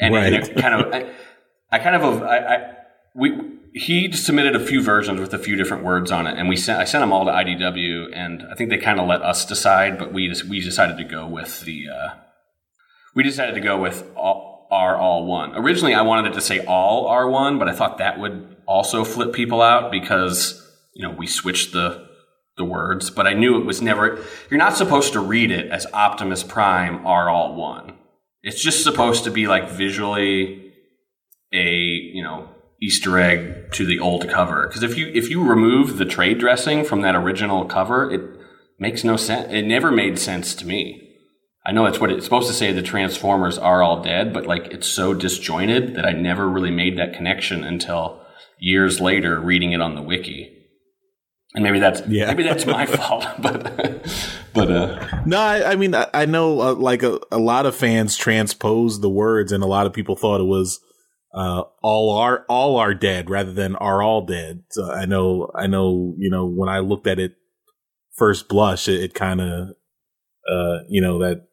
And, 0.00 0.14
and 0.14 0.34
it 0.34 0.56
kind 0.56 0.74
of, 0.74 0.92
I, 0.92 1.12
I 1.70 1.78
kind 1.78 1.96
of, 1.96 2.22
I, 2.22 2.38
I, 2.38 2.74
we, 3.14 3.30
he 3.74 4.12
submitted 4.12 4.54
a 4.54 4.64
few 4.64 4.82
versions 4.82 5.20
with 5.20 5.32
a 5.32 5.38
few 5.38 5.56
different 5.56 5.82
words 5.84 6.10
on 6.10 6.26
it, 6.26 6.38
and 6.38 6.48
we 6.48 6.56
sent, 6.56 6.80
I 6.80 6.84
sent 6.84 7.02
them 7.02 7.12
all 7.12 7.24
to 7.24 7.32
IDW, 7.32 8.10
and 8.12 8.44
I 8.50 8.54
think 8.54 8.70
they 8.70 8.78
kind 8.78 9.00
of 9.00 9.08
let 9.08 9.22
us 9.22 9.46
decide, 9.46 9.98
but 9.98 10.12
we 10.12 10.28
just, 10.28 10.44
we 10.44 10.60
decided 10.60 10.98
to 10.98 11.04
go 11.04 11.26
with 11.26 11.62
the, 11.62 11.86
uh, 11.88 12.08
we 13.14 13.22
decided 13.22 13.54
to 13.54 13.60
go 13.60 13.80
with 13.80 14.10
all, 14.14 14.52
R 14.72 14.96
all 14.96 15.26
one. 15.26 15.54
Originally, 15.54 15.92
I 15.92 16.00
wanted 16.00 16.32
it 16.32 16.34
to 16.34 16.40
say 16.40 16.64
all 16.64 17.06
R 17.06 17.28
one, 17.28 17.58
but 17.58 17.68
I 17.68 17.74
thought 17.74 17.98
that 17.98 18.18
would 18.18 18.56
also 18.66 19.04
flip 19.04 19.34
people 19.34 19.60
out 19.60 19.92
because 19.92 20.58
you 20.94 21.06
know 21.06 21.14
we 21.14 21.26
switched 21.26 21.72
the 21.72 22.08
the 22.56 22.64
words. 22.64 23.10
But 23.10 23.26
I 23.26 23.34
knew 23.34 23.60
it 23.60 23.66
was 23.66 23.82
never. 23.82 24.24
You're 24.48 24.58
not 24.58 24.78
supposed 24.78 25.12
to 25.12 25.20
read 25.20 25.50
it 25.50 25.70
as 25.70 25.86
Optimus 25.92 26.42
Prime 26.42 27.06
R 27.06 27.28
all 27.28 27.54
one. 27.54 27.98
It's 28.42 28.62
just 28.62 28.82
supposed 28.82 29.24
to 29.24 29.30
be 29.30 29.46
like 29.46 29.68
visually 29.68 30.72
a 31.52 31.68
you 31.68 32.22
know 32.22 32.48
Easter 32.82 33.16
egg 33.18 33.70
to 33.72 33.86
the 33.86 33.98
old 34.00 34.28
cover. 34.28 34.66
Because 34.66 34.82
if 34.82 34.96
you 34.98 35.10
if 35.14 35.30
you 35.30 35.42
remove 35.42 35.98
the 35.98 36.04
trade 36.04 36.38
dressing 36.38 36.84
from 36.84 37.02
that 37.02 37.14
original 37.14 37.64
cover, 37.64 38.10
it 38.10 38.20
makes 38.78 39.04
no 39.04 39.16
sense. 39.16 39.52
It 39.52 39.62
never 39.62 39.90
made 39.92 40.18
sense 40.18 40.54
to 40.56 40.66
me. 40.66 40.98
I 41.64 41.70
know 41.70 41.84
that's 41.84 42.00
what 42.00 42.10
it's 42.10 42.24
supposed 42.24 42.48
to 42.48 42.54
say. 42.54 42.72
The 42.72 42.82
Transformers 42.82 43.56
are 43.56 43.82
all 43.82 44.02
dead, 44.02 44.32
but 44.34 44.46
like 44.46 44.66
it's 44.72 44.88
so 44.88 45.14
disjointed 45.14 45.94
that 45.94 46.04
I 46.04 46.10
never 46.12 46.48
really 46.48 46.72
made 46.72 46.98
that 46.98 47.14
connection 47.14 47.62
until 47.62 48.20
years 48.58 49.00
later 49.00 49.40
reading 49.40 49.70
it 49.72 49.80
on 49.80 49.94
the 49.94 50.02
wiki. 50.02 50.58
And 51.54 51.62
maybe 51.62 51.78
that's 51.78 52.02
Yeah. 52.08 52.26
maybe 52.26 52.42
that's 52.42 52.66
my 52.66 52.86
fault, 52.96 53.26
but 53.38 54.10
but 54.54 54.70
uh, 54.72 55.22
No, 55.24 55.38
I, 55.38 55.72
I 55.72 55.76
mean, 55.76 55.94
I, 55.94 56.08
I 56.12 56.26
know 56.26 56.60
uh, 56.60 56.74
like 56.74 57.02
a, 57.04 57.20
a 57.30 57.38
lot 57.38 57.66
of 57.66 57.76
fans 57.76 58.16
transposed 58.16 59.02
the 59.02 59.10
words, 59.10 59.52
and 59.52 59.62
a 59.62 59.66
lot 59.66 59.86
of 59.86 59.92
people 59.92 60.16
thought 60.16 60.40
it 60.40 60.44
was 60.44 60.80
uh, 61.34 61.62
all 61.82 62.16
are 62.18 62.44
all 62.48 62.76
are 62.76 62.94
dead 62.94 63.30
rather 63.30 63.52
than 63.52 63.76
are 63.76 64.02
all 64.02 64.24
dead. 64.26 64.64
So 64.70 64.90
I 64.90 65.06
know, 65.06 65.50
I 65.54 65.66
know, 65.66 66.14
you 66.18 66.30
know, 66.30 66.46
when 66.46 66.68
I 66.68 66.80
looked 66.80 67.06
at 67.06 67.18
it 67.18 67.32
first 68.16 68.48
blush, 68.48 68.88
it, 68.88 69.02
it 69.02 69.14
kind 69.14 69.40
of, 69.40 69.68
uh, 70.50 70.78
you 70.88 71.00
know, 71.00 71.18
that 71.20 71.46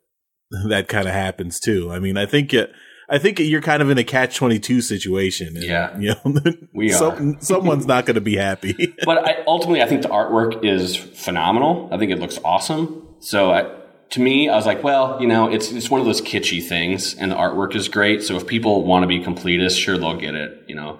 that 0.68 0.88
kind 0.88 1.08
of 1.08 1.14
happens 1.14 1.60
too. 1.60 1.92
I 1.92 2.00
mean, 2.00 2.18
I 2.18 2.26
think 2.26 2.54
it. 2.54 2.72
I 3.12 3.18
think 3.18 3.40
you're 3.40 3.62
kind 3.62 3.82
of 3.82 3.90
in 3.90 3.98
a 3.98 4.04
catch 4.04 4.36
twenty 4.36 4.60
two 4.60 4.82
situation. 4.82 5.56
and, 5.58 5.64
Yeah. 5.66 5.98
you 5.98 6.10
know, 6.24 6.42
We 6.76 6.90
some, 6.90 7.38
someone's 7.42 7.88
not 7.88 8.06
going 8.06 8.16
to 8.16 8.22
be 8.22 8.36
happy. 8.36 8.94
but 9.04 9.18
I, 9.28 9.44
ultimately, 9.48 9.82
I 9.82 9.88
think 9.88 10.04
the 10.04 10.10
artwork 10.10 10.64
is 10.64 10.96
phenomenal. 10.96 11.90
I 11.92 11.98
think 11.98 12.12
it 12.12 12.20
looks 12.20 12.38
awesome. 12.46 13.08
So 13.20 13.52
I, 13.52 13.79
to 14.12 14.20
me, 14.20 14.49
I 14.49 14.55
was 14.55 14.66
like, 14.66 14.84
well, 14.84 15.18
you 15.22 15.28
know, 15.28 15.51
it's 15.51 15.72
it's 15.72 15.89
one 15.89 15.99
of 15.99 16.05
those 16.05 16.22
kitschy 16.22 16.62
things, 16.66 17.14
and 17.16 17.32
the 17.32 17.36
artwork 17.36 17.76
is 17.76 17.88
great. 17.88 18.24
So 18.24 18.36
if 18.38 18.47
people 18.47 18.84
want 18.86 19.03
to 19.03 19.07
be 19.07 19.20
completists, 19.20 19.78
sure, 19.78 19.97
they'll 19.97 20.18
get 20.18 20.36
it. 20.36 20.64
You 20.68 20.76
know, 20.76 20.99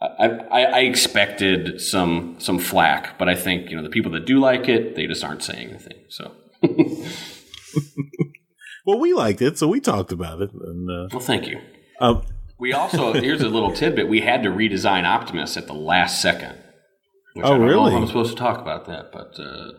I, 0.00 0.26
I, 0.28 0.62
I 0.62 0.78
expected 0.80 1.80
some 1.80 2.36
some 2.38 2.58
flack, 2.58 3.18
but 3.18 3.28
I 3.28 3.34
think 3.36 3.70
you 3.70 3.76
know 3.76 3.82
the 3.82 3.88
people 3.90 4.10
that 4.12 4.26
do 4.26 4.40
like 4.40 4.68
it, 4.68 4.94
they 4.96 5.06
just 5.06 5.22
aren't 5.22 5.42
saying 5.42 5.68
anything. 5.70 5.98
So, 6.08 6.32
well, 8.86 8.98
we 8.98 9.12
liked 9.14 9.42
it, 9.42 9.58
so 9.58 9.68
we 9.68 9.80
talked 9.80 10.12
about 10.12 10.42
it. 10.42 10.50
And 10.52 10.90
uh, 10.90 11.08
well, 11.12 11.20
thank 11.20 11.46
you. 11.48 11.60
um, 12.00 12.22
We 12.58 12.72
also 12.72 13.12
here's 13.20 13.42
a 13.42 13.48
little 13.48 13.72
tidbit: 13.72 14.08
we 14.08 14.20
had 14.20 14.42
to 14.42 14.50
redesign 14.50 15.04
Optimus 15.04 15.56
at 15.56 15.66
the 15.66 15.74
last 15.74 16.20
second. 16.20 16.56
Which 17.34 17.44
Oh, 17.44 17.48
I 17.48 17.50
don't 17.58 17.60
know 17.60 17.66
really? 17.66 17.92
if 17.94 18.00
I'm 18.00 18.06
supposed 18.06 18.30
to 18.30 18.36
talk 18.36 18.60
about 18.60 18.86
that, 18.86 19.10
but 19.12 19.38
uh, 19.40 19.72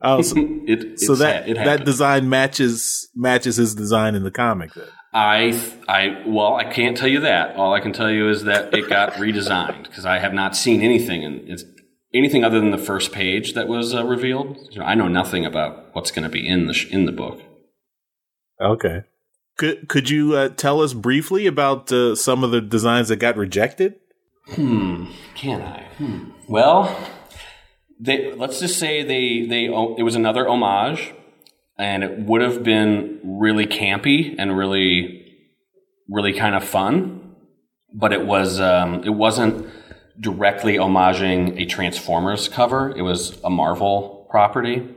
oh, 0.02 0.22
so, 0.22 0.34
it, 0.38 1.00
so 1.00 1.14
that 1.16 1.46
that 1.54 1.84
design 1.84 2.28
matches 2.28 3.08
matches 3.14 3.56
his 3.56 3.74
design 3.74 4.14
in 4.14 4.22
the 4.22 4.30
comic. 4.30 4.72
Then. 4.74 4.86
I, 5.12 5.60
I, 5.88 6.22
well, 6.24 6.54
I 6.54 6.64
can't 6.64 6.96
tell 6.96 7.08
you 7.08 7.20
that. 7.20 7.56
All 7.56 7.74
I 7.74 7.80
can 7.80 7.92
tell 7.92 8.10
you 8.10 8.28
is 8.28 8.44
that 8.44 8.72
it 8.72 8.88
got 8.88 9.14
redesigned 9.14 9.84
because 9.84 10.06
I 10.06 10.20
have 10.20 10.32
not 10.32 10.56
seen 10.56 10.82
anything 10.82 11.24
and 11.24 11.48
it's 11.48 11.64
anything 12.14 12.44
other 12.44 12.60
than 12.60 12.70
the 12.70 12.78
first 12.78 13.12
page 13.12 13.54
that 13.54 13.66
was 13.66 13.94
uh, 13.94 14.04
revealed. 14.04 14.56
I 14.80 14.94
know 14.94 15.08
nothing 15.08 15.44
about 15.44 15.94
what's 15.94 16.10
going 16.10 16.22
to 16.22 16.28
be 16.28 16.46
in 16.46 16.66
the 16.66 16.74
sh- 16.74 16.90
in 16.90 17.06
the 17.06 17.12
book. 17.12 17.40
Okay. 18.60 19.02
Could 19.56 19.88
could 19.88 20.10
you 20.10 20.36
uh, 20.36 20.48
tell 20.50 20.80
us 20.80 20.94
briefly 20.94 21.46
about 21.46 21.90
uh, 21.92 22.14
some 22.14 22.44
of 22.44 22.50
the 22.50 22.60
designs 22.60 23.08
that 23.08 23.16
got 23.16 23.36
rejected? 23.36 23.96
Hmm. 24.52 25.06
Can 25.34 25.62
I? 25.62 25.82
Hmm. 25.98 26.30
Well, 26.48 26.96
they 28.00 28.32
let's 28.32 28.60
just 28.60 28.78
say 28.78 29.02
they 29.02 29.46
they 29.46 29.64
it 29.66 30.02
was 30.02 30.14
another 30.14 30.48
homage, 30.48 31.12
and 31.78 32.02
it 32.02 32.18
would 32.20 32.40
have 32.40 32.62
been 32.62 33.20
really 33.22 33.66
campy 33.66 34.34
and 34.38 34.56
really 34.56 35.26
really 36.08 36.32
kind 36.32 36.54
of 36.54 36.64
fun, 36.64 37.36
but 37.94 38.12
it 38.12 38.26
was 38.26 38.60
um, 38.60 39.04
it 39.04 39.10
wasn't 39.10 39.68
directly 40.18 40.74
homaging 40.74 41.60
a 41.60 41.66
Transformers 41.66 42.48
cover. 42.48 42.90
It 42.96 43.02
was 43.02 43.38
a 43.44 43.50
Marvel 43.50 44.26
property, 44.30 44.88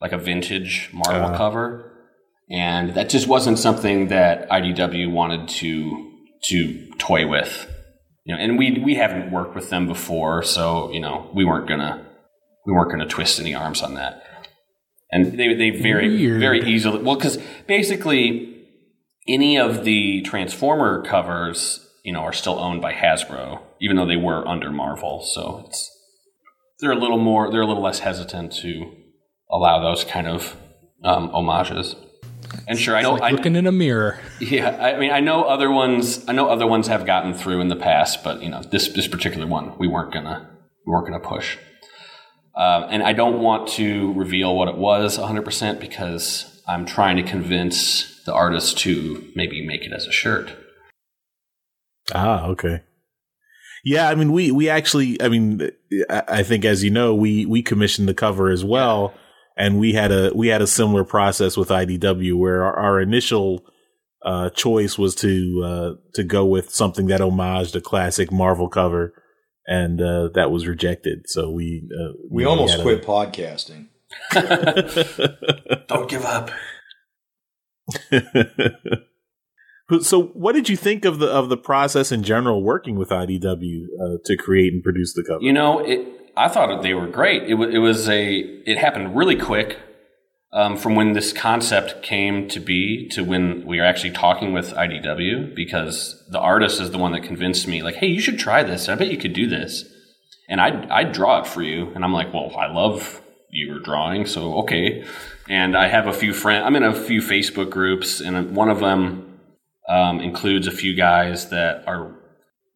like 0.00 0.12
a 0.12 0.18
vintage 0.18 0.90
Marvel 0.92 1.34
Uh. 1.34 1.36
cover, 1.36 1.92
and 2.50 2.94
that 2.94 3.10
just 3.10 3.28
wasn't 3.28 3.58
something 3.58 4.08
that 4.08 4.48
IDW 4.48 5.12
wanted 5.12 5.48
to 5.48 6.06
to 6.44 6.90
toy 6.98 7.26
with 7.26 7.68
you 8.24 8.34
know, 8.34 8.40
and 8.42 8.58
we 8.58 8.80
we 8.84 8.94
haven't 8.94 9.30
worked 9.30 9.54
with 9.54 9.70
them 9.70 9.86
before, 9.86 10.42
so 10.42 10.90
you 10.92 11.00
know, 11.00 11.28
we 11.34 11.44
weren't 11.44 11.68
gonna 11.68 12.06
we 12.66 12.72
weren't 12.72 12.90
gonna 12.90 13.06
twist 13.06 13.40
any 13.40 13.54
arms 13.54 13.82
on 13.82 13.94
that. 13.94 14.22
And 15.12 15.38
they 15.38 15.54
they 15.54 15.70
very 15.70 16.08
Weird. 16.08 16.40
very 16.40 16.60
easily 16.62 17.02
well 17.02 17.16
because 17.16 17.38
basically 17.66 18.66
any 19.28 19.58
of 19.58 19.84
the 19.84 20.22
Transformer 20.22 21.02
covers 21.02 21.86
you 22.04 22.12
know 22.12 22.20
are 22.20 22.32
still 22.32 22.58
owned 22.58 22.80
by 22.80 22.92
Hasbro, 22.92 23.60
even 23.80 23.96
though 23.96 24.06
they 24.06 24.16
were 24.16 24.46
under 24.46 24.70
Marvel. 24.70 25.22
So 25.22 25.64
it's 25.66 25.90
they're 26.80 26.92
a 26.92 26.98
little 26.98 27.18
more 27.18 27.50
they're 27.50 27.60
a 27.60 27.66
little 27.66 27.82
less 27.82 28.00
hesitant 28.00 28.52
to 28.58 28.92
allow 29.50 29.80
those 29.80 30.04
kind 30.04 30.26
of 30.26 30.56
um, 31.02 31.30
homages. 31.30 31.96
And 32.66 32.78
sure, 32.78 32.96
I 32.96 33.02
know 33.02 33.12
like 33.14 33.22
I, 33.22 33.30
looking 33.30 33.56
in 33.56 33.66
a 33.66 33.72
mirror. 33.72 34.18
yeah, 34.40 34.76
I 34.80 34.98
mean, 34.98 35.10
I 35.10 35.20
know 35.20 35.44
other 35.44 35.70
ones. 35.70 36.24
I 36.28 36.32
know 36.32 36.48
other 36.48 36.66
ones 36.66 36.88
have 36.88 37.06
gotten 37.06 37.34
through 37.34 37.60
in 37.60 37.68
the 37.68 37.76
past, 37.76 38.24
but 38.24 38.42
you 38.42 38.48
know, 38.48 38.62
this 38.62 38.88
this 38.88 39.08
particular 39.08 39.46
one, 39.46 39.76
we 39.78 39.88
weren't 39.88 40.12
gonna 40.12 40.48
we 40.86 40.92
weren't 40.92 41.06
gonna 41.06 41.20
push. 41.20 41.58
Um, 42.60 42.84
and 42.90 43.02
I 43.02 43.14
don't 43.14 43.40
want 43.40 43.68
to 43.70 44.12
reveal 44.12 44.54
what 44.54 44.68
it 44.68 44.76
was 44.76 45.18
100 45.18 45.42
percent 45.46 45.80
because 45.80 46.62
I'm 46.68 46.84
trying 46.84 47.16
to 47.16 47.22
convince 47.22 48.22
the 48.26 48.34
artist 48.34 48.76
to 48.80 49.26
maybe 49.34 49.66
make 49.66 49.82
it 49.82 49.92
as 49.94 50.06
a 50.06 50.12
shirt. 50.12 50.52
Ah, 52.14 52.44
okay. 52.48 52.82
Yeah, 53.82 54.10
I 54.10 54.14
mean, 54.14 54.32
we 54.32 54.50
we 54.50 54.68
actually, 54.68 55.20
I 55.22 55.28
mean, 55.30 55.70
I 56.10 56.22
I 56.28 56.42
think 56.42 56.66
as 56.66 56.84
you 56.84 56.90
know, 56.90 57.14
we 57.14 57.46
we 57.46 57.62
commissioned 57.62 58.08
the 58.08 58.14
cover 58.14 58.50
as 58.50 58.62
well, 58.62 59.14
and 59.56 59.80
we 59.80 59.94
had 59.94 60.12
a 60.12 60.30
we 60.34 60.48
had 60.48 60.60
a 60.60 60.66
similar 60.66 61.02
process 61.02 61.56
with 61.56 61.70
IDW 61.70 62.36
where 62.36 62.62
our, 62.62 62.76
our 62.76 63.00
initial 63.00 63.64
uh, 64.22 64.50
choice 64.50 64.98
was 64.98 65.14
to 65.16 65.62
uh, 65.64 65.94
to 66.12 66.22
go 66.24 66.44
with 66.44 66.74
something 66.74 67.06
that 67.06 67.22
homaged 67.22 67.74
a 67.74 67.80
classic 67.80 68.30
Marvel 68.30 68.68
cover, 68.68 69.14
and 69.70 70.02
uh, 70.02 70.28
that 70.34 70.50
was 70.50 70.66
rejected. 70.66 71.22
So 71.26 71.50
we 71.50 71.88
uh, 71.98 72.12
We 72.30 72.42
you 72.42 72.44
know, 72.44 72.50
almost 72.50 72.72
had 72.72 72.80
a- 72.80 72.82
quit 72.82 73.02
podcasting. 73.06 73.86
Don't 75.88 76.10
give 76.10 76.24
up. 76.26 76.50
So, 80.02 80.22
what 80.34 80.52
did 80.54 80.68
you 80.68 80.76
think 80.76 81.04
of 81.04 81.18
the 81.18 81.26
of 81.26 81.48
the 81.48 81.56
process 81.56 82.12
in 82.12 82.22
general, 82.22 82.62
working 82.62 82.94
with 82.96 83.08
IDW 83.08 83.86
uh, 84.00 84.18
to 84.24 84.36
create 84.36 84.72
and 84.72 84.84
produce 84.84 85.14
the 85.14 85.24
cover? 85.24 85.42
You 85.42 85.52
know, 85.52 85.80
it. 85.80 86.06
I 86.36 86.46
thought 86.46 86.80
they 86.84 86.94
were 86.94 87.08
great. 87.08 87.42
It, 87.42 87.50
w- 87.58 87.68
it 87.68 87.78
was 87.78 88.08
a. 88.08 88.36
It 88.38 88.78
happened 88.78 89.16
really 89.16 89.34
quick 89.34 89.80
um, 90.52 90.76
from 90.76 90.96
when 90.96 91.12
this 91.12 91.32
concept 91.32 92.02
came 92.02 92.48
to 92.48 92.58
be 92.58 93.08
to 93.08 93.22
when 93.22 93.64
we 93.66 93.78
were 93.78 93.86
actually 93.86 94.10
talking 94.10 94.52
with 94.52 94.72
IDW 94.72 95.54
because 95.54 96.24
the 96.28 96.40
artist 96.40 96.80
is 96.80 96.90
the 96.90 96.98
one 96.98 97.12
that 97.12 97.22
convinced 97.22 97.68
me, 97.68 97.82
like, 97.82 97.96
hey, 97.96 98.08
you 98.08 98.20
should 98.20 98.38
try 98.38 98.62
this. 98.62 98.88
I 98.88 98.96
bet 98.96 99.10
you 99.10 99.18
could 99.18 99.32
do 99.32 99.46
this. 99.46 99.84
And 100.48 100.60
I'd, 100.60 100.90
I'd 100.90 101.12
draw 101.12 101.40
it 101.40 101.46
for 101.46 101.62
you. 101.62 101.92
And 101.94 102.04
I'm 102.04 102.12
like, 102.12 102.34
well, 102.34 102.52
I 102.56 102.66
love 102.66 103.22
your 103.52 103.78
drawing, 103.78 104.26
so 104.26 104.58
okay. 104.60 105.04
And 105.48 105.76
I 105.76 105.88
have 105.88 106.06
a 106.06 106.12
few 106.12 106.32
friends, 106.32 106.64
I'm 106.66 106.76
in 106.76 106.82
a 106.82 106.94
few 106.94 107.20
Facebook 107.20 107.70
groups, 107.70 108.20
and 108.20 108.54
one 108.54 108.68
of 108.68 108.80
them 108.80 109.40
um, 109.88 110.20
includes 110.20 110.66
a 110.66 110.72
few 110.72 110.94
guys 110.94 111.50
that 111.50 111.84
are 111.86 112.14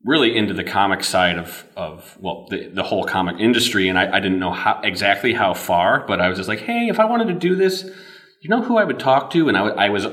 really 0.05 0.37
into 0.37 0.53
the 0.53 0.65
comic 0.65 1.03
side 1.03 1.39
of, 1.39 1.67
of 1.77 2.17
well, 2.21 2.47
the, 2.51 2.69
the 2.69 2.83
whole 2.83 3.05
comic 3.05 3.41
industry. 3.41 3.89
And 3.89 3.99
I, 3.99 4.17
I 4.17 4.21
didn't 4.21 4.39
know 4.39 4.53
how, 4.53 4.81
exactly 4.83 5.33
how 5.33 5.55
far, 5.55 6.05
but 6.07 6.21
I 6.21 6.29
was 6.29 6.37
just 6.37 6.49
like, 6.49 6.61
hey, 6.61 6.89
if 6.89 7.01
I 7.01 7.07
wanted 7.07 7.29
to 7.29 7.35
do 7.35 7.57
this, 7.57 7.85
you 8.43 8.51
know 8.51 8.63
who 8.63 8.77
I 8.77 8.85
would 8.85 8.99
talk 8.99 9.31
to? 9.31 9.49
And 9.49 9.57
I, 9.57 9.61
w- 9.61 9.77
I 9.77 9.89
was 9.89 10.07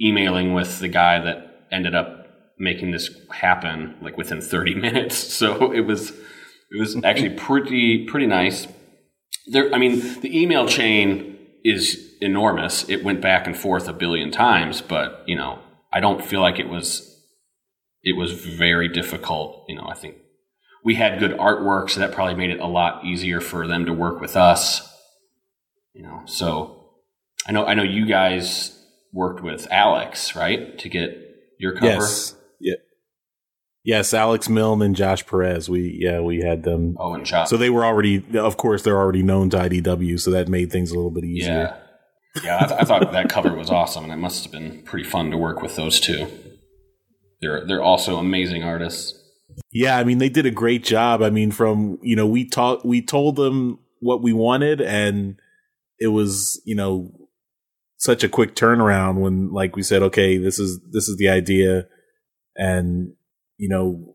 emailing 0.00 0.54
with 0.54 0.78
the 0.78 0.88
guy 0.88 1.18
that 1.18 1.66
ended 1.72 1.94
up 1.94 2.28
making 2.58 2.92
this 2.92 3.10
happen 3.30 3.96
like 4.00 4.16
within 4.16 4.40
30 4.40 4.74
minutes. 4.80 5.16
So 5.16 5.72
it 5.72 5.80
was, 5.80 6.10
it 6.10 6.78
was 6.78 6.96
actually 7.04 7.30
pretty, 7.30 8.06
pretty 8.06 8.26
nice. 8.26 8.68
There, 9.48 9.74
I 9.74 9.78
mean, 9.78 10.20
the 10.20 10.40
email 10.40 10.68
chain 10.68 11.36
is 11.64 12.14
enormous. 12.20 12.88
It 12.88 13.02
went 13.02 13.20
back 13.20 13.46
and 13.46 13.56
forth 13.56 13.88
a 13.88 13.92
billion 13.92 14.30
times, 14.30 14.80
but 14.80 15.24
you 15.26 15.34
know, 15.34 15.58
I 15.92 15.98
don't 15.98 16.24
feel 16.24 16.40
like 16.40 16.60
it 16.60 16.68
was 16.68 17.15
it 18.06 18.16
was 18.16 18.32
very 18.32 18.88
difficult. 18.88 19.64
You 19.68 19.74
know, 19.74 19.86
I 19.86 19.94
think 19.94 20.14
we 20.84 20.94
had 20.94 21.18
good 21.18 21.32
artwork, 21.32 21.90
so 21.90 22.00
that 22.00 22.12
probably 22.12 22.36
made 22.36 22.50
it 22.50 22.60
a 22.60 22.66
lot 22.66 23.04
easier 23.04 23.40
for 23.40 23.66
them 23.66 23.84
to 23.84 23.92
work 23.92 24.20
with 24.20 24.36
us. 24.36 24.88
You 25.92 26.04
know, 26.04 26.22
so 26.24 26.92
I 27.46 27.52
know 27.52 27.66
I 27.66 27.74
know 27.74 27.82
you 27.82 28.06
guys 28.06 28.80
worked 29.12 29.42
with 29.42 29.66
Alex, 29.72 30.36
right, 30.36 30.78
to 30.78 30.88
get 30.88 31.18
your 31.58 31.74
cover. 31.74 31.86
Yes. 31.86 32.36
Yeah. 32.60 32.74
Yes, 33.82 34.14
Alex 34.14 34.48
Milne 34.48 34.82
and 34.82 34.94
Josh 34.94 35.26
Perez. 35.26 35.68
We 35.68 35.98
yeah, 36.00 36.20
we 36.20 36.40
had 36.40 36.62
them. 36.62 36.96
Oh, 37.00 37.14
and 37.14 37.26
Josh. 37.26 37.50
So 37.50 37.56
they 37.56 37.70
were 37.70 37.84
already, 37.84 38.24
of 38.38 38.56
course, 38.56 38.82
they're 38.82 38.98
already 38.98 39.24
known 39.24 39.50
to 39.50 39.56
IDW, 39.58 40.20
so 40.20 40.30
that 40.30 40.48
made 40.48 40.70
things 40.70 40.92
a 40.92 40.94
little 40.94 41.10
bit 41.10 41.24
easier. 41.24 41.74
Yeah. 41.74 41.76
Yeah, 42.44 42.58
I, 42.60 42.66
th- 42.66 42.80
I 42.80 42.84
thought 42.84 43.12
that 43.12 43.30
cover 43.30 43.54
was 43.54 43.70
awesome, 43.70 44.04
and 44.04 44.12
it 44.12 44.16
must 44.16 44.42
have 44.42 44.52
been 44.52 44.82
pretty 44.82 45.08
fun 45.08 45.30
to 45.30 45.38
work 45.38 45.62
with 45.62 45.74
those 45.74 45.98
two. 45.98 46.28
They're 47.40 47.66
they're 47.66 47.82
also 47.82 48.16
amazing 48.16 48.62
artists. 48.62 49.22
Yeah, 49.72 49.96
I 49.96 50.04
mean 50.04 50.18
they 50.18 50.28
did 50.28 50.46
a 50.46 50.50
great 50.50 50.84
job. 50.84 51.22
I 51.22 51.30
mean, 51.30 51.50
from 51.50 51.98
you 52.02 52.16
know 52.16 52.26
we 52.26 52.48
taught 52.48 52.84
we 52.84 53.02
told 53.02 53.36
them 53.36 53.78
what 54.00 54.22
we 54.22 54.32
wanted, 54.32 54.80
and 54.80 55.36
it 55.98 56.08
was 56.08 56.60
you 56.64 56.74
know 56.74 57.12
such 57.98 58.22
a 58.22 58.28
quick 58.28 58.54
turnaround 58.54 59.20
when 59.20 59.52
like 59.52 59.76
we 59.76 59.82
said, 59.82 60.02
okay, 60.02 60.38
this 60.38 60.58
is 60.58 60.80
this 60.90 61.08
is 61.08 61.16
the 61.16 61.28
idea, 61.28 61.86
and 62.56 63.12
you 63.58 63.68
know 63.68 64.14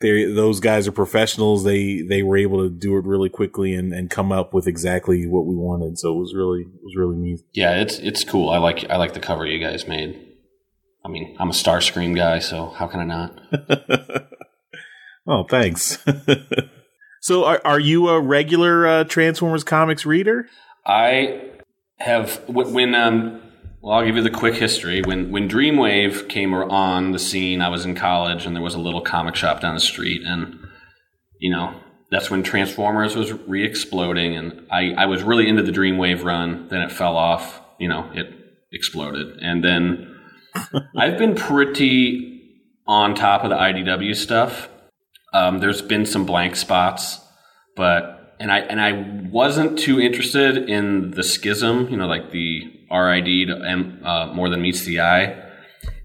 they 0.00 0.24
those 0.24 0.60
guys 0.60 0.86
are 0.86 0.92
professionals. 0.92 1.64
They 1.64 2.02
they 2.02 2.22
were 2.22 2.36
able 2.36 2.62
to 2.62 2.70
do 2.70 2.96
it 2.96 3.04
really 3.04 3.28
quickly 3.28 3.74
and 3.74 3.92
and 3.92 4.10
come 4.10 4.32
up 4.32 4.52
with 4.52 4.66
exactly 4.66 5.26
what 5.26 5.46
we 5.46 5.54
wanted. 5.54 5.98
So 5.98 6.14
it 6.14 6.18
was 6.18 6.34
really 6.34 6.62
it 6.62 6.82
was 6.82 6.96
really 6.96 7.16
neat. 7.16 7.40
Yeah, 7.52 7.76
it's 7.76 7.98
it's 7.98 8.24
cool. 8.24 8.50
I 8.50 8.58
like 8.58 8.88
I 8.90 8.96
like 8.96 9.14
the 9.14 9.20
cover 9.20 9.46
you 9.46 9.58
guys 9.58 9.86
made. 9.86 10.33
I 11.04 11.08
mean, 11.08 11.36
I'm 11.38 11.50
a 11.50 11.52
Starscream 11.52 12.16
guy, 12.16 12.38
so 12.38 12.70
how 12.70 12.86
can 12.86 13.00
I 13.00 13.04
not? 13.04 13.40
oh, 15.26 15.44
thanks. 15.44 15.98
so, 17.20 17.44
are, 17.44 17.60
are 17.64 17.80
you 17.80 18.08
a 18.08 18.20
regular 18.20 18.86
uh, 18.86 19.04
Transformers 19.04 19.64
comics 19.64 20.06
reader? 20.06 20.48
I 20.86 21.50
have 21.98 22.48
when 22.48 22.94
um 22.94 23.40
well, 23.80 23.98
I'll 23.98 24.04
give 24.06 24.16
you 24.16 24.22
the 24.22 24.30
quick 24.30 24.54
history. 24.54 25.02
When 25.02 25.30
when 25.30 25.46
Dreamwave 25.48 26.28
came 26.28 26.54
on 26.54 27.12
the 27.12 27.18
scene, 27.18 27.60
I 27.60 27.68
was 27.68 27.84
in 27.84 27.94
college, 27.94 28.46
and 28.46 28.56
there 28.56 28.62
was 28.62 28.74
a 28.74 28.80
little 28.80 29.02
comic 29.02 29.36
shop 29.36 29.60
down 29.60 29.74
the 29.74 29.80
street, 29.80 30.22
and 30.24 30.58
you 31.38 31.50
know 31.50 31.74
that's 32.10 32.30
when 32.30 32.42
Transformers 32.42 33.14
was 33.14 33.32
re-exploding, 33.32 34.36
and 34.36 34.66
I 34.70 34.94
I 34.96 35.04
was 35.04 35.22
really 35.22 35.48
into 35.48 35.62
the 35.62 35.72
Dreamwave 35.72 36.24
run. 36.24 36.68
Then 36.68 36.80
it 36.80 36.92
fell 36.92 37.16
off. 37.16 37.60
You 37.78 37.88
know, 37.88 38.10
it 38.14 38.32
exploded, 38.72 39.38
and 39.42 39.62
then 39.62 40.13
I've 40.96 41.18
been 41.18 41.34
pretty 41.34 42.42
on 42.86 43.14
top 43.14 43.44
of 43.44 43.50
the 43.50 43.56
IDW 43.56 44.14
stuff. 44.14 44.68
Um, 45.32 45.58
there's 45.58 45.82
been 45.82 46.06
some 46.06 46.26
blank 46.26 46.56
spots, 46.56 47.20
but 47.76 48.36
and 48.38 48.52
I 48.52 48.60
and 48.60 48.80
I 48.80 49.28
wasn't 49.30 49.78
too 49.78 50.00
interested 50.00 50.68
in 50.68 51.12
the 51.12 51.22
schism. 51.22 51.88
You 51.88 51.96
know, 51.96 52.06
like 52.06 52.30
the 52.30 52.62
RID 52.90 53.48
to 53.48 53.62
M, 53.66 54.00
uh, 54.04 54.26
more 54.26 54.48
than 54.48 54.62
meets 54.62 54.84
the 54.84 55.00
eye. 55.00 55.42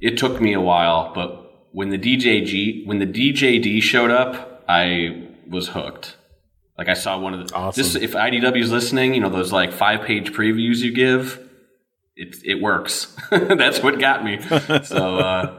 It 0.01 0.17
took 0.17 0.41
me 0.41 0.53
a 0.53 0.61
while, 0.61 1.13
but 1.13 1.67
when 1.71 1.89
the 1.89 1.99
DJG 1.99 2.87
when 2.87 2.99
the 2.99 3.05
DJD 3.05 3.81
showed 3.81 4.11
up, 4.11 4.63
I 4.67 5.27
was 5.47 5.69
hooked. 5.69 6.15
Like 6.77 6.87
I 6.87 6.93
saw 6.93 7.19
one 7.19 7.33
of 7.33 7.47
the 7.47 7.53
awesome. 7.53 7.83
this 7.83 7.95
if 7.95 8.13
IDW 8.13 8.61
is 8.61 8.71
listening, 8.71 9.13
you 9.13 9.21
know 9.21 9.29
those 9.29 9.51
like 9.51 9.73
five 9.73 10.01
page 10.05 10.31
previews 10.31 10.77
you 10.77 10.91
give 10.91 11.48
it 12.19 12.35
it 12.43 12.61
works. 12.61 13.15
That's 13.31 13.81
what 13.81 13.97
got 13.99 14.23
me. 14.23 14.39
so 14.83 15.17
uh, 15.17 15.57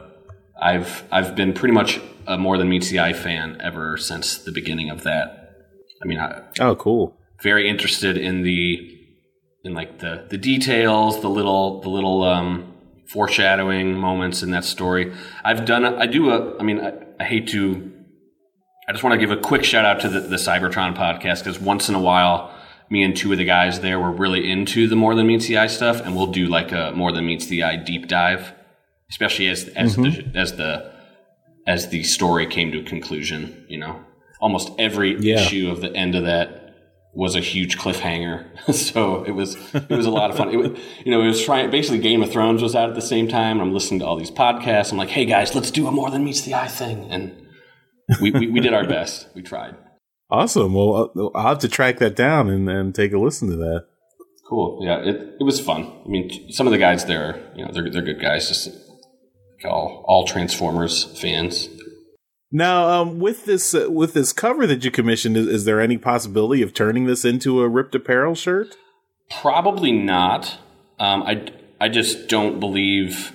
I've 0.61 1.03
I've 1.11 1.35
been 1.35 1.53
pretty 1.53 1.73
much 1.73 1.99
a 2.27 2.37
more 2.37 2.57
than 2.57 2.69
meets 2.69 2.89
the 2.89 2.99
eye 2.99 3.13
fan 3.13 3.59
ever 3.61 3.97
since 3.97 4.37
the 4.37 4.51
beginning 4.51 4.89
of 4.91 5.03
that. 5.03 5.55
I 6.01 6.07
mean, 6.07 6.19
I, 6.19 6.43
oh, 6.59 6.75
cool. 6.75 7.17
Very 7.41 7.67
interested 7.67 8.15
in 8.15 8.43
the 8.43 8.97
in 9.63 9.73
like 9.73 9.99
the 9.99 10.27
the 10.29 10.37
details, 10.37 11.21
the 11.21 11.29
little 11.29 11.81
the 11.81 11.89
little 11.89 12.23
um, 12.23 12.73
foreshadowing 13.07 13.95
moments 13.95 14.43
in 14.43 14.51
that 14.51 14.63
story. 14.63 15.11
I've 15.43 15.65
done. 15.65 15.83
I 15.83 16.05
do 16.05 16.29
a. 16.29 16.59
I 16.59 16.63
mean, 16.63 16.79
I, 16.79 16.93
I 17.19 17.25
hate 17.25 17.47
to. 17.49 17.91
I 18.87 18.91
just 18.91 19.03
want 19.03 19.19
to 19.19 19.19
give 19.19 19.31
a 19.31 19.41
quick 19.41 19.63
shout 19.63 19.85
out 19.85 19.99
to 20.01 20.09
the, 20.09 20.19
the 20.19 20.35
Cybertron 20.35 20.95
podcast 20.95 21.39
because 21.39 21.59
once 21.59 21.89
in 21.89 21.95
a 21.95 21.99
while 21.99 22.53
me 22.91 23.03
and 23.03 23.15
two 23.15 23.31
of 23.31 23.37
the 23.37 23.45
guys 23.45 23.79
there 23.79 23.99
were 23.99 24.11
really 24.11 24.51
into 24.51 24.85
the 24.85 24.97
more 24.97 25.15
than 25.15 25.25
meets 25.25 25.47
the 25.47 25.57
eye 25.57 25.67
stuff, 25.67 26.01
and 26.01 26.13
we'll 26.15 26.27
do 26.27 26.47
like 26.47 26.73
a 26.73 26.91
more 26.93 27.11
than 27.11 27.25
meets 27.25 27.47
the 27.47 27.63
eye 27.63 27.77
deep 27.77 28.07
dive, 28.07 28.53
especially 29.09 29.47
as 29.47 29.69
as 29.69 29.95
mm-hmm. 29.95 30.31
the 30.31 30.37
as 30.37 30.57
the 30.57 30.91
as 31.65 31.87
the 31.87 32.03
story 32.03 32.45
came 32.45 32.71
to 32.73 32.81
a 32.81 32.83
conclusion. 32.83 33.65
You 33.69 33.79
know, 33.79 34.03
almost 34.41 34.71
every 34.77 35.17
yeah. 35.19 35.39
issue 35.39 35.71
of 35.71 35.79
the 35.79 35.95
end 35.95 36.15
of 36.15 36.25
that 36.25 36.75
was 37.13 37.35
a 37.35 37.39
huge 37.39 37.77
cliffhanger. 37.77 38.45
so 38.73 39.23
it 39.23 39.31
was 39.31 39.55
it 39.73 39.89
was 39.89 40.05
a 40.05 40.11
lot 40.11 40.29
of 40.29 40.35
fun. 40.35 40.49
It 40.49 40.57
was 40.57 40.77
you 41.05 41.11
know 41.11 41.21
it 41.21 41.27
was 41.27 41.43
trying 41.43 41.71
basically 41.71 41.99
Game 41.99 42.21
of 42.21 42.29
Thrones 42.29 42.61
was 42.61 42.75
out 42.75 42.89
at 42.89 42.95
the 42.95 43.01
same 43.01 43.29
time. 43.29 43.61
I'm 43.61 43.73
listening 43.73 44.01
to 44.01 44.05
all 44.05 44.17
these 44.17 44.31
podcasts. 44.31 44.91
I'm 44.91 44.97
like, 44.97 45.09
hey 45.09 45.23
guys, 45.23 45.55
let's 45.55 45.71
do 45.71 45.87
a 45.87 45.91
more 45.91 46.11
than 46.11 46.25
meets 46.25 46.41
the 46.41 46.55
eye 46.55 46.67
thing, 46.67 47.09
and 47.09 47.47
we, 48.19 48.31
we, 48.31 48.47
we 48.47 48.59
did 48.59 48.73
our 48.73 48.85
best. 48.85 49.27
We 49.33 49.41
tried. 49.41 49.77
Awesome. 50.31 50.73
Well, 50.73 51.11
I'll 51.35 51.49
have 51.49 51.59
to 51.59 51.67
track 51.67 51.99
that 51.99 52.15
down 52.15 52.49
and, 52.49 52.69
and 52.69 52.95
take 52.95 53.11
a 53.11 53.19
listen 53.19 53.49
to 53.49 53.57
that. 53.57 53.85
Cool. 54.47 54.79
Yeah, 54.81 54.99
it, 54.99 55.35
it 55.39 55.43
was 55.43 55.59
fun. 55.59 56.01
I 56.05 56.07
mean, 56.07 56.51
some 56.51 56.67
of 56.67 56.71
the 56.71 56.77
guys 56.77 57.05
there, 57.05 57.51
you 57.55 57.65
know, 57.65 57.71
they're 57.71 57.89
they're 57.89 58.01
good 58.01 58.21
guys. 58.21 58.47
Just 58.47 58.69
all 59.65 60.05
all 60.07 60.25
Transformers 60.25 61.03
fans. 61.19 61.69
Now, 62.51 62.89
um, 62.89 63.19
with 63.19 63.45
this 63.45 63.73
uh, 63.73 63.89
with 63.89 64.13
this 64.13 64.33
cover 64.33 64.67
that 64.67 64.83
you 64.83 64.91
commissioned, 64.91 65.37
is, 65.37 65.47
is, 65.47 65.65
there 65.65 65.79
any 65.79 65.97
possibility 65.97 66.61
of 66.61 66.73
turning 66.73 67.05
this 67.05 67.23
into 67.23 67.61
a 67.61 67.69
RIPT 67.69 67.95
apparel 67.95 68.35
shirt? 68.35 68.75
Probably 69.29 69.93
not. 69.93 70.59
Um, 70.99 71.23
I 71.23 71.47
I 71.79 71.87
just 71.87 72.27
don't 72.27 72.59
believe 72.59 73.31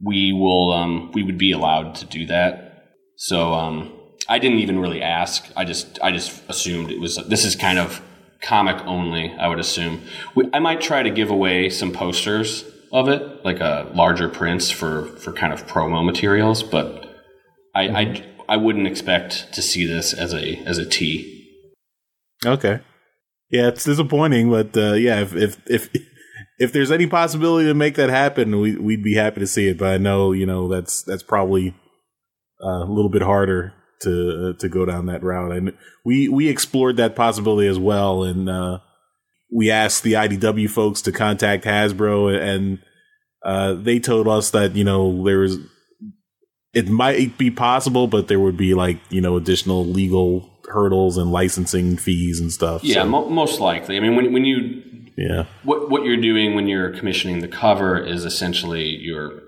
we 0.00 0.32
will 0.32 0.72
um, 0.72 1.10
we 1.12 1.22
would 1.22 1.38
be 1.38 1.50
allowed 1.50 1.96
to 1.96 2.06
do 2.06 2.26
that. 2.26 2.86
So 3.16 3.54
um, 3.54 3.92
I 4.30 4.38
didn't 4.38 4.60
even 4.60 4.78
really 4.78 5.02
ask. 5.02 5.50
I 5.56 5.64
just 5.64 5.98
I 6.02 6.12
just 6.12 6.40
assumed 6.48 6.92
it 6.92 7.00
was 7.00 7.16
this 7.16 7.44
is 7.44 7.56
kind 7.56 7.80
of 7.80 8.00
comic 8.40 8.76
only. 8.86 9.32
I 9.32 9.48
would 9.48 9.58
assume 9.58 10.02
we, 10.36 10.48
I 10.52 10.60
might 10.60 10.80
try 10.80 11.02
to 11.02 11.10
give 11.10 11.30
away 11.30 11.68
some 11.68 11.90
posters 11.92 12.64
of 12.92 13.08
it, 13.08 13.44
like 13.44 13.58
a 13.58 13.90
larger 13.92 14.28
prints 14.28 14.70
for 14.70 15.06
for 15.18 15.32
kind 15.32 15.52
of 15.52 15.66
promo 15.66 16.04
materials. 16.04 16.62
But 16.62 17.12
I 17.74 17.88
I, 17.88 18.24
I 18.48 18.56
wouldn't 18.56 18.86
expect 18.86 19.52
to 19.52 19.60
see 19.60 19.84
this 19.84 20.14
as 20.14 20.32
a 20.32 20.58
as 20.64 20.78
a 20.78 20.86
T. 20.86 21.36
Okay. 22.46 22.78
Yeah, 23.50 23.66
it's 23.66 23.82
disappointing, 23.82 24.48
but 24.48 24.76
uh, 24.76 24.92
yeah, 24.92 25.22
if 25.22 25.34
if 25.34 25.60
if 25.68 25.88
if 26.60 26.72
there's 26.72 26.92
any 26.92 27.08
possibility 27.08 27.66
to 27.66 27.74
make 27.74 27.96
that 27.96 28.10
happen, 28.10 28.60
we 28.60 28.76
we'd 28.76 29.02
be 29.02 29.14
happy 29.14 29.40
to 29.40 29.46
see 29.48 29.66
it. 29.66 29.76
But 29.76 29.88
I 29.88 29.98
know 29.98 30.30
you 30.30 30.46
know 30.46 30.68
that's 30.68 31.02
that's 31.02 31.24
probably 31.24 31.74
uh, 32.62 32.84
a 32.84 32.92
little 32.92 33.10
bit 33.10 33.22
harder 33.22 33.74
to 34.02 34.50
uh, 34.50 34.58
to 34.58 34.68
go 34.68 34.84
down 34.84 35.06
that 35.06 35.22
route. 35.22 35.52
And 35.52 35.72
we 36.04 36.28
we 36.28 36.48
explored 36.48 36.96
that 36.98 37.16
possibility 37.16 37.68
as 37.68 37.78
well, 37.78 38.24
and 38.24 38.48
uh, 38.48 38.78
we 39.52 39.70
asked 39.70 40.02
the 40.02 40.14
IDW 40.14 40.70
folks 40.70 41.02
to 41.02 41.12
contact 41.12 41.64
Hasbro, 41.64 42.38
and 42.40 42.78
uh, 43.44 43.74
they 43.74 43.98
told 43.98 44.28
us 44.28 44.50
that 44.50 44.76
you 44.76 44.84
know 44.84 45.24
there 45.24 45.38
was 45.38 45.58
it 46.72 46.88
might 46.88 47.36
be 47.36 47.50
possible, 47.50 48.06
but 48.06 48.28
there 48.28 48.40
would 48.40 48.56
be 48.56 48.74
like 48.74 49.00
you 49.10 49.20
know 49.20 49.36
additional 49.36 49.84
legal 49.84 50.48
hurdles 50.68 51.16
and 51.16 51.32
licensing 51.32 51.96
fees 51.96 52.40
and 52.40 52.52
stuff. 52.52 52.84
Yeah, 52.84 53.02
so, 53.02 53.08
mo- 53.08 53.28
most 53.28 53.60
likely. 53.60 53.96
I 53.96 54.00
mean, 54.00 54.16
when 54.16 54.32
when 54.32 54.44
you 54.44 54.82
yeah, 55.16 55.46
what 55.64 55.90
what 55.90 56.04
you're 56.04 56.20
doing 56.20 56.54
when 56.54 56.68
you're 56.68 56.90
commissioning 56.90 57.40
the 57.40 57.48
cover 57.48 57.98
is 57.98 58.24
essentially 58.24 58.86
you're 58.86 59.42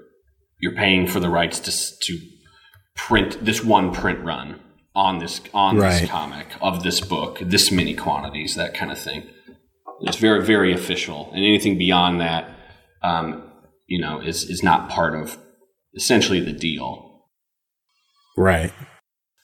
you're 0.61 0.74
paying 0.74 1.07
for 1.07 1.20
the 1.20 1.28
rights 1.28 1.61
to 1.61 1.70
to 2.07 2.18
print 2.95 3.45
this 3.45 3.64
one 3.64 3.93
print 3.93 4.20
run 4.24 4.61
on 4.95 5.18
this 5.18 5.40
on 5.55 5.76
Right. 5.78 6.01
this 6.03 6.11
comic 6.11 6.49
of 6.61 6.82
this 6.82 7.01
book, 7.01 7.38
this 7.40 7.70
many 7.72 7.95
quantities, 7.95 8.55
that 8.57 8.74
kind 8.74 8.93
of 8.93 8.99
thing. 8.99 9.28
It's 10.03 10.16
very 10.18 10.45
very 10.45 10.72
official, 10.72 11.30
and 11.32 11.45
anything 11.45 11.78
beyond 11.78 12.20
that, 12.20 12.49
um, 13.03 13.51
you 13.86 14.01
know, 14.01 14.20
is 14.20 14.45
is 14.49 14.62
not 14.62 14.88
part 14.90 15.14
of 15.14 15.38
essentially 15.95 16.40
the 16.40 16.53
deal. 16.53 17.22
right. 18.36 18.72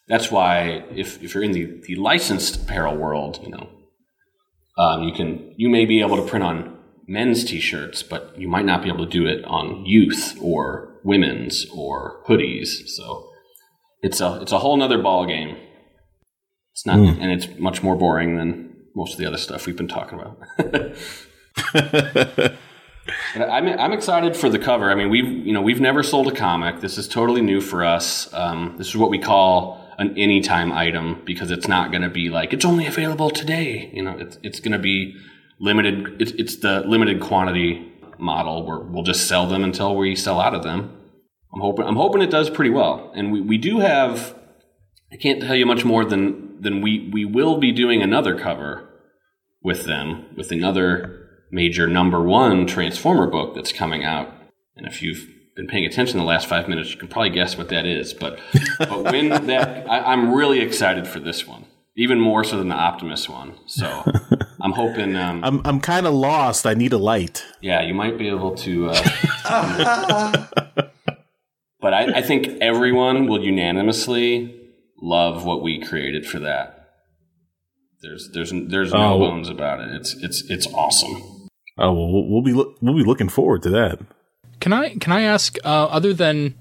That's 0.09 0.31
why 0.31 0.85
if, 0.97 1.23
if 1.23 1.35
you're 1.35 1.45
in 1.45 1.53
the, 1.53 1.67
the 1.87 1.95
licensed 1.97 2.63
apparel 2.63 2.97
world, 2.97 3.41
you 3.43 3.51
know, 3.51 3.69
um, 4.79 5.03
you 5.03 5.13
can 5.13 5.53
you 5.59 5.69
may 5.69 5.85
be 5.85 6.01
able 6.01 6.17
to 6.17 6.23
print 6.27 6.43
on 6.45 6.79
men's 7.07 7.45
t-shirts, 7.45 8.03
but 8.03 8.33
you 8.39 8.49
might 8.49 8.65
not 8.65 8.83
be 8.83 8.89
able 8.89 9.05
to 9.05 9.11
do 9.11 9.27
it 9.27 9.45
on 9.45 9.85
youth 9.85 10.37
or 10.41 10.95
women's 11.05 11.67
or 11.75 12.23
hoodies. 12.27 12.89
So 12.89 13.28
it's 14.03 14.21
a 14.21 14.41
it's 14.43 14.53
a 14.53 14.59
whole 14.59 14.77
nother 14.77 14.99
ball 14.99 15.27
game. 15.27 15.57
It's 16.73 16.87
not, 16.87 16.99
and 16.99 17.33
it's 17.33 17.49
much 17.59 17.83
more 17.83 17.97
boring 17.97 18.37
than 18.37 18.77
most 18.95 19.15
of 19.15 19.19
the 19.19 19.27
other 19.27 19.37
stuff 19.37 19.67
we've 19.67 19.77
been 19.77 19.89
talking 19.89 20.21
about. 20.21 20.39
I'm, 23.35 23.67
I'm 23.67 23.93
excited 23.93 24.37
for 24.37 24.49
the 24.49 24.59
cover. 24.59 24.91
I 24.91 24.95
mean, 24.95 25.11
we've 25.11 25.29
you 25.29 25.53
know 25.53 25.63
we've 25.63 25.81
never 25.81 26.03
sold 26.03 26.29
a 26.29 26.35
comic. 26.35 26.81
This 26.81 26.99
is 26.99 27.09
totally 27.09 27.41
new 27.41 27.61
for 27.61 27.85
us. 27.85 28.33
Um, 28.33 28.75
this 28.79 28.89
is 28.89 28.97
what 28.97 29.11
we 29.11 29.19
call 29.19 29.85
an 29.99 30.17
anytime 30.17 30.71
item 30.71 31.23
because 31.25 31.51
it's 31.51 31.67
not 31.67 31.91
going 31.91 32.03
to 32.03 32.09
be 32.09 32.29
like 32.29 32.53
it's 32.53 32.65
only 32.65 32.87
available 32.87 33.31
today. 33.31 33.91
You 33.93 34.03
know, 34.03 34.17
it's 34.17 34.39
it's 34.43 34.61
going 34.61 34.73
to 34.73 34.79
be 34.79 35.17
limited. 35.59 36.21
It's, 36.21 36.33
it's 36.33 36.57
the 36.57 36.81
limited 36.81 37.21
quantity 37.21 37.93
model 38.19 38.67
where 38.67 38.79
we'll 38.79 39.05
just 39.05 39.29
sell 39.29 39.47
them 39.47 39.65
until 39.65 39.97
we 39.97 40.15
sell 40.15 40.41
out 40.41 40.55
of 40.55 40.63
them. 40.63 40.98
I'm 41.53 41.61
hoping 41.61 41.87
I'm 41.87 41.97
hoping 41.97 42.23
it 42.23 42.31
does 42.31 42.51
pretty 42.51 42.71
well, 42.71 43.11
and 43.15 43.33
we, 43.33 43.41
we 43.41 43.59
do 43.59 43.81
have. 43.81 44.35
I 45.11 45.17
can't 45.17 45.41
tell 45.41 45.55
you 45.57 45.65
much 45.65 45.85
more 45.85 46.05
than 46.05 46.61
than 46.61 46.83
we 46.83 47.09
we 47.13 47.25
will 47.25 47.59
be 47.59 47.73
doing 47.73 48.03
another 48.03 48.39
cover 48.39 48.89
with 49.63 49.85
them 49.85 50.27
with 50.37 50.53
another 50.53 51.29
major 51.51 51.87
number 51.87 52.23
one 52.23 52.67
Transformer 52.67 53.27
book 53.27 53.55
that's 53.55 53.73
coming 53.73 54.05
out. 54.05 54.33
And 54.77 54.87
if 54.87 55.03
you've 55.03 55.27
been 55.57 55.67
paying 55.67 55.87
attention 55.87 56.19
the 56.19 56.25
last 56.25 56.47
five 56.47 56.69
minutes, 56.69 56.91
you 56.93 56.99
can 56.99 57.09
probably 57.09 57.31
guess 57.31 57.57
what 57.57 57.69
that 57.71 57.87
is. 57.87 58.13
But 58.13 58.39
but 58.79 59.05
when 59.05 59.29
that, 59.47 59.89
I, 59.91 60.13
I'm 60.13 60.33
really 60.33 60.61
excited 60.61 61.09
for 61.09 61.19
this 61.21 61.47
one, 61.47 61.65
even 61.97 62.21
more 62.21 62.45
so 62.45 62.59
than 62.59 62.69
the 62.69 62.77
Optimus 62.77 63.29
one. 63.29 63.55
So 63.67 63.87
I'm 64.61 64.73
hoping. 64.73 65.17
Um, 65.17 65.43
I'm 65.43 65.63
I'm 65.65 65.81
kind 65.81 66.07
of 66.07 66.13
lost. 66.13 66.67
I 66.67 66.75
need 66.75 66.93
a 66.93 66.99
light. 66.99 67.45
yeah, 67.63 67.81
you 67.83 67.95
might 67.95 68.19
be 68.19 68.29
able 68.29 68.55
to. 68.57 68.91
Uh, 68.91 70.47
but 71.81 71.95
I, 71.95 72.18
I 72.18 72.22
think 72.22 72.49
everyone 72.61 73.26
will 73.26 73.43
unanimously 73.43 74.55
love 75.01 75.45
what 75.45 75.62
we 75.62 75.81
created 75.81 76.26
for 76.26 76.39
that. 76.41 76.74
There's 78.03 78.31
there's 78.33 78.53
there's 78.68 78.93
no 78.93 79.14
Oh. 79.14 79.18
bones 79.18 79.49
about 79.49 79.81
it. 79.81 79.89
It's 79.95 80.14
it's 80.22 80.43
it's 80.51 80.66
awesome. 80.74 81.16
Oh 81.76 81.93
well, 81.93 82.12
we'll, 82.12 82.29
we'll 82.29 82.43
be 82.43 82.53
loo- 82.53 82.74
we'll 82.81 82.97
be 82.97 83.05
looking 83.05 83.29
forward 83.29 83.62
to 83.64 83.70
that. 83.70 83.99
Can 84.61 84.72
I 84.72 84.95
can 84.97 85.12
I 85.12 85.22
ask 85.22 85.57
uh, 85.64 85.85
other 85.87 86.12
than 86.12 86.55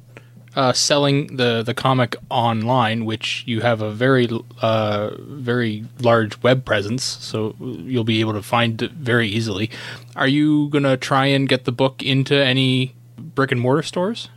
uh, 0.56 0.74
selling 0.74 1.38
the 1.38 1.62
the 1.62 1.76
comic 1.76 2.16
online, 2.32 3.06
which 3.06 3.44
you 3.46 3.62
have 3.62 3.82
a 3.84 3.92
very 3.92 4.28
uh, 4.64 5.12
very 5.20 5.86
large 6.00 6.42
web 6.42 6.66
presence, 6.66 7.04
so 7.04 7.56
you'll 7.60 8.04
be 8.04 8.20
able 8.20 8.34
to 8.34 8.42
find 8.42 8.82
it 8.82 8.92
very 8.94 9.28
easily. 9.28 9.70
Are 10.16 10.28
you 10.28 10.70
gonna 10.70 10.98
try 10.98 11.28
and 11.28 11.48
get 11.48 11.66
the 11.66 11.72
book 11.72 12.02
into 12.02 12.36
any 12.36 12.96
brick 13.20 13.52
and 13.52 13.62
mortar 13.62 13.84
stores? 13.84 14.30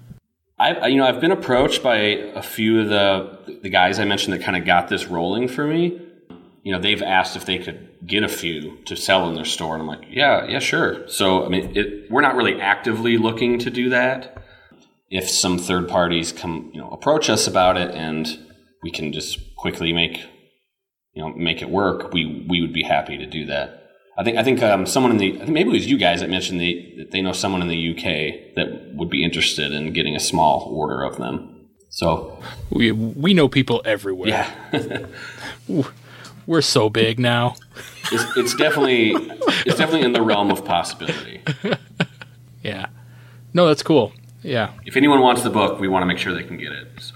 I, 0.61 0.89
you 0.89 0.99
know, 0.99 1.07
I've 1.07 1.23
been 1.23 1.31
approached 1.31 1.83
by 1.83 1.97
a 1.97 2.43
few 2.43 2.81
of 2.81 2.89
the 2.89 3.59
the 3.63 3.71
guys 3.71 3.99
I 3.99 4.05
mentioned 4.05 4.35
that 4.35 4.43
kind 4.43 4.59
of 4.59 4.67
got 4.67 4.89
this 4.89 5.07
rolling 5.07 5.49
for 5.49 5.67
me. 5.67 5.99
You 6.63 6.73
know, 6.73 6.79
they've 6.79 7.01
asked 7.01 7.35
if 7.35 7.47
they 7.47 7.57
could 7.57 7.89
get 8.07 8.23
a 8.23 8.29
few 8.29 8.77
to 8.85 8.95
sell 8.95 9.27
in 9.27 9.35
their 9.35 9.47
store, 9.47 9.73
and 9.73 9.81
I'm 9.81 9.89
like, 9.89 10.05
yeah, 10.11 10.45
yeah, 10.45 10.59
sure. 10.59 11.09
So, 11.09 11.47
I 11.47 11.49
mean, 11.49 11.75
it, 11.75 12.11
we're 12.11 12.21
not 12.21 12.37
really 12.37 12.61
actively 12.61 13.17
looking 13.17 13.59
to 13.61 13.71
do 13.71 13.89
that. 13.89 14.37
If 15.09 15.31
some 15.31 15.59
third 15.59 15.89
parties 15.89 16.31
come, 16.31 16.71
you 16.75 16.81
know, 16.81 16.91
approach 16.91 17.31
us 17.31 17.47
about 17.47 17.79
it, 17.79 17.95
and 17.95 18.29
we 18.83 18.91
can 18.91 19.15
just 19.15 19.57
quickly 19.57 19.95
make, 19.95 20.19
you 21.15 21.23
know, 21.23 21.31
make 21.31 21.63
it 21.63 21.71
work, 21.71 22.13
we 22.13 22.45
we 22.47 22.61
would 22.61 22.75
be 22.75 22.83
happy 22.83 23.17
to 23.17 23.25
do 23.25 23.47
that. 23.47 23.80
I 24.21 24.25
think 24.25 24.37
I 24.37 24.43
think 24.45 24.63
um, 24.63 24.85
someone 24.87 25.13
in 25.13 25.19
the 25.19 25.33
I 25.37 25.39
think 25.45 25.51
maybe 25.51 25.71
it 25.71 25.73
was 25.73 25.87
you 25.91 25.97
guys 25.99 26.21
that 26.21 26.29
mentioned 26.31 26.61
they 26.61 26.95
that 26.99 27.11
they 27.11 27.23
know 27.23 27.33
someone 27.33 27.63
in 27.63 27.69
the 27.69 27.91
UK 27.93 28.55
that 28.57 28.93
would 28.95 29.09
be 29.09 29.25
interested 29.25 29.73
in 29.73 29.93
getting 29.95 30.15
a 30.15 30.21
small 30.21 30.69
order 30.71 31.03
of 31.03 31.17
them. 31.17 31.69
So 31.89 32.39
We 32.71 32.93
we 32.93 33.33
know 33.35 33.49
people 33.49 33.81
everywhere. 33.85 34.29
yeah, 34.29 35.07
We're 36.47 36.63
so 36.63 36.91
big 36.91 37.19
now. 37.19 37.55
it's, 38.13 38.25
it's 38.37 38.55
definitely 38.55 39.13
it's 39.67 39.77
definitely 39.79 40.03
in 40.03 40.13
the 40.13 40.23
realm 40.23 40.51
of 40.51 40.65
possibility. 40.65 41.41
Yeah. 42.63 42.87
No, 43.55 43.67
that's 43.67 43.83
cool. 43.83 44.13
Yeah. 44.43 44.73
If 44.85 44.95
anyone 44.95 45.21
wants 45.23 45.43
the 45.43 45.49
book, 45.49 45.81
we 45.81 45.89
want 45.89 46.03
to 46.03 46.07
make 46.07 46.19
sure 46.19 46.35
they 46.35 46.43
can 46.43 46.59
get 46.59 46.73
it. 46.73 46.89
So 47.01 47.15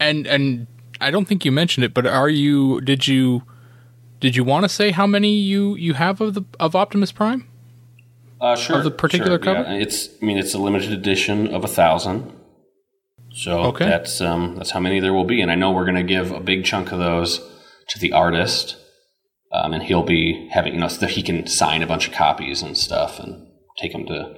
And 0.00 0.26
and 0.26 0.66
I 1.00 1.12
don't 1.12 1.26
think 1.28 1.44
you 1.44 1.52
mentioned 1.52 1.84
it, 1.84 1.94
but 1.94 2.04
are 2.04 2.28
you 2.28 2.80
did 2.80 3.06
you 3.06 3.44
did 4.20 4.36
you 4.36 4.44
want 4.44 4.64
to 4.64 4.68
say 4.68 4.90
how 4.90 5.06
many 5.06 5.34
you 5.34 5.74
you 5.76 5.94
have 5.94 6.20
of 6.20 6.34
the 6.34 6.44
of 6.58 6.74
Optimus 6.76 7.12
Prime? 7.12 7.46
uh, 8.40 8.56
sure, 8.56 8.78
Of 8.78 8.84
the 8.84 8.90
particular 8.90 9.42
sure, 9.42 9.54
yeah. 9.54 9.72
It's 9.74 10.08
I 10.22 10.24
mean 10.24 10.38
it's 10.38 10.54
a 10.54 10.58
limited 10.58 10.92
edition 10.92 11.48
of 11.54 11.64
a 11.64 11.68
thousand. 11.68 12.32
So 13.32 13.60
Okay. 13.66 13.84
that's 13.86 14.20
um, 14.20 14.56
that's 14.56 14.70
how 14.72 14.80
many 14.80 14.98
there 15.00 15.12
will 15.12 15.24
be, 15.24 15.40
and 15.40 15.50
I 15.50 15.54
know 15.54 15.70
we're 15.70 15.84
going 15.84 15.96
to 15.96 16.02
give 16.02 16.32
a 16.32 16.40
big 16.40 16.64
chunk 16.64 16.90
of 16.92 16.98
those 16.98 17.40
to 17.88 17.98
the 17.98 18.12
artist, 18.12 18.76
um, 19.52 19.72
and 19.72 19.82
he'll 19.84 20.02
be 20.02 20.48
having 20.52 20.74
you 20.74 20.80
know 20.80 20.88
so 20.88 21.06
he 21.06 21.22
can 21.22 21.46
sign 21.46 21.82
a 21.82 21.86
bunch 21.86 22.08
of 22.08 22.14
copies 22.14 22.60
and 22.62 22.76
stuff, 22.76 23.20
and 23.20 23.46
take 23.78 23.92
them 23.92 24.06
to 24.06 24.36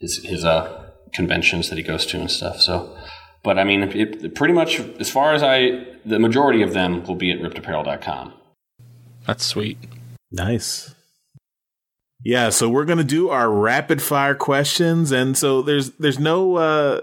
his 0.00 0.18
his 0.24 0.44
uh, 0.44 0.90
conventions 1.14 1.68
that 1.70 1.76
he 1.78 1.82
goes 1.84 2.04
to 2.06 2.18
and 2.20 2.30
stuff. 2.30 2.60
So, 2.60 2.94
but 3.42 3.58
I 3.58 3.64
mean, 3.64 3.84
it, 3.84 4.34
pretty 4.34 4.52
much 4.54 4.80
as 4.98 5.08
far 5.10 5.32
as 5.32 5.42
I, 5.42 5.86
the 6.04 6.18
majority 6.18 6.62
of 6.62 6.74
them 6.74 7.02
will 7.04 7.16
be 7.16 7.30
at 7.30 7.38
riptapparel.com. 7.40 8.34
That's 9.30 9.46
sweet. 9.46 9.78
Nice. 10.32 10.92
Yeah, 12.24 12.50
so 12.50 12.68
we're 12.68 12.84
gonna 12.84 13.04
do 13.04 13.28
our 13.28 13.48
rapid 13.48 14.02
fire 14.02 14.34
questions, 14.34 15.12
and 15.12 15.38
so 15.38 15.62
there's 15.62 15.90
there's 15.92 16.18
no 16.18 16.56
uh 16.56 17.00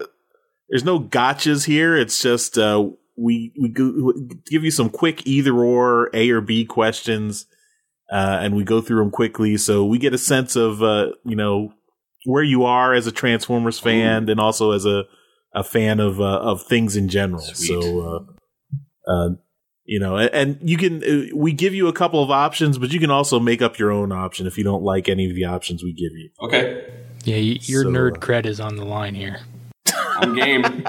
there's 0.68 0.84
no 0.84 1.00
gotchas 1.00 1.68
here. 1.68 1.96
It's 1.96 2.22
just 2.22 2.58
uh 2.58 2.90
we 3.16 3.54
we 3.58 3.70
go, 3.70 4.12
give 4.46 4.66
you 4.66 4.72
some 4.72 4.90
quick 4.90 5.26
either 5.26 5.56
or 5.56 6.10
A 6.14 6.30
or 6.32 6.42
B 6.42 6.66
questions, 6.66 7.46
uh, 8.12 8.40
and 8.42 8.58
we 8.58 8.66
go 8.66 8.82
through 8.82 9.00
them 9.00 9.12
quickly, 9.12 9.56
so 9.56 9.86
we 9.86 9.98
get 9.98 10.14
a 10.14 10.18
sense 10.18 10.58
of 10.58 10.84
uh 10.84 11.14
you 11.24 11.38
know 11.38 11.72
where 12.26 12.44
you 12.44 12.66
are 12.66 12.94
as 12.94 13.08
a 13.08 13.12
Transformers 13.14 13.80
fan, 13.80 14.28
and 14.28 14.42
also 14.42 14.72
as 14.72 14.86
a 14.86 15.06
a 15.56 15.64
fan 15.64 16.02
of 16.02 16.20
uh, 16.20 16.40
of 16.42 16.64
things 16.64 16.98
in 16.98 17.08
general. 17.08 17.40
Sweet. 17.40 17.82
So. 17.82 18.02
Uh, 18.02 18.34
uh, 19.10 19.30
you 19.88 20.00
know, 20.00 20.18
and, 20.18 20.30
and 20.34 20.70
you 20.70 20.78
can 20.78 21.04
uh, 21.04 21.36
we 21.36 21.54
give 21.54 21.74
you 21.74 21.88
a 21.88 21.94
couple 21.94 22.22
of 22.22 22.30
options, 22.30 22.78
but 22.78 22.92
you 22.92 23.00
can 23.00 23.10
also 23.10 23.40
make 23.40 23.62
up 23.62 23.80
your 23.80 23.90
own 23.92 24.12
option 24.12 24.46
if 24.46 24.58
you 24.58 24.64
don't 24.64 24.84
like 24.84 25.08
any 25.08 25.30
of 25.30 25.36
the 25.36 25.46
options 25.46 25.82
we 25.82 25.94
give 25.94 26.12
you. 26.12 26.30
Okay, 26.42 26.86
Yeah, 27.24 27.38
your 27.38 27.84
So, 27.84 27.90
nerd 27.90 28.18
uh, 28.18 28.20
cred 28.20 28.46
is 28.46 28.60
on 28.60 28.76
the 28.76 28.84
line 28.86 29.16
here. 29.16 29.40
I'm 30.18 30.36
game. 30.36 30.64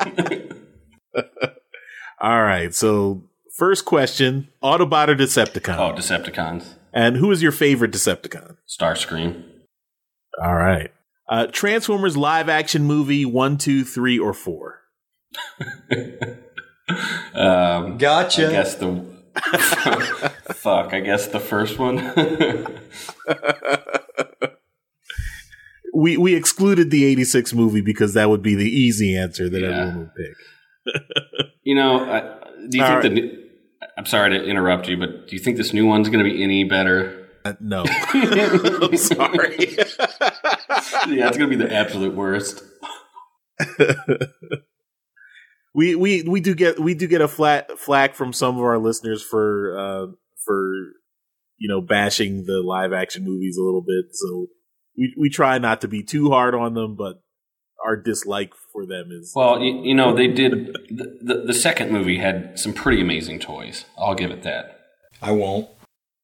All 2.20 2.42
right, 2.42 2.74
so 2.74 3.22
first 3.56 3.84
question: 3.84 4.48
Autobot 4.62 5.08
or 5.08 5.14
Decepticon? 5.14 5.78
oh, 5.78 5.94
Decepticons, 5.96 6.74
And 6.92 7.16
who 7.16 7.30
is 7.30 7.40
your 7.40 7.52
favorite 7.52 7.92
Decepticon? 7.92 8.56
Starscream. 8.68 9.44
All 10.42 10.54
right, 10.56 10.90
uh, 11.28 11.46
Transformers 11.46 12.16
live 12.16 12.48
action 12.48 12.82
movie 12.82 13.24
one, 13.24 13.58
two, 13.58 13.84
three, 13.84 14.18
or 14.18 14.34
four. 14.34 14.80
Um, 17.34 17.98
Gotcha. 17.98 18.48
I 18.48 18.52
guess 18.52 18.74
the 18.76 19.04
fuck. 20.54 20.92
I 20.94 21.00
guess 21.00 21.26
the 21.28 21.40
first 21.40 21.78
one. 21.78 21.98
We 25.94 26.16
we 26.16 26.34
excluded 26.36 26.90
the 26.90 27.04
'86 27.06 27.54
movie 27.54 27.80
because 27.80 28.14
that 28.14 28.28
would 28.28 28.42
be 28.42 28.54
the 28.54 28.68
easy 28.68 29.16
answer 29.16 29.48
that 29.48 29.60
Yeah. 29.60 29.68
everyone 29.68 29.98
would 29.98 30.10
pick. 30.14 31.02
you 31.64 31.74
know, 31.74 31.98
I, 32.08 32.20
do 32.68 32.78
you 32.78 32.84
All 32.84 33.00
think 33.00 33.02
the? 33.02 33.20
new- 33.20 33.44
I'm 33.96 34.06
sorry 34.06 34.30
to 34.30 34.44
interrupt 34.44 34.86
you, 34.86 34.96
but 34.96 35.26
do 35.26 35.34
you 35.34 35.40
think 35.42 35.56
this 35.56 35.72
new 35.72 35.86
one's 35.86 36.08
going 36.08 36.24
to 36.24 36.30
be 36.30 36.40
any 36.42 36.62
better? 36.62 37.26
Uh, 37.44 37.54
no, 37.60 37.84
I'm 38.12 38.96
sorry. 38.96 39.56
yeah, 39.58 41.26
it's 41.26 41.36
going 41.38 41.50
to 41.50 41.56
be 41.56 41.56
the 41.56 41.72
absolute 41.74 42.14
worst. 42.14 42.62
We 45.74 45.94
we 45.94 46.22
we 46.22 46.40
do 46.40 46.54
get 46.54 46.78
we 46.78 46.94
do 46.94 47.06
get 47.06 47.20
a 47.20 47.28
flat 47.28 47.78
flack 47.78 48.14
from 48.14 48.32
some 48.32 48.56
of 48.56 48.62
our 48.62 48.78
listeners 48.78 49.22
for 49.22 49.78
uh 49.78 50.06
for 50.44 50.74
you 51.58 51.68
know 51.68 51.80
bashing 51.80 52.44
the 52.44 52.62
live 52.62 52.92
action 52.92 53.24
movies 53.24 53.56
a 53.56 53.62
little 53.62 53.82
bit. 53.82 54.06
So 54.12 54.46
we 54.96 55.14
we 55.18 55.30
try 55.30 55.58
not 55.58 55.80
to 55.82 55.88
be 55.88 56.02
too 56.02 56.30
hard 56.30 56.54
on 56.54 56.74
them, 56.74 56.96
but 56.96 57.22
our 57.84 57.96
dislike 57.96 58.52
for 58.72 58.86
them 58.86 59.10
is 59.10 59.32
Well, 59.34 59.60
you, 59.60 59.82
you 59.82 59.94
know, 59.94 60.14
they 60.14 60.28
did. 60.28 60.76
The, 60.90 61.18
the, 61.20 61.44
the 61.48 61.54
second 61.54 61.92
movie 61.92 62.16
had 62.16 62.58
some 62.58 62.72
pretty 62.72 63.02
amazing 63.02 63.40
toys. 63.40 63.84
I'll 63.98 64.14
give 64.14 64.30
it 64.30 64.42
that. 64.42 64.80
I 65.20 65.32
won't. 65.32 65.68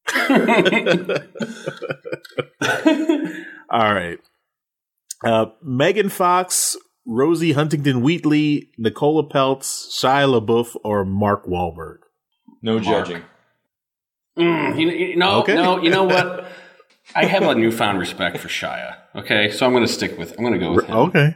all 3.69 3.93
right. 3.93 4.17
Uh, 5.23 5.45
Megan 5.61 6.09
Fox, 6.09 6.75
Rosie 7.05 7.51
Huntington 7.53 8.01
Whiteley, 8.01 8.69
Nicola 8.77 9.27
Peltz, 9.27 9.87
Shia 9.89 10.27
LaBeouf, 10.41 10.75
or 10.83 11.05
Mark 11.05 11.45
Wahlberg. 11.45 11.97
No 12.61 12.79
Mark. 12.79 12.83
judging. 13.07 13.23
Mm, 14.37 14.79
you, 14.79 14.89
you 14.89 15.15
know, 15.15 15.39
Okay. 15.41 15.53
no, 15.55 15.81
you 15.81 15.89
know 15.89 16.03
what? 16.03 16.47
I 17.15 17.25
have 17.25 17.43
a 17.43 17.53
newfound 17.55 17.99
respect 17.99 18.37
for 18.39 18.47
Shia. 18.47 18.95
Okay, 19.15 19.51
so 19.51 19.65
I'm 19.65 19.71
going 19.71 19.85
to 19.85 19.91
stick 19.91 20.17
with. 20.17 20.31
I'm 20.31 20.39
going 20.43 20.53
to 20.53 20.59
go 20.59 20.73
with 20.73 20.85
him. 20.85 20.95
Okay. 20.97 21.35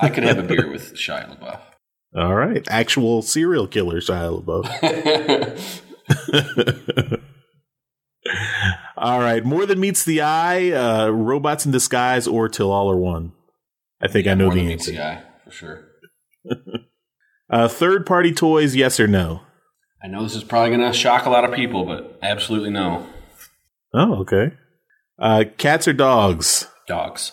I 0.00 0.08
could 0.08 0.22
have 0.24 0.38
a 0.38 0.42
beer 0.42 0.70
with 0.70 0.94
Shia 0.94 1.36
LaBeouf. 1.38 1.60
All 2.16 2.34
right. 2.34 2.64
Actual 2.70 3.22
serial 3.22 3.66
killer 3.66 4.00
Shia 4.00 4.42
LaBeouf. 4.44 5.80
All 8.96 9.18
right. 9.18 9.44
More 9.44 9.66
than 9.66 9.80
meets 9.80 10.04
the 10.04 10.20
eye, 10.22 10.70
uh, 10.70 11.08
robots 11.08 11.66
in 11.66 11.72
disguise, 11.72 12.26
or 12.28 12.48
till 12.48 12.70
all 12.72 12.90
are 12.90 12.96
one. 12.96 13.32
I 14.04 14.08
think 14.08 14.26
I 14.26 14.34
know 14.34 14.46
More 14.46 14.54
the 14.54 14.60
than 14.62 14.72
answer. 14.72 14.90
meets 14.92 14.98
the 15.00 15.04
eye, 15.04 15.22
for 15.44 15.50
sure. 15.50 15.84
Uh, 17.50 17.68
third 17.68 18.06
party 18.06 18.32
toys, 18.32 18.74
yes 18.74 18.98
or 18.98 19.06
no? 19.06 19.42
I 20.02 20.08
know 20.08 20.22
this 20.22 20.34
is 20.34 20.42
probably 20.42 20.74
going 20.74 20.90
to 20.90 20.96
shock 20.96 21.26
a 21.26 21.30
lot 21.30 21.44
of 21.44 21.54
people, 21.54 21.84
but 21.84 22.18
absolutely 22.22 22.70
no. 22.70 23.06
Oh, 23.92 24.14
okay. 24.22 24.52
Uh, 25.18 25.44
cats 25.58 25.86
or 25.86 25.92
dogs? 25.92 26.66
Dogs. 26.88 27.32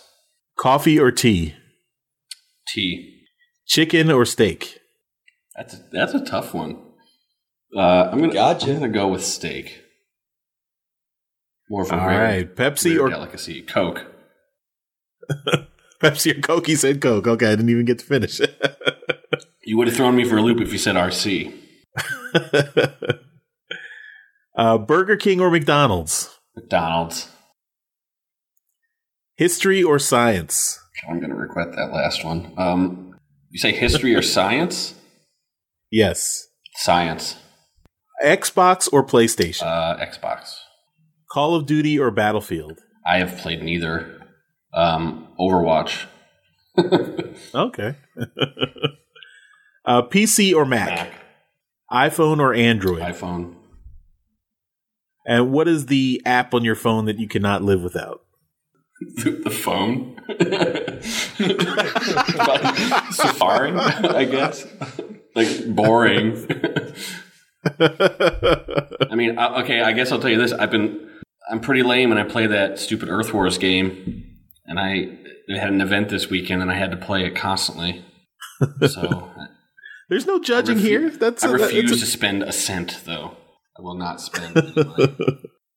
Coffee 0.59 0.99
or 0.99 1.11
tea? 1.11 1.55
Tea. 2.67 3.23
Chicken 3.65 4.11
or 4.11 4.25
steak? 4.25 4.79
That's 5.55 5.75
a, 5.75 5.77
that's 5.93 6.13
a 6.13 6.23
tough 6.25 6.53
one. 6.53 6.77
Uh, 7.75 8.09
I'm 8.11 8.19
gonna 8.19 8.33
Gotcha. 8.33 8.67
I'm 8.67 8.81
gonna 8.81 8.89
go 8.89 9.07
with 9.07 9.23
steak. 9.23 9.81
More 11.69 11.83
of 11.83 11.91
a 11.91 11.99
All 11.99 12.05
rare, 12.07 12.21
right. 12.21 12.55
Pepsi 12.55 12.97
rare 12.97 13.05
or 13.05 13.09
delicacy. 13.09 13.61
Coke. 13.61 14.05
Pepsi 16.01 16.37
or 16.37 16.41
Coke? 16.41 16.67
He 16.67 16.75
said 16.75 17.01
Coke. 17.01 17.27
Okay, 17.27 17.47
I 17.47 17.51
didn't 17.51 17.69
even 17.69 17.85
get 17.85 17.99
to 17.99 18.05
finish. 18.05 18.41
You 19.63 19.77
would 19.77 19.87
have 19.87 19.95
thrown 19.95 20.15
me 20.15 20.23
for 20.23 20.37
a 20.37 20.41
loop 20.41 20.59
if 20.59 20.73
you 20.73 20.79
said 20.79 20.95
RC. 20.95 21.53
uh, 24.57 24.77
Burger 24.79 25.15
King 25.15 25.39
or 25.39 25.51
McDonald's? 25.51 26.35
McDonald's. 26.55 27.29
History 29.37 29.83
or 29.83 29.99
science? 29.99 30.79
I'm 31.09 31.19
gonna 31.19 31.35
regret 31.35 31.71
that 31.75 31.93
last 31.93 32.25
one. 32.25 32.53
Um, 32.57 33.15
you 33.49 33.59
say 33.59 33.71
history 33.71 34.15
or 34.15 34.21
science? 34.21 34.95
Yes. 35.91 36.47
Science. 36.75 37.37
Xbox 38.23 38.89
or 38.91 39.05
PlayStation? 39.05 39.63
Uh, 39.63 39.97
Xbox. 40.03 40.55
Call 41.31 41.55
of 41.55 41.65
Duty 41.65 41.97
or 41.99 42.11
Battlefield? 42.11 42.79
I 43.05 43.17
have 43.17 43.37
played 43.37 43.63
neither. 43.63 44.20
Um, 44.73 45.27
Overwatch. 45.39 46.05
Okay. 47.53 47.95
uh, 49.85 50.01
PC 50.03 50.53
or 50.55 50.65
Mac? 50.65 50.87
Mac. 50.87 51.13
iPhone 51.91 52.39
or 52.39 52.53
Android? 52.53 53.01
iPhone. 53.01 53.55
and 55.25 55.51
what 55.51 55.67
is 55.67 55.87
the 55.87 56.21
app 56.25 56.53
on 56.53 56.63
your 56.63 56.75
phone 56.75 57.05
that 57.05 57.19
you 57.19 57.27
cannot 57.27 57.61
live 57.61 57.81
without? 57.83 58.21
the 59.17 59.49
phone. 59.49 60.15
Safari, 63.11 63.71
I 63.73 64.25
guess. 64.25 64.65
Like 65.35 65.75
boring. 65.75 66.37
I 67.79 69.15
mean, 69.15 69.37
uh, 69.37 69.61
okay. 69.63 69.81
I 69.81 69.91
guess 69.93 70.11
I'll 70.11 70.19
tell 70.19 70.29
you 70.29 70.37
this. 70.37 70.51
I've 70.51 70.71
been, 70.71 71.09
I'm 71.51 71.61
pretty 71.61 71.83
lame, 71.83 72.11
and 72.11 72.19
I 72.19 72.23
play 72.23 72.47
that 72.47 72.79
stupid 72.79 73.09
Earth 73.09 73.33
Wars 73.33 73.57
game, 73.57 74.30
and 74.71 74.79
I 74.79 75.17
they 75.47 75.59
had 75.59 75.69
an 75.73 75.81
event 75.81 76.07
this 76.09 76.29
weekend, 76.29 76.61
and 76.61 76.71
I 76.71 76.75
had 76.75 76.91
to 76.91 76.97
play 76.97 77.25
it 77.25 77.35
constantly. 77.35 78.03
So 78.87 79.29
There's 80.09 80.25
no 80.27 80.39
judging 80.39 80.77
refu- 80.77 80.81
here. 80.81 81.09
That's 81.09 81.43
I 81.43 81.47
a- 81.49 81.51
that's 81.57 81.63
refuse 81.73 81.91
a- 81.93 82.05
to 82.05 82.05
spend 82.05 82.43
a 82.43 82.51
cent, 82.51 83.01
though. 83.05 83.35
I 83.77 83.81
will 83.81 83.97
not 83.97 84.21
spend. 84.21 84.55
any 84.57 84.73
money. 84.83 85.15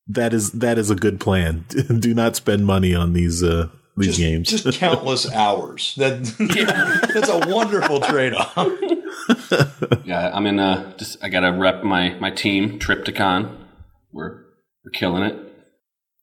that 0.08 0.32
is 0.34 0.52
that 0.52 0.76
is 0.78 0.90
a 0.90 0.94
good 0.94 1.18
plan. 1.18 1.64
Do 1.98 2.12
not 2.14 2.36
spend 2.36 2.66
money 2.66 2.94
on 2.94 3.12
these 3.14 3.42
uh, 3.42 3.68
these 3.96 4.08
Just, 4.08 4.18
games. 4.18 4.48
just 4.50 4.78
countless 4.78 5.30
hours. 5.32 5.94
That 5.96 6.24
that's 7.14 7.28
a 7.30 7.48
wonderful 7.54 8.00
trade 8.00 8.34
off. 8.34 8.56
Yeah, 10.04 10.30
I'm 10.34 10.44
in. 10.46 10.58
Uh, 10.58 10.94
just 10.98 11.22
I 11.24 11.28
gotta 11.30 11.52
rep 11.52 11.84
my 11.84 12.14
my 12.20 12.30
team 12.30 12.78
Trypticon. 12.78 13.48
We're 14.12 14.42
we're 14.84 14.90
killing 14.92 15.22
it. 15.22 15.36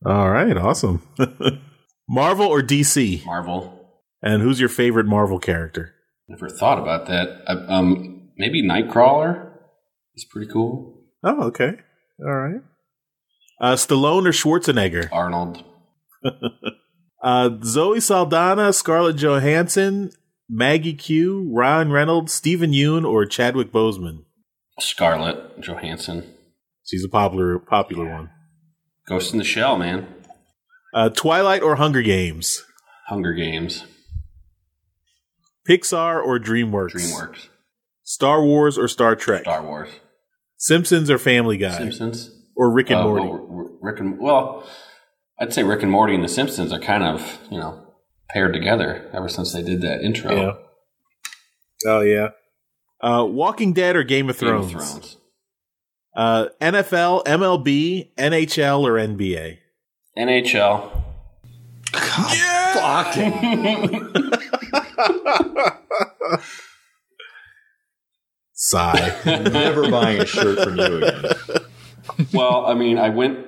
All 0.05 0.29
right, 0.29 0.55
awesome. 0.57 1.01
Marvel 2.11 2.45
or 2.45 2.61
DC? 2.61 3.25
Marvel. 3.25 3.87
And 4.21 4.41
who's 4.43 4.59
your 4.59 4.69
favorite 4.69 5.07
Marvel 5.07 5.39
character? 5.39 5.95
Never 6.27 6.49
thought 6.49 6.77
about 6.77 7.07
that. 7.07 7.41
I, 7.47 7.53
um, 7.53 8.29
maybe 8.37 8.61
Nightcrawler 8.61 9.51
He's 10.13 10.25
pretty 10.25 10.51
cool. 10.51 11.01
Oh, 11.23 11.43
okay. 11.43 11.71
All 12.19 12.35
right. 12.35 12.61
Uh, 13.61 13.75
Stallone 13.75 14.27
or 14.27 14.31
Schwarzenegger? 14.31 15.09
Arnold. 15.11 15.63
Uh, 17.23 17.51
Zoe 17.63 17.99
Saldana, 17.99 18.73
Scarlett 18.73 19.15
Johansson, 19.15 20.09
Maggie 20.49 20.95
Q, 20.95 21.51
Ryan 21.53 21.91
Reynolds, 21.91 22.33
Steven 22.33 22.71
Yeun, 22.71 23.05
or 23.07 23.27
Chadwick 23.27 23.71
Boseman? 23.71 24.25
Scarlett 24.79 25.61
Johansson. 25.61 26.23
She's 26.83 27.05
a 27.05 27.09
popular 27.09 27.59
popular 27.59 28.11
one. 28.11 28.31
Ghost 29.07 29.33
in 29.33 29.37
the 29.37 29.43
Shell, 29.45 29.77
man. 29.77 30.07
Uh, 30.93 31.09
Twilight 31.09 31.61
or 31.61 31.75
Hunger 31.75 32.01
Games? 32.01 32.63
Hunger 33.07 33.33
Games. 33.33 33.85
Pixar 35.67 36.23
or 36.23 36.39
DreamWorks? 36.39 36.91
DreamWorks. 36.93 37.47
Star 38.03 38.43
Wars 38.43 38.77
or 38.77 38.87
Star 38.87 39.15
Trek? 39.15 39.41
Star 39.41 39.63
Wars. 39.63 39.89
Simpsons 40.57 41.09
or 41.09 41.17
Family 41.17 41.57
Guy? 41.57 41.77
Simpsons. 41.77 42.31
Or 42.55 42.69
Rick 42.71 42.89
and 42.89 42.99
Uh, 42.99 43.03
Morty? 43.03 43.25
well, 43.27 43.77
Rick 43.81 43.99
and 43.99 44.19
well, 44.19 44.67
I'd 45.39 45.53
say 45.53 45.63
Rick 45.63 45.81
and 45.83 45.91
Morty 45.91 46.13
and 46.13 46.23
The 46.23 46.27
Simpsons 46.29 46.71
are 46.73 46.79
kind 46.79 47.03
of 47.03 47.39
you 47.49 47.59
know 47.59 47.93
paired 48.29 48.53
together 48.53 49.09
ever 49.13 49.29
since 49.29 49.53
they 49.53 49.63
did 49.63 49.81
that 49.81 50.01
intro. 50.01 50.35
Yeah. 50.35 50.53
Oh 51.87 52.01
yeah. 52.01 52.29
Uh, 52.99 53.25
Walking 53.25 53.73
Dead 53.73 53.95
or 53.95 54.03
Game 54.03 54.29
of 54.29 54.37
Game 54.39 54.49
Thrones? 54.49 54.65
of 54.65 54.71
Thrones. 54.81 55.17
Uh, 56.15 56.45
NFL, 56.59 57.23
MLB, 57.25 58.13
NHL, 58.17 58.81
or 58.83 58.93
NBA? 58.99 59.57
NHL. 60.17 61.01
God. 61.91 63.15
Sigh. 68.53 69.15
Never 69.25 69.89
buying 69.89 70.21
a 70.21 70.25
shirt 70.25 70.59
from 70.63 70.77
you 70.77 71.03
again. 71.03 71.31
well, 72.33 72.65
I 72.65 72.73
mean, 72.73 72.97
I 72.97 73.09
went. 73.09 73.47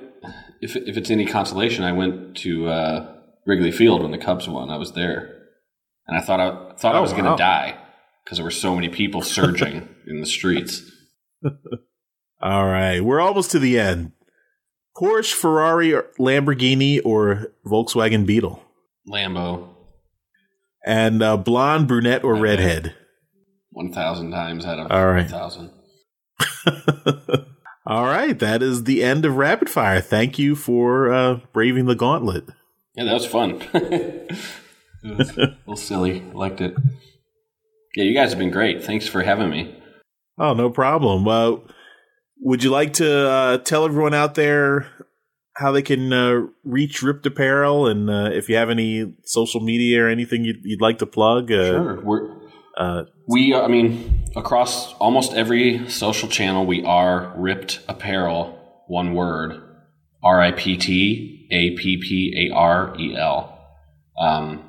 If 0.60 0.76
if 0.76 0.96
it's 0.96 1.10
any 1.10 1.26
consolation, 1.26 1.84
I 1.84 1.92
went 1.92 2.36
to 2.38 2.68
uh, 2.68 3.14
Wrigley 3.46 3.70
Field 3.70 4.02
when 4.02 4.12
the 4.12 4.18
Cubs 4.18 4.48
won. 4.48 4.70
I 4.70 4.76
was 4.78 4.92
there, 4.92 5.42
and 6.06 6.16
I 6.16 6.20
thought 6.20 6.40
I 6.40 6.74
thought 6.76 6.94
I 6.94 6.98
Oh, 6.98 7.02
was 7.02 7.12
going 7.12 7.24
wow. 7.24 7.36
to 7.36 7.42
die 7.42 7.76
because 8.24 8.38
there 8.38 8.44
were 8.44 8.50
so 8.50 8.74
many 8.74 8.88
people 8.88 9.22
surging 9.22 9.88
in 10.06 10.20
the 10.20 10.26
streets. 10.26 10.82
All 12.40 12.66
right, 12.66 13.00
we're 13.02 13.20
almost 13.20 13.50
to 13.52 13.58
the 13.58 13.78
end. 13.78 14.12
Porsche, 14.96 15.32
Ferrari, 15.32 15.92
or 15.92 16.06
Lamborghini, 16.18 17.00
or 17.04 17.52
Volkswagen 17.66 18.24
Beetle, 18.26 18.62
Lambo, 19.08 19.68
and 20.86 21.22
uh, 21.22 21.36
blonde, 21.36 21.88
brunette, 21.88 22.24
or 22.24 22.34
redhead. 22.36 22.94
one 23.70 23.92
thousand 23.92 24.30
times 24.30 24.64
out 24.64 24.78
of 24.78 24.90
All 24.90 25.06
right. 25.06 25.22
one 25.22 25.28
thousand. 25.28 25.70
All 27.86 28.04
right, 28.04 28.38
that 28.38 28.62
is 28.62 28.84
the 28.84 29.02
end 29.04 29.24
of 29.26 29.36
rapid 29.36 29.68
fire. 29.68 30.00
Thank 30.00 30.38
you 30.38 30.54
for 30.56 31.12
uh, 31.12 31.40
braving 31.52 31.84
the 31.84 31.94
gauntlet. 31.94 32.44
Yeah, 32.94 33.04
that 33.04 33.12
was 33.14 33.26
fun. 33.26 33.60
it 33.74 34.30
was 35.02 35.36
a 35.36 35.58
little 35.66 35.76
silly. 35.76 36.22
I 36.22 36.32
liked 36.32 36.60
it. 36.62 36.74
Yeah, 37.94 38.04
you 38.04 38.14
guys 38.14 38.30
have 38.30 38.38
been 38.38 38.50
great. 38.50 38.82
Thanks 38.82 39.06
for 39.06 39.22
having 39.22 39.50
me. 39.50 39.76
Oh, 40.38 40.54
no 40.54 40.70
problem. 40.70 41.28
Uh, 41.28 41.56
would 42.40 42.62
you 42.62 42.70
like 42.70 42.94
to 42.94 43.28
uh, 43.28 43.58
tell 43.58 43.84
everyone 43.84 44.14
out 44.14 44.34
there 44.34 44.86
how 45.56 45.70
they 45.70 45.82
can 45.82 46.12
uh, 46.12 46.46
reach 46.64 47.02
RIPT 47.02 47.26
Apparel, 47.26 47.86
and 47.86 48.10
uh, 48.10 48.30
if 48.32 48.48
you 48.48 48.56
have 48.56 48.70
any 48.70 49.14
social 49.24 49.60
media 49.60 50.04
or 50.04 50.08
anything 50.08 50.44
you'd, 50.44 50.60
you'd 50.64 50.80
like 50.80 50.98
to 50.98 51.06
plug? 51.06 51.52
Uh, 51.52 51.64
Sure. 51.64 52.00
We're, 52.00 52.36
uh, 52.76 53.04
We, 53.28 53.54
I 53.54 53.68
mean, 53.68 54.24
across 54.34 54.92
almost 54.94 55.32
every 55.32 55.88
social 55.88 56.28
channel, 56.28 56.66
we 56.66 56.84
are 56.84 57.32
RIPT 57.36 57.80
Apparel, 57.88 58.58
one 58.88 59.14
word, 59.14 59.60
R 60.22 60.40
I 60.40 60.50
P 60.52 60.76
T 60.76 61.46
A 61.52 61.70
P 61.76 61.98
P 61.98 62.48
A 62.50 62.54
R 62.54 62.96
E 62.98 63.16
L. 63.16 63.50
Um, 64.18 64.64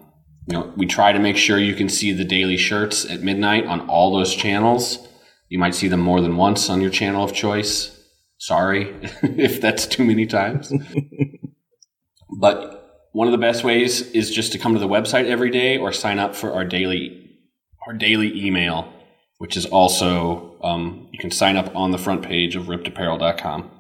you 0.48 0.54
know, 0.54 0.72
we 0.78 0.86
try 0.86 1.12
to 1.12 1.20
make 1.20 1.38
sure 1.38 1.58
you 1.58 1.74
can 1.74 1.90
see 1.90 2.12
the 2.12 2.24
daily 2.24 2.58
shirts 2.58 3.10
at 3.10 3.22
midnight 3.22 3.66
on 3.66 3.90
all 3.90 4.16
those 4.16 4.36
channels. 4.36 5.00
You 5.56 5.60
might 5.60 5.74
see 5.74 5.88
them 5.88 6.02
more 6.02 6.20
than 6.20 6.36
once 6.36 6.70
on 6.70 6.82
your 6.82 6.92
channel 6.92 7.24
of 7.24 7.32
choice. 7.32 7.98
Sorry 8.40 8.94
if 9.24 9.62
that's 9.62 9.88
too 9.88 10.04
many 10.04 10.26
times. 10.26 10.70
but 12.42 13.08
one 13.14 13.30
of 13.30 13.32
the 13.32 13.38
best 13.38 13.64
ways 13.64 14.02
is 14.12 14.32
just 14.32 14.52
to 14.52 14.58
come 14.58 14.74
to 14.74 14.82
the 14.82 14.88
website 14.90 15.28
every 15.28 15.50
day 15.50 15.78
or 15.78 15.94
sign 15.94 16.20
up 16.20 16.36
for 16.36 16.52
our 16.52 16.66
daily 16.66 17.40
our 17.88 17.94
daily 17.94 18.46
email, 18.46 18.92
which 19.38 19.56
is 19.56 19.66
also 19.66 20.58
um, 20.62 21.08
you 21.14 21.20
can 21.20 21.32
sign 21.32 21.56
up 21.56 21.74
on 21.74 21.92
the 21.92 21.98
front 21.98 22.22
page 22.22 22.58
of 22.58 22.64
riptapparel.com. 22.64 23.72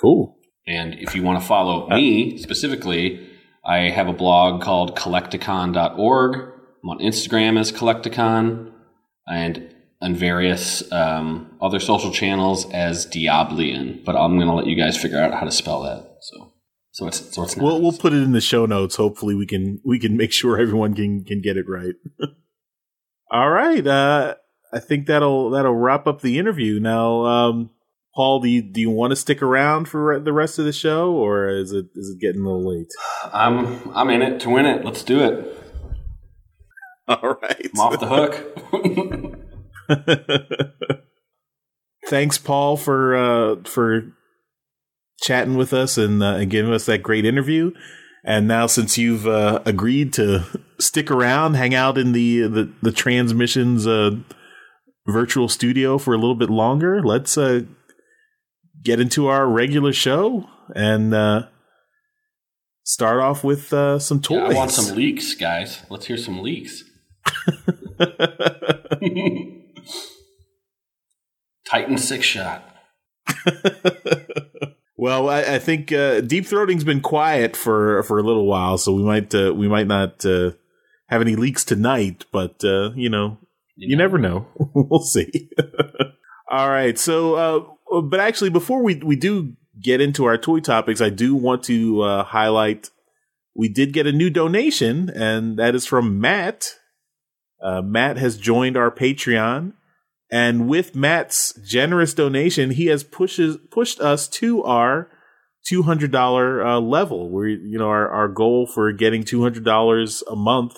Cool. 0.00 0.36
And 0.66 0.94
if 0.94 1.14
you 1.14 1.22
want 1.22 1.40
to 1.40 1.46
follow 1.46 1.88
me 1.90 2.38
specifically, 2.38 3.24
I 3.64 3.90
have 3.90 4.08
a 4.08 4.12
blog 4.12 4.62
called 4.62 4.96
collecticon.org. 4.96 6.34
I'm 6.82 6.90
on 6.90 6.98
Instagram 6.98 7.56
as 7.56 7.70
Collecticon 7.70 8.72
and 9.28 9.73
on 10.04 10.14
various 10.14 10.90
um, 10.92 11.56
other 11.62 11.80
social 11.80 12.12
channels 12.12 12.70
as 12.72 13.06
Diablian. 13.06 14.04
But 14.04 14.16
I'm 14.16 14.36
going 14.36 14.48
to 14.48 14.54
let 14.54 14.66
you 14.66 14.76
guys 14.76 14.98
figure 14.98 15.18
out 15.18 15.32
how 15.32 15.44
to 15.44 15.50
spell 15.50 15.82
that. 15.82 16.18
So, 16.20 16.52
so 16.92 17.06
it's 17.08 17.34
so 17.34 17.42
it's. 17.42 17.56
We'll 17.56 17.80
we'll 17.80 17.92
put 17.92 18.12
it 18.12 18.22
in 18.22 18.32
the 18.32 18.40
show 18.40 18.66
notes. 18.66 18.96
Hopefully, 18.96 19.34
we 19.34 19.46
can 19.46 19.80
we 19.84 19.98
can 19.98 20.16
make 20.16 20.32
sure 20.32 20.60
everyone 20.60 20.94
can 20.94 21.24
can 21.24 21.40
get 21.40 21.56
it 21.56 21.66
right. 21.68 21.94
All 23.30 23.50
right. 23.50 23.84
Uh, 23.84 24.34
I 24.72 24.78
think 24.78 25.06
that'll 25.06 25.50
that'll 25.50 25.74
wrap 25.74 26.06
up 26.06 26.20
the 26.20 26.38
interview. 26.38 26.78
Now, 26.80 27.24
um, 27.24 27.70
Paul, 28.14 28.40
do 28.40 28.48
you 28.48 28.60
do 28.60 28.80
you 28.80 28.90
want 28.90 29.12
to 29.12 29.16
stick 29.16 29.42
around 29.42 29.88
for 29.88 30.20
the 30.20 30.32
rest 30.32 30.58
of 30.58 30.66
the 30.66 30.72
show, 30.72 31.12
or 31.12 31.48
is 31.48 31.72
it 31.72 31.86
is 31.94 32.10
it 32.10 32.20
getting 32.20 32.42
a 32.42 32.44
little 32.44 32.76
late? 32.76 32.88
I'm 33.32 33.90
I'm 33.94 34.10
in 34.10 34.20
it 34.20 34.40
to 34.40 34.50
win 34.50 34.66
it. 34.66 34.84
Let's 34.84 35.02
do 35.02 35.20
it. 35.20 35.60
All 37.08 37.38
right. 37.42 37.70
I'm 37.74 37.80
off 37.80 38.00
the 38.00 38.06
hook. 38.06 39.40
Thanks, 42.06 42.38
Paul, 42.38 42.76
for 42.76 43.16
uh, 43.16 43.56
for 43.64 44.12
chatting 45.22 45.56
with 45.56 45.72
us 45.72 45.96
and, 45.96 46.22
uh, 46.22 46.34
and 46.34 46.50
giving 46.50 46.72
us 46.72 46.86
that 46.86 47.02
great 47.02 47.24
interview. 47.24 47.72
And 48.26 48.48
now, 48.48 48.66
since 48.66 48.96
you've 48.96 49.26
uh, 49.26 49.60
agreed 49.66 50.12
to 50.14 50.44
stick 50.78 51.10
around, 51.10 51.54
hang 51.54 51.74
out 51.74 51.98
in 51.98 52.12
the 52.12 52.42
the, 52.42 52.72
the 52.82 52.92
transmissions 52.92 53.86
uh, 53.86 54.12
virtual 55.06 55.48
studio 55.48 55.98
for 55.98 56.14
a 56.14 56.18
little 56.18 56.34
bit 56.34 56.50
longer, 56.50 57.02
let's 57.02 57.36
uh, 57.36 57.62
get 58.82 59.00
into 59.00 59.26
our 59.26 59.46
regular 59.46 59.92
show 59.92 60.46
and 60.74 61.12
uh, 61.14 61.48
start 62.84 63.20
off 63.20 63.44
with 63.44 63.72
uh, 63.72 63.98
some 63.98 64.22
toys. 64.22 64.38
Yeah, 64.38 64.46
I 64.46 64.54
want 64.54 64.70
some 64.70 64.96
leaks, 64.96 65.34
guys. 65.34 65.82
Let's 65.90 66.06
hear 66.06 66.16
some 66.16 66.42
leaks. 66.42 66.84
Titan 71.74 71.98
six 71.98 72.24
shot. 72.24 72.62
well, 74.96 75.28
I, 75.28 75.40
I 75.40 75.58
think 75.58 75.90
uh, 75.90 76.20
deep 76.20 76.46
throating's 76.46 76.84
been 76.84 77.00
quiet 77.00 77.56
for 77.56 78.04
for 78.04 78.16
a 78.16 78.22
little 78.22 78.46
while, 78.46 78.78
so 78.78 78.92
we 78.92 79.02
might 79.02 79.34
uh, 79.34 79.52
we 79.52 79.66
might 79.66 79.88
not 79.88 80.24
uh, 80.24 80.52
have 81.08 81.20
any 81.20 81.34
leaks 81.34 81.64
tonight. 81.64 82.26
But 82.30 82.62
uh, 82.62 82.92
you 82.94 83.08
know, 83.08 83.38
you, 83.74 83.88
you 83.90 83.96
never 83.96 84.18
know. 84.18 84.46
we'll 84.56 85.00
see. 85.00 85.50
All 86.48 86.68
right, 86.68 86.96
so 86.96 87.34
uh, 87.34 88.00
but 88.02 88.20
actually, 88.20 88.50
before 88.50 88.84
we 88.84 88.94
we 88.96 89.16
do 89.16 89.54
get 89.82 90.00
into 90.00 90.26
our 90.26 90.38
toy 90.38 90.60
topics, 90.60 91.00
I 91.00 91.10
do 91.10 91.34
want 91.34 91.64
to 91.64 92.02
uh, 92.02 92.22
highlight 92.22 92.90
we 93.56 93.68
did 93.68 93.92
get 93.92 94.06
a 94.06 94.12
new 94.12 94.30
donation, 94.30 95.10
and 95.10 95.58
that 95.58 95.74
is 95.74 95.86
from 95.86 96.20
Matt. 96.20 96.74
Matt 97.60 98.18
has 98.18 98.36
joined 98.36 98.76
our 98.76 98.90
Patreon 98.92 99.72
and 100.34 100.68
with 100.68 100.96
Matt's 100.96 101.54
generous 101.64 102.12
donation, 102.12 102.72
he 102.72 102.86
has 102.86 103.04
pushes 103.04 103.56
pushed 103.70 104.00
us 104.00 104.26
to 104.30 104.64
our 104.64 105.08
two 105.64 105.84
hundred 105.84 106.10
dollar 106.10 106.66
uh, 106.66 106.80
level. 106.80 107.30
Where 107.30 107.46
you 107.46 107.78
know 107.78 107.86
our 107.86 108.08
our 108.08 108.26
goal 108.26 108.66
for 108.66 108.90
getting 108.90 109.22
two 109.22 109.44
hundred 109.44 109.64
dollars 109.64 110.24
a 110.28 110.34
month 110.34 110.76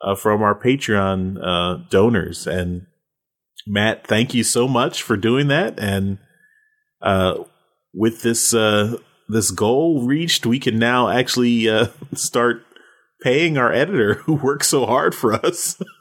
uh, 0.00 0.14
from 0.14 0.42
our 0.42 0.58
Patreon 0.58 1.36
uh, 1.38 1.84
donors. 1.90 2.46
And 2.46 2.86
Matt, 3.66 4.06
thank 4.06 4.32
you 4.32 4.42
so 4.42 4.66
much 4.66 5.02
for 5.02 5.18
doing 5.18 5.48
that. 5.48 5.78
And 5.78 6.16
uh, 7.02 7.44
with 7.92 8.22
this 8.22 8.54
uh, 8.54 8.96
this 9.28 9.50
goal 9.50 10.06
reached, 10.06 10.46
we 10.46 10.58
can 10.58 10.78
now 10.78 11.10
actually 11.10 11.68
uh, 11.68 11.88
start 12.14 12.64
paying 13.20 13.58
our 13.58 13.70
editor 13.70 14.14
who 14.14 14.32
works 14.32 14.68
so 14.68 14.86
hard 14.86 15.14
for 15.14 15.34
us. 15.34 15.78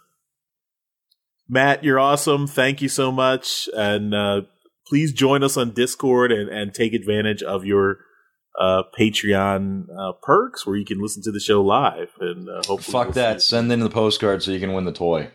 Matt, 1.50 1.84
you're 1.84 2.00
awesome. 2.00 2.48
Thank 2.48 2.82
you 2.82 2.90
so 2.90 3.12
much. 3.12 3.70
And 3.74 4.14
uh, 4.14 4.42
please 4.88 5.12
join 5.14 5.44
us 5.44 5.58
on 5.58 5.72
Discord 5.72 6.32
and, 6.32 6.50
and 6.50 6.74
take 6.74 6.94
advantage 6.94 7.42
of 7.44 7.66
your 7.66 8.00
uh, 8.60 8.84
Patreon 8.98 9.86
uh, 9.98 10.14
perks 10.22 10.66
where 10.66 10.76
you 10.76 10.86
can 10.86 11.02
listen 11.02 11.24
to 11.24 11.32
the 11.32 11.40
show 11.40 11.62
live. 11.62 12.10
And 12.20 12.50
uh, 12.50 12.62
hopefully 12.68 12.92
fuck 12.92 13.06
we'll 13.08 13.14
that. 13.14 13.42
Send 13.42 13.72
in 13.72 13.80
the 13.80 13.90
postcard 13.90 14.44
so 14.44 14.52
you 14.52 14.60
can 14.60 14.74
win 14.74 14.86
the 14.86 14.92
toy. 14.92 15.32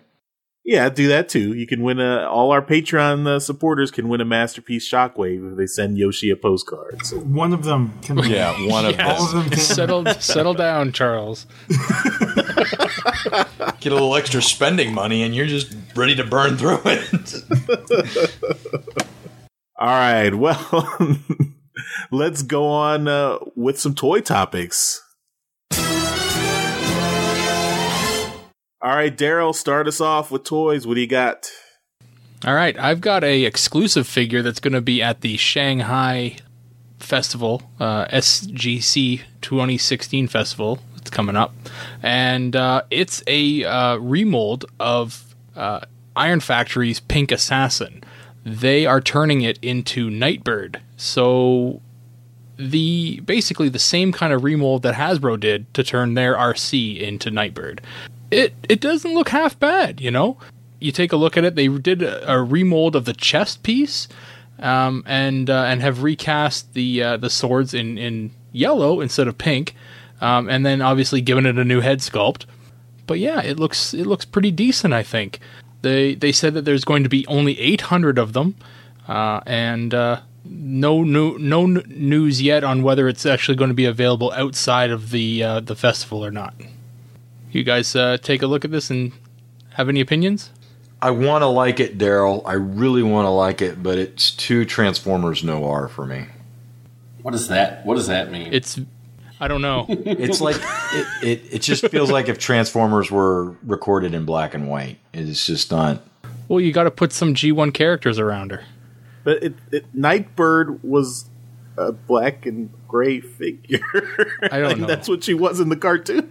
Yeah, 0.64 0.88
do 0.90 1.08
that 1.08 1.28
too. 1.28 1.54
You 1.54 1.66
can 1.66 1.82
win 1.82 1.98
a. 1.98 2.24
All 2.28 2.52
our 2.52 2.62
Patreon 2.62 3.26
uh, 3.26 3.40
supporters 3.40 3.90
can 3.90 4.08
win 4.08 4.20
a 4.20 4.24
masterpiece 4.24 4.88
Shockwave 4.88 5.50
if 5.50 5.58
they 5.58 5.66
send 5.66 5.98
Yoshi 5.98 6.30
a 6.30 6.36
postcard. 6.36 7.04
So. 7.04 7.16
One 7.18 7.52
of 7.52 7.64
them 7.64 7.98
can. 8.00 8.18
Yeah, 8.22 8.52
one 8.68 8.86
of 8.86 8.92
Yes. 8.96 9.20
All 9.20 9.26
of 9.26 9.32
them 9.32 9.50
can. 9.50 9.58
settle 9.58 10.06
settle 10.20 10.54
down, 10.54 10.92
Charles. 10.92 11.46
Get 13.80 13.92
a 13.92 13.94
little 13.94 14.14
extra 14.16 14.42
spending 14.42 14.94
money, 14.94 15.22
and 15.22 15.34
you're 15.34 15.46
just 15.46 15.74
ready 15.94 16.14
to 16.16 16.24
burn 16.24 16.56
through 16.56 16.80
it. 16.84 17.34
All 19.78 19.88
right. 19.88 20.34
Well, 20.34 20.98
let's 22.10 22.42
go 22.42 22.66
on 22.66 23.08
uh, 23.08 23.38
with 23.56 23.80
some 23.80 23.94
toy 23.94 24.20
topics. 24.20 25.02
All 28.84 28.96
right, 28.96 29.16
Daryl, 29.16 29.54
start 29.54 29.86
us 29.86 30.00
off 30.00 30.32
with 30.32 30.42
toys. 30.42 30.86
What 30.86 30.94
do 30.94 31.00
you 31.00 31.06
got? 31.06 31.50
All 32.44 32.54
right, 32.54 32.76
I've 32.76 33.00
got 33.00 33.22
a 33.22 33.44
exclusive 33.44 34.08
figure 34.08 34.42
that's 34.42 34.58
going 34.58 34.72
to 34.72 34.80
be 34.80 35.00
at 35.00 35.20
the 35.20 35.36
Shanghai 35.36 36.36
Festival, 36.98 37.62
uh, 37.78 38.06
SGC 38.06 39.20
2016 39.40 40.26
Festival. 40.26 40.80
It's 41.02 41.10
coming 41.10 41.34
up, 41.34 41.52
and 42.00 42.54
uh, 42.54 42.82
it's 42.88 43.24
a 43.26 43.64
uh, 43.64 43.96
remold 43.96 44.66
of 44.78 45.34
uh, 45.56 45.80
Iron 46.14 46.38
Factory's 46.38 47.00
Pink 47.00 47.32
Assassin. 47.32 48.04
They 48.44 48.86
are 48.86 49.00
turning 49.00 49.42
it 49.42 49.58
into 49.62 50.10
Nightbird, 50.10 50.80
so 50.96 51.80
the 52.56 53.20
basically 53.24 53.68
the 53.68 53.80
same 53.80 54.12
kind 54.12 54.32
of 54.32 54.44
remold 54.44 54.82
that 54.82 54.94
Hasbro 54.94 55.40
did 55.40 55.72
to 55.74 55.82
turn 55.82 56.14
their 56.14 56.36
Arcee 56.36 57.00
into 57.00 57.32
Nightbird. 57.32 57.80
It 58.30 58.54
it 58.68 58.80
doesn't 58.80 59.12
look 59.12 59.30
half 59.30 59.58
bad, 59.58 60.00
you 60.00 60.12
know. 60.12 60.38
You 60.78 60.92
take 60.92 61.12
a 61.12 61.16
look 61.16 61.36
at 61.36 61.44
it; 61.44 61.56
they 61.56 61.66
did 61.66 62.02
a, 62.02 62.32
a 62.32 62.42
remold 62.42 62.94
of 62.94 63.06
the 63.06 63.12
chest 63.12 63.64
piece, 63.64 64.06
um, 64.60 65.02
and 65.04 65.50
uh, 65.50 65.64
and 65.64 65.82
have 65.82 66.04
recast 66.04 66.74
the 66.74 67.02
uh, 67.02 67.16
the 67.16 67.28
swords 67.28 67.74
in 67.74 67.98
in 67.98 68.30
yellow 68.52 69.00
instead 69.00 69.26
of 69.28 69.38
pink, 69.38 69.74
um, 70.22 70.48
and 70.48 70.64
then 70.64 70.80
obviously 70.80 71.20
given 71.20 71.44
it 71.44 71.58
a 71.58 71.64
new 71.64 71.80
head 71.80 71.98
sculpt. 71.98 72.46
But 73.06 73.18
yeah, 73.18 73.42
it 73.42 73.58
looks 73.58 73.92
it 73.92 74.06
looks 74.06 74.24
pretty 74.24 74.52
decent. 74.52 74.94
I 74.94 75.02
think 75.02 75.40
they 75.82 76.14
they 76.14 76.32
said 76.32 76.54
that 76.54 76.64
there's 76.64 76.84
going 76.84 77.02
to 77.02 77.08
be 77.08 77.26
only 77.26 77.58
800 77.58 78.18
of 78.18 78.32
them, 78.32 78.54
uh, 79.08 79.40
and 79.44 79.92
uh, 79.92 80.20
no 80.44 81.02
new 81.02 81.36
no 81.38 81.64
n- 81.64 81.82
news 81.88 82.40
yet 82.40 82.62
on 82.62 82.82
whether 82.84 83.08
it's 83.08 83.26
actually 83.26 83.56
going 83.56 83.70
to 83.70 83.74
be 83.74 83.84
available 83.84 84.32
outside 84.32 84.90
of 84.90 85.10
the 85.10 85.42
uh, 85.42 85.60
the 85.60 85.74
festival 85.74 86.24
or 86.24 86.30
not. 86.30 86.54
You 87.50 87.64
guys 87.64 87.94
uh, 87.96 88.16
take 88.16 88.40
a 88.42 88.46
look 88.46 88.64
at 88.64 88.70
this 88.70 88.88
and 88.88 89.12
have 89.74 89.88
any 89.88 90.00
opinions? 90.00 90.50
I 91.02 91.10
want 91.10 91.42
to 91.42 91.46
like 91.46 91.80
it, 91.80 91.98
Daryl. 91.98 92.42
I 92.46 92.52
really 92.52 93.02
want 93.02 93.26
to 93.26 93.30
like 93.30 93.60
it, 93.60 93.82
but 93.82 93.98
it's 93.98 94.30
too 94.30 94.64
Transformers 94.64 95.42
noir 95.42 95.88
for 95.88 96.06
me. 96.06 96.26
What 97.22 97.32
does 97.32 97.48
that? 97.48 97.84
What 97.84 97.96
does 97.96 98.06
that 98.06 98.30
mean? 98.30 98.52
It's 98.52 98.78
I 99.42 99.48
don't 99.48 99.60
know. 99.60 99.86
It's 99.88 100.40
like 100.40 100.56
it, 100.92 101.06
it, 101.22 101.54
it 101.54 101.62
just 101.62 101.86
feels 101.88 102.10
like 102.12 102.28
if 102.28 102.38
Transformers 102.38 103.10
were 103.10 103.56
recorded 103.64 104.14
in 104.14 104.24
black 104.24 104.54
and 104.54 104.68
white. 104.68 104.98
It's 105.12 105.46
just 105.46 105.70
not. 105.72 106.02
well, 106.48 106.60
you 106.60 106.72
got 106.72 106.84
to 106.84 106.90
put 106.92 107.12
some 107.12 107.34
G1 107.34 107.74
characters 107.74 108.18
around 108.20 108.52
her. 108.52 108.62
But 109.24 109.42
it, 109.42 109.54
it, 109.72 109.84
Nightbird 109.94 110.82
was 110.84 111.28
a 111.76 111.90
black 111.92 112.46
and 112.46 112.70
gray 112.86 113.20
figure. 113.20 113.80
I 114.42 114.58
don't 114.60 114.62
Like, 114.68 114.78
know. 114.78 114.86
That's 114.86 115.08
what 115.08 115.24
she 115.24 115.34
was 115.34 115.58
in 115.58 115.68
the 115.70 115.76
cartoon. 115.76 116.28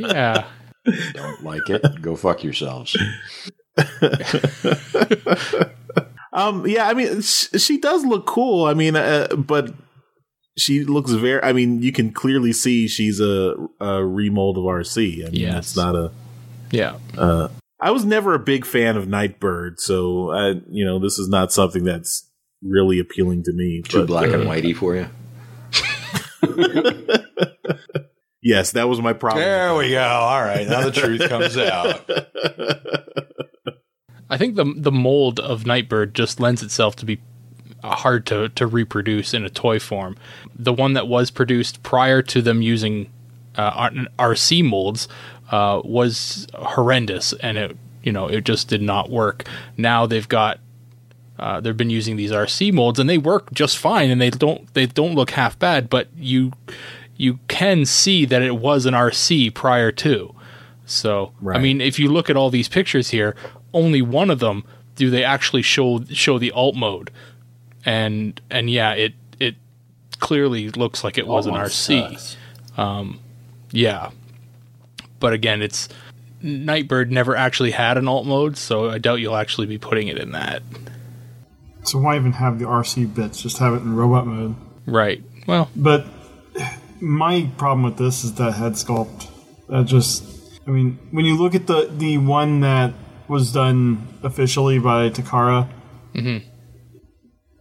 Yeah. 0.00 0.46
Don't 1.12 1.44
like 1.44 1.70
it. 1.70 2.02
Go 2.02 2.16
fuck 2.16 2.42
yourselves. 2.42 2.96
um, 6.32 6.66
yeah, 6.66 6.88
I 6.88 6.94
mean, 6.94 7.20
sh- 7.22 7.48
she 7.58 7.78
does 7.78 8.04
look 8.04 8.26
cool. 8.26 8.64
I 8.64 8.74
mean, 8.74 8.96
uh, 8.96 9.28
but 9.36 9.72
she 10.56 10.84
looks 10.84 11.12
very. 11.12 11.42
I 11.42 11.52
mean, 11.52 11.82
you 11.82 11.92
can 11.92 12.12
clearly 12.12 12.52
see 12.52 12.88
she's 12.88 13.20
a, 13.20 13.54
a 13.80 14.04
remold 14.04 14.58
of 14.58 14.64
Arcee. 14.64 15.26
I 15.26 15.30
mean, 15.30 15.40
Yes. 15.40 15.68
it's 15.68 15.76
not 15.76 15.94
a. 15.94 16.10
Yeah. 16.70 16.98
Uh, 17.16 17.48
I 17.80 17.90
was 17.90 18.04
never 18.04 18.34
a 18.34 18.38
big 18.38 18.64
fan 18.64 18.96
of 18.96 19.08
Nightbird, 19.08 19.80
so 19.80 20.30
I, 20.30 20.60
you 20.70 20.84
know, 20.84 20.98
this 20.98 21.18
is 21.18 21.28
not 21.28 21.52
something 21.52 21.84
that's 21.84 22.30
really 22.62 23.00
appealing 23.00 23.42
to 23.44 23.52
me. 23.52 23.82
Too 23.86 24.00
but, 24.00 24.06
black 24.06 24.30
uh, 24.30 24.38
and 24.38 24.48
whitey 24.48 24.74
for 24.74 24.96
you. 24.96 25.08
Yes, 28.42 28.72
that 28.72 28.88
was 28.88 29.00
my 29.00 29.12
problem. 29.12 29.44
There 29.44 29.74
we 29.76 29.90
go. 29.90 30.02
All 30.02 30.42
right, 30.42 30.66
now 30.66 30.82
the 30.82 30.90
truth 30.90 31.28
comes 31.28 31.56
out. 31.56 32.10
I 34.28 34.36
think 34.36 34.56
the 34.56 34.64
the 34.76 34.90
mold 34.90 35.38
of 35.38 35.64
Nightbird 35.64 36.14
just 36.14 36.40
lends 36.40 36.62
itself 36.62 36.96
to 36.96 37.06
be 37.06 37.20
hard 37.82 38.26
to, 38.26 38.48
to 38.50 38.66
reproduce 38.66 39.34
in 39.34 39.44
a 39.44 39.50
toy 39.50 39.78
form. 39.78 40.16
The 40.54 40.72
one 40.72 40.92
that 40.94 41.08
was 41.08 41.30
produced 41.30 41.82
prior 41.82 42.22
to 42.22 42.42
them 42.42 42.62
using 42.62 43.10
uh, 43.56 43.90
Arcee 44.18 44.64
molds 44.64 45.08
uh, 45.50 45.82
was 45.84 46.46
horrendous, 46.54 47.32
and 47.34 47.58
it 47.58 47.76
you 48.02 48.12
know 48.12 48.26
it 48.26 48.44
just 48.44 48.68
did 48.68 48.82
not 48.82 49.10
work. 49.10 49.44
Now 49.76 50.06
they've 50.06 50.28
got 50.28 50.58
uh, 51.38 51.60
they've 51.60 51.76
been 51.76 51.90
using 51.90 52.16
these 52.16 52.30
Arcee 52.30 52.72
molds, 52.72 52.98
and 52.98 53.08
they 53.08 53.18
work 53.18 53.52
just 53.52 53.78
fine, 53.78 54.10
and 54.10 54.20
they 54.20 54.30
don't 54.30 54.72
they 54.74 54.86
don't 54.86 55.14
look 55.14 55.32
half 55.32 55.58
bad. 55.58 55.90
But 55.90 56.08
you 56.16 56.52
you 57.16 57.38
can 57.48 57.84
see 57.84 58.24
that 58.24 58.42
it 58.42 58.56
was 58.56 58.86
an 58.86 58.94
Arcee 58.94 59.52
prior 59.52 59.92
to. 59.92 60.34
So 60.86 61.32
I 61.48 61.58
mean, 61.58 61.80
if 61.80 61.98
you 61.98 62.08
look 62.10 62.28
at 62.28 62.36
all 62.36 62.50
these 62.50 62.68
pictures 62.68 63.10
here, 63.10 63.34
only 63.72 64.02
one 64.02 64.30
of 64.30 64.40
them 64.40 64.64
do 64.96 65.10
they 65.10 65.24
actually 65.24 65.62
show 65.62 66.04
show 66.10 66.38
the 66.38 66.50
alt 66.52 66.74
mode, 66.74 67.10
and 67.84 68.40
and 68.50 68.70
yeah, 68.70 68.92
it 68.92 69.14
it 69.38 69.56
clearly 70.18 70.70
looks 70.70 71.04
like 71.04 71.18
it 71.18 71.26
was 71.26 71.46
an 71.46 71.54
Arcee. 71.54 72.10
sucks. 72.10 72.36
Um, 72.76 73.20
yeah, 73.70 74.10
but 75.20 75.32
again, 75.32 75.62
it's 75.62 75.88
Nightbird 76.42 77.12
never 77.12 77.36
actually 77.36 77.70
had 77.70 77.96
an 77.96 78.08
alt 78.08 78.26
mode, 78.26 78.56
so 78.56 78.90
I 78.90 78.98
doubt 78.98 79.20
you'll 79.20 79.36
actually 79.36 79.66
be 79.66 79.78
putting 79.78 80.08
it 80.08 80.18
in 80.18 80.32
that. 80.32 80.62
So 81.84 81.98
why 81.98 82.16
even 82.16 82.32
have 82.32 82.58
the 82.58 82.64
Arcee 82.64 83.12
bits? 83.12 83.42
Just 83.42 83.58
have 83.58 83.74
it 83.74 83.78
in 83.78 83.94
robot 83.94 84.26
mode. 84.26 84.54
Right. 84.86 85.22
Well, 85.46 85.68
But 85.74 86.06
my 87.00 87.50
problem 87.56 87.82
with 87.82 87.96
this 87.96 88.24
is 88.24 88.34
that 88.34 88.52
head 88.52 88.72
sculpt. 88.72 89.28
That 89.68 89.86
just, 89.86 90.24
I 90.66 90.70
mean, 90.70 90.98
when 91.10 91.24
you 91.24 91.36
look 91.36 91.54
at 91.54 91.66
the 91.66 91.88
the 91.90 92.18
one 92.18 92.60
that 92.60 92.94
was 93.28 93.52
done 93.52 94.06
officially 94.22 94.78
by 94.78 95.10
Takara, 95.10 95.68
mm-hmm. 96.14 96.48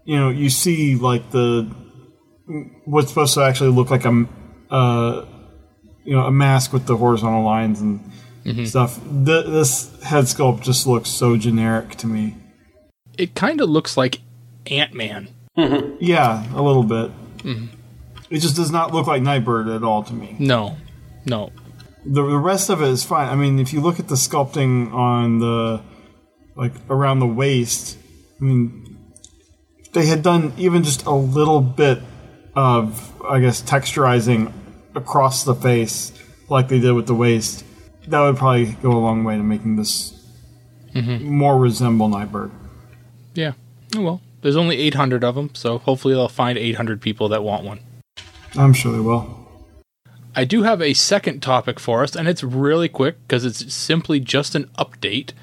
You 0.05 0.17
know, 0.17 0.29
you 0.29 0.49
see 0.49 0.95
like 0.95 1.31
the 1.31 1.69
what's 2.85 3.09
supposed 3.09 3.33
to 3.35 3.41
actually 3.41 3.71
look 3.71 3.89
like 3.89 4.05
a, 4.05 4.27
uh, 4.69 5.25
you 6.03 6.15
know, 6.15 6.25
a 6.25 6.31
mask 6.31 6.73
with 6.73 6.85
the 6.85 6.97
horizontal 6.97 7.43
lines 7.43 7.79
and 7.81 8.01
mm-hmm. 8.43 8.65
stuff. 8.65 8.99
Th- 9.25 9.45
this 9.45 10.01
head 10.03 10.25
sculpt 10.25 10.61
just 10.61 10.87
looks 10.87 11.09
so 11.09 11.37
generic 11.37 11.95
to 11.95 12.07
me. 12.07 12.35
it 13.17 13.35
kind 13.35 13.61
of 13.61 13.69
looks 13.69 13.95
like 13.97 14.19
Ant 14.67 14.93
Man. 14.93 15.29
Mm-hmm. 15.57 15.97
Yeah, 15.99 16.45
a 16.55 16.61
little 16.61 16.83
bit. 16.83 17.11
Mm-hmm. 17.39 17.67
It 18.29 18.39
just 18.39 18.55
does 18.55 18.71
not 18.71 18.93
look 18.93 19.07
like 19.07 19.21
Nightbird 19.21 19.67
at 19.67 19.83
all 19.83 20.03
to 20.03 20.13
me. 20.13 20.35
No, 20.39 20.77
no. 21.25 21.51
the, 22.05 22.23
the 22.23 22.37
rest 22.37 22.69
of 22.69 22.81
it 22.81 22.87
is 22.87 23.03
fine. 23.03 23.27
I 23.27 23.35
mean, 23.35 23.59
if 23.59 23.73
you 23.73 23.81
look 23.81 23.99
at 23.99 24.07
the 24.07 24.15
sculpting 24.15 24.91
on 24.93 25.39
the 25.39 25.81
like 26.55 26.73
around 26.89 27.19
the 27.19 27.27
waist, 27.27 27.97
I 28.39 28.43
mean, 28.43 28.80
if 28.80 28.80
they 29.93 30.05
had 30.05 30.23
done 30.23 30.53
even 30.57 30.83
just 30.83 31.05
a 31.05 31.11
little 31.11 31.61
bit 31.61 31.99
of, 32.55 33.13
I 33.23 33.39
guess, 33.39 33.61
texturizing 33.61 34.53
across 34.95 35.43
the 35.43 35.55
face 35.55 36.11
like 36.49 36.67
they 36.67 36.79
did 36.79 36.93
with 36.93 37.07
the 37.07 37.15
waist. 37.15 37.63
That 38.07 38.19
would 38.21 38.37
probably 38.37 38.73
go 38.81 38.91
a 38.91 38.99
long 38.99 39.23
way 39.23 39.37
to 39.37 39.43
making 39.43 39.75
this 39.75 40.17
more 40.93 41.57
resemble 41.57 42.09
Nightbird. 42.09 42.51
Yeah. 43.33 43.53
Oh 43.95 44.01
well. 44.01 44.21
There's 44.41 44.55
only 44.55 44.77
800 44.79 45.23
of 45.23 45.35
them, 45.35 45.51
so 45.53 45.77
hopefully 45.77 46.15
they'll 46.15 46.27
find 46.27 46.57
800 46.57 46.99
people 46.99 47.29
that 47.29 47.43
want 47.43 47.63
one. 47.63 47.79
I'm 48.55 48.73
sure 48.73 48.91
they 48.91 48.99
will. 48.99 49.37
I 50.35 50.45
do 50.45 50.63
have 50.63 50.81
a 50.81 50.93
second 50.93 51.41
topic 51.41 51.79
for 51.79 52.03
us, 52.03 52.15
and 52.15 52.27
it's 52.27 52.43
really 52.43 52.89
quick 52.89 53.17
because 53.27 53.45
it's 53.45 53.71
simply 53.73 54.19
just 54.19 54.55
an 54.55 54.65
update. 54.79 55.33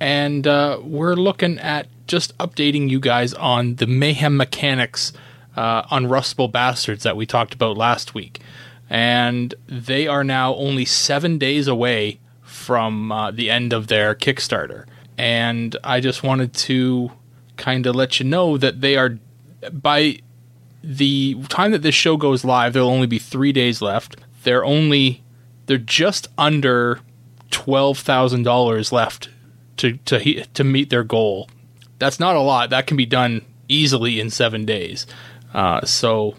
And 0.00 0.46
uh, 0.46 0.80
we're 0.82 1.14
looking 1.14 1.58
at 1.58 1.86
just 2.12 2.36
updating 2.36 2.90
you 2.90 3.00
guys 3.00 3.32
on 3.32 3.76
the 3.76 3.86
Mayhem 3.86 4.36
Mechanics 4.36 5.14
uh, 5.56 5.82
Unrustable 5.84 6.52
Bastards 6.52 7.04
that 7.04 7.16
we 7.16 7.24
talked 7.24 7.54
about 7.54 7.78
last 7.78 8.12
week. 8.12 8.40
And 8.90 9.54
they 9.66 10.06
are 10.06 10.22
now 10.22 10.54
only 10.56 10.84
seven 10.84 11.38
days 11.38 11.68
away 11.68 12.20
from 12.42 13.10
uh, 13.10 13.30
the 13.30 13.48
end 13.48 13.72
of 13.72 13.86
their 13.86 14.14
Kickstarter. 14.14 14.84
And 15.16 15.74
I 15.82 16.00
just 16.00 16.22
wanted 16.22 16.52
to 16.68 17.12
kind 17.56 17.86
of 17.86 17.96
let 17.96 18.20
you 18.20 18.26
know 18.26 18.58
that 18.58 18.82
they 18.82 18.98
are, 18.98 19.18
by 19.72 20.18
the 20.84 21.42
time 21.48 21.72
that 21.72 21.80
this 21.80 21.94
show 21.94 22.18
goes 22.18 22.44
live, 22.44 22.74
there'll 22.74 22.90
only 22.90 23.06
be 23.06 23.18
three 23.18 23.52
days 23.52 23.80
left. 23.80 24.16
They're 24.42 24.66
only 24.66 25.22
they're 25.64 25.78
just 25.78 26.28
under 26.36 27.00
twelve 27.50 27.98
thousand 27.98 28.42
dollars 28.42 28.92
left 28.92 29.30
to 29.78 29.96
to 29.96 30.44
to 30.44 30.62
meet 30.62 30.90
their 30.90 31.04
goal. 31.04 31.48
That's 32.02 32.18
not 32.18 32.34
a 32.34 32.40
lot. 32.40 32.70
That 32.70 32.88
can 32.88 32.96
be 32.96 33.06
done 33.06 33.44
easily 33.68 34.18
in 34.18 34.28
seven 34.28 34.64
days. 34.64 35.06
Uh, 35.54 35.86
so 35.86 36.34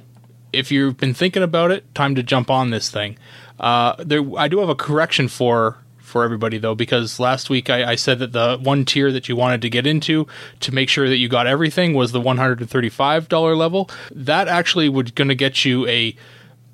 if 0.52 0.72
you've 0.72 0.98
been 0.98 1.14
thinking 1.14 1.42
about 1.42 1.72
it, 1.72 1.82
time 1.96 2.16
to 2.16 2.24
jump 2.24 2.50
on 2.52 2.70
this 2.70 2.92
thing. 2.92 3.18
Uh, 3.60 3.96
there, 3.98 4.22
I 4.38 4.50
do 4.50 4.60
have 4.60 4.70
a 4.70 4.76
correction 4.76 5.28
for 5.30 5.78
for 6.00 6.24
everybody 6.24 6.60
though, 6.60 6.76
because 6.76 7.18
last 7.20 7.50
week 7.50 7.70
I, 7.70 7.94
I 7.94 7.96
said 7.96 8.20
that 8.20 8.34
the 8.34 8.60
one 8.62 8.84
tier 8.86 9.12
that 9.12 9.30
you 9.30 9.36
wanted 9.38 9.62
to 9.62 9.70
get 9.70 9.88
into 9.88 10.28
to 10.60 10.72
make 10.74 10.90
sure 10.90 11.08
that 11.08 11.18
you 11.18 11.30
got 11.30 11.48
everything 11.48 11.94
was 11.94 12.12
the 12.12 12.22
one 12.22 12.38
hundred 12.38 12.60
and 12.60 12.70
thirty 12.70 12.90
five 12.90 13.30
dollar 13.30 13.56
level. 13.56 13.90
That 14.12 14.48
actually 14.48 14.90
would 14.90 15.16
going 15.16 15.30
to 15.30 15.36
get 15.36 15.66
you 15.66 15.88
a 15.88 16.16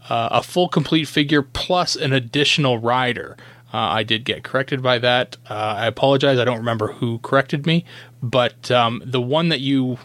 uh, 0.09 0.29
a 0.31 0.43
full 0.43 0.67
complete 0.67 1.07
figure 1.07 1.43
plus 1.43 1.95
an 1.95 2.11
additional 2.11 2.79
rider. 2.79 3.37
Uh, 3.71 3.77
I 3.77 4.03
did 4.03 4.25
get 4.25 4.43
corrected 4.43 4.81
by 4.81 4.97
that. 4.97 5.37
Uh, 5.47 5.53
I 5.53 5.85
apologize. 5.85 6.39
I 6.39 6.43
don't 6.43 6.57
remember 6.57 6.87
who 6.93 7.19
corrected 7.19 7.67
me, 7.67 7.85
but 8.21 8.69
um, 8.71 9.01
the 9.05 9.21
one 9.21 9.49
that 9.49 9.59
you 9.59 9.97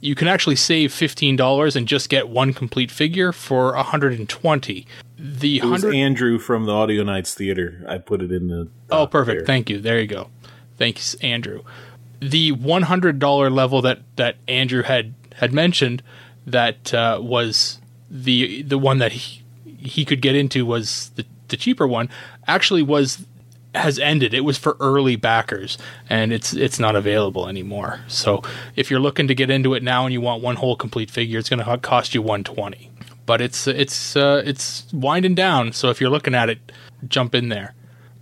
you 0.00 0.14
can 0.14 0.28
actually 0.28 0.56
save 0.56 0.92
fifteen 0.92 1.36
dollars 1.36 1.76
and 1.76 1.88
just 1.88 2.08
get 2.08 2.28
one 2.28 2.52
complete 2.52 2.90
figure 2.90 3.32
for 3.32 3.74
hundred 3.74 4.18
and 4.18 4.28
twenty. 4.28 4.86
The 5.18 5.58
It 5.58 5.64
was 5.64 5.82
hundred. 5.82 5.96
Andrew 5.96 6.38
from 6.38 6.66
the 6.66 6.72
Audio 6.72 7.02
Nights 7.04 7.34
Theater. 7.34 7.84
I 7.88 7.98
put 7.98 8.20
it 8.20 8.30
in 8.30 8.48
the. 8.48 8.68
Oh, 8.90 9.06
perfect. 9.06 9.38
there. 9.38 9.46
Thank 9.46 9.70
you. 9.70 9.80
There 9.80 9.98
you 10.00 10.06
go. 10.06 10.28
Thanks, 10.76 11.14
Andrew. 11.16 11.62
The 12.20 12.52
one 12.52 12.82
hundred 12.82 13.18
dollar 13.18 13.48
level 13.50 13.80
that 13.82 14.00
that 14.16 14.36
Andrew 14.48 14.82
had 14.82 15.14
had 15.36 15.52
mentioned 15.52 16.02
that 16.46 16.92
uh, 16.92 17.18
was 17.22 17.80
the 18.10 18.62
the 18.62 18.78
one 18.78 18.98
that 18.98 19.12
he 19.12 19.42
he 19.64 20.04
could 20.04 20.20
get 20.20 20.34
into 20.34 20.66
was 20.66 21.10
the 21.16 21.24
the 21.48 21.56
cheaper 21.56 21.86
one. 21.86 22.08
Actually, 22.46 22.82
was 22.82 23.24
has 23.74 23.98
ended. 23.98 24.34
It 24.34 24.40
was 24.42 24.56
for 24.58 24.76
early 24.80 25.16
backers, 25.16 25.78
and 26.08 26.32
it's 26.32 26.54
it's 26.54 26.78
not 26.78 26.96
available 26.96 27.48
anymore. 27.48 28.00
So 28.08 28.42
if 28.76 28.90
you're 28.90 29.00
looking 29.00 29.28
to 29.28 29.34
get 29.34 29.50
into 29.50 29.74
it 29.74 29.82
now 29.82 30.04
and 30.04 30.12
you 30.12 30.20
want 30.20 30.42
one 30.42 30.56
whole 30.56 30.76
complete 30.76 31.10
figure, 31.10 31.38
it's 31.38 31.48
going 31.48 31.64
to 31.64 31.78
cost 31.78 32.14
you 32.14 32.22
one 32.22 32.44
twenty. 32.44 32.90
But 33.26 33.40
it's 33.40 33.66
it's 33.66 34.16
uh, 34.16 34.42
it's 34.44 34.86
winding 34.92 35.34
down. 35.34 35.72
So 35.72 35.90
if 35.90 36.00
you're 36.00 36.10
looking 36.10 36.34
at 36.34 36.48
it, 36.50 36.72
jump 37.08 37.34
in 37.34 37.48
there. 37.48 37.74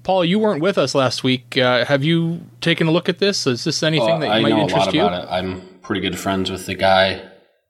Paul, 0.05 0.25
you 0.25 0.39
weren't 0.41 0.61
with 0.61 0.79
us 0.79 0.95
last 0.97 1.23
week. 1.23 1.57
Uh, 1.57 1.85
have 1.85 2.03
you 2.03 2.41
taken 2.61 2.89
a 2.89 2.91
look 2.91 3.09
at 3.09 3.19
this? 3.21 3.47
Is 3.47 3.63
this 3.65 3.83
anything 3.85 4.09
Well, 4.09 4.19
that 4.21 4.31
I 4.31 4.41
might 4.41 4.49
know 4.49 4.57
a 4.57 4.63
interest 4.63 4.87
lot 4.87 4.95
you? 4.95 5.03
I'm 5.03 5.63
pretty 5.83 6.01
good 6.01 6.19
friends 6.19 6.51
with 6.51 6.67
the 6.67 6.75
guy 6.75 7.23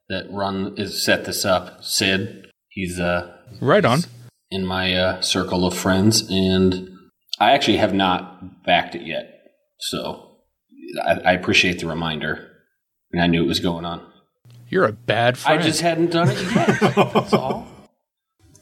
that 0.09 0.25
run 0.31 0.73
is 0.77 1.03
set 1.05 1.25
this 1.25 1.45
up, 1.45 1.83
Sid. 1.83 2.47
He's 2.69 2.99
uh, 2.99 3.35
Right 3.61 3.85
on. 3.85 3.99
in 4.49 4.65
my 4.65 4.95
uh, 4.95 5.21
circle 5.21 5.65
of 5.65 5.75
friends, 5.75 6.27
and 6.29 6.89
I 7.39 7.51
actually 7.51 7.77
have 7.77 7.93
not 7.93 8.63
backed 8.63 8.95
it 8.95 9.03
yet. 9.03 9.51
So 9.79 10.37
I, 11.05 11.11
I 11.25 11.31
appreciate 11.33 11.79
the 11.79 11.87
reminder, 11.87 12.51
and 13.11 13.21
I 13.21 13.27
knew 13.27 13.43
it 13.43 13.47
was 13.47 13.59
going 13.59 13.85
on. 13.85 14.05
You're 14.69 14.85
a 14.85 14.91
bad 14.93 15.37
friend. 15.37 15.59
I 15.59 15.63
just 15.63 15.81
hadn't 15.81 16.11
done 16.11 16.29
it 16.29 16.41
yet. 16.41 16.95
That's 17.13 17.33
all. 17.33 17.67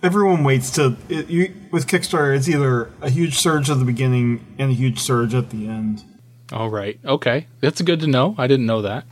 Everyone 0.03 0.43
waits 0.43 0.71
to 0.71 0.97
it, 1.09 1.29
you, 1.29 1.53
with 1.71 1.85
Kickstarter. 1.87 2.35
It's 2.35 2.49
either 2.49 2.91
a 3.01 3.09
huge 3.09 3.37
surge 3.37 3.69
at 3.69 3.77
the 3.77 3.85
beginning 3.85 4.43
and 4.57 4.71
a 4.71 4.73
huge 4.73 4.99
surge 4.99 5.33
at 5.35 5.51
the 5.51 5.67
end. 5.67 6.03
All 6.51 6.69
right. 6.69 6.99
Okay. 7.05 7.47
That's 7.61 7.81
good 7.81 7.99
to 8.01 8.07
know. 8.07 8.35
I 8.37 8.47
didn't 8.47 8.65
know 8.65 8.81
that. 8.81 9.05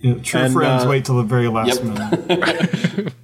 You 0.00 0.14
know, 0.14 0.20
true 0.20 0.40
And, 0.40 0.52
friends 0.52 0.84
uh, 0.84 0.88
wait 0.88 1.04
till 1.06 1.16
the 1.16 1.22
very 1.22 1.48
last 1.48 1.82
Yep. 1.82 2.28
minute. 2.28 3.12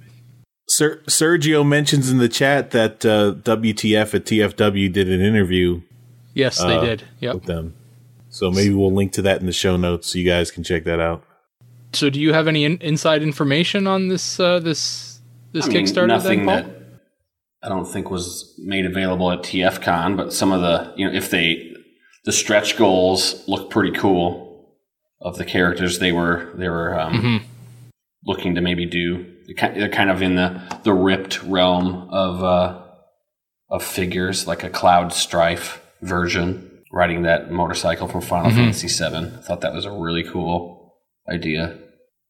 Ser- 0.81 1.01
Sergio 1.07 1.63
mentions 1.67 2.09
in 2.09 2.17
the 2.17 2.27
chat 2.27 2.71
that 2.71 3.05
uh, 3.05 3.35
WTF 3.43 4.15
at 4.15 4.25
TFW 4.25 4.91
did 4.91 5.07
an 5.11 5.21
interview 5.21 5.81
Yes, 6.33 6.57
they 6.59 6.77
Uh, 6.77 6.81
did. 6.83 7.03
Yep. 7.19 7.33
with 7.35 7.43
them. 7.43 7.75
So 8.29 8.49
maybe 8.49 8.73
we'll 8.73 8.91
link 8.93 9.11
to 9.13 9.21
that 9.21 9.41
in 9.41 9.45
the 9.45 9.51
show 9.51 9.75
notes 9.77 10.07
so 10.07 10.17
you 10.17 10.25
guys 10.25 10.49
can 10.49 10.63
check 10.63 10.85
that 10.85 10.99
out. 10.99 11.23
So, 11.93 12.09
do 12.09 12.19
you 12.21 12.31
have 12.33 12.47
any 12.47 12.63
in- 12.63 12.77
inside 12.81 13.21
information 13.21 13.85
on 13.85 14.07
this 14.07 14.39
uh, 14.39 14.59
this 14.59 15.19
this 15.51 15.65
I 15.65 15.67
mean, 15.69 15.85
Kickstarter? 15.85 16.07
nothing 16.07 16.45
then, 16.45 16.63
Paul? 16.63 16.71
that 16.71 16.81
I 17.63 17.69
don't 17.69 17.85
think 17.85 18.09
was 18.09 18.55
made 18.57 18.85
available 18.85 19.29
at 19.31 19.39
TFCon, 19.43 20.15
but 20.17 20.31
some 20.33 20.51
of 20.53 20.61
the 20.61 20.93
you 20.95 21.05
know 21.05 21.13
if 21.13 21.29
they 21.29 21.73
the 22.25 22.31
stretch 22.31 22.75
goals 22.77 23.43
look 23.47 23.69
pretty 23.69 23.91
cool 23.91 24.73
of 25.19 25.37
the 25.37 25.45
characters 25.45 25.99
they 25.99 26.11
were 26.13 26.49
they 26.55 26.69
were 26.69 26.97
um, 26.99 27.13
Mm-hmm. 27.13 27.37
looking 28.25 28.55
to 28.55 28.61
maybe 28.61 28.85
do. 28.85 29.25
They're 29.59 29.89
kind 29.89 30.09
of 30.09 30.21
in 30.21 30.35
the 30.35 30.61
the 30.83 30.93
ripped 30.93 31.41
realm 31.43 32.07
of 32.09 32.43
uh, 32.43 32.81
of 33.69 33.83
figures, 33.83 34.47
like 34.47 34.63
a 34.63 34.69
Cloud 34.69 35.13
Strife 35.13 35.81
version, 36.01 36.83
riding 36.91 37.23
that 37.23 37.51
motorcycle 37.51 38.07
from 38.07 38.21
Final 38.21 38.51
Mm-hmm. 38.51 38.71
Fantasy 38.71 38.87
VII. 38.87 39.37
I 39.37 39.41
thought 39.41 39.61
that 39.61 39.73
was 39.73 39.85
a 39.85 39.91
really 39.91 40.23
cool 40.23 40.95
idea. 41.31 41.77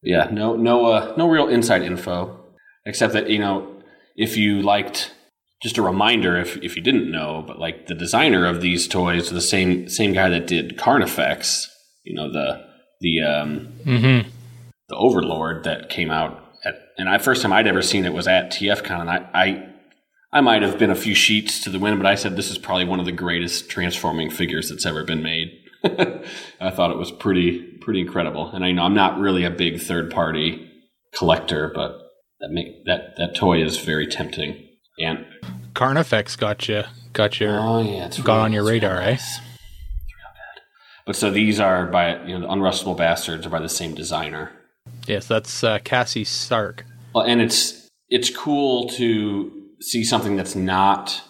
Yeah, 0.03 0.30
no, 0.31 0.56
no, 0.56 0.85
uh, 0.88 1.14
no 1.18 1.27
real 1.30 1.48
inside 1.48 1.84
info, 1.84 2.39
except 2.85 3.14
that 3.14 3.30
you 3.30 3.39
know, 3.39 3.81
if 4.15 4.35
you 4.35 4.61
liked, 4.61 5.14
just 5.61 5.77
a 5.77 5.81
reminder, 5.84 6.38
if 6.39 6.57
if 6.57 6.76
you 6.76 6.81
didn't 6.81 7.11
know, 7.11 7.43
but 7.45 7.60
like 7.60 7.88
the 7.88 7.95
designer 7.95 8.45
of 8.45 8.61
these 8.61 8.88
toys, 8.88 9.30
the 9.30 9.41
same 9.41 9.88
same 9.89 10.14
guy 10.14 10.27
that 10.30 10.48
did 10.48 10.77
Carnifex, 10.77 11.69
you 12.03 12.15
know, 12.15 12.31
the 12.31 12.65
the 12.99 13.22
um, 13.22 13.68
Mm-hmm. 13.85 14.30
the 14.89 14.95
Overlord 14.95 15.64
that 15.65 15.89
came 15.89 16.10
out 16.11 16.40
at, 16.63 16.75
and 16.97 17.09
I 17.09 17.17
first 17.17 17.41
time 17.41 17.53
I'd 17.53 17.67
ever 17.67 17.81
seen 17.81 18.05
it 18.05 18.13
was 18.13 18.27
at 18.27 18.51
TFCon, 18.51 19.01
and 19.01 19.09
I, 19.09 19.29
I, 19.33 19.69
I 20.33 20.41
might 20.41 20.61
have 20.61 20.77
been 20.77 20.91
a 20.91 20.95
few 20.95 21.15
sheets 21.15 21.61
to 21.63 21.69
the 21.69 21.79
wind, 21.79 21.97
but 21.99 22.05
I 22.05 22.15
said 22.15 22.35
this 22.35 22.51
is 22.51 22.57
probably 22.57 22.85
one 22.85 22.99
of 22.99 23.05
the 23.05 23.11
greatest 23.11 23.69
transforming 23.69 24.29
figures 24.29 24.69
that's 24.69 24.85
ever 24.85 25.03
been 25.03 25.23
made. 25.23 25.49
I 25.83 26.69
thought 26.71 26.91
it 26.91 26.97
was 26.97 27.11
pretty, 27.11 27.77
pretty 27.81 28.01
incredible, 28.01 28.51
and 28.51 28.63
I 28.63 28.71
know 28.71 28.83
I'm 28.83 28.93
not 28.93 29.19
really 29.19 29.43
a 29.43 29.49
big 29.49 29.81
third 29.81 30.11
party 30.11 30.69
collector, 31.13 31.71
but 31.73 31.97
that 32.39 32.49
make 32.49 32.85
that 32.85 33.15
that 33.17 33.35
toy 33.35 33.63
is 33.63 33.77
very 33.77 34.07
tempting. 34.07 34.67
And 34.99 35.25
Carnifex 35.73 36.35
got 36.35 36.67
you 36.67 36.83
got 37.13 37.39
your 37.39 37.59
oh 37.59 37.81
yeah, 37.81 38.05
it's 38.05 38.19
got 38.19 38.35
real- 38.35 38.43
on 38.43 38.53
your 38.53 38.63
radar, 38.63 39.01
eh? 39.01 39.11
nice. 39.11 39.38
It's 39.38 39.39
real 39.39 40.33
good. 40.33 40.61
But 41.05 41.15
so 41.15 41.31
these 41.31 41.59
are 41.59 41.88
by 41.88 42.23
you 42.25 42.38
know 42.38 42.41
the 42.41 42.47
Unrustable 42.47 42.97
Bastards 42.97 43.45
are 43.45 43.49
by 43.49 43.59
the 43.59 43.69
same 43.69 43.95
designer. 43.95 44.51
Yes, 45.07 45.28
that's 45.28 45.64
uh, 45.64 45.80
Cassie 45.84 46.23
Stark. 46.23 46.86
Well, 47.14 47.26
and 47.26 47.41
it's 47.41 47.90
it's 48.10 48.30
cool 48.30 48.90
to 48.90 49.52
see 49.82 50.03
something 50.03 50.36
that's 50.36 50.56
not 50.56 51.22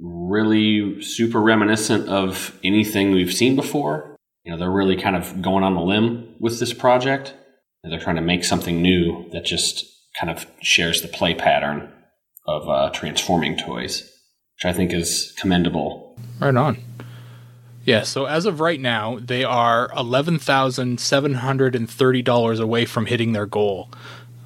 really 0.00 1.02
super 1.02 1.40
reminiscent 1.40 2.08
of 2.08 2.56
anything 2.62 3.10
we've 3.10 3.32
seen 3.32 3.56
before. 3.56 4.16
You 4.44 4.52
know, 4.52 4.58
they're 4.58 4.70
really 4.70 4.96
kind 4.96 5.16
of 5.16 5.42
going 5.42 5.64
on 5.64 5.74
a 5.74 5.82
limb 5.82 6.34
with 6.38 6.58
this 6.60 6.72
project, 6.72 7.34
and 7.82 7.92
they're 7.92 8.00
trying 8.00 8.16
to 8.16 8.22
make 8.22 8.44
something 8.44 8.80
new 8.80 9.28
that 9.32 9.44
just 9.44 9.84
kind 10.18 10.30
of 10.30 10.46
shares 10.62 11.02
the 11.02 11.08
play 11.08 11.34
pattern 11.34 11.92
of 12.46 12.68
uh, 12.68 12.90
transforming 12.90 13.56
toys, 13.56 14.10
which 14.56 14.64
I 14.64 14.72
think 14.72 14.92
is 14.92 15.34
commendable. 15.38 16.16
Right 16.40 16.56
on. 16.56 16.78
Yeah, 17.88 18.02
so 18.02 18.26
as 18.26 18.44
of 18.44 18.60
right 18.60 18.78
now, 18.78 19.18
they 19.18 19.44
are 19.44 19.90
eleven 19.96 20.38
thousand 20.38 21.00
seven 21.00 21.32
hundred 21.32 21.74
and 21.74 21.88
thirty 21.88 22.20
dollars 22.20 22.60
away 22.60 22.84
from 22.84 23.06
hitting 23.06 23.32
their 23.32 23.46
goal, 23.46 23.88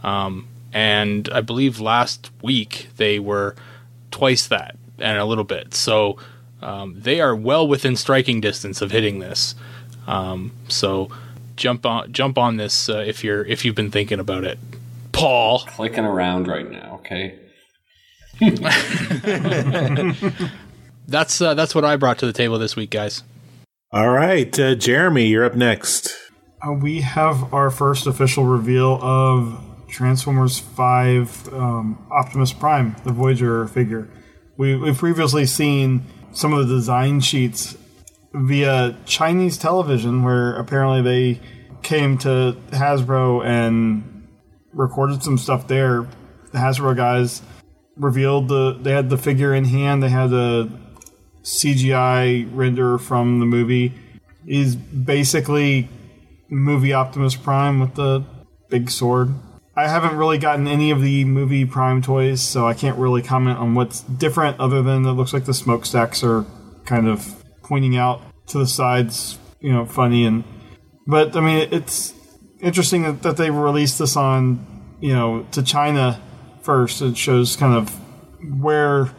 um, 0.05 0.47
and 0.73 1.29
I 1.33 1.41
believe 1.41 1.81
last 1.81 2.31
week 2.41 2.91
they 2.99 3.19
were 3.19 3.57
twice 4.13 4.47
that 4.47 4.77
and 5.01 5.19
a 5.19 5.25
little 5.25 5.43
bit. 5.43 5.75
So 5.75 6.19
um, 6.61 6.95
they 6.97 7.21
are 7.21 7.35
well 7.35 7.67
within 7.67 7.97
striking 7.97 8.41
distance 8.41 8.81
of 8.81 8.93
hitting 8.93 9.19
this. 9.19 9.57
Um, 10.07 10.53
so 10.69 11.11
jump 11.57 11.85
on 11.85 12.13
jump 12.13 12.39
on 12.39 12.59
this 12.59 12.89
uh, 12.89 12.99
if 12.99 13.25
you're 13.25 13.45
if 13.47 13.65
you've 13.65 13.75
been 13.75 13.91
thinking 13.91 14.21
about 14.21 14.45
it, 14.45 14.57
Paul. 15.11 15.65
Clicking 15.67 16.05
around 16.05 16.47
right 16.47 16.71
now, 16.71 17.01
okay? 17.01 17.41
That's 21.09 21.41
uh, 21.41 21.55
that's 21.55 21.75
what 21.75 21.85
I 21.85 21.97
brought 21.97 22.19
to 22.19 22.27
the 22.27 22.33
table 22.33 22.59
this 22.59 22.77
week, 22.77 22.91
guys. 22.91 23.23
All 23.95 24.09
right, 24.09 24.59
uh, 24.59 24.75
Jeremy, 24.75 25.27
you're 25.27 25.45
up 25.45 25.55
next. 25.55 26.17
Uh, 26.67 26.73
we 26.73 27.03
have 27.03 27.53
our 27.53 27.71
first 27.71 28.07
official 28.07 28.47
reveal 28.47 28.99
of 29.03 29.63
Transformers 29.87 30.59
5 30.59 31.53
um, 31.53 32.07
Optimus 32.11 32.55
Prime, 32.55 32.97
the 33.05 33.13
Voyager 33.13 33.69
figure. 33.69 34.09
We, 34.57 34.77
we've 34.77 34.97
previously 34.97 35.45
seen 35.45 36.07
some 36.33 36.55
of 36.55 36.67
the 36.67 36.75
design 36.75 37.21
sheets 37.21 37.77
via 38.33 38.97
Chinese 39.05 39.59
television, 39.59 40.23
where 40.23 40.55
apparently 40.55 41.03
they 41.03 41.41
came 41.83 42.17
to 42.17 42.57
Hasbro 42.71 43.45
and 43.45 44.27
recorded 44.73 45.23
some 45.23 45.37
stuff 45.37 45.69
there. 45.69 46.09
The 46.53 46.59
Hasbro 46.59 46.97
guys 46.97 47.43
revealed 47.97 48.49
the 48.49 48.73
they 48.73 48.93
had 48.93 49.11
the 49.11 49.19
figure 49.19 49.53
in 49.53 49.67
hand. 49.67 50.03
They 50.03 50.09
had 50.09 50.33
a 50.33 50.71
CGI 51.43 52.49
render 52.53 52.99
from 52.99 53.41
the 53.41 53.47
movie. 53.47 53.95
is 54.47 54.77
basically 54.77 55.89
movie 56.49 56.93
Optimus 56.93 57.35
Prime 57.37 57.81
with 57.81 57.95
the 57.95 58.25
big 58.69 58.91
sword. 58.91 59.35
I 59.75 59.89
haven't 59.89 60.17
really 60.17 60.39
gotten 60.39 60.69
any 60.69 60.91
of 60.91 61.01
the 61.01 61.25
movie 61.25 61.65
Prime 61.65 62.03
toys, 62.03 62.43
so 62.43 62.67
I 62.67 62.75
can't 62.75 62.99
really 62.99 63.23
comment 63.23 63.59
on 63.59 63.75
what's 63.75 64.01
different 64.03 64.61
other 64.61 64.83
than 64.83 65.07
it 65.07 65.13
looks 65.13 65.33
like 65.33 65.47
the 65.47 65.55
smokestacks 65.55 66.23
are 66.23 66.45
kind 66.85 67.09
of 67.09 67.43
pointing 67.63 67.97
out 67.97 68.21
to 68.49 68.59
the 68.59 68.67
sides, 68.67 69.39
you 69.61 69.73
know, 69.73 69.87
funny 69.87 70.27
and 70.27 70.45
but 71.07 71.37
I 71.37 71.41
mean 71.41 71.69
it's 71.73 72.15
interesting 72.61 73.03
that, 73.03 73.23
that 73.23 73.37
they 73.37 73.51
released 73.51 73.99
this 73.99 74.17
on, 74.17 74.97
you 75.01 75.15
know, 75.15 75.47
to 75.53 75.63
China 75.63 76.21
first. 76.61 77.01
It 77.01 77.17
shows 77.17 77.57
kind 77.57 77.75
of 77.75 77.91
where 78.61 79.11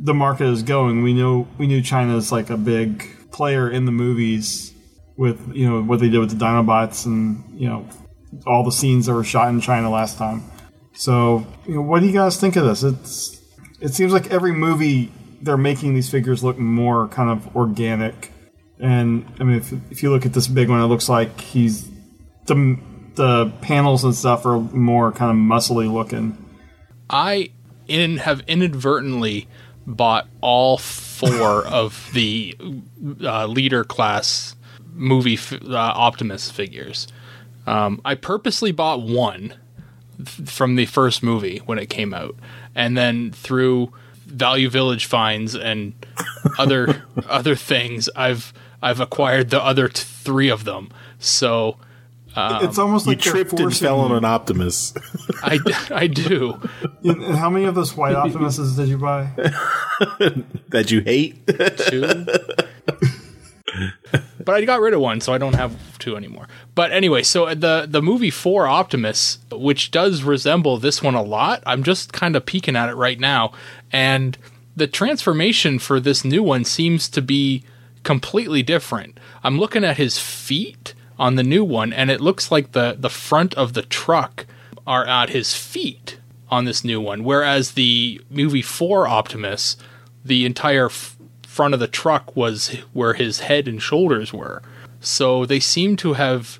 the 0.00 0.14
market 0.14 0.46
is 0.46 0.62
going. 0.62 1.02
We 1.02 1.12
know 1.12 1.48
we 1.58 1.66
knew 1.66 1.82
China 1.82 2.16
is 2.16 2.30
like 2.32 2.50
a 2.50 2.56
big 2.56 3.30
player 3.30 3.70
in 3.70 3.84
the 3.84 3.92
movies 3.92 4.72
with 5.16 5.54
you 5.54 5.68
know 5.68 5.82
what 5.82 6.00
they 6.00 6.08
did 6.08 6.18
with 6.18 6.30
the 6.30 6.44
Dinobots 6.44 7.06
and 7.06 7.60
you 7.60 7.68
know 7.68 7.86
all 8.46 8.64
the 8.64 8.72
scenes 8.72 9.06
that 9.06 9.14
were 9.14 9.24
shot 9.24 9.48
in 9.48 9.60
China 9.60 9.90
last 9.90 10.18
time. 10.18 10.42
So, 10.94 11.46
you 11.66 11.76
know, 11.76 11.82
what 11.82 12.00
do 12.00 12.06
you 12.06 12.12
guys 12.12 12.38
think 12.38 12.56
of 12.56 12.64
this? 12.64 12.82
It's 12.82 13.40
it 13.80 13.94
seems 13.94 14.12
like 14.12 14.30
every 14.30 14.52
movie 14.52 15.12
they're 15.40 15.56
making 15.56 15.94
these 15.94 16.10
figures 16.10 16.42
look 16.42 16.58
more 16.58 17.08
kind 17.08 17.30
of 17.30 17.56
organic. 17.56 18.32
And 18.80 19.24
I 19.38 19.44
mean, 19.44 19.58
if, 19.58 19.72
if 19.90 20.02
you 20.02 20.10
look 20.10 20.26
at 20.26 20.32
this 20.32 20.48
big 20.48 20.68
one, 20.68 20.80
it 20.80 20.86
looks 20.86 21.08
like 21.08 21.40
he's 21.40 21.88
the 22.46 22.78
the 23.14 23.52
panels 23.60 24.04
and 24.04 24.14
stuff 24.14 24.46
are 24.46 24.58
more 24.58 25.12
kind 25.12 25.30
of 25.30 25.36
muscly 25.36 25.92
looking. 25.92 26.44
I 27.10 27.50
in 27.86 28.18
have 28.18 28.42
inadvertently 28.46 29.48
bought 29.88 30.28
all 30.40 30.78
four 30.78 31.66
of 31.66 32.10
the 32.12 32.56
uh, 33.22 33.46
leader 33.46 33.82
class 33.84 34.54
movie 34.92 35.34
f- 35.34 35.62
uh, 35.64 35.74
Optimus 35.76 36.50
figures. 36.50 37.08
Um, 37.66 38.00
I 38.04 38.14
purposely 38.14 38.72
bought 38.72 39.02
one 39.02 39.54
th- 40.16 40.48
from 40.48 40.76
the 40.76 40.86
first 40.86 41.22
movie 41.22 41.58
when 41.66 41.78
it 41.78 41.86
came 41.90 42.14
out, 42.14 42.36
and 42.74 42.96
then 42.96 43.32
through 43.32 43.92
Value 44.26 44.68
Village 44.68 45.06
finds 45.06 45.54
and 45.54 45.94
other 46.58 47.02
other 47.28 47.54
things, 47.54 48.08
I've 48.14 48.52
I've 48.82 49.00
acquired 49.00 49.50
the 49.50 49.62
other 49.62 49.88
t- 49.88 50.02
three 50.04 50.48
of 50.48 50.64
them. 50.64 50.90
So 51.18 51.78
Um, 52.38 52.64
it's 52.64 52.78
almost 52.78 53.08
like 53.08 53.20
they're 53.20 53.32
tripped 53.32 53.58
and 53.58 53.76
fell 53.76 53.98
on 53.98 54.12
an 54.12 54.24
Optimus. 54.24 54.94
I, 55.42 55.58
I 55.90 56.06
do. 56.06 56.60
And 57.02 57.24
and 57.24 57.34
how 57.34 57.50
many 57.50 57.64
of 57.64 57.74
those 57.74 57.96
white 57.96 58.14
Optimuses 58.14 58.76
did 58.76 58.88
you 58.88 58.96
buy? 58.96 59.30
that 60.68 60.92
you 60.92 61.00
hate. 61.00 61.44
two. 61.46 62.26
but 64.44 64.54
I 64.54 64.64
got 64.64 64.80
rid 64.80 64.94
of 64.94 65.00
one, 65.00 65.20
so 65.20 65.32
I 65.32 65.38
don't 65.38 65.56
have 65.56 65.98
two 65.98 66.16
anymore. 66.16 66.46
But 66.76 66.92
anyway, 66.92 67.24
so 67.24 67.52
the 67.54 67.86
the 67.88 68.02
movie 68.02 68.30
for 68.30 68.68
Optimus, 68.68 69.40
which 69.50 69.90
does 69.90 70.22
resemble 70.22 70.76
this 70.78 71.02
one 71.02 71.16
a 71.16 71.22
lot, 71.22 71.64
I'm 71.66 71.82
just 71.82 72.12
kind 72.12 72.36
of 72.36 72.46
peeking 72.46 72.76
at 72.76 72.88
it 72.88 72.94
right 72.94 73.18
now, 73.18 73.50
and 73.90 74.38
the 74.76 74.86
transformation 74.86 75.80
for 75.80 75.98
this 75.98 76.24
new 76.24 76.44
one 76.44 76.64
seems 76.64 77.08
to 77.08 77.20
be 77.20 77.64
completely 78.04 78.62
different. 78.62 79.18
I'm 79.42 79.58
looking 79.58 79.82
at 79.82 79.96
his 79.96 80.20
feet 80.20 80.94
on 81.18 81.34
the 81.34 81.42
new 81.42 81.64
one, 81.64 81.92
and 81.92 82.10
it 82.10 82.20
looks 82.20 82.50
like 82.50 82.72
the 82.72 82.96
the 82.98 83.10
front 83.10 83.54
of 83.54 83.74
the 83.74 83.82
truck 83.82 84.46
are 84.86 85.06
at 85.06 85.30
his 85.30 85.54
feet 85.54 86.18
on 86.50 86.64
this 86.64 86.84
new 86.84 87.00
one, 87.00 87.24
whereas 87.24 87.72
the 87.72 88.20
movie 88.30 88.62
four 88.62 89.06
Optimus, 89.06 89.76
the 90.24 90.46
entire 90.46 90.86
f- 90.86 91.16
front 91.42 91.74
of 91.74 91.80
the 91.80 91.88
truck 91.88 92.34
was 92.34 92.68
where 92.92 93.14
his 93.14 93.40
head 93.40 93.68
and 93.68 93.82
shoulders 93.82 94.32
were. 94.32 94.62
So 95.00 95.44
they 95.44 95.60
seem 95.60 95.96
to 95.96 96.14
have 96.14 96.58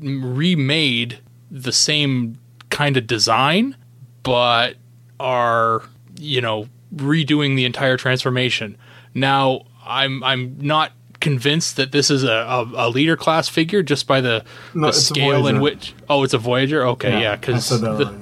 remade 0.00 1.18
the 1.50 1.72
same 1.72 2.38
kind 2.70 2.96
of 2.96 3.06
design, 3.06 3.76
but 4.22 4.76
are 5.18 5.82
you 6.18 6.40
know 6.40 6.68
redoing 6.94 7.56
the 7.56 7.64
entire 7.64 7.96
transformation. 7.96 8.76
Now 9.14 9.66
I'm 9.84 10.22
I'm 10.24 10.56
not 10.58 10.92
convinced 11.26 11.76
that 11.76 11.90
this 11.90 12.10
is 12.10 12.22
a, 12.22 12.30
a, 12.30 12.70
a 12.74 12.88
leader 12.88 13.16
class 13.16 13.48
figure 13.48 13.82
just 13.82 14.06
by 14.06 14.20
the, 14.20 14.44
No, 14.74 14.86
the 14.86 14.92
scale 14.92 15.46
in 15.48 15.60
which. 15.60 15.94
Oh, 16.08 16.22
it's 16.22 16.34
a 16.34 16.38
Voyager. 16.38 16.86
Okay, 16.86 17.22
yeah, 17.22 17.32
I 17.32 17.36
because 17.36 17.68
that 17.68 17.84
already. 17.84 18.16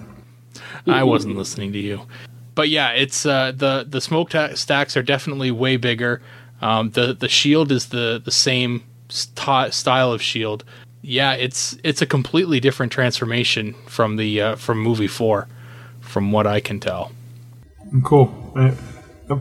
I 0.87 1.03
wasn't 1.03 1.37
listening 1.37 1.73
to 1.73 1.79
you. 1.79 2.01
But 2.55 2.69
yeah, 2.69 2.91
it's 2.91 3.27
uh, 3.27 3.53
the 3.55 3.85
the 3.89 4.01
smoke 4.01 4.31
ta- 4.31 4.55
stacks 4.55 4.97
are 4.97 5.03
definitely 5.03 5.51
way 5.51 5.77
bigger. 5.77 6.23
Um, 6.63 6.91
the 6.93 7.13
the 7.13 7.29
shield 7.29 7.71
is 7.71 7.89
the 7.89 8.23
the 8.25 8.31
same 8.31 8.83
st- 9.09 9.75
style 9.75 10.13
of 10.13 10.23
shield. 10.23 10.65
Yeah, 11.03 11.35
it's 11.35 11.77
it's 11.83 12.01
a 12.01 12.07
completely 12.07 12.61
different 12.61 12.93
transformation 12.93 13.75
from 13.87 14.17
the 14.17 14.41
uh, 14.41 14.57
from 14.57 14.79
movie 14.79 15.09
four, 15.09 15.47
from 16.01 16.33
what 16.33 16.47
I 16.47 16.61
can 16.61 16.81
tell. 16.81 17.13
Cool. 18.03 18.27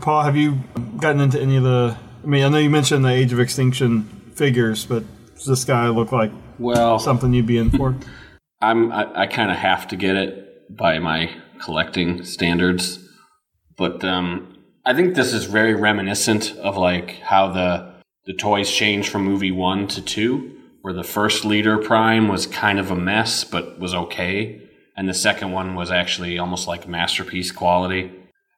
Paul, 0.00 0.22
have 0.22 0.36
you 0.36 0.58
gotten 0.98 1.20
into 1.20 1.40
any 1.40 1.56
of 1.56 1.62
the? 1.62 1.96
I 2.24 2.26
mean, 2.26 2.42
I 2.42 2.48
know 2.48 2.56
you 2.56 2.70
mentioned 2.70 3.04
the 3.04 3.10
Age 3.10 3.34
of 3.34 3.40
Extinction 3.40 4.04
figures, 4.34 4.86
but 4.86 5.04
does 5.34 5.44
this 5.44 5.64
guy 5.64 5.88
look 5.88 6.10
like 6.10 6.32
Well, 6.58 6.98
something 6.98 7.34
you'd 7.34 7.46
be 7.46 7.58
in 7.58 7.70
for? 7.70 7.94
I'm 8.62 8.90
I, 8.92 9.22
I 9.22 9.26
kind 9.26 9.50
of 9.50 9.58
have 9.58 9.86
to 9.88 9.96
get 9.96 10.16
it 10.16 10.74
by 10.74 10.98
my 10.98 11.30
collecting 11.62 12.24
standards, 12.24 12.98
but 13.76 14.02
um, 14.04 14.56
I 14.86 14.94
think 14.94 15.14
this 15.14 15.34
is 15.34 15.44
very 15.44 15.74
reminiscent 15.74 16.56
of 16.56 16.78
like 16.78 17.18
how 17.18 17.52
the 17.52 17.92
the 18.24 18.32
toys 18.32 18.70
changed 18.70 19.10
from 19.10 19.24
movie 19.24 19.52
one 19.52 19.86
to 19.88 20.00
two, 20.00 20.58
where 20.80 20.94
the 20.94 21.04
first 21.04 21.44
leader 21.44 21.76
prime 21.76 22.28
was 22.28 22.46
kind 22.46 22.78
of 22.78 22.90
a 22.90 22.96
mess 22.96 23.44
but 23.44 23.78
was 23.78 23.94
okay, 23.94 24.62
and 24.96 25.06
the 25.06 25.14
second 25.14 25.52
one 25.52 25.74
was 25.74 25.90
actually 25.90 26.38
almost 26.38 26.66
like 26.66 26.88
masterpiece 26.88 27.52
quality. 27.52 28.10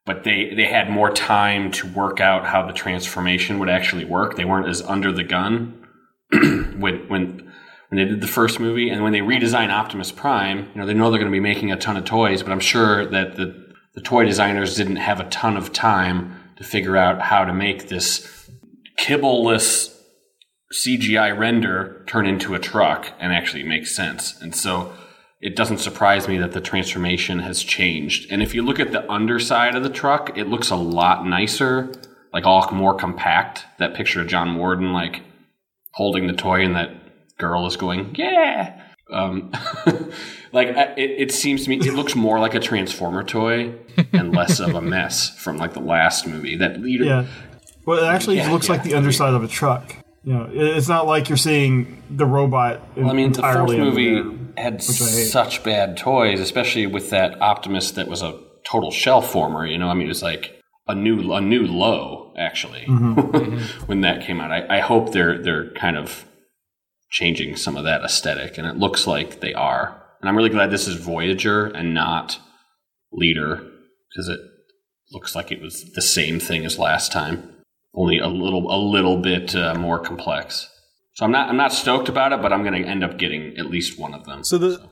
But 0.07 0.25
they 0.25 0.55
they 0.55 0.65
had 0.65 0.89
more 0.89 1.11
time 1.11 1.71
to 1.73 1.89
work 1.89 2.21
out 2.21 2.47
how 2.47 2.67
the 2.67 2.73
transformation 2.73 3.59
would 3.59 3.69
actually 3.69 4.05
work. 4.05 4.37
They 4.37 4.45
weren't 4.45 4.69
as 4.69 4.81
under 4.83 5.13
the 5.13 5.25
gun 5.25 5.87
when 6.31 7.09
when 7.09 7.53
when 7.89 7.99
they 7.99 8.05
did 8.05 8.21
the 8.21 8.27
first 8.27 8.59
movie 8.59 8.89
and 8.89 9.03
when 9.03 9.13
they 9.13 9.21
redesign 9.21 9.71
Optimus 9.71 10.11
Prime, 10.13 10.71
you 10.75 10.81
know, 10.81 10.87
they 10.87 10.95
know 10.95 11.11
they're 11.11 11.21
going 11.21 11.31
to 11.31 11.37
be 11.37 11.41
making 11.41 11.71
a 11.71 11.77
ton 11.77 11.97
of 11.97 12.05
toys, 12.05 12.43
but 12.43 12.53
I'm 12.53 12.61
sure 12.61 13.05
that 13.07 13.37
the 13.37 13.67
the 13.95 14.01
toy 14.01 14.25
designers 14.25 14.77
didn't 14.77 14.97
have 14.97 15.21
a 15.21 15.25
ton 15.25 15.57
of 15.57 15.73
time 15.73 16.39
to 16.57 16.65
figure 16.65 16.97
out 16.97 17.21
how 17.21 17.45
to 17.45 17.53
make 17.53 17.89
this 17.89 18.49
kibbleless 18.99 19.93
CGI 20.73 21.37
render 21.37 22.05
turn 22.07 22.27
into 22.27 22.55
a 22.55 22.59
truck 22.59 23.13
and 23.19 23.33
actually 23.33 23.63
make 23.63 23.87
sense. 23.87 24.41
And 24.41 24.55
so 24.55 24.93
it 25.47 25.55
doesn't 25.55 25.79
surprise 25.79 26.27
me 26.27 26.39
that 26.39 26.51
the 26.51 26.61
transformation 26.61 27.39
has 27.39 27.63
changed. 27.63 28.27
And 28.33 28.43
if 28.43 28.53
you 28.53 28.65
look 28.65 28.81
at 28.81 28.91
the 28.91 29.09
underside 29.09 29.77
of 29.77 29.85
the 29.85 29.89
truck, 29.89 30.37
it 30.37 30.49
looks 30.49 30.71
a 30.71 30.77
lot 30.77 31.25
nicer, 31.25 31.93
like 32.33 32.45
all 32.45 32.69
more 32.73 32.95
compact. 32.97 33.65
That 33.79 33.95
picture 33.95 34.21
of 34.21 34.27
John 34.27 34.57
Warden 34.57 34.93
like 34.93 35.23
holding 35.93 36.27
the 36.27 36.33
toy 36.33 36.65
and 36.65 36.75
that 36.75 36.91
girl 37.39 37.65
is 37.69 37.77
going, 37.77 38.17
yeah. 38.17 38.83
Um, 39.09 39.53
like 40.53 40.67
it, 40.67 40.99
it 40.99 41.31
seems 41.33 41.63
to 41.63 41.71
me, 41.71 41.77
it 41.77 41.95
looks 41.95 42.17
more 42.17 42.41
like 42.41 42.57
a 42.57 42.61
Transformer 42.61 43.23
toy 43.23 43.73
and 44.13 44.35
less 44.35 44.59
of 44.59 44.75
a 44.75 44.83
mess 44.97 45.31
from 45.39 45.59
like 45.59 45.75
the 45.75 45.81
last 45.81 46.27
movie. 46.27 46.57
That 46.57 46.81
leader, 46.81 47.05
Yeah. 47.05 47.27
Well, 47.87 48.03
it 48.03 48.09
actually 48.09 48.39
Yeah, 48.39 48.51
looks 48.51 48.67
yeah. 48.67 48.73
like 48.73 48.83
the 48.83 48.95
underside 48.95 49.33
of 49.33 49.45
a 49.45 49.49
truck. 49.49 49.95
You 50.25 50.33
know, 50.33 50.51
it's 50.53 50.89
not 50.89 51.07
like 51.07 51.29
you're 51.29 51.39
seeing 51.39 52.03
the 52.11 52.27
robot. 52.27 52.81
Well, 52.97 53.11
I 53.11 53.13
mean, 53.13 53.31
the 53.31 53.43
fourth 53.43 53.71
movie. 53.79 54.46
Had 54.57 54.83
such 54.83 55.63
bad 55.65 55.97
toys, 55.97 56.41
especially 56.41 56.87
with 56.87 57.11
that 57.11 57.41
Optimus 57.41 57.91
that 57.93 58.09
was 58.09 58.23
a 58.23 58.39
total 58.65 58.91
shell 58.91 59.23
former. 59.23 59.67
You 59.67 59.79
know, 59.79 59.89
I 59.89 59.95
mean, 59.95 60.07
it 60.07 60.09
was 60.09 60.23
like 60.23 60.61
a 60.89 60.95
new 60.95 61.33
a 61.33 61.41
new 61.41 61.67
low 61.67 62.33
actually 62.39 62.85
Mm-hmm. 62.89 63.87
when 63.87 64.01
that 64.03 64.23
came 64.25 64.41
out. 64.41 64.51
I, 64.53 64.79
I 64.79 64.81
hope 64.81 65.13
they're 65.13 65.39
they're 65.43 65.71
kind 65.73 65.97
of 65.97 66.25
changing 67.11 67.57
some 67.57 67.77
of 67.77 67.85
that 67.85 68.03
aesthetic, 68.03 68.59
and 68.59 68.67
it 68.67 68.77
looks 68.77 69.07
like 69.07 69.41
they 69.41 69.55
are. 69.55 70.03
And 70.21 70.29
I'm 70.29 70.37
really 70.37 70.49
glad 70.51 70.71
this 70.71 70.89
is 70.89 70.97
Voyager 70.97 71.67
and 71.67 71.95
not 71.95 72.39
Leader 73.13 73.63
because 74.11 74.29
it 74.29 74.41
looks 75.13 75.35
like 75.35 75.53
it 75.53 75.61
was 75.63 75.93
the 75.95 76.03
same 76.03 76.41
thing 76.41 76.65
as 76.65 76.79
last 76.79 77.13
time, 77.13 77.55
only 77.95 78.19
a 78.19 78.27
little 78.29 78.71
a 78.73 78.79
little 78.79 79.19
bit 79.19 79.55
uh, 79.55 79.75
more 79.75 79.99
complex. 80.01 80.69
So 81.17 81.25
I'm 81.25 81.33
not 81.33 81.49
I'm 81.49 81.57
not 81.57 81.73
stoked 81.73 82.11
about 82.11 82.33
it, 82.33 82.43
but 82.43 82.53
I'm 82.53 82.63
going 82.63 82.83
to 82.83 82.89
end 82.89 83.03
up 83.03 83.19
getting 83.19 83.57
at 83.57 83.67
least 83.67 83.99
one 83.99 84.13
of 84.13 84.25
them. 84.25 84.45
So 84.45 84.59
the 84.59 84.87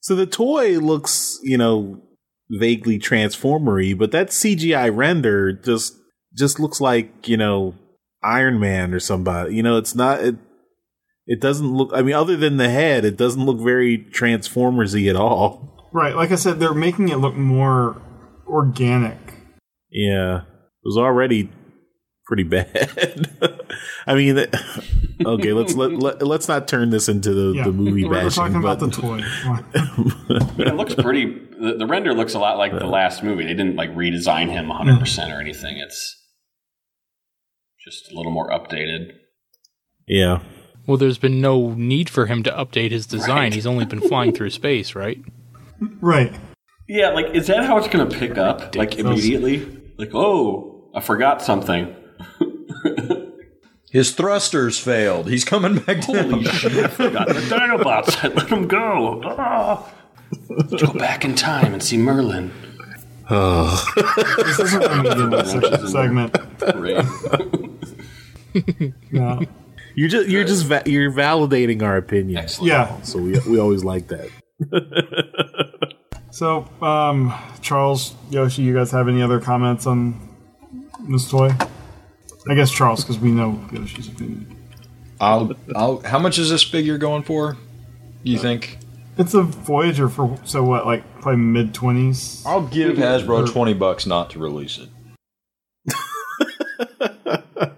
so 0.00 0.14
the 0.14 0.26
toy 0.26 0.78
looks, 0.78 1.38
you 1.42 1.56
know, 1.56 2.02
vaguely 2.50 2.98
transformery, 2.98 3.96
but 3.96 4.12
that 4.12 4.28
CGI 4.28 4.94
render 4.94 5.50
just 5.52 5.94
just 6.36 6.60
looks 6.60 6.78
like, 6.78 7.26
you 7.26 7.38
know, 7.38 7.74
Iron 8.22 8.60
Man 8.60 8.92
or 8.92 9.00
somebody. 9.00 9.54
You 9.54 9.62
know, 9.62 9.78
it's 9.78 9.94
not 9.94 10.20
it 10.20 10.36
it 11.26 11.40
doesn't 11.40 11.72
look 11.72 11.90
I 11.94 12.02
mean 12.02 12.14
other 12.14 12.36
than 12.36 12.58
the 12.58 12.68
head, 12.68 13.06
it 13.06 13.16
doesn't 13.16 13.46
look 13.46 13.58
very 13.58 13.96
transformersy 13.96 15.08
at 15.08 15.16
all. 15.16 15.90
Right. 15.94 16.14
Like 16.14 16.32
I 16.32 16.36
said, 16.36 16.60
they're 16.60 16.74
making 16.74 17.08
it 17.08 17.16
look 17.16 17.34
more 17.34 18.00
organic. 18.46 19.16
Yeah. 19.90 20.42
It 20.42 20.84
was 20.84 20.98
already 20.98 21.50
pretty 22.32 22.44
bad. 22.44 23.30
I 24.06 24.14
mean, 24.14 24.38
okay, 25.26 25.52
let's 25.52 25.74
let, 25.74 25.92
let 25.92 26.22
let's 26.22 26.48
not 26.48 26.66
turn 26.66 26.88
this 26.88 27.10
into 27.10 27.34
the, 27.34 27.58
Yeah. 27.58 27.64
the 27.64 27.72
movie 27.72 28.04
we're, 28.04 28.10
we're 28.10 28.22
bashing. 28.22 28.42
talking 28.42 28.56
about 28.56 28.78
the 28.80 28.90
toy. 28.90 29.20
Come 29.42 29.52
on. 29.52 30.54
But 30.56 30.68
it 30.68 30.74
looks 30.76 30.94
pretty. 30.94 31.26
The, 31.60 31.74
the 31.78 31.86
render 31.86 32.14
looks 32.14 32.32
a 32.32 32.38
lot 32.38 32.56
like 32.56 32.72
the 32.72 32.86
last 32.86 33.22
movie. 33.22 33.42
They 33.44 33.52
didn't 33.54 33.76
like 33.76 33.94
redesign 33.94 34.48
him 34.48 34.68
100 34.68 34.98
percent 34.98 35.30
or 35.30 35.40
anything. 35.42 35.76
It's 35.76 36.16
just 37.84 38.10
a 38.10 38.16
little 38.16 38.32
more 38.32 38.48
updated. 38.48 39.12
yeah. 40.08 40.40
Well, 40.86 40.96
there's 40.96 41.18
been 41.18 41.40
no 41.40 41.74
need 41.74 42.10
for 42.10 42.26
him 42.26 42.42
to 42.44 42.50
update 42.50 42.90
his 42.90 43.06
design. 43.06 43.36
Right. 43.36 43.52
He's 43.54 43.66
only 43.66 43.84
been 43.84 44.00
flying 44.00 44.32
through 44.32 44.50
space, 44.50 44.96
right? 44.96 45.22
right. 46.00 46.34
Yeah, 46.88 47.10
like 47.10 47.34
is 47.36 47.46
that 47.48 47.64
how 47.64 47.76
it's 47.78 47.86
going 47.88 48.08
to 48.08 48.18
pick 48.18 48.36
up? 48.38 48.74
Like 48.74 48.98
immediately? 48.98 49.64
Like 49.98 50.14
oh, 50.14 50.90
I 50.94 51.00
forgot 51.00 51.40
something. 51.42 51.94
His 53.92 54.12
thrusters 54.12 54.80
failed. 54.80 55.28
He's 55.28 55.44
coming 55.44 55.76
back 55.80 56.06
down. 56.06 56.30
Holy 56.30 56.44
shit! 56.46 56.72
I 56.72 56.88
forgot 56.88 57.28
the 57.28 57.34
Dinobots. 57.34 58.24
I 58.24 58.28
let 58.28 58.48
him 58.48 58.66
go. 58.66 59.20
Ah. 59.24 59.86
Let's 60.48 60.82
go 60.82 60.94
back 60.94 61.26
in 61.26 61.34
time 61.34 61.74
and 61.74 61.82
see 61.82 61.98
Merlin. 61.98 62.50
Oh. 63.28 63.84
This 64.38 64.58
isn't 64.58 64.80
going 64.80 65.04
to 65.04 65.14
be 65.14 65.22
in 65.22 65.30
that 65.30 65.88
segment. 65.90 66.34
Right. 66.74 67.04
No. 69.12 69.40
You're 69.94 70.08
just 70.08 70.28
you're 70.28 70.44
just 70.44 70.64
va- 70.64 70.82
you're 70.86 71.12
validating 71.12 71.82
our 71.82 71.98
opinion. 71.98 72.38
Excellent. 72.38 72.68
Yeah. 72.68 73.02
So 73.02 73.18
we 73.18 73.38
we 73.40 73.58
always 73.60 73.84
like 73.84 74.08
that. 74.08 74.30
So, 76.30 76.66
um, 76.80 77.34
Charles, 77.60 78.14
Yoshi, 78.30 78.62
you 78.62 78.72
guys 78.72 78.90
have 78.92 79.06
any 79.06 79.20
other 79.22 79.38
comments 79.38 79.86
on 79.86 80.18
this 81.10 81.30
toy? 81.30 81.50
I 82.48 82.54
guess 82.54 82.70
Charles, 82.70 83.02
because 83.02 83.18
we 83.18 83.30
know 83.30 83.64
Yoshi's 83.72 84.08
opinion. 84.08 84.56
I'll, 85.20 85.52
I'll, 85.76 86.00
how 86.00 86.18
much 86.18 86.38
is 86.38 86.50
this 86.50 86.62
figure 86.62 86.98
going 86.98 87.22
for? 87.22 87.56
You 88.24 88.38
uh, 88.38 88.42
think? 88.42 88.78
It's 89.18 89.34
a 89.34 89.42
Voyager 89.42 90.08
for 90.08 90.38
so 90.44 90.64
what, 90.64 90.86
like 90.86 91.04
probably 91.20 91.42
mid 91.42 91.74
twenties. 91.74 92.42
I'll 92.46 92.66
give 92.66 92.96
Hasbro 92.96 93.52
twenty 93.52 93.74
bucks 93.74 94.06
not 94.06 94.30
to 94.30 94.38
release 94.38 94.78
it. 94.78 94.88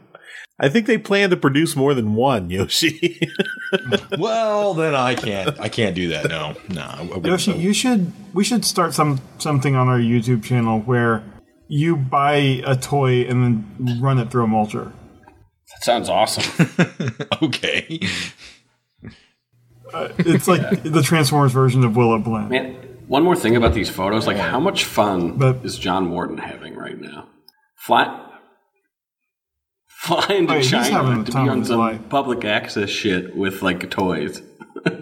I 0.60 0.68
think 0.68 0.86
they 0.86 0.96
plan 0.96 1.30
to 1.30 1.36
produce 1.36 1.74
more 1.74 1.92
than 1.92 2.14
one 2.14 2.50
Yoshi. 2.50 3.28
Well, 4.18 4.74
then 4.74 4.94
I 4.94 5.14
can't. 5.14 5.58
I 5.60 5.68
can't 5.68 5.94
do 5.94 6.08
that. 6.08 6.28
No, 6.28 6.54
no. 6.68 7.20
Yoshi, 7.24 7.52
you 7.52 7.72
should. 7.72 8.12
We 8.32 8.44
should 8.44 8.64
start 8.64 8.94
some 8.94 9.20
something 9.38 9.74
on 9.74 9.88
our 9.88 9.98
YouTube 9.98 10.44
channel 10.44 10.80
where 10.80 11.22
you 11.76 11.96
buy 11.96 12.62
a 12.64 12.76
toy 12.76 13.22
and 13.22 13.42
then 13.42 13.98
run 14.00 14.18
it 14.18 14.30
through 14.30 14.44
a 14.44 14.46
mulcher. 14.46 14.92
That 15.72 15.82
sounds 15.82 16.08
awesome. 16.08 16.68
okay. 17.42 17.98
Uh, 19.92 20.08
it's 20.18 20.46
like 20.46 20.82
the 20.84 21.02
Transformers 21.02 21.50
version 21.52 21.82
of 21.82 21.96
Will 21.96 22.14
It 22.14 22.20
Blend. 22.20 22.50
Man, 22.50 22.74
one 23.08 23.24
more 23.24 23.34
thing 23.34 23.56
about 23.56 23.74
these 23.74 23.90
photos, 23.90 24.24
like 24.26 24.36
how 24.36 24.60
much 24.60 24.84
fun 24.84 25.36
But- 25.36 25.64
is 25.64 25.76
John 25.76 26.10
Warden 26.10 26.38
having 26.38 26.76
right 26.76 27.00
now? 27.00 27.26
Fly, 27.76 28.20
flying 29.88 30.46
to 30.46 30.54
Oh, 30.56 30.60
China 30.62 31.24
to 31.24 31.32
be 31.32 31.36
on 31.38 31.64
some 31.64 31.78
life. 31.80 32.08
public 32.08 32.44
access 32.44 32.88
shit 32.88 33.36
with 33.36 33.62
like 33.62 33.90
toys. 33.90 34.42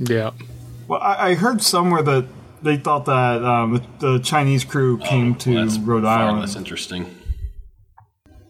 Yeah. 0.00 0.32
Well, 0.88 1.00
I, 1.00 1.30
I 1.30 1.34
heard 1.34 1.62
somewhere 1.62 2.02
that 2.02 2.26
they 2.64 2.76
thought 2.76 3.04
that 3.06 3.44
um, 3.44 3.74
the, 4.00 4.08
the 4.12 4.18
Chinese 4.18 4.64
crew 4.64 4.98
came 4.98 5.34
to 5.36 5.54
Well, 5.54 5.64
that's 5.66 5.78
Rhode 5.78 6.02
far 6.04 6.18
Island, 6.18 6.40
less 6.40 6.56
interesting. 6.56 7.14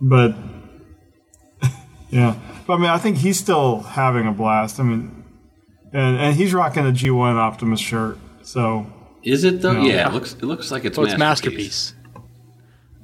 but 0.01 0.35
yeah. 2.11 2.37
But 2.67 2.75
I 2.75 2.77
mean, 2.79 2.91
I 2.91 2.99
think 2.99 3.19
he's 3.19 3.39
still 3.39 3.81
having 3.81 4.27
a 4.27 4.33
blast. 4.33 4.81
I 4.81 4.85
mean, 4.85 5.25
and 5.93 6.17
and 6.17 6.35
he's 6.37 6.55
rocking 6.55 6.87
a 6.87 6.93
G1 6.93 7.37
Optimus 7.37 7.81
shirt. 7.81 8.19
So 8.43 8.87
Is 9.23 9.45
it 9.45 9.61
though? 9.63 9.73
No. 9.75 9.83
Yeah, 9.83 10.09
it 10.09 10.15
looks 10.15 10.35
it 10.35 10.45
looks 10.45 10.71
like 10.71 10.85
it's 10.85 10.97
So 10.97 11.05
it's 11.05 11.17
masterpiece. 11.19 11.93
masterpiece. 11.93 11.95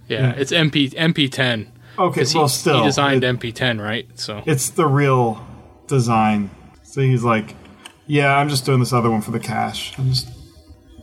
Yeah, 0.08 0.30
it's 0.36 0.50
MP 0.52 0.90
MP10. 0.94 1.68
Okay, 1.98 2.24
well, 2.34 2.44
he, 2.44 2.48
still, 2.48 2.78
he 2.80 2.84
designed 2.86 3.24
it- 3.24 3.38
MP10, 3.38 3.80
right? 3.82 4.06
So 4.18 4.42
it's 4.46 4.70
the 4.70 4.86
real 4.86 5.44
design. 5.86 6.50
So 6.82 7.02
he's 7.02 7.22
like, 7.22 7.54
yeah, 8.06 8.34
I'm 8.36 8.48
just 8.48 8.64
doing 8.64 8.80
this 8.80 8.92
other 8.92 9.10
one 9.10 9.20
for 9.20 9.30
the 9.32 9.38
cash. 9.40 9.96
I'm 9.98 10.08
just 10.10 10.28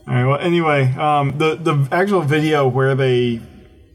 all 0.08 0.14
right. 0.14 0.24
Well, 0.24 0.38
anyway, 0.38 0.92
um, 0.94 1.36
the 1.38 1.56
the 1.56 1.88
actual 1.92 2.22
video 2.22 2.66
where 2.66 2.94
they 2.94 3.40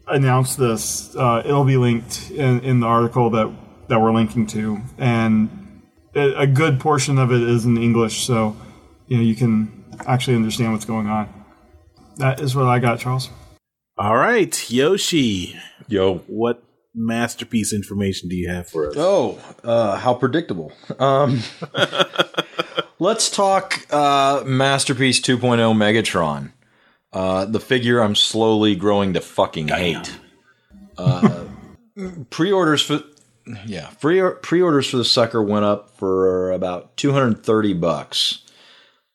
announced 0.07 0.57
this, 0.57 1.15
uh, 1.15 1.41
it'll 1.44 1.64
be 1.64 1.77
linked 1.77 2.30
in, 2.31 2.60
in 2.61 2.80
the 2.80 2.88
article 2.88 3.30
that 3.31 3.52
that 3.88 3.99
we're 3.99 4.14
linking 4.14 4.45
to, 4.48 4.80
and 4.98 5.81
a 6.15 6.41
a 6.41 6.48
good 6.48 6.80
portion 6.80 7.18
of 7.18 7.31
it 7.31 7.41
is 7.41 7.65
in 7.65 7.77
English, 7.77 8.26
so 8.26 8.56
you 9.07 9.18
know 9.18 9.23
you 9.23 9.35
can 9.35 9.85
actually 10.06 10.35
understand 10.35 10.73
what's 10.73 10.85
going 10.85 11.07
on. 11.07 11.34
That 12.18 12.40
is 12.41 12.56
what 12.56 12.65
I 12.68 12.80
got, 12.80 12.99
Charles. 12.99 13.30
All 13.98 14.15
right, 14.15 14.69
Yoshi, 14.69 15.60
Yo. 15.88 16.18
what 16.27 16.64
masterpiece 16.94 17.73
information 17.73 18.30
do 18.30 18.35
you 18.35 18.49
have 18.49 18.69
for 18.69 18.90
us? 18.90 18.95
Oh, 18.98 19.40
uh, 19.64 19.98
how 19.98 20.14
predictable. 20.14 20.72
Um, 20.99 21.41
let's 23.04 23.30
talk 23.30 23.86
uh, 23.94 24.44
Masterpiece 24.46 25.20
2.0 25.20 25.76
Megatron. 25.76 26.52
Uh, 27.12 27.46
the 27.46 27.60
figure 27.60 28.00
I'm 28.00 28.16
slowly 28.16 28.76
growing 28.76 29.14
to 29.14 29.22
fucking 29.22 29.68
hate. 29.68 30.18
Uh, 30.98 31.46
pre-orders 32.30 32.82
for 32.82 33.04
yeah, 33.66 33.90
pre 34.00 34.22
pre-orders 34.42 34.90
for 34.90 34.98
the 34.98 35.06
sucker 35.06 35.44
went 35.44 35.66
up 35.66 35.96
for 35.98 36.52
about 36.52 36.96
230 36.98 37.74
bucks. 37.74 38.40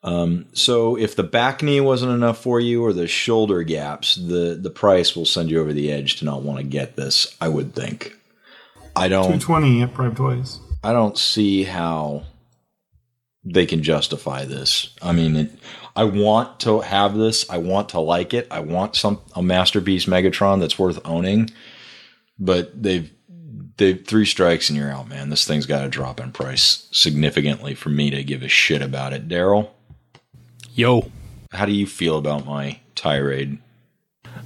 Um, 0.02 0.46
so 0.52 0.96
if 0.96 1.16
the 1.16 1.24
back 1.24 1.62
knee 1.62 1.80
wasn't 1.80 2.12
enough 2.12 2.40
for 2.40 2.60
you 2.60 2.84
or 2.84 2.92
the 2.92 3.08
shoulder 3.08 3.62
gaps, 3.62 4.14
the 4.16 4.58
the 4.60 4.70
price 4.70 5.16
will 5.16 5.24
send 5.24 5.50
you 5.50 5.60
over 5.60 5.72
the 5.72 5.90
edge 5.90 6.16
to 6.16 6.26
not 6.26 6.42
want 6.42 6.58
to 6.58 6.64
get 6.64 6.94
this. 6.94 7.34
I 7.40 7.48
would 7.48 7.74
think. 7.74 8.12
I 8.94 9.08
don't. 9.08 9.40
220 9.40 9.82
at 9.82 9.94
Prime 9.94 10.14
Toys. 10.14 10.60
I 10.84 10.92
don't 10.92 11.18
see 11.18 11.64
how 11.64 12.24
they 13.52 13.66
can 13.66 13.82
justify 13.82 14.44
this. 14.44 14.94
I 15.02 15.12
mean, 15.12 15.36
it, 15.36 15.50
I 15.96 16.04
want 16.04 16.60
to 16.60 16.80
have 16.80 17.16
this. 17.16 17.48
I 17.50 17.58
want 17.58 17.90
to 17.90 18.00
like 18.00 18.34
it. 18.34 18.46
I 18.50 18.60
want 18.60 18.96
some 18.96 19.20
a 19.34 19.42
masterpiece 19.42 20.06
Megatron 20.06 20.60
that's 20.60 20.78
worth 20.78 21.00
owning. 21.04 21.50
But 22.38 22.80
they've 22.80 23.10
they've 23.76 24.04
three 24.06 24.24
strikes 24.24 24.68
and 24.70 24.78
you're 24.78 24.92
out, 24.92 25.08
man. 25.08 25.30
This 25.30 25.44
thing's 25.44 25.66
got 25.66 25.82
to 25.82 25.88
drop 25.88 26.20
in 26.20 26.32
price 26.32 26.88
significantly 26.92 27.74
for 27.74 27.88
me 27.88 28.10
to 28.10 28.22
give 28.22 28.42
a 28.42 28.48
shit 28.48 28.82
about 28.82 29.12
it. 29.12 29.28
Daryl, 29.28 29.70
yo, 30.74 31.10
how 31.52 31.64
do 31.64 31.72
you 31.72 31.86
feel 31.86 32.18
about 32.18 32.46
my 32.46 32.78
tirade? 32.94 33.58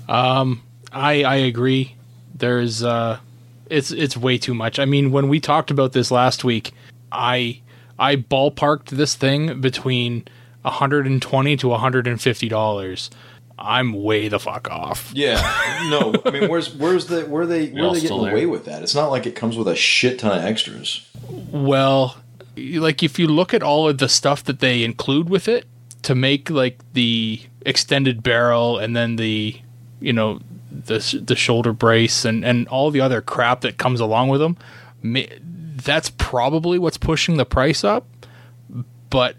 Um, 0.08 0.62
I 0.92 1.24
I 1.24 1.36
agree. 1.36 1.96
There's 2.34 2.82
uh, 2.82 3.18
it's 3.68 3.90
it's 3.90 4.16
way 4.16 4.38
too 4.38 4.54
much. 4.54 4.78
I 4.78 4.84
mean, 4.84 5.12
when 5.12 5.28
we 5.28 5.40
talked 5.40 5.70
about 5.70 5.92
this 5.92 6.10
last 6.10 6.44
week, 6.44 6.72
I 7.10 7.60
I 8.02 8.16
ballparked 8.16 8.86
this 8.86 9.14
thing 9.14 9.60
between 9.60 10.26
120 10.62 11.56
to 11.56 11.68
150 11.68 12.48
dollars. 12.48 13.10
I'm 13.56 13.92
way 13.92 14.26
the 14.26 14.40
fuck 14.40 14.68
off. 14.68 15.12
Yeah, 15.14 15.36
no. 15.88 16.12
I 16.24 16.30
mean, 16.32 16.50
where's 16.50 16.74
where's 16.74 17.06
the 17.06 17.22
where 17.22 17.42
are 17.42 17.46
they 17.46 17.68
where 17.68 17.86
are 17.86 17.94
they 17.94 18.00
still 18.00 18.18
getting 18.24 18.32
away 18.32 18.46
with 18.46 18.64
that? 18.64 18.82
It's 18.82 18.96
not 18.96 19.12
like 19.12 19.24
it 19.26 19.36
comes 19.36 19.56
with 19.56 19.68
a 19.68 19.76
shit 19.76 20.18
ton 20.18 20.36
of 20.36 20.44
extras. 20.44 21.08
Well, 21.30 22.16
like 22.56 23.04
if 23.04 23.20
you 23.20 23.28
look 23.28 23.54
at 23.54 23.62
all 23.62 23.88
of 23.88 23.98
the 23.98 24.08
stuff 24.08 24.42
that 24.44 24.58
they 24.58 24.82
include 24.82 25.30
with 25.30 25.46
it 25.46 25.66
to 26.02 26.16
make 26.16 26.50
like 26.50 26.80
the 26.94 27.40
extended 27.64 28.24
barrel 28.24 28.78
and 28.78 28.96
then 28.96 29.14
the 29.14 29.60
you 30.00 30.12
know 30.12 30.40
the 30.72 31.22
the 31.24 31.36
shoulder 31.36 31.72
brace 31.72 32.24
and 32.24 32.44
and 32.44 32.66
all 32.66 32.90
the 32.90 33.00
other 33.00 33.20
crap 33.20 33.60
that 33.60 33.78
comes 33.78 34.00
along 34.00 34.28
with 34.28 34.40
them, 34.40 34.56
ma- 35.02 35.20
that's 35.84 36.10
probably 36.10 36.78
what's 36.78 36.98
pushing 36.98 37.36
the 37.36 37.44
price 37.44 37.84
up. 37.84 38.06
But 39.10 39.36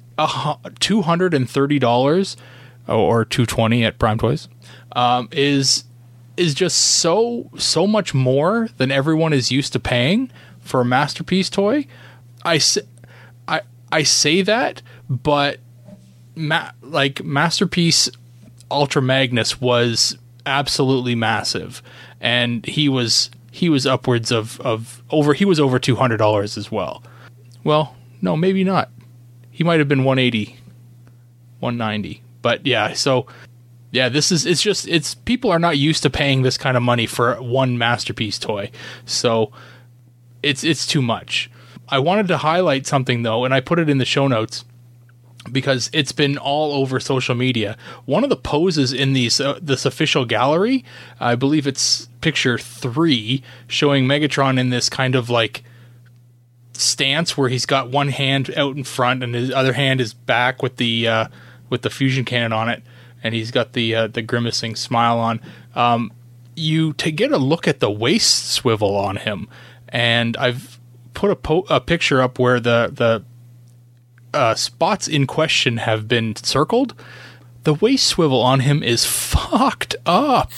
two 0.79 1.01
hundred 1.01 1.33
and 1.33 1.49
thirty 1.49 1.79
dollars 1.79 2.37
or 2.87 3.25
two 3.25 3.45
twenty 3.45 3.83
at 3.83 3.97
Prime 3.97 4.19
Toys 4.19 4.47
um, 4.95 5.29
is 5.31 5.85
is 6.37 6.53
just 6.53 6.77
so 6.77 7.49
so 7.57 7.87
much 7.87 8.13
more 8.13 8.69
than 8.77 8.91
everyone 8.91 9.33
is 9.33 9.51
used 9.51 9.73
to 9.73 9.79
paying 9.79 10.31
for 10.59 10.81
a 10.81 10.85
masterpiece 10.85 11.49
toy. 11.49 11.85
I 12.43 12.57
say, 12.57 12.81
I 13.47 13.61
I 13.91 14.03
say 14.03 14.41
that, 14.43 14.81
but 15.09 15.59
ma- 16.35 16.71
like 16.81 17.23
masterpiece 17.23 18.09
Ultra 18.69 19.01
Magnus 19.01 19.61
was 19.61 20.17
absolutely 20.45 21.15
massive, 21.15 21.81
and 22.19 22.65
he 22.65 22.89
was 22.89 23.29
he 23.53 23.69
was 23.69 23.85
upwards 23.85 24.31
of 24.31 24.59
of 24.61 25.03
over 25.11 25.35
he 25.35 25.45
was 25.45 25.59
over 25.59 25.77
two 25.77 25.95
hundred 25.95 26.17
dollars 26.17 26.57
as 26.57 26.71
well. 26.71 27.03
Well, 27.63 27.95
no, 28.19 28.35
maybe 28.35 28.63
not. 28.63 28.89
He 29.51 29.63
might 29.63 29.77
have 29.77 29.87
been 29.87 30.03
180, 30.03 30.57
190. 31.59 32.23
But 32.41 32.65
yeah, 32.65 32.93
so 32.93 33.27
yeah, 33.91 34.09
this 34.09 34.31
is 34.31 34.47
it's 34.47 34.61
just 34.63 34.87
it's 34.87 35.13
people 35.13 35.51
are 35.51 35.59
not 35.59 35.77
used 35.77 36.01
to 36.01 36.09
paying 36.09 36.41
this 36.41 36.57
kind 36.57 36.75
of 36.75 36.81
money 36.81 37.05
for 37.05 37.35
one 37.35 37.77
masterpiece 37.77 38.39
toy. 38.39 38.71
So 39.05 39.51
it's 40.41 40.63
it's 40.63 40.87
too 40.87 41.03
much. 41.03 41.51
I 41.89 41.99
wanted 41.99 42.27
to 42.29 42.37
highlight 42.37 42.87
something 42.87 43.21
though, 43.21 43.45
and 43.45 43.53
I 43.53 43.59
put 43.59 43.77
it 43.77 43.87
in 43.87 43.99
the 43.99 44.05
show 44.05 44.27
notes 44.27 44.65
because 45.51 45.89
it's 45.93 46.11
been 46.11 46.37
all 46.37 46.73
over 46.73 46.99
social 46.99 47.35
media. 47.35 47.77
One 48.05 48.23
of 48.23 48.29
the 48.29 48.35
poses 48.35 48.93
in 48.93 49.13
these 49.13 49.39
uh, 49.39 49.59
this 49.61 49.85
official 49.85 50.25
gallery, 50.25 50.85
I 51.19 51.35
believe 51.35 51.67
it's 51.67 52.07
picture 52.21 52.57
3 52.57 53.43
showing 53.67 54.05
Megatron 54.05 54.59
in 54.59 54.69
this 54.69 54.89
kind 54.89 55.15
of 55.15 55.29
like 55.29 55.63
stance 56.73 57.37
where 57.37 57.49
he's 57.49 57.65
got 57.65 57.89
one 57.89 58.09
hand 58.09 58.51
out 58.55 58.75
in 58.75 58.83
front 58.83 59.23
and 59.23 59.35
his 59.35 59.51
other 59.51 59.73
hand 59.73 60.01
is 60.01 60.13
back 60.13 60.63
with 60.63 60.77
the 60.77 61.07
uh, 61.07 61.27
with 61.69 61.81
the 61.81 61.89
fusion 61.89 62.25
cannon 62.25 62.53
on 62.53 62.69
it, 62.69 62.83
and 63.23 63.33
he's 63.33 63.51
got 63.51 63.73
the 63.73 63.95
uh, 63.95 64.07
the 64.07 64.21
grimacing 64.21 64.75
smile 64.75 65.19
on. 65.19 65.41
Um, 65.75 66.11
you 66.55 66.93
to 66.93 67.11
get 67.11 67.31
a 67.31 67.37
look 67.37 67.67
at 67.67 67.79
the 67.79 67.91
waist 67.91 68.51
swivel 68.51 68.95
on 68.95 69.17
him, 69.17 69.47
and 69.89 70.37
I've 70.37 70.79
put 71.13 71.31
a, 71.31 71.35
po- 71.35 71.65
a 71.69 71.79
picture 71.79 72.21
up 72.21 72.39
where 72.39 72.59
the 72.59 72.91
the 72.93 73.23
uh, 74.33 74.55
spots 74.55 75.07
in 75.07 75.27
question 75.27 75.77
have 75.77 76.07
been 76.07 76.35
circled. 76.35 76.93
The 77.63 77.73
waist 77.73 78.07
swivel 78.07 78.41
on 78.41 78.61
him 78.61 78.83
is 78.83 79.05
fucked 79.05 79.95
up. 80.05 80.51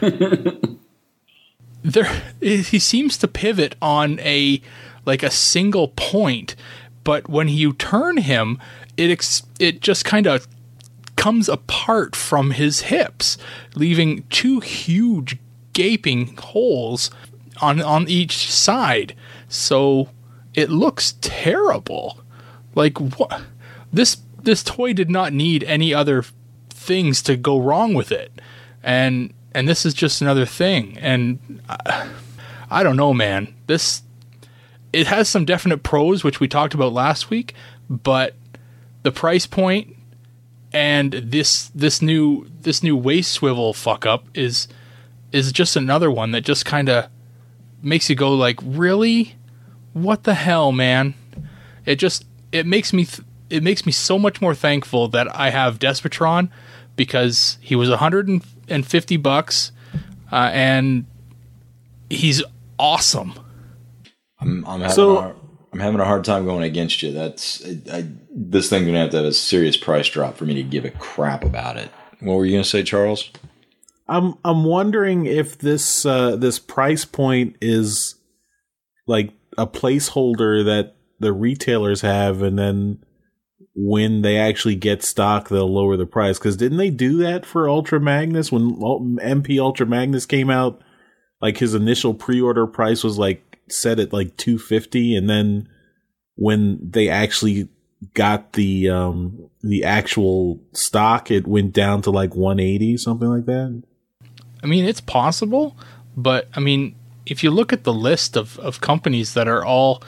there 1.82 2.22
he 2.40 2.78
seems 2.78 3.16
to 3.18 3.28
pivot 3.28 3.74
on 3.80 4.18
a 4.20 4.60
like 5.06 5.22
a 5.22 5.30
single 5.30 5.88
point 5.88 6.56
but 7.04 7.28
when 7.28 7.48
you 7.48 7.72
turn 7.72 8.16
him 8.18 8.58
it 8.96 9.10
ex- 9.10 9.44
it 9.58 9.80
just 9.80 10.04
kind 10.04 10.26
of 10.26 10.46
comes 11.16 11.48
apart 11.48 12.14
from 12.14 12.52
his 12.52 12.82
hips 12.82 13.38
leaving 13.74 14.24
two 14.28 14.60
huge 14.60 15.38
gaping 15.72 16.36
holes 16.36 17.10
on 17.60 17.80
on 17.80 18.08
each 18.08 18.50
side 18.50 19.14
so 19.48 20.08
it 20.54 20.70
looks 20.70 21.14
terrible 21.20 22.18
like 22.78 22.98
what 23.18 23.42
this 23.92 24.18
this 24.42 24.62
toy 24.62 24.92
did 24.92 25.10
not 25.10 25.32
need 25.32 25.64
any 25.64 25.92
other 25.92 26.24
things 26.70 27.22
to 27.22 27.36
go 27.36 27.58
wrong 27.58 27.92
with 27.92 28.10
it. 28.10 28.32
And 28.82 29.34
and 29.52 29.68
this 29.68 29.84
is 29.84 29.92
just 29.92 30.22
another 30.22 30.46
thing. 30.46 30.96
And 30.98 31.60
I, 31.68 32.08
I 32.70 32.82
don't 32.82 32.96
know 32.96 33.12
man. 33.12 33.54
This 33.66 34.02
it 34.92 35.06
has 35.08 35.28
some 35.28 35.44
definite 35.44 35.82
pros 35.82 36.24
which 36.24 36.40
we 36.40 36.48
talked 36.48 36.72
about 36.72 36.94
last 36.94 37.28
week 37.28 37.52
but 37.90 38.34
the 39.02 39.12
price 39.12 39.46
point 39.46 39.94
and 40.72 41.12
this 41.12 41.68
this 41.74 42.00
new 42.00 42.46
this 42.62 42.82
new 42.82 42.96
waist 42.96 43.32
swivel 43.32 43.74
fuck 43.74 44.06
up 44.06 44.24
is 44.34 44.66
is 45.32 45.52
just 45.52 45.76
another 45.76 46.10
one 46.10 46.30
that 46.30 46.40
just 46.40 46.64
kind 46.64 46.88
of 46.88 47.10
makes 47.82 48.08
you 48.08 48.16
go 48.16 48.32
like 48.34 48.58
really? 48.62 49.34
What 49.92 50.24
the 50.24 50.34
hell 50.34 50.72
man? 50.72 51.14
It 51.84 51.96
just 51.96 52.24
it 52.52 52.66
makes 52.66 52.92
me 52.92 53.04
th- 53.04 53.26
it 53.50 53.62
makes 53.62 53.86
me 53.86 53.92
so 53.92 54.18
much 54.18 54.40
more 54.40 54.54
thankful 54.54 55.08
that 55.08 55.34
I 55.34 55.50
have 55.50 55.78
Despotron 55.78 56.50
because 56.96 57.56
he 57.60 57.74
was 57.76 57.88
150 57.88 59.16
bucks 59.18 59.72
uh, 60.30 60.50
and 60.52 61.06
he's 62.10 62.42
awesome. 62.78 63.34
I'm, 64.40 64.64
I'm 64.66 64.80
having 64.80 64.94
So- 64.94 65.16
a 65.16 65.20
hard, 65.22 65.36
I'm 65.72 65.80
having 65.80 66.00
a 66.00 66.04
hard 66.04 66.24
time 66.24 66.44
going 66.46 66.62
against 66.64 67.02
you. 67.02 67.12
That's 67.12 67.64
I, 67.64 67.80
I, 67.98 68.08
this 68.30 68.68
thing's 68.70 68.86
gonna 68.86 68.98
have 69.00 69.10
to 69.10 69.18
have 69.18 69.26
a 69.26 69.32
serious 69.32 69.76
price 69.76 70.08
drop 70.08 70.36
for 70.36 70.44
me 70.46 70.54
to 70.54 70.62
give 70.62 70.84
a 70.84 70.90
crap 70.90 71.44
about 71.44 71.76
it. 71.76 71.90
What 72.20 72.34
were 72.34 72.44
you 72.46 72.52
gonna 72.52 72.64
say, 72.64 72.82
Charles? 72.82 73.30
I'm 74.08 74.34
I'm 74.44 74.64
wondering 74.64 75.26
if 75.26 75.58
this 75.58 76.06
uh, 76.06 76.36
this 76.36 76.58
price 76.58 77.04
point 77.04 77.56
is 77.60 78.14
like 79.06 79.32
a 79.58 79.66
placeholder 79.66 80.64
that 80.64 80.94
the 81.18 81.32
retailers 81.32 82.00
have, 82.02 82.42
and 82.42 82.58
then 82.58 83.04
when 83.74 84.22
they 84.22 84.36
actually 84.36 84.76
get 84.76 85.02
stock, 85.02 85.48
they'll 85.48 85.72
lower 85.72 85.96
the 85.96 86.06
price. 86.06 86.38
Because 86.38 86.56
didn't 86.56 86.78
they 86.78 86.90
do 86.90 87.18
that 87.18 87.46
for 87.46 87.68
Ultra 87.68 88.00
Magnus 88.00 88.50
when 88.50 88.76
MP 88.76 89.60
Ultra 89.60 89.86
Magnus 89.86 90.26
came 90.26 90.50
out? 90.50 90.82
like 91.40 91.58
his 91.58 91.74
initial 91.74 92.14
pre-order 92.14 92.66
price 92.66 93.04
was 93.04 93.18
like 93.18 93.58
set 93.68 93.98
at 93.98 94.12
like 94.12 94.36
250 94.36 95.16
and 95.16 95.28
then 95.28 95.68
when 96.36 96.78
they 96.82 97.08
actually 97.08 97.68
got 98.14 98.52
the 98.52 98.88
um 98.88 99.50
the 99.62 99.84
actual 99.84 100.60
stock 100.72 101.30
it 101.30 101.46
went 101.46 101.72
down 101.72 102.00
to 102.00 102.10
like 102.10 102.34
180 102.34 102.96
something 102.96 103.28
like 103.28 103.46
that 103.46 103.82
I 104.62 104.66
mean, 104.66 104.86
it's 104.86 105.00
possible, 105.00 105.76
but 106.16 106.48
I 106.54 106.60
mean, 106.60 106.96
if 107.26 107.44
you 107.44 107.50
look 107.50 107.72
at 107.72 107.84
the 107.84 107.92
list 107.92 108.36
of, 108.36 108.58
of 108.58 108.80
companies 108.80 109.34
that 109.34 109.46
are 109.46 109.64
all 109.64 110.02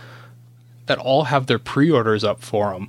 that 0.86 0.98
all 0.98 1.24
have 1.24 1.46
their 1.46 1.58
pre-orders 1.58 2.24
up 2.24 2.42
for 2.42 2.72
them, 2.72 2.88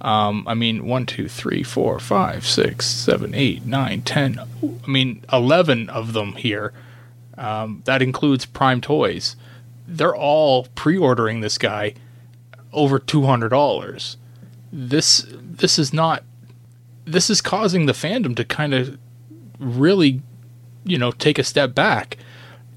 um, 0.00 0.44
I 0.46 0.54
mean, 0.54 0.86
one, 0.86 1.06
two, 1.06 1.28
three, 1.28 1.62
four, 1.62 1.98
five, 1.98 2.46
six, 2.46 2.86
seven, 2.86 3.34
eight, 3.34 3.66
nine, 3.66 4.02
ten. 4.02 4.40
I 4.40 4.86
mean, 4.86 5.24
eleven 5.32 5.90
of 5.90 6.14
them 6.14 6.32
here. 6.32 6.72
Um, 7.36 7.82
that 7.84 8.00
includes 8.02 8.46
Prime 8.46 8.80
Toys. 8.80 9.36
They're 9.86 10.16
all 10.16 10.68
pre-ordering 10.74 11.40
this 11.40 11.58
guy 11.58 11.94
over 12.72 12.98
two 12.98 13.24
hundred 13.24 13.50
dollars. 13.50 14.16
This 14.72 15.26
this 15.30 15.78
is 15.78 15.92
not. 15.92 16.24
This 17.04 17.28
is 17.28 17.40
causing 17.40 17.86
the 17.86 17.92
fandom 17.92 18.34
to 18.36 18.44
kind 18.44 18.72
of 18.72 18.98
really 19.58 20.22
you 20.84 20.96
know 20.96 21.12
take 21.12 21.38
a 21.38 21.44
step 21.44 21.74
back 21.74 22.16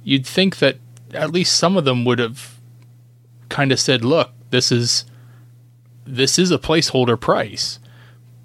you'd 0.03 0.25
think 0.25 0.57
that 0.57 0.77
at 1.13 1.31
least 1.31 1.55
some 1.55 1.77
of 1.77 1.85
them 1.85 2.05
would 2.05 2.19
have 2.19 2.59
kind 3.49 3.71
of 3.71 3.79
said 3.79 4.03
look 4.03 4.31
this 4.53 4.71
is 4.71 5.03
this 6.05 6.37
is 6.37 6.51
a 6.51 6.57
placeholder 6.59 7.19
price 7.19 7.79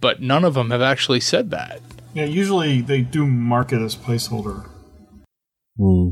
but 0.01 0.21
none 0.23 0.43
of 0.45 0.55
them 0.55 0.71
have 0.71 0.81
actually 0.83 1.21
said 1.21 1.51
that 1.51 1.81
Yeah, 2.15 2.25
usually 2.25 2.81
they 2.81 3.03
do 3.03 3.27
market 3.27 3.81
as 3.83 3.95
placeholder. 3.95 4.67
Hmm. 5.77 6.11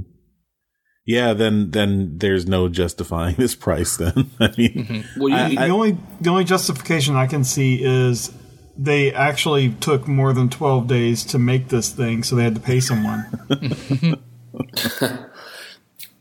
yeah 1.07 1.33
then 1.33 1.71
then 1.71 2.19
there's 2.19 2.47
no 2.47 2.69
justifying 2.69 3.35
this 3.45 3.55
price 3.55 3.97
then 3.97 4.31
i 4.41 4.53
mean 4.59 5.05
Well, 5.17 5.31
you, 5.31 5.57
the 5.59 5.69
only 5.69 5.97
the 6.21 6.31
only 6.31 6.45
justification 6.45 7.17
I 7.17 7.27
can 7.27 7.43
see 7.43 7.83
is 7.83 8.31
they 8.77 9.11
actually 9.15 9.71
took 9.81 10.07
more 10.07 10.33
than 10.35 10.51
twelve 10.51 10.87
days 10.87 11.25
to 11.33 11.39
make 11.39 11.69
this 11.69 11.89
thing, 11.91 12.23
so 12.23 12.37
they 12.37 12.45
had 12.45 12.55
to 12.57 12.61
pay 12.61 12.79
someone. 12.81 13.25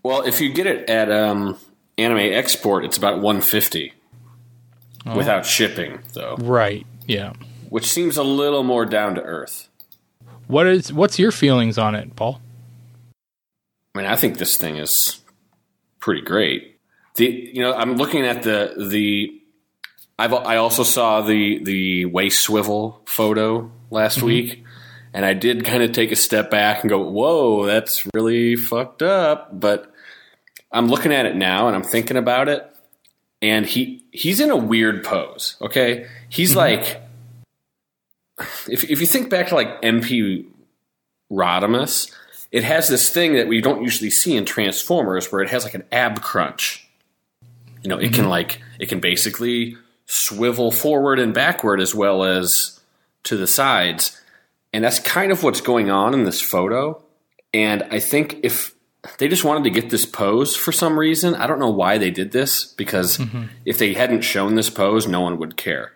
well, 0.04 0.22
if 0.22 0.40
you 0.40 0.54
get 0.54 0.66
it 0.66 0.90
at 0.90 1.12
um, 1.12 1.58
Anime 1.98 2.20
Export, 2.20 2.86
it's 2.86 2.98
about 2.98 3.16
150 3.16 3.94
without 5.16 5.46
shipping, 5.46 6.00
though, 6.14 6.36
right 6.38 6.86
yeah 7.06 7.34
which 7.70 7.86
seems 7.86 8.18
a 8.18 8.24
little 8.24 8.64
more 8.64 8.86
down 8.86 9.16
to 9.16 9.22
earth. 9.22 9.70
what 10.48 10.66
is 10.66 10.92
what's 10.92 11.20
your 11.20 11.32
feelings 11.32 11.78
on 11.78 11.94
it 11.94 12.16
paul 12.16 12.42
I 13.96 14.00
mean, 14.00 14.08
I 14.08 14.18
think 14.18 14.38
this 14.38 14.58
thing 14.58 14.76
is 14.76 15.22
pretty 16.02 16.22
great. 16.22 16.80
The 17.16 17.52
you 17.54 17.62
know, 17.62 17.74
I'm 17.74 17.96
looking 17.96 18.26
at 18.26 18.44
the 18.44 18.74
the. 18.78 19.42
I've 20.20 20.34
I 20.34 20.58
also 20.58 20.84
saw 20.84 21.22
the 21.22 21.64
the 21.64 22.06
waist 22.06 22.42
swivel 22.42 23.02
photo 23.06 23.72
last 23.90 24.18
mm-hmm. 24.18 24.26
week, 24.26 24.64
and 25.14 25.26
I 25.26 25.34
did 25.34 25.64
kind 25.64 25.82
of 25.82 25.94
take 25.94 26.12
a 26.12 26.18
step 26.18 26.52
back 26.52 26.82
and 26.84 26.90
go, 26.90 27.00
"Whoa, 27.00 27.66
that's 27.66 28.06
really 28.14 28.58
fucked 28.58 29.02
up." 29.02 29.58
But 29.58 29.94
I'm 30.76 30.88
looking 30.88 31.14
at 31.14 31.26
it 31.26 31.38
now, 31.38 31.68
and 31.68 31.76
I'm 31.76 31.84
thinking 31.84 32.18
about 32.18 32.50
it, 32.50 32.70
and 33.42 33.66
he 33.66 34.04
he's 34.12 34.42
in 34.42 34.52
a 34.52 34.58
weird 34.58 35.06
pose. 35.06 35.56
Okay, 35.62 36.08
he's 36.28 36.50
mm-hmm. 36.50 36.60
like, 36.60 37.02
if 38.70 38.84
if 38.84 39.00
you 39.00 39.08
think 39.08 39.30
back 39.30 39.48
to 39.48 39.56
like 39.56 39.82
MP 39.82 40.46
Rodimus, 41.32 42.12
it 42.52 42.66
has 42.66 42.90
this 42.90 43.10
thing 43.10 43.36
that 43.36 43.48
we 43.48 43.62
don't 43.62 43.84
usually 43.84 44.12
see 44.12 44.36
in 44.36 44.44
Transformers 44.44 45.32
where 45.32 45.42
it 45.42 45.50
has 45.50 45.64
like 45.64 45.76
an 45.76 45.86
ab 45.94 46.22
crunch. 46.22 46.88
You 47.82 47.90
know, 47.90 47.98
it 47.98 48.12
can 48.12 48.24
mm-hmm. 48.24 48.30
like 48.30 48.62
it 48.78 48.90
can 48.90 49.00
basically 49.00 49.78
swivel 50.08 50.72
forward 50.72 51.20
and 51.20 51.34
backward 51.34 51.80
as 51.80 51.96
well 51.96 52.26
as 52.26 52.82
to 53.24 53.38
the 53.38 53.48
sides. 53.48 54.22
And 54.74 54.84
that's 54.84 55.00
kind 55.00 55.32
of 55.32 55.42
what's 55.42 55.62
going 55.62 55.90
on 55.90 56.14
in 56.14 56.26
this 56.26 56.42
photo. 56.42 57.02
And 57.54 57.84
I 57.92 58.00
think 58.00 58.42
if 58.44 58.75
they 59.18 59.28
just 59.28 59.44
wanted 59.44 59.64
to 59.66 59.70
get 59.70 59.90
this 59.90 60.06
pose 60.06 60.56
for 60.56 60.72
some 60.72 60.98
reason, 60.98 61.36
I 61.36 61.48
don't 61.48 61.60
know 61.60 61.70
why 61.70 61.98
they 61.98 62.12
did 62.12 62.32
this 62.32 62.66
because 62.66 63.20
if 63.66 63.78
they 63.78 63.94
hadn't 63.94 64.22
shown 64.22 64.56
this 64.56 64.70
pose, 64.70 65.08
no 65.08 65.22
one 65.22 65.38
would 65.40 65.58
care. 65.58 65.92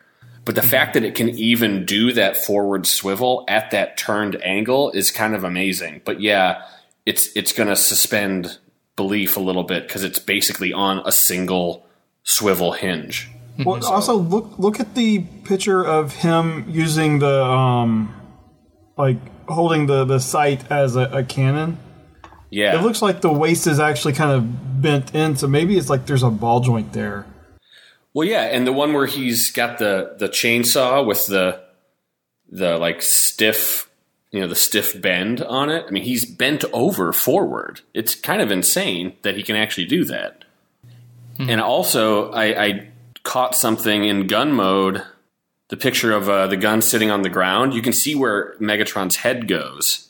But 0.45 0.55
the 0.55 0.61
fact 0.61 0.95
that 0.95 1.03
it 1.03 1.13
can 1.15 1.29
even 1.29 1.85
do 1.85 2.11
that 2.13 2.35
forward 2.35 2.87
swivel 2.87 3.45
at 3.47 3.71
that 3.71 3.97
turned 3.97 4.41
angle 4.43 4.89
is 4.91 5.11
kind 5.11 5.35
of 5.35 5.43
amazing. 5.43 6.01
But 6.05 6.21
yeah, 6.21 6.63
it's 7.05 7.35
it's 7.35 7.53
going 7.53 7.69
to 7.69 7.75
suspend 7.75 8.57
belief 8.95 9.37
a 9.37 9.39
little 9.39 9.63
bit 9.63 9.87
because 9.87 10.03
it's 10.03 10.19
basically 10.19 10.73
on 10.73 11.03
a 11.05 11.11
single 11.11 11.85
swivel 12.23 12.71
hinge. 12.71 13.29
Well, 13.63 13.85
also 13.85 14.15
look 14.15 14.57
look 14.57 14.79
at 14.79 14.95
the 14.95 15.19
picture 15.43 15.85
of 15.85 16.13
him 16.15 16.65
using 16.67 17.19
the 17.19 17.43
um, 17.43 18.13
like 18.97 19.17
holding 19.47 19.85
the 19.85 20.05
the 20.05 20.19
sight 20.19 20.71
as 20.71 20.95
a, 20.95 21.01
a 21.01 21.23
cannon. 21.23 21.77
Yeah, 22.49 22.79
It 22.79 22.83
looks 22.83 23.01
like 23.01 23.21
the 23.21 23.31
waist 23.31 23.67
is 23.67 23.79
actually 23.79 24.13
kind 24.13 24.31
of 24.31 24.81
bent 24.81 25.13
in, 25.13 25.35
so 25.35 25.47
maybe 25.47 25.77
it's 25.77 25.89
like 25.89 26.05
there's 26.05 26.23
a 26.23 26.29
ball 26.29 26.61
joint 26.61 26.93
there. 26.93 27.25
Well, 28.13 28.27
yeah, 28.27 28.43
and 28.43 28.65
the 28.65 28.73
one 28.73 28.93
where 28.93 29.05
he's 29.05 29.51
got 29.51 29.77
the 29.77 30.15
the 30.17 30.29
chainsaw 30.29 31.05
with 31.05 31.27
the 31.27 31.61
the 32.49 32.77
like 32.77 33.01
stiff, 33.03 33.89
you 34.31 34.41
know, 34.41 34.47
the 34.47 34.55
stiff 34.55 34.99
bend 34.99 35.41
on 35.41 35.69
it. 35.69 35.85
I 35.87 35.91
mean, 35.91 36.03
he's 36.03 36.25
bent 36.25 36.63
over 36.73 37.13
forward. 37.13 37.81
It's 37.93 38.15
kind 38.15 38.41
of 38.41 38.49
insane 38.49 39.13
that 39.21 39.37
he 39.37 39.43
can 39.43 39.55
actually 39.55 39.85
do 39.85 40.03
that. 40.05 40.45
And 41.37 41.61
also, 41.61 42.31
I, 42.33 42.65
I 42.65 42.89
caught 43.23 43.55
something 43.55 44.03
in 44.03 44.27
gun 44.27 44.51
mode. 44.51 45.03
The 45.69 45.77
picture 45.77 46.11
of 46.11 46.27
uh, 46.27 46.47
the 46.47 46.57
gun 46.57 46.81
sitting 46.81 47.11
on 47.11 47.21
the 47.21 47.29
ground. 47.29 47.73
You 47.73 47.81
can 47.81 47.93
see 47.93 48.13
where 48.13 48.55
Megatron's 48.59 49.15
head 49.17 49.47
goes. 49.47 50.09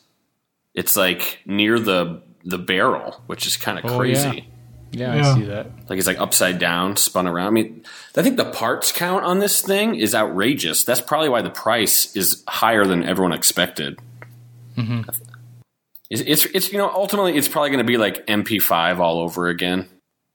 It's 0.74 0.96
like 0.96 1.38
near 1.46 1.78
the 1.78 2.20
the 2.44 2.58
barrel, 2.58 3.22
which 3.26 3.46
is 3.46 3.56
kind 3.56 3.78
of 3.78 3.84
Oh, 3.84 3.98
crazy 3.98 4.48
yeah, 4.92 5.14
Yeah. 5.14 5.30
i 5.30 5.34
see 5.34 5.44
that 5.44 5.66
like 5.88 5.98
it's 5.98 6.06
like 6.06 6.18
upside 6.18 6.58
down, 6.58 6.96
spun 6.96 7.26
around. 7.28 7.46
I 7.46 7.50
mean, 7.50 7.84
I 8.16 8.22
think 8.22 8.36
the 8.36 8.50
parts 8.50 8.90
count 8.92 9.24
on 9.24 9.38
this 9.38 9.60
thing 9.62 9.94
is 9.94 10.14
outrageous. 10.14 10.82
That's 10.84 11.00
probably 11.00 11.28
why 11.28 11.42
the 11.42 11.50
price 11.50 12.14
is 12.16 12.42
higher 12.48 12.84
than 12.84 13.04
everyone 13.04 13.32
expected. 13.32 13.98
It's, 16.08 16.22
it's 16.22 16.44
it's 16.46 16.72
you 16.72 16.78
know 16.78 16.90
ultimately 16.90 17.36
it's 17.36 17.48
probably 17.48 17.70
going 17.70 17.84
to 17.84 17.84
be 17.84 17.98
like 17.98 18.26
MP5 18.26 18.98
all 18.98 19.20
over 19.20 19.48
again. 19.48 19.88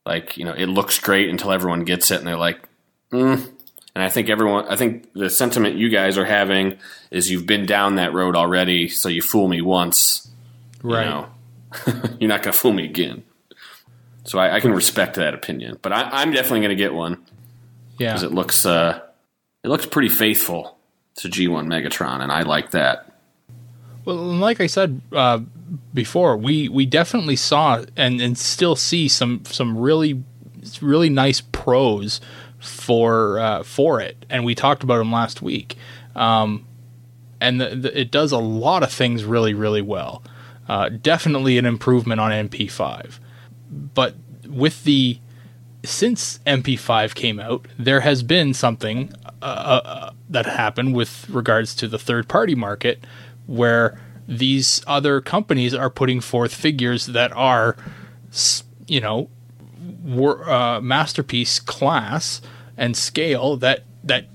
Like 0.05 0.37
you 0.37 0.45
know 0.45 0.53
it 0.53 0.67
looks 0.67 0.99
great 0.99 1.29
until 1.29 1.51
everyone 1.51 1.83
gets 1.83 2.11
it 2.11 2.19
and 2.19 2.27
they're 2.27 2.37
like, 2.37 2.59
mm. 3.11 3.43
and 3.95 4.03
I 4.03 4.09
think 4.09 4.29
everyone 4.29 4.67
I 4.69 4.75
think 4.77 5.11
the 5.13 5.29
sentiment 5.29 5.75
you 5.75 5.89
guys 5.89 6.17
are 6.17 6.25
having 6.25 6.77
is 7.11 7.29
you've 7.29 7.47
been 7.47 7.65
down 7.65 7.95
that 7.95 8.13
road 8.13 8.35
already, 8.35 8.87
so 8.87 9.09
you 9.09 9.21
fool 9.21 9.47
me 9.47 9.61
once, 9.61 10.29
right 10.81 11.03
you 11.03 11.09
know, 11.09 11.29
you're 12.19 12.29
not 12.29 12.43
going 12.43 12.53
to 12.53 12.59
fool 12.59 12.73
me 12.73 12.85
again. 12.85 13.23
So 14.23 14.39
I, 14.39 14.55
I 14.55 14.59
can 14.59 14.71
respect 14.71 15.15
that 15.15 15.33
opinion, 15.33 15.77
but 15.81 15.93
I, 15.93 16.09
I'm 16.11 16.31
definitely 16.31 16.61
going 16.61 16.69
to 16.69 16.75
get 16.75 16.93
one 16.93 17.23
yeah 17.99 18.09
because 18.09 18.23
it 18.23 18.31
looks 18.31 18.65
uh, 18.65 18.99
it 19.63 19.67
looks 19.67 19.85
pretty 19.85 20.09
faithful 20.09 20.77
to 21.15 21.29
G1 21.29 21.67
Megatron, 21.67 22.21
and 22.21 22.31
I 22.31 22.41
like 22.41 22.71
that. 22.71 23.11
Well, 24.03 24.15
like 24.15 24.59
I 24.59 24.67
said 24.67 25.01
uh, 25.11 25.39
before, 25.93 26.37
we 26.37 26.69
we 26.69 26.85
definitely 26.85 27.35
saw 27.35 27.83
and 27.95 28.21
and 28.21 28.37
still 28.37 28.75
see 28.75 29.07
some 29.07 29.43
some 29.45 29.77
really 29.77 30.23
really 30.81 31.09
nice 31.09 31.41
pros 31.41 32.21
for 32.59 33.39
uh, 33.39 33.63
for 33.63 34.01
it, 34.01 34.25
and 34.29 34.45
we 34.45 34.55
talked 34.55 34.83
about 34.83 34.97
them 34.97 35.11
last 35.11 35.41
week. 35.41 35.77
Um, 36.15 36.65
and 37.41 37.59
the, 37.59 37.75
the, 37.75 37.99
it 37.99 38.11
does 38.11 38.31
a 38.31 38.37
lot 38.37 38.83
of 38.83 38.91
things 38.91 39.23
really 39.23 39.53
really 39.53 39.81
well. 39.81 40.23
Uh, 40.67 40.89
definitely 40.89 41.57
an 41.57 41.65
improvement 41.65 42.19
on 42.19 42.31
MP5, 42.31 43.19
but 43.69 44.15
with 44.47 44.83
the 44.83 45.19
since 45.83 46.39
MP5 46.47 47.13
came 47.13 47.39
out, 47.39 47.67
there 47.77 48.01
has 48.01 48.23
been 48.23 48.53
something 48.53 49.13
uh, 49.41 49.45
uh, 49.45 50.11
that 50.29 50.45
happened 50.45 50.95
with 50.95 51.29
regards 51.29 51.75
to 51.75 51.87
the 51.87 51.99
third 51.99 52.27
party 52.27 52.55
market 52.55 53.03
where 53.45 53.99
these 54.27 54.81
other 54.87 55.21
companies 55.21 55.73
are 55.73 55.89
putting 55.89 56.19
forth 56.19 56.53
figures 56.53 57.05
that 57.07 57.31
are, 57.33 57.75
you 58.87 58.99
know, 58.99 59.29
uh, 60.07 60.79
masterpiece 60.81 61.59
class 61.59 62.41
and 62.77 62.97
scale 62.97 63.55
that 63.57 63.83
that 64.03 64.25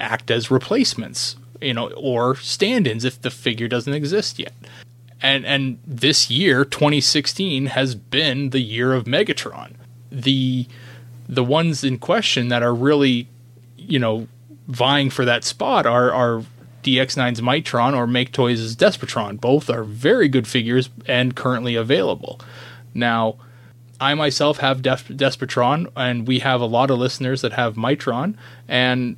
act 0.00 0.30
as 0.30 0.50
replacements, 0.50 1.36
you 1.60 1.74
know, 1.74 1.90
or 1.96 2.36
stand-ins 2.36 3.04
if 3.04 3.20
the 3.20 3.30
figure 3.30 3.68
doesn't 3.68 3.94
exist 3.94 4.38
yet. 4.38 4.52
And 5.20 5.44
and 5.44 5.78
this 5.86 6.30
year, 6.30 6.64
2016, 6.64 7.66
has 7.66 7.94
been 7.94 8.50
the 8.50 8.60
year 8.60 8.92
of 8.92 9.04
Megatron. 9.04 9.74
The 10.10 10.66
the 11.28 11.44
ones 11.44 11.84
in 11.84 11.98
question 11.98 12.48
that 12.48 12.62
are 12.62 12.74
really, 12.74 13.28
you 13.76 13.98
know, 13.98 14.28
vying 14.68 15.10
for 15.10 15.24
that 15.24 15.44
spot 15.44 15.86
are 15.86 16.12
are 16.12 16.44
DX9's 16.82 17.40
Mightron 17.40 17.94
or 17.94 18.06
Make 18.06 18.32
Toys' 18.32 18.76
Despotron. 18.76 19.40
Both 19.40 19.68
are 19.68 19.84
very 19.84 20.28
good 20.28 20.46
figures 20.46 20.90
and 21.06 21.34
currently 21.34 21.74
available. 21.74 22.40
Now, 22.94 23.36
I 24.00 24.14
myself 24.14 24.58
have 24.58 24.82
Des- 24.82 24.96
Despotron, 24.96 25.90
and 25.96 26.26
we 26.26 26.38
have 26.38 26.60
a 26.60 26.66
lot 26.66 26.90
of 26.90 26.98
listeners 26.98 27.42
that 27.42 27.52
have 27.54 27.74
Mightron, 27.74 28.36
and 28.68 29.16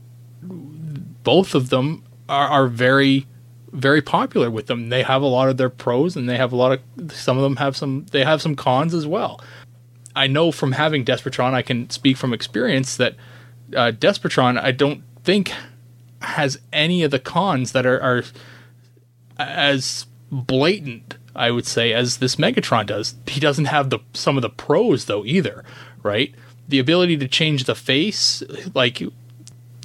both 1.23 1.55
of 1.55 1.69
them 1.69 2.03
are, 2.29 2.49
are 2.49 2.67
very 2.67 3.27
very 3.73 4.03
popular 4.03 4.51
with 4.51 4.67
them. 4.67 4.89
They 4.89 5.03
have 5.03 5.23
a 5.23 5.27
lot 5.27 5.49
of 5.49 5.57
their 5.57 5.71
pros, 5.71 6.17
and 6.17 6.29
they 6.29 6.37
have 6.37 6.53
a 6.53 6.57
lot 6.57 6.73
of 6.99 7.13
some 7.13 7.37
of 7.37 7.43
them 7.43 7.57
have 7.57 7.77
some 7.77 8.07
they 8.11 8.25
have 8.25 8.43
some 8.43 8.57
cons 8.57 8.95
as 8.95 9.07
well. 9.07 9.41
I 10.15 10.27
know 10.27 10.51
from 10.51 10.73
having 10.73 11.05
Despotron, 11.05 11.55
I 11.55 11.63
can 11.63 11.89
speak 11.91 12.17
from 12.17 12.33
experience 12.33 12.97
that 12.97 13.15
uh, 13.77 13.93
I 13.93 14.73
don't 14.73 15.03
think 15.23 15.53
has 16.23 16.59
any 16.73 17.03
of 17.03 17.11
the 17.11 17.19
cons 17.19 17.73
that 17.73 17.87
are, 17.87 18.01
are 18.01 18.25
as 19.39 20.07
blatant, 20.31 21.17
I 21.35 21.51
would 21.51 21.67
say, 21.67 21.93
as 21.93 22.19
this 22.19 22.37
Megatron 22.37 22.87
does. 22.87 23.15
He 23.27 23.41
doesn't 23.41 23.67
have 23.67 23.91
the 23.91 24.01
some 24.13 24.37
of 24.37 24.43
the 24.43 24.51
pros 24.51 25.07
though 25.07 25.25
either, 25.25 25.65
right? 26.03 26.35
The 26.69 26.79
ability 26.79 27.17
to 27.19 27.29
change 27.29 27.65
the 27.65 27.75
face, 27.75 28.43
like 28.75 29.03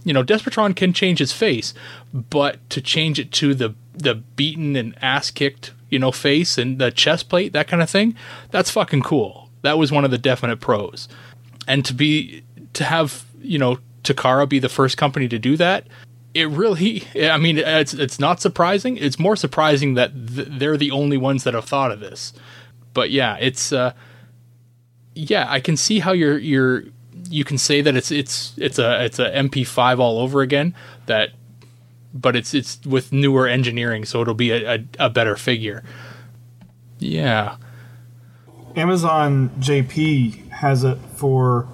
you 0.05 0.13
know, 0.13 0.23
Despotron 0.23 0.75
can 0.75 0.93
change 0.93 1.19
his 1.19 1.33
face, 1.33 1.73
but 2.13 2.69
to 2.69 2.79
change 2.79 3.19
it 3.19 3.31
to 3.33 3.53
the 3.53 3.75
the 3.91 4.15
beaten 4.15 4.75
and 4.75 4.95
ass 5.01 5.31
kicked, 5.31 5.73
you 5.89 5.99
know, 5.99 6.11
face 6.11 6.57
and 6.57 6.79
the 6.79 6.91
chest 6.91 7.27
plate, 7.27 7.53
that 7.53 7.67
kind 7.67 7.81
of 7.81 7.89
thing, 7.89 8.15
that's 8.51 8.69
fucking 8.69 9.01
cool. 9.01 9.49
That 9.63 9.77
was 9.77 9.91
one 9.91 10.05
of 10.05 10.11
the 10.11 10.17
definite 10.17 10.61
pros. 10.61 11.09
And 11.67 11.83
to 11.85 11.93
be 11.93 12.43
to 12.73 12.83
have, 12.83 13.25
you 13.41 13.57
know, 13.57 13.79
Takara 14.03 14.47
be 14.47 14.59
the 14.59 14.69
first 14.69 14.95
company 14.95 15.27
to 15.27 15.39
do 15.39 15.57
that, 15.57 15.87
it 16.35 16.47
really 16.49 17.03
I 17.15 17.37
mean, 17.37 17.57
it's 17.57 17.95
it's 17.95 18.19
not 18.19 18.39
surprising. 18.39 18.97
It's 18.97 19.17
more 19.17 19.35
surprising 19.35 19.95
that 19.95 20.13
th- 20.13 20.49
they're 20.51 20.77
the 20.77 20.91
only 20.91 21.17
ones 21.17 21.43
that 21.45 21.55
have 21.55 21.65
thought 21.65 21.91
of 21.91 21.99
this. 21.99 22.31
But 22.93 23.09
yeah, 23.09 23.37
it's 23.39 23.73
uh 23.73 23.93
yeah, 25.15 25.47
I 25.49 25.61
can 25.61 25.77
see 25.77 25.97
how 25.97 26.11
you're 26.11 26.37
you're 26.37 26.83
you 27.29 27.43
can 27.43 27.57
say 27.57 27.81
that 27.81 27.95
it's 27.95 28.11
it's 28.11 28.53
it's 28.57 28.79
a 28.79 29.03
it's 29.05 29.19
a 29.19 29.29
MP5 29.31 29.99
all 29.99 30.19
over 30.19 30.41
again 30.41 30.75
that 31.05 31.29
but 32.13 32.35
it's 32.35 32.53
it's 32.53 32.79
with 32.85 33.11
newer 33.11 33.47
engineering 33.47 34.05
so 34.05 34.21
it'll 34.21 34.33
be 34.33 34.51
a, 34.51 34.75
a, 34.75 34.85
a 34.99 35.09
better 35.09 35.35
figure. 35.35 35.83
Yeah. 36.99 37.57
Amazon 38.75 39.49
JP 39.59 40.49
has 40.49 40.83
it 40.83 40.97
for 41.15 41.67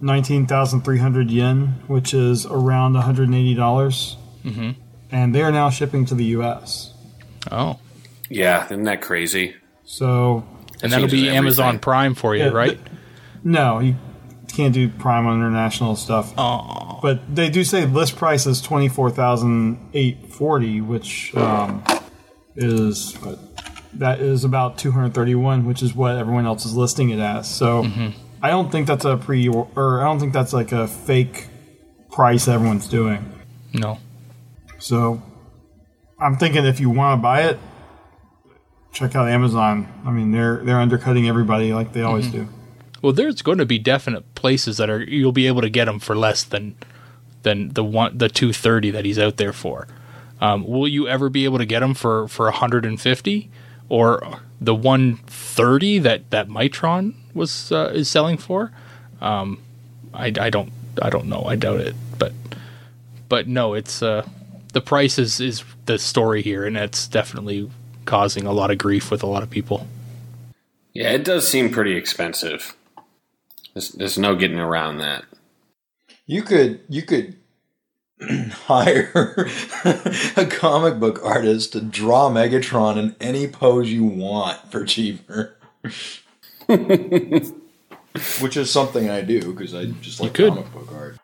19,300 0.00 1.30
yen, 1.30 1.66
which 1.86 2.12
is 2.14 2.46
around 2.46 2.94
$180. 2.94 4.16
Mm-hmm. 4.44 4.70
And 5.10 5.34
they 5.34 5.42
are 5.42 5.52
now 5.52 5.70
shipping 5.70 6.04
to 6.06 6.14
the 6.14 6.24
US. 6.36 6.92
Oh. 7.50 7.78
Yeah, 8.28 8.64
isn't 8.66 8.84
that 8.84 9.00
crazy? 9.02 9.54
So, 9.84 10.46
And 10.82 10.92
that'll 10.92 11.06
be 11.06 11.22
changes 11.22 11.34
Amazon. 11.36 11.78
Prime 11.78 12.14
for 12.14 12.34
you, 12.34 12.44
Yeah, 12.44 12.50
right? 12.50 12.78
no, 13.44 13.78
you 13.78 13.94
can't 14.56 14.74
do 14.74 14.88
Prime 14.88 15.26
on 15.26 15.38
international 15.38 15.96
stuff. 15.96 16.32
Oh. 16.38 16.98
But 17.02 17.34
they 17.34 17.50
do 17.50 17.62
say 17.62 17.84
list 17.86 18.16
price 18.16 18.46
is 18.46 18.62
24,840, 18.62 20.80
which 20.80 21.36
um, 21.36 21.84
is 22.56 23.16
that 23.94 24.20
is 24.20 24.44
about 24.44 24.78
231, 24.78 25.66
which 25.66 25.82
is 25.82 25.94
what 25.94 26.16
everyone 26.16 26.46
else 26.46 26.64
is 26.64 26.74
listing 26.74 27.10
it 27.10 27.18
as. 27.18 27.46
So 27.48 27.86
I 28.42 28.50
don't 28.50 28.72
think 28.72 28.86
that's 28.86 29.04
a 29.04 29.16
pre 29.16 29.48
or 29.48 30.00
I 30.00 30.04
don't 30.04 30.18
think 30.18 30.32
that's 30.32 30.52
like 30.52 30.72
a 30.72 30.88
fake 30.88 31.46
price 32.10 32.48
everyone's 32.48 32.88
doing. 32.88 33.32
No. 33.74 33.98
So 34.78 35.22
I'm 36.18 36.36
thinking 36.36 36.64
if 36.64 36.80
you 36.80 36.90
want 36.90 37.18
to 37.18 37.22
buy 37.22 37.42
it, 37.42 37.58
check 38.92 39.14
out 39.14 39.28
Amazon. 39.28 39.86
I 40.06 40.10
mean, 40.10 40.32
they're 40.32 40.64
they're 40.64 40.80
undercutting 40.80 41.28
everybody 41.28 41.74
like 41.74 41.92
they 41.92 42.02
always 42.02 42.28
do. 42.28 42.48
Well, 43.06 43.12
there's 43.12 43.40
going 43.40 43.58
to 43.58 43.66
be 43.66 43.78
definite 43.78 44.34
places 44.34 44.78
that 44.78 44.90
are 44.90 45.00
you'll 45.00 45.30
be 45.30 45.46
able 45.46 45.60
to 45.60 45.70
get 45.70 45.84
them 45.84 46.00
for 46.00 46.16
less 46.16 46.42
than 46.42 46.74
than 47.44 47.68
the 47.68 47.84
one 47.84 48.18
the 48.18 48.28
230 48.28 48.90
that 48.90 49.04
he's 49.04 49.16
out 49.16 49.36
there 49.36 49.52
for. 49.52 49.86
Um, 50.40 50.66
will 50.66 50.88
you 50.88 51.06
ever 51.06 51.28
be 51.28 51.44
able 51.44 51.58
to 51.58 51.64
get 51.64 51.78
them 51.78 51.94
for 51.94 52.26
for 52.26 52.46
150 52.46 53.50
or 53.88 54.40
the 54.60 54.74
130 54.74 55.98
that 56.00 56.28
that 56.32 56.48
Mightron 56.48 57.14
was 57.32 57.70
uh, 57.70 57.92
is 57.94 58.08
selling 58.08 58.38
for? 58.38 58.72
Um, 59.20 59.62
I, 60.12 60.32
I 60.40 60.50
don't 60.50 60.72
I 61.00 61.08
don't 61.08 61.26
know. 61.26 61.44
I 61.44 61.54
doubt 61.54 61.78
it. 61.78 61.94
But 62.18 62.32
but 63.28 63.46
no, 63.46 63.74
it's 63.74 64.02
uh, 64.02 64.26
the 64.72 64.80
price 64.80 65.16
is 65.16 65.38
is 65.38 65.62
the 65.84 66.00
story 66.00 66.42
here, 66.42 66.64
and 66.64 66.76
it's 66.76 67.06
definitely 67.06 67.70
causing 68.04 68.46
a 68.48 68.52
lot 68.52 68.72
of 68.72 68.78
grief 68.78 69.12
with 69.12 69.22
a 69.22 69.28
lot 69.28 69.44
of 69.44 69.50
people. 69.50 69.86
Yeah, 70.92 71.12
it 71.12 71.24
does 71.24 71.46
seem 71.46 71.70
pretty 71.70 71.94
expensive. 71.94 72.75
There's, 73.76 73.90
there's 73.90 74.18
no 74.18 74.34
getting 74.34 74.58
around 74.58 74.98
that. 74.98 75.26
You 76.24 76.40
could 76.40 76.80
you 76.88 77.02
could 77.02 77.36
hire 78.50 79.50
a 80.34 80.46
comic 80.46 80.98
book 80.98 81.20
artist 81.22 81.74
to 81.74 81.82
draw 81.82 82.30
Megatron 82.30 82.96
in 82.96 83.14
any 83.20 83.46
pose 83.46 83.92
you 83.92 84.02
want 84.02 84.72
for 84.72 84.86
cheaper. 84.86 85.58
Which 86.66 88.56
is 88.56 88.70
something 88.70 89.10
I 89.10 89.20
do 89.20 89.52
because 89.52 89.74
I 89.74 89.84
just 90.00 90.20
like 90.22 90.32
could. 90.32 90.54
comic 90.54 90.72
book 90.72 90.90
art. 90.94 91.18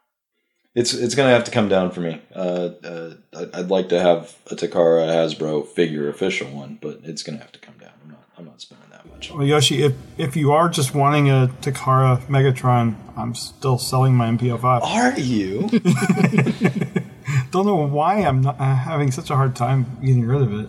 It's 0.75 0.93
it's 0.93 1.15
gonna 1.15 1.31
have 1.31 1.45
to 1.45 1.51
come 1.51 1.71
down 1.71 1.91
for 1.91 2.03
me. 2.03 2.21
Uh, 2.35 2.69
uh, 2.85 3.15
I'd, 3.35 3.55
I'd 3.55 3.71
like 3.71 3.89
to 3.89 3.99
have 3.99 4.37
a 4.51 4.57
Takara 4.57 5.07
Hasbro 5.09 5.69
figure 5.69 6.11
official 6.11 6.51
one, 6.51 6.77
but 6.83 7.01
it's 7.03 7.23
gonna 7.23 7.39
have 7.39 7.53
to 7.53 7.59
come 7.59 7.79
down. 7.79 7.93
I'm 8.05 8.11
not 8.11 8.25
I'm 8.37 8.45
not 8.45 8.61
spending 8.61 8.82
that 9.23 9.35
much. 9.35 9.39
Well, 9.39 9.47
Yoshi, 9.47 9.83
if 9.83 9.95
if 10.19 10.37
you 10.37 10.53
are 10.53 10.69
just 10.69 10.95
wanting 10.95 11.31
a 11.31 11.51
Takara 11.61 12.21
Megatron, 12.27 12.95
I'm 13.17 13.35
still 13.35 13.79
selling 13.79 14.15
my 14.15 14.29
MP05. 14.31 14.83
Are 14.83 15.19
you? 15.19 15.69
Don't 17.51 17.67
know 17.67 17.87
why 17.87 18.21
I'm 18.21 18.43
not 18.43 18.61
uh, 18.61 18.75
having 18.75 19.11
such 19.11 19.31
a 19.31 19.37
hard 19.37 19.55
time 19.57 19.87
getting 20.01 20.25
rid 20.25 20.43
of 20.43 20.53
it. 20.61 20.69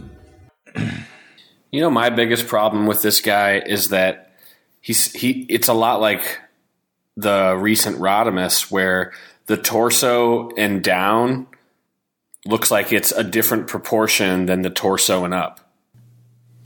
You 1.71 1.81
know, 1.81 1.89
my 1.89 2.09
biggest 2.09 2.47
problem 2.47 2.85
with 2.85 3.01
this 3.01 3.21
guy 3.21 3.59
is 3.59 3.89
that 3.89 4.35
he's 4.81 5.11
he. 5.13 5.45
It's 5.49 5.67
a 5.67 5.73
lot 5.73 6.01
like 6.01 6.39
the 7.15 7.55
recent 7.57 7.97
Rodimus, 7.97 8.71
where 8.71 9.13
the 9.45 9.57
torso 9.57 10.49
and 10.57 10.84
down 10.84 11.47
looks 12.45 12.71
like 12.71 12.91
it's 12.91 13.11
a 13.11 13.23
different 13.23 13.67
proportion 13.67 14.45
than 14.45 14.61
the 14.61 14.69
torso 14.69 15.23
and 15.23 15.34
up. 15.34 15.59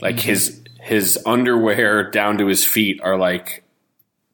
Like 0.00 0.20
his 0.20 0.62
his 0.88 1.18
underwear 1.26 2.10
down 2.10 2.38
to 2.38 2.46
his 2.46 2.64
feet 2.64 3.00
are 3.02 3.16
like 3.16 3.62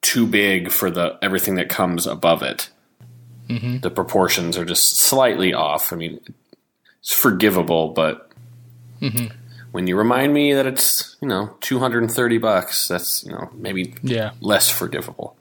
too 0.01 0.27
big 0.27 0.71
for 0.71 0.91
the 0.91 1.19
everything 1.23 1.57
that 1.57 1.69
comes 1.69 2.07
above 2.07 2.43
it. 2.43 2.71
The 3.49 3.91
proportions 3.91 4.57
are 4.57 4.65
just 4.65 4.97
slightly 4.97 5.53
off. 5.53 5.93
I 5.93 5.97
mean, 5.97 6.19
it's 7.01 7.13
forgivable, 7.13 7.89
but 7.89 8.31
when 9.71 9.87
you 9.87 9.97
remind 9.97 10.33
me 10.33 10.55
that 10.55 10.67
it's 10.67 11.17
you 11.21 11.29
know 11.29 11.55
two 11.61 11.79
hundred 11.79 12.03
and 12.05 12.11
thirty 12.13 12.39
bucks, 12.39 12.89
that's 12.89 13.23
you 13.25 13.33
know 13.33 13.51
maybe 13.55 13.95
Yeah. 14.03 14.31
less 14.41 14.71
forgivable. 14.71 15.37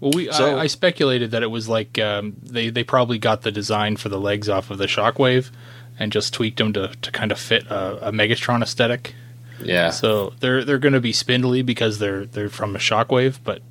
Well, 0.00 0.12
we 0.14 0.30
So- 0.32 0.56
I, 0.58 0.62
I 0.62 0.66
speculated 0.68 1.32
that 1.32 1.42
it 1.42 1.50
was 1.50 1.68
like 1.68 1.98
um, 1.98 2.36
they 2.42 2.70
they 2.70 2.84
probably 2.84 3.18
got 3.18 3.42
the 3.42 3.50
design 3.52 3.96
for 3.96 4.08
the 4.08 4.20
legs 4.20 4.48
off 4.48 4.70
of 4.70 4.78
the 4.78 4.86
Shockwave 4.86 5.50
and 5.98 6.12
just 6.12 6.34
tweaked 6.34 6.58
them 6.58 6.72
to, 6.74 6.88
to 7.02 7.10
kind 7.10 7.32
of 7.32 7.38
fit 7.38 7.66
a, 7.66 8.08
a 8.08 8.12
Megatron 8.12 8.62
aesthetic. 8.62 9.14
Yeah, 9.60 9.90
So 9.90 10.32
they're 10.40 10.64
they're 10.64 10.78
going 10.78 10.94
to 10.94 11.00
be 11.00 11.12
spindly 11.12 11.62
because 11.62 11.98
they're 11.98 12.26
they're 12.26 12.48
from 12.48 12.74
a 12.74 12.78
Shockwave, 12.78 13.38
but 13.42 13.62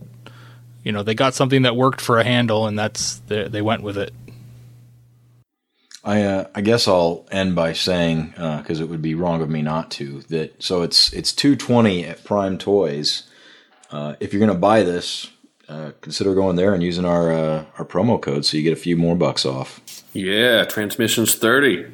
you 0.83 0.91
know 0.91 1.03
they 1.03 1.13
got 1.13 1.33
something 1.33 1.63
that 1.63 1.75
worked 1.75 2.01
for 2.01 2.19
a 2.19 2.23
handle, 2.23 2.67
and 2.67 2.77
that's 2.77 3.19
they, 3.27 3.47
they 3.47 3.61
went 3.61 3.83
with 3.83 3.97
it. 3.97 4.13
I 6.03 6.21
uh, 6.23 6.47
I 6.53 6.61
guess 6.61 6.87
I'll 6.87 7.25
end 7.31 7.55
by 7.55 7.73
saying 7.73 8.33
because 8.35 8.79
it 8.79 8.89
would 8.89 9.01
be 9.01 9.15
wrong 9.15 9.41
of 9.41 9.49
me 9.49 9.61
not 9.61 9.91
to 9.91 10.21
that. 10.29 10.61
So 10.61 10.81
it's 10.81 11.13
it's 11.13 11.31
two 11.31 11.55
twenty 11.55 12.05
at 12.05 12.23
Prime 12.23 12.57
Toys. 12.57 13.23
Uh, 13.89 14.15
if 14.19 14.33
you're 14.33 14.39
going 14.39 14.51
to 14.51 14.57
buy 14.57 14.81
this, 14.83 15.29
uh, 15.69 15.91
consider 16.01 16.33
going 16.33 16.55
there 16.55 16.73
and 16.73 16.83
using 16.83 17.05
our 17.05 17.31
uh, 17.31 17.65
our 17.77 17.85
promo 17.85 18.21
code 18.21 18.45
so 18.45 18.57
you 18.57 18.63
get 18.63 18.73
a 18.73 18.81
few 18.81 18.97
more 18.97 19.15
bucks 19.15 19.45
off. 19.45 19.79
yeah. 20.13 20.65
Transmissions 20.65 21.35
thirty. 21.35 21.85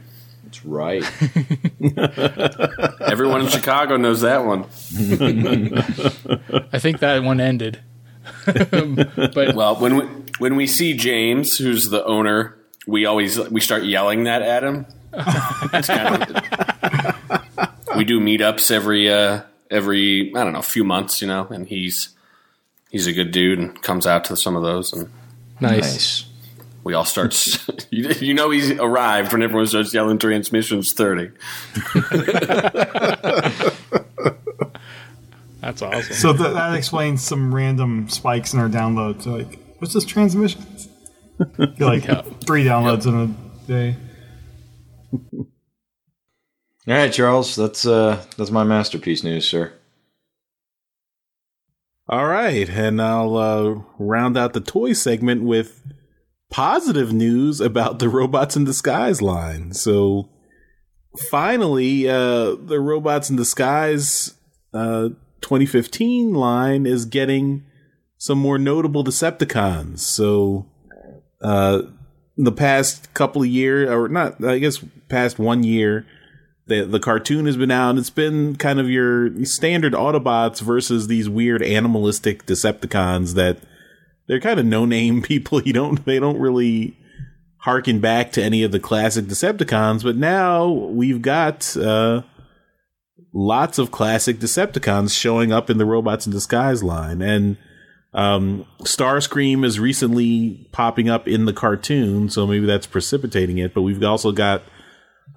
That's 0.49 0.65
right. 0.65 1.03
Everyone 3.01 3.41
in 3.41 3.49
Chicago 3.49 3.97
knows 3.97 4.21
that 4.21 4.45
one. 4.45 4.63
I 6.73 6.80
think 6.80 7.01
that 7.01 7.21
one 7.23 7.39
ended. 7.39 7.81
but 8.45 9.53
Well, 9.53 9.76
when 9.76 9.95
we 9.95 10.05
when 10.39 10.55
we 10.55 10.65
see 10.65 10.93
James, 10.93 11.59
who's 11.59 11.91
the 11.91 12.03
owner, 12.03 12.57
we 12.88 13.05
always 13.05 13.38
we 13.49 13.61
start 13.61 13.84
yelling 13.84 14.23
that 14.23 14.41
at 14.41 14.63
him. 14.63 14.88
It's 15.13 15.88
kind 15.88 16.23
of, 16.23 17.80
we 17.95 18.05
do 18.05 18.19
meetups 18.19 18.71
every 18.71 19.11
uh, 19.11 19.41
every 19.69 20.35
I 20.35 20.43
don't 20.43 20.53
know 20.53 20.59
a 20.59 20.63
few 20.63 20.84
months, 20.84 21.21
you 21.21 21.27
know, 21.27 21.45
and 21.51 21.67
he's 21.67 22.09
he's 22.89 23.05
a 23.05 23.13
good 23.13 23.30
dude 23.31 23.59
and 23.59 23.80
comes 23.84 24.07
out 24.07 24.26
to 24.26 24.35
some 24.35 24.55
of 24.55 24.63
those 24.63 24.93
and 24.93 25.11
nice. 25.59 25.81
nice. 25.81 26.26
We 26.84 26.93
all 26.93 27.06
start. 27.06 27.35
you, 27.91 28.10
you 28.19 28.34
know 28.34 28.49
he's 28.49 28.72
arrived 28.72 29.31
when 29.31 29.41
everyone 29.41 29.68
starts 29.68 29.93
yelling 29.93 30.18
transmissions 30.18 30.93
thirty. 30.93 31.31
That's 35.61 35.81
awesome. 35.81 36.14
So 36.14 36.34
th- 36.34 36.53
that 36.53 36.73
explains 36.76 37.23
some 37.23 37.53
random 37.53 38.07
spikes 38.10 38.53
in 38.53 38.60
our 38.60 38.69
downloads. 38.69 39.26
Like, 39.26 39.60
what's 39.80 39.93
this 39.93 40.06
transmission? 40.06 40.65
Get 41.57 41.80
like 41.80 42.03
three 42.45 42.64
downloads 42.64 43.06
in 43.06 43.15
a 43.15 43.27
day. 43.68 43.95
All 46.88 46.95
right, 46.95 47.11
Charles, 47.14 47.56
that's 47.56 47.85
uh 47.85 48.23
that's 48.38 48.51
my 48.51 48.64
masterpiece 48.64 49.23
news, 49.23 49.47
sir. 49.47 49.73
All 52.07 52.26
right, 52.26 52.68
and 52.68 52.99
I'll 52.99 53.38
uh, 53.38 53.81
round 53.99 54.35
out 54.35 54.53
the 54.53 54.61
toy 54.61 54.93
segment 54.93 55.43
with 55.43 55.84
positive 56.49 57.13
news 57.13 57.61
about 57.61 57.99
the 57.99 58.09
Robots 58.09 58.55
in 58.55 58.65
Disguise 58.65 59.21
line. 59.21 59.73
So 59.73 60.30
finally, 61.30 62.09
uh, 62.09 62.55
the 62.55 62.80
Robots 62.80 63.30
in 63.30 63.35
Disguise 63.35 64.34
uh, 64.73 65.09
2015 65.41 66.34
line 66.34 66.85
is 66.85 67.05
getting 67.05 67.65
some 68.17 68.38
more 68.38 68.57
notable 68.57 69.03
Decepticons. 69.03 69.99
So 69.99 70.65
uh, 71.41 71.84
the 72.38 72.51
past 72.51 73.13
couple 73.13 73.41
of 73.41 73.47
years, 73.47 73.89
or 73.89 74.09
not, 74.09 74.43
I 74.43 74.59
guess 74.59 74.84
past 75.07 75.39
one 75.39 75.63
year, 75.63 76.05
the 76.67 76.85
the 76.85 76.99
cartoon 76.99 77.45
has 77.47 77.57
been 77.57 77.71
out. 77.71 77.97
It's 77.97 78.09
been 78.09 78.55
kind 78.55 78.80
of 78.80 78.89
your 78.89 79.43
standard 79.45 79.93
Autobots 79.93 80.61
versus 80.61 81.07
these 81.07 81.27
weird 81.27 81.63
animalistic 81.63 82.45
Decepticons 82.45 83.34
that 83.34 83.57
they're 84.30 84.39
kind 84.39 84.60
of 84.60 84.65
no 84.65 84.85
name 84.85 85.22
people. 85.23 85.61
You 85.61 85.73
don't 85.73 86.06
they 86.06 86.19
don't 86.19 86.39
really 86.39 86.95
harken 87.57 87.99
back 87.99 88.31
to 88.31 88.41
any 88.41 88.64
of 88.64 88.72
the 88.72 88.80
classic 88.80 89.26
Decepticons, 89.26 90.03
but 90.03 90.15
now 90.15 90.69
we've 90.69 91.22
got 91.22 91.76
uh, 91.76 92.22
lots 93.34 93.77
of 93.77 93.91
classic 93.91 94.39
Decepticons 94.39 95.18
showing 95.18 95.51
up 95.51 95.69
in 95.69 95.77
the 95.77 95.85
Robots 95.85 96.26
in 96.26 96.31
Disguise 96.31 96.81
line, 96.81 97.22
and 97.22 97.57
um, 98.14 98.65
Starscream 98.84 99.65
is 99.65 99.80
recently 99.80 100.69
popping 100.72 101.10
up 101.10 101.27
in 101.27 101.45
the 101.45 101.53
cartoon, 101.53 102.30
so 102.30 102.47
maybe 102.47 102.65
that's 102.65 102.88
precipitating 102.88 103.57
it. 103.57 103.73
But 103.73 103.81
we've 103.81 104.03
also 104.03 104.31
got 104.31 104.61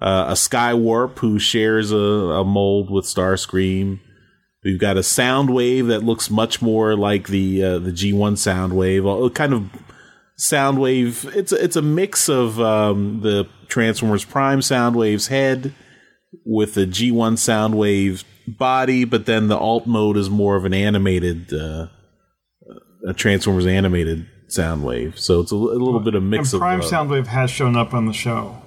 uh, 0.01 0.27
a 0.29 0.33
Skywarp 0.33 1.19
who 1.19 1.39
shares 1.39 1.91
a, 1.91 1.97
a 1.97 2.45
mold 2.45 2.89
with 2.89 3.05
Starscream. 3.05 3.99
We've 4.63 4.79
got 4.79 4.97
a 4.97 5.01
Soundwave 5.01 5.87
that 5.89 6.03
looks 6.03 6.29
much 6.29 6.61
more 6.61 6.95
like 6.95 7.27
the 7.27 7.63
uh, 7.63 7.79
the 7.79 7.91
G1 7.91 8.33
Soundwave, 8.33 9.25
a 9.25 9.29
kind 9.29 9.53
of 9.53 9.69
Soundwave. 10.39 11.35
It's 11.35 11.51
a, 11.51 11.61
it's 11.61 11.75
a 11.75 11.81
mix 11.81 12.29
of 12.29 12.59
um, 12.61 13.21
the 13.21 13.47
Transformers 13.67 14.23
Prime 14.23 14.59
Soundwave's 14.59 15.27
head 15.27 15.73
with 16.45 16.75
the 16.75 16.85
G1 16.85 17.33
Soundwave 17.33 18.23
body, 18.47 19.03
but 19.03 19.25
then 19.25 19.47
the 19.47 19.57
alt 19.57 19.85
mode 19.85 20.17
is 20.17 20.29
more 20.29 20.55
of 20.55 20.65
an 20.65 20.73
animated 20.73 21.53
uh, 21.53 21.87
a 23.05 23.13
Transformers 23.13 23.65
animated 23.65 24.27
Soundwave. 24.47 25.17
So 25.17 25.41
it's 25.41 25.51
a, 25.51 25.55
a 25.55 25.57
little 25.57 25.99
bit 25.99 26.15
of 26.15 26.23
mix 26.23 26.53
And 26.53 26.61
Prime 26.61 26.79
of 26.79 26.85
uh, 26.85 26.89
Soundwave 26.89 27.27
has 27.27 27.51
shown 27.51 27.75
up 27.75 27.93
on 27.93 28.05
the 28.05 28.13
show. 28.13 28.61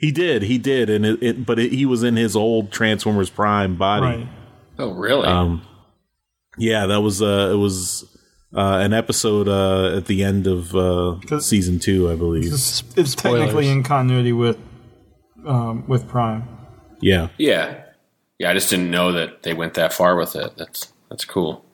He 0.00 0.10
did, 0.10 0.42
he 0.42 0.58
did, 0.58 0.90
and 0.90 1.06
it, 1.06 1.22
it 1.22 1.46
but 1.46 1.60
it, 1.60 1.72
he 1.72 1.86
was 1.86 2.02
in 2.02 2.16
his 2.16 2.34
old 2.34 2.72
Transformers 2.72 3.30
Prime 3.30 3.76
body. 3.76 4.24
Right. 4.24 4.28
Oh, 4.78 4.92
really? 4.92 5.26
Um, 5.26 5.62
yeah, 6.58 6.86
that 6.86 7.00
was 7.00 7.22
uh, 7.22 7.50
it 7.52 7.56
was 7.56 8.04
uh, 8.54 8.78
an 8.82 8.92
episode 8.92 9.48
uh, 9.48 9.96
at 9.96 10.06
the 10.06 10.22
end 10.24 10.46
of 10.46 10.74
uh, 10.74 11.16
'Cause- 11.26 11.46
season 11.46 11.78
two, 11.78 12.10
I 12.10 12.16
believe. 12.16 12.52
It's, 12.52 12.82
it's 12.96 13.14
technically 13.14 13.68
in 13.68 13.82
continuity 13.82 14.32
with 14.32 14.58
um, 15.46 15.86
with 15.88 16.08
Prime. 16.08 16.48
Yeah, 17.00 17.28
yeah, 17.38 17.82
yeah. 18.38 18.50
I 18.50 18.54
just 18.54 18.70
didn't 18.70 18.90
know 18.90 19.12
that 19.12 19.42
they 19.42 19.54
went 19.54 19.74
that 19.74 19.92
far 19.92 20.16
with 20.16 20.36
it. 20.36 20.52
That's 20.56 20.92
that's 21.10 21.24
cool. 21.24 21.64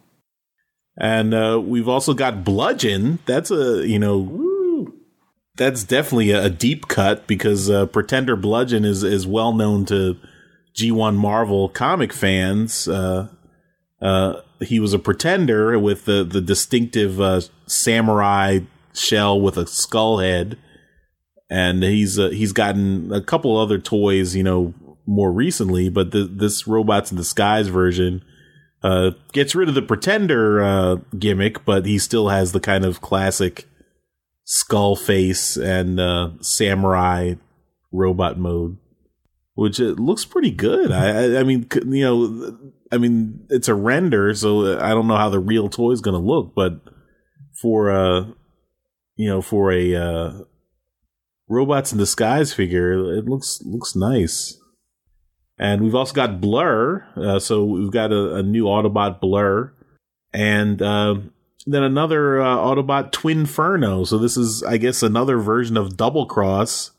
and 0.97 1.35
uh, 1.35 1.61
we've 1.63 1.89
also 1.89 2.15
got 2.15 2.45
Bludgeon. 2.45 3.19
That's 3.27 3.51
a 3.51 3.87
you 3.87 3.99
know, 3.99 4.93
that's 5.57 5.85
definitely 5.85 6.31
a, 6.31 6.45
a 6.47 6.51
deep 6.51 6.89
cut 6.89 7.27
because 7.27 7.69
uh, 7.71 7.87
Pretender 7.87 8.37
Bludgeon 8.37 8.85
is 8.85 9.03
is 9.03 9.27
well 9.27 9.53
known 9.53 9.85
to 9.87 10.17
G1 10.75 11.17
Marvel 11.17 11.69
comic 11.69 12.13
fans. 12.13 12.89
Uh, 12.89 13.29
uh, 14.01 14.41
he 14.61 14.81
was 14.81 14.93
a 14.93 14.99
pretender 14.99 15.79
with 15.79 16.05
the 16.05 16.25
the 16.25 16.41
distinctive 16.41 17.21
uh, 17.21 17.41
samurai 17.67 18.61
shell 18.95 19.41
with 19.41 19.57
a 19.57 19.67
skull 19.67 20.19
head, 20.19 20.57
and 21.51 21.83
he's 21.83 22.19
uh, 22.19 22.29
he's 22.29 22.53
gotten 22.53 23.13
a 23.13 23.23
couple 23.23 23.57
other 23.57 23.79
toys, 23.79 24.37
you 24.37 24.43
know, 24.43 24.75
more 25.07 25.33
recently. 25.33 25.89
But 25.89 26.13
the, 26.13 26.25
this 26.25 26.67
robots 26.67 27.11
in 27.11 27.17
disguise 27.17 27.69
version 27.69 28.25
uh, 28.83 29.13
gets 29.33 29.55
rid 29.55 29.69
of 29.69 29.75
the 29.75 29.83
pretender 29.83 30.63
uh, 30.63 30.97
gimmick, 31.19 31.65
but 31.65 31.87
he 31.87 31.99
still 31.99 32.29
has 32.29 32.53
the 32.53 32.61
kind 32.61 32.85
of 32.85 33.01
classic 33.01 33.67
skull 34.45 34.97
face 34.97 35.57
and 35.57 36.01
samurai 36.45 37.35
robot 37.93 38.39
mode, 38.39 38.79
which 39.59 39.81
it 39.81 39.99
looks 39.99 40.25
pretty 40.25 40.53
good. 40.53 40.93
I, 40.93 41.41
I, 41.41 41.43
mean, 41.43 41.67
you 41.87 42.05
know, 42.05 42.59
I 42.93 42.97
mean, 42.97 43.45
it's 43.51 43.67
a 43.67 43.75
render, 43.75 44.33
so 44.33 44.79
I 44.79 44.91
don't 44.91 45.09
know 45.09 45.17
how 45.17 45.31
the 45.31 45.41
real 45.41 45.69
toy 45.69 45.91
is 45.91 46.01
going 46.01 46.15
to 46.15 46.25
look, 46.25 46.55
but 46.55 46.81
for 47.61 47.89
a, 47.89 48.33
you 49.17 49.29
know, 49.29 49.43
for 49.43 49.73
a 49.73 49.97
uh, 49.97 50.33
robots 51.49 51.91
in 51.91 51.99
disguise 51.99 52.53
figure, 52.53 53.19
it 53.19 53.25
looks 53.25 53.61
looks 53.65 53.97
nice. 53.97 54.57
And 55.59 55.83
we've 55.83 55.97
also 55.97 56.15
got 56.15 56.41
Blur. 56.41 57.05
Uh, 57.17 57.41
so 57.41 57.65
we've 57.65 57.91
got 57.91 58.13
a, 58.13 58.37
a 58.37 58.43
new 58.45 58.67
Autobot 58.67 59.19
Blur. 59.21 59.75
And 60.33 60.81
uh, 60.81 61.17
then 61.67 61.83
another 61.83 62.41
uh, 62.41 62.59
Autobot 62.59 63.11
Twinferno. 63.11 64.07
So 64.07 64.19
this 64.19 64.37
is, 64.37 64.63
I 64.63 64.77
guess, 64.77 65.03
another 65.03 65.39
version 65.39 65.77
of 65.77 65.97
Double 65.97 66.27
Cross, 66.27 66.93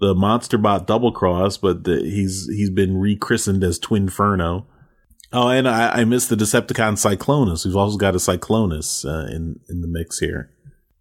the 0.00 0.14
Monsterbot 0.14 0.86
Double 0.86 1.12
Cross, 1.12 1.58
but 1.58 1.84
the, 1.84 2.00
he's 2.00 2.48
he's 2.48 2.70
been 2.70 2.98
rechristened 2.98 3.62
as 3.64 3.78
Twinferno. 3.78 4.66
Oh, 5.32 5.48
and 5.48 5.68
I, 5.68 6.00
I 6.00 6.04
missed 6.04 6.28
the 6.28 6.36
Decepticon 6.36 6.94
Cyclonus. 6.94 7.64
We've 7.64 7.76
also 7.76 7.96
got 7.96 8.14
a 8.14 8.18
Cyclonus 8.18 9.04
uh, 9.04 9.26
in 9.34 9.60
in 9.68 9.80
the 9.80 9.88
mix 9.88 10.18
here. 10.18 10.50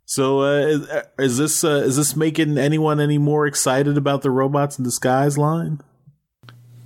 So 0.05 0.41
uh, 0.41 0.57
is, 0.57 0.87
is 1.19 1.37
this 1.37 1.63
uh, 1.63 1.83
is 1.85 1.97
this 1.97 2.15
making 2.15 2.57
anyone 2.57 2.99
any 2.99 3.17
more 3.17 3.47
excited 3.47 3.97
about 3.97 4.21
the 4.21 4.31
Robots 4.31 4.77
in 4.77 4.83
Disguise 4.83 5.37
line? 5.37 5.79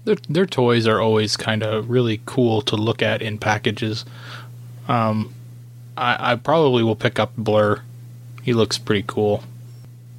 their 0.08 0.16
their 0.30 0.46
toys 0.46 0.88
are 0.88 1.02
always 1.02 1.38
kind 1.38 1.62
of 1.62 1.90
really 1.90 2.22
cool 2.26 2.62
to 2.64 2.76
look 2.76 3.04
at 3.04 3.22
in 3.22 3.38
packages. 3.38 4.06
Um, 4.88 5.34
I, 5.98 6.32
I 6.32 6.36
probably 6.36 6.82
will 6.82 6.96
pick 6.96 7.20
up 7.20 7.36
Blur. 7.36 7.82
He 8.42 8.54
looks 8.54 8.78
pretty 8.78 9.04
cool. 9.06 9.44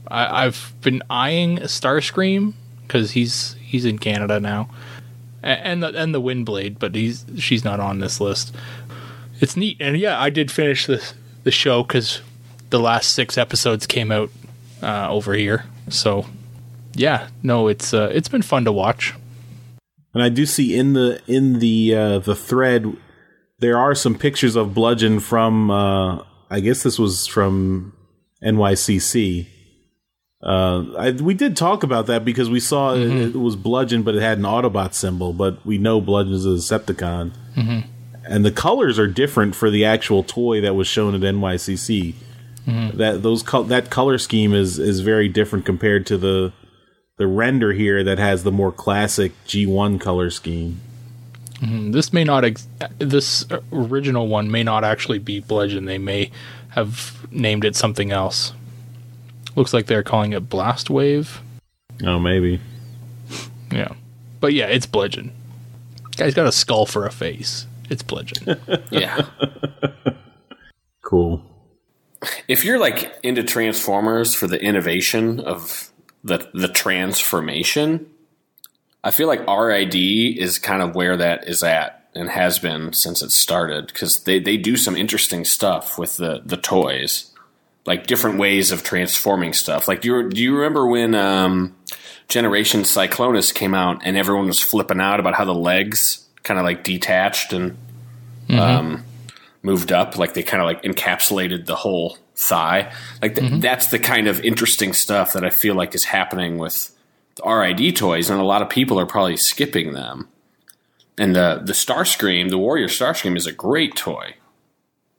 I, 0.09 0.45
I've 0.45 0.75
been 0.81 1.03
eyeing 1.09 1.59
Starscream 1.59 2.55
because 2.83 3.13
he's 3.13 3.55
he's 3.61 3.85
in 3.85 3.99
Canada 3.99 4.41
now, 4.41 4.69
and 5.43 5.83
the 5.83 5.89
and 5.89 6.15
the 6.15 6.21
Windblade, 6.21 6.79
but 6.79 6.95
he's 6.95 7.25
she's 7.37 7.65
not 7.65 7.81
on 7.81 8.01
this 8.01 8.21
list. 8.21 8.55
It's 9.41 9.57
neat, 9.57 9.77
and 9.81 9.97
yeah, 9.97 10.21
I 10.21 10.31
did 10.31 10.51
finish 10.51 10.87
the 10.87 11.13
the 11.45 11.51
show 11.51 11.83
because 11.83 12.21
the 12.71 12.81
last 12.81 13.13
six 13.13 13.39
episodes 13.39 13.87
came 13.87 14.11
out 14.11 14.31
uh, 14.83 15.09
over 15.11 15.35
here. 15.35 15.65
So 15.89 16.27
yeah, 16.95 17.29
no, 17.43 17.69
it's 17.69 17.95
uh, 17.95 18.11
it's 18.13 18.29
been 18.29 18.43
fun 18.43 18.65
to 18.65 18.73
watch. 18.73 19.15
And 20.15 20.23
I 20.23 20.29
do 20.29 20.47
see 20.47 20.77
in 20.77 20.95
the 20.95 21.23
in 21.27 21.59
the 21.59 21.95
uh, 21.95 22.19
the 22.19 22.35
thread 22.35 22.97
there 23.61 23.79
are 23.79 23.95
some 23.95 24.17
pictures 24.17 24.57
of 24.57 24.75
Bludgeon 24.75 25.21
from 25.21 25.71
uh, 25.71 26.23
I 26.51 26.61
guess 26.61 26.83
this 26.83 26.99
was 26.99 27.27
from 27.27 27.93
NYCC. 28.43 29.47
Uh, 30.43 30.85
I, 30.97 31.11
we 31.11 31.35
did 31.35 31.57
talk 31.57 31.83
about 31.83 32.07
that 32.07 32.25
because 32.25 32.49
we 32.49 32.61
saw 32.61 32.95
it, 32.95 32.99
mm-hmm. 32.99 33.37
it 33.37 33.41
was 33.41 33.57
Bludgeon, 33.57 34.03
but 34.05 34.15
it 34.15 34.23
had 34.23 34.39
an 34.39 34.45
Autobot 34.45 34.95
symbol. 34.95 35.33
But 35.33 35.65
we 35.67 35.79
know 35.79 36.01
Bludgeon 36.01 36.35
is 36.35 36.47
a 36.47 36.51
Decepticon, 36.51 37.33
mm-hmm. 37.57 37.81
and 38.25 38.45
the 38.45 38.53
colors 38.53 38.99
are 38.99 39.09
different 39.09 39.57
for 39.57 39.69
the 39.69 39.85
actual 39.85 40.23
toy 40.23 40.61
that 40.61 40.75
was 40.75 40.87
shown 40.87 41.15
at 41.15 41.23
NYCC. 41.23 42.15
Mm-hmm. 42.67 42.99
That 42.99 43.23
those 43.23 43.43
col- 43.43 43.65
that 43.65 43.91
color 43.91 44.19
scheme 44.19 44.55
is 44.55 44.79
is 44.79 45.01
very 45.01 45.29
different 45.29 45.65
compared 45.65 46.07
to 46.07 46.19
the 46.19 46.53
the 47.17 47.27
render 47.27 47.73
here 47.73 48.05
that 48.05 48.19
has 48.19 48.45
the 48.45 48.53
more 48.53 48.71
classic 48.71 49.33
G1 49.47 50.01
color 50.01 50.31
scheme. 50.31 50.81
This 51.61 52.13
may 52.13 52.23
not. 52.23 52.45
Ex- 52.45 52.69
this 52.99 53.45
original 53.73 54.29
one 54.29 54.51
may 54.51 54.63
not 54.63 54.85
actually 54.85 55.19
be 55.19 55.41
Bludgeon. 55.41 55.87
They 55.87 55.99
may 55.99 56.31
have 56.71 57.27
named 57.33 57.65
it 57.65 57.75
something 57.75 58.13
else. 58.13 58.53
Looks 59.59 59.75
like 59.75 59.87
they're 59.87 60.05
calling 60.05 60.35
it 60.35 60.49
Blast 60.49 60.89
Wave. 60.89 61.43
Oh, 62.05 62.21
maybe. 62.21 62.61
Yeah, 63.73 63.95
but 64.39 64.55
yeah, 64.55 64.67
it's 64.67 64.87
Bludgeon. 64.87 65.33
Guy's 66.17 66.33
got 66.33 66.47
a 66.47 66.53
skull 66.53 66.87
for 66.87 67.07
a 67.07 67.11
face. 67.11 67.67
It's 67.91 68.05
Bludgeon. 68.05 68.61
Yeah. 68.91 69.27
Cool. 71.03 71.43
if 72.47 72.65
you're 72.65 72.79
like 72.79 73.19
into 73.25 73.43
Transformers 73.43 74.33
for 74.33 74.47
the 74.47 74.63
innovation 74.63 75.41
of 75.41 75.91
the 76.23 76.49
the 76.55 76.69
transformation, 76.69 78.07
I 79.03 79.11
feel 79.11 79.27
like 79.27 79.45
RID 79.49 79.97
is 79.97 80.61
kind 80.61 80.83
of 80.83 80.95
where 80.95 81.17
that 81.17 81.49
is 81.49 81.65
at 81.65 82.09
and 82.15 82.31
has 82.31 82.61
been 82.61 82.93
since 82.93 83.23
it 83.23 83.33
started 83.33 83.89
because 83.89 84.23
they, 84.23 84.39
they 84.39 84.57
do 84.57 84.77
some 84.77 84.95
interesting 84.97 85.45
stuff 85.45 85.99
with 85.99 86.17
the, 86.17 86.43
the 86.45 86.57
toys, 86.57 87.28
like 87.89 88.07
different 88.07 88.39
ways 88.39 88.71
of 88.71 88.85
transforming 88.85 89.53
stuff. 89.53 89.89
Like 89.89 90.03
do 90.03 90.09
you 90.09 90.31
do 90.31 90.41
you 90.41 90.55
remember 90.55 90.87
when 90.87 91.15
um, 91.15 91.75
Generation 92.29 92.83
Cyclonus 92.83 93.53
came 93.53 93.75
out 93.75 94.03
and 94.05 94.17
everyone 94.17 94.47
was 94.47 94.61
flipping 94.61 95.01
out 95.01 95.19
about 95.19 95.35
how 95.35 95.45
the 95.45 95.55
legs 95.55 96.29
kind 96.45 96.61
of 96.61 96.65
like 96.65 96.85
detached 96.85 97.53
and 97.53 97.77
um, 98.51 99.05
moved 99.63 99.91
up, 99.91 100.17
like 100.17 100.35
they 100.35 100.43
kind 100.43 100.63
of 100.63 100.67
like 100.67 100.83
encapsulated 100.83 101.67
the 101.67 101.77
whole 101.77 102.19
thigh. 102.37 102.93
Like 103.21 103.35
th- 103.35 103.61
that's 103.61 103.87
the 103.87 103.99
kind 103.99 104.29
of 104.29 104.41
interesting 104.45 104.93
stuff 104.93 105.33
that 105.33 105.45
I 105.45 105.51
feel 105.51 105.75
like 105.75 105.95
is 105.95 106.05
happening 106.05 106.59
with 106.59 106.95
the 107.37 107.49
RID 107.49 107.97
toys, 107.97 108.31
and 108.31 108.41
a 108.41 108.45
lot 108.45 108.63
of 108.63 108.69
people 108.69 108.99
are 109.01 109.07
probably 109.07 109.37
skipping 109.37 109.93
them. 109.93 110.29
And 111.17 111.35
the 111.35 111.63
the 111.65 111.73
Starscream, 111.73 112.51
the 112.51 112.59
Warrior 112.59 112.89
Starscream, 112.89 113.37
is 113.37 113.47
a 113.47 113.53
great 113.53 113.97
toy. 113.97 114.35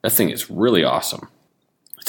That 0.01 0.13
thing 0.13 0.29
is 0.29 0.49
really 0.49 0.83
awesome. 0.83 1.27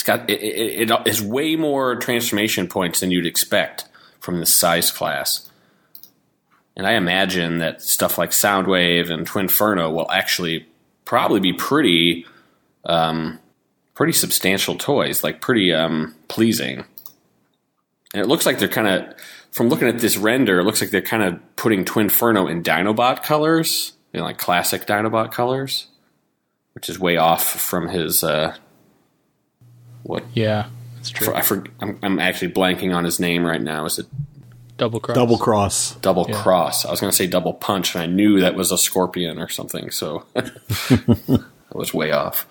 It's 0.00 0.06
got 0.06 0.30
it, 0.30 0.40
it, 0.40 0.90
it 0.90 1.06
is 1.06 1.20
way 1.20 1.56
more 1.56 1.94
transformation 1.96 2.68
points 2.68 3.00
than 3.00 3.10
you'd 3.10 3.26
expect 3.26 3.84
from 4.18 4.40
this 4.40 4.54
size 4.54 4.90
class. 4.90 5.50
And 6.74 6.86
I 6.86 6.92
imagine 6.92 7.58
that 7.58 7.82
stuff 7.82 8.16
like 8.16 8.30
Soundwave 8.30 9.10
and 9.10 9.28
Twinferno 9.28 9.92
will 9.92 10.10
actually 10.10 10.66
probably 11.04 11.38
be 11.40 11.52
pretty, 11.52 12.24
um, 12.86 13.40
pretty 13.92 14.14
substantial 14.14 14.74
toys, 14.76 15.22
like 15.22 15.42
pretty 15.42 15.70
um, 15.74 16.14
pleasing. 16.28 16.86
And 18.14 18.22
it 18.22 18.26
looks 18.26 18.46
like 18.46 18.58
they're 18.58 18.68
kind 18.68 18.88
of, 18.88 19.14
from 19.50 19.68
looking 19.68 19.88
at 19.88 19.98
this 19.98 20.16
render, 20.16 20.60
it 20.60 20.64
looks 20.64 20.80
like 20.80 20.88
they're 20.88 21.02
kind 21.02 21.24
of 21.24 21.56
putting 21.56 21.84
Twinferno 21.84 22.50
in 22.50 22.62
Dinobot 22.62 23.22
colors, 23.22 23.92
you 24.14 24.20
know, 24.20 24.24
like 24.24 24.38
classic 24.38 24.86
Dinobot 24.86 25.30
colors, 25.30 25.88
which 26.72 26.88
is 26.88 26.98
way 26.98 27.18
off 27.18 27.44
from 27.44 27.90
his, 27.90 28.24
uh, 28.24 28.56
what, 30.02 30.24
Yeah, 30.34 30.68
that's 30.96 31.10
true. 31.10 31.26
for, 31.28 31.36
I 31.36 31.42
for, 31.42 31.64
I'm, 31.80 31.98
I'm 32.02 32.18
actually 32.18 32.52
blanking 32.52 32.94
on 32.94 33.04
his 33.04 33.20
name 33.20 33.44
right 33.44 33.60
now. 33.62 33.84
Is 33.86 33.98
it 33.98 34.06
Double 34.76 34.98
cross. 34.98 35.14
Double 35.14 35.36
cross. 35.36 35.94
double 35.96 36.26
Yeah. 36.26 36.40
cross. 36.42 36.86
I 36.86 36.90
was 36.90 37.00
going 37.00 37.10
to 37.10 37.16
say 37.16 37.26
double 37.26 37.52
punch, 37.52 37.94
and 37.94 38.02
I 38.02 38.06
knew 38.06 38.40
that 38.40 38.54
was 38.54 38.72
a 38.72 38.78
scorpion 38.78 39.38
or 39.38 39.46
something. 39.48 39.90
So 39.90 40.24
I 40.34 41.38
was 41.72 41.92
way 41.92 42.12
off. 42.12 42.46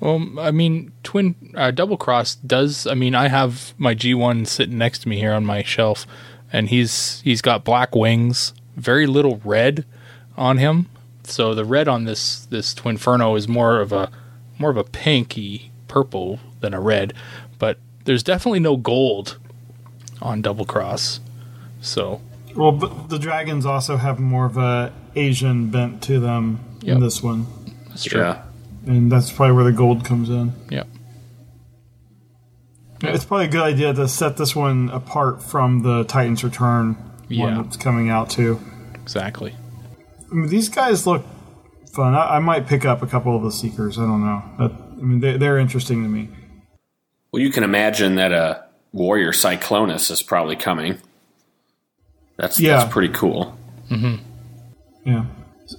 Well, 0.00 0.26
I 0.38 0.50
mean, 0.52 0.92
twin 1.02 1.34
uh, 1.54 1.70
double 1.70 1.98
cross 1.98 2.34
does. 2.34 2.86
I 2.86 2.94
mean, 2.94 3.14
I 3.14 3.28
have 3.28 3.74
my 3.76 3.92
G 3.92 4.14
one 4.14 4.46
sitting 4.46 4.78
next 4.78 5.00
to 5.00 5.08
me 5.10 5.18
here 5.18 5.32
on 5.34 5.44
my 5.44 5.62
shelf, 5.62 6.06
and 6.50 6.70
he's 6.70 7.20
he's 7.22 7.42
got 7.42 7.62
black 7.64 7.94
wings, 7.94 8.54
very 8.76 9.06
little 9.06 9.40
red 9.44 9.84
on 10.36 10.56
him. 10.58 10.86
So 11.24 11.54
the 11.54 11.64
red 11.66 11.88
on 11.88 12.04
this 12.04 12.46
this 12.46 12.74
Twinferno 12.74 13.36
is 13.36 13.48
more 13.48 13.80
of 13.80 13.92
a 13.92 14.10
more 14.58 14.70
of 14.70 14.76
a 14.78 14.84
pinky 14.84 15.72
purple 16.00 16.38
than 16.60 16.74
a 16.74 16.80
red, 16.80 17.14
but 17.58 17.78
there's 18.04 18.22
definitely 18.22 18.60
no 18.60 18.76
gold 18.76 19.38
on 20.20 20.42
double 20.42 20.66
cross. 20.66 21.20
So 21.80 22.20
Well, 22.54 22.72
but 22.72 23.08
the 23.08 23.18
dragons 23.18 23.64
also 23.64 23.96
have 23.96 24.18
more 24.18 24.44
of 24.44 24.58
a 24.58 24.92
Asian 25.14 25.70
bent 25.70 26.02
to 26.02 26.20
them 26.20 26.60
Yep. 26.82 26.96
in 26.96 27.02
this 27.02 27.22
one, 27.22 27.46
that's 27.88 28.04
true. 28.04 28.20
Yeah. 28.20 28.42
and 28.86 29.10
that's 29.10 29.32
probably 29.32 29.54
where 29.54 29.64
the 29.64 29.72
gold 29.72 30.04
comes 30.04 30.28
in. 30.28 30.52
Yeah. 30.68 30.82
It's 33.02 33.24
probably 33.24 33.46
a 33.46 33.48
good 33.48 33.62
idea 33.62 33.94
to 33.94 34.06
set 34.06 34.36
this 34.36 34.54
one 34.54 34.90
apart 34.90 35.42
from 35.42 35.82
the 35.82 36.04
Titans 36.04 36.44
Return 36.44 36.96
Yeah. 37.28 37.44
one 37.44 37.62
that's 37.62 37.78
coming 37.78 38.10
out 38.10 38.28
too. 38.28 38.60
Exactly. 39.02 39.54
I 40.30 40.34
mean, 40.34 40.48
these 40.48 40.68
guys 40.68 41.06
look 41.06 41.24
fun. 41.90 42.14
I, 42.14 42.36
I 42.36 42.38
might 42.38 42.66
pick 42.66 42.84
up 42.84 43.00
a 43.02 43.06
couple 43.06 43.34
of 43.34 43.42
the 43.42 43.50
Seekers. 43.52 43.98
I 43.98 44.02
don't 44.02 44.22
know. 44.22 44.42
But, 44.58 44.72
I 44.96 45.00
mean, 45.02 45.20
they, 45.20 45.36
they're 45.36 45.58
interesting 45.58 46.02
to 46.02 46.08
me. 46.08 46.28
Well, 47.32 47.42
you 47.42 47.50
can 47.50 47.64
imagine 47.64 48.14
that 48.16 48.32
a 48.32 48.64
warrior 48.92 49.32
Cyclonus 49.32 50.10
is 50.10 50.22
probably 50.22 50.56
coming. 50.56 50.98
That's 52.38 52.58
Yeah. 52.60 52.78
that's 52.78 52.92
pretty 52.92 53.12
cool. 53.12 53.56
Mm-hmm. 53.90 54.16
Yeah. 55.04 55.26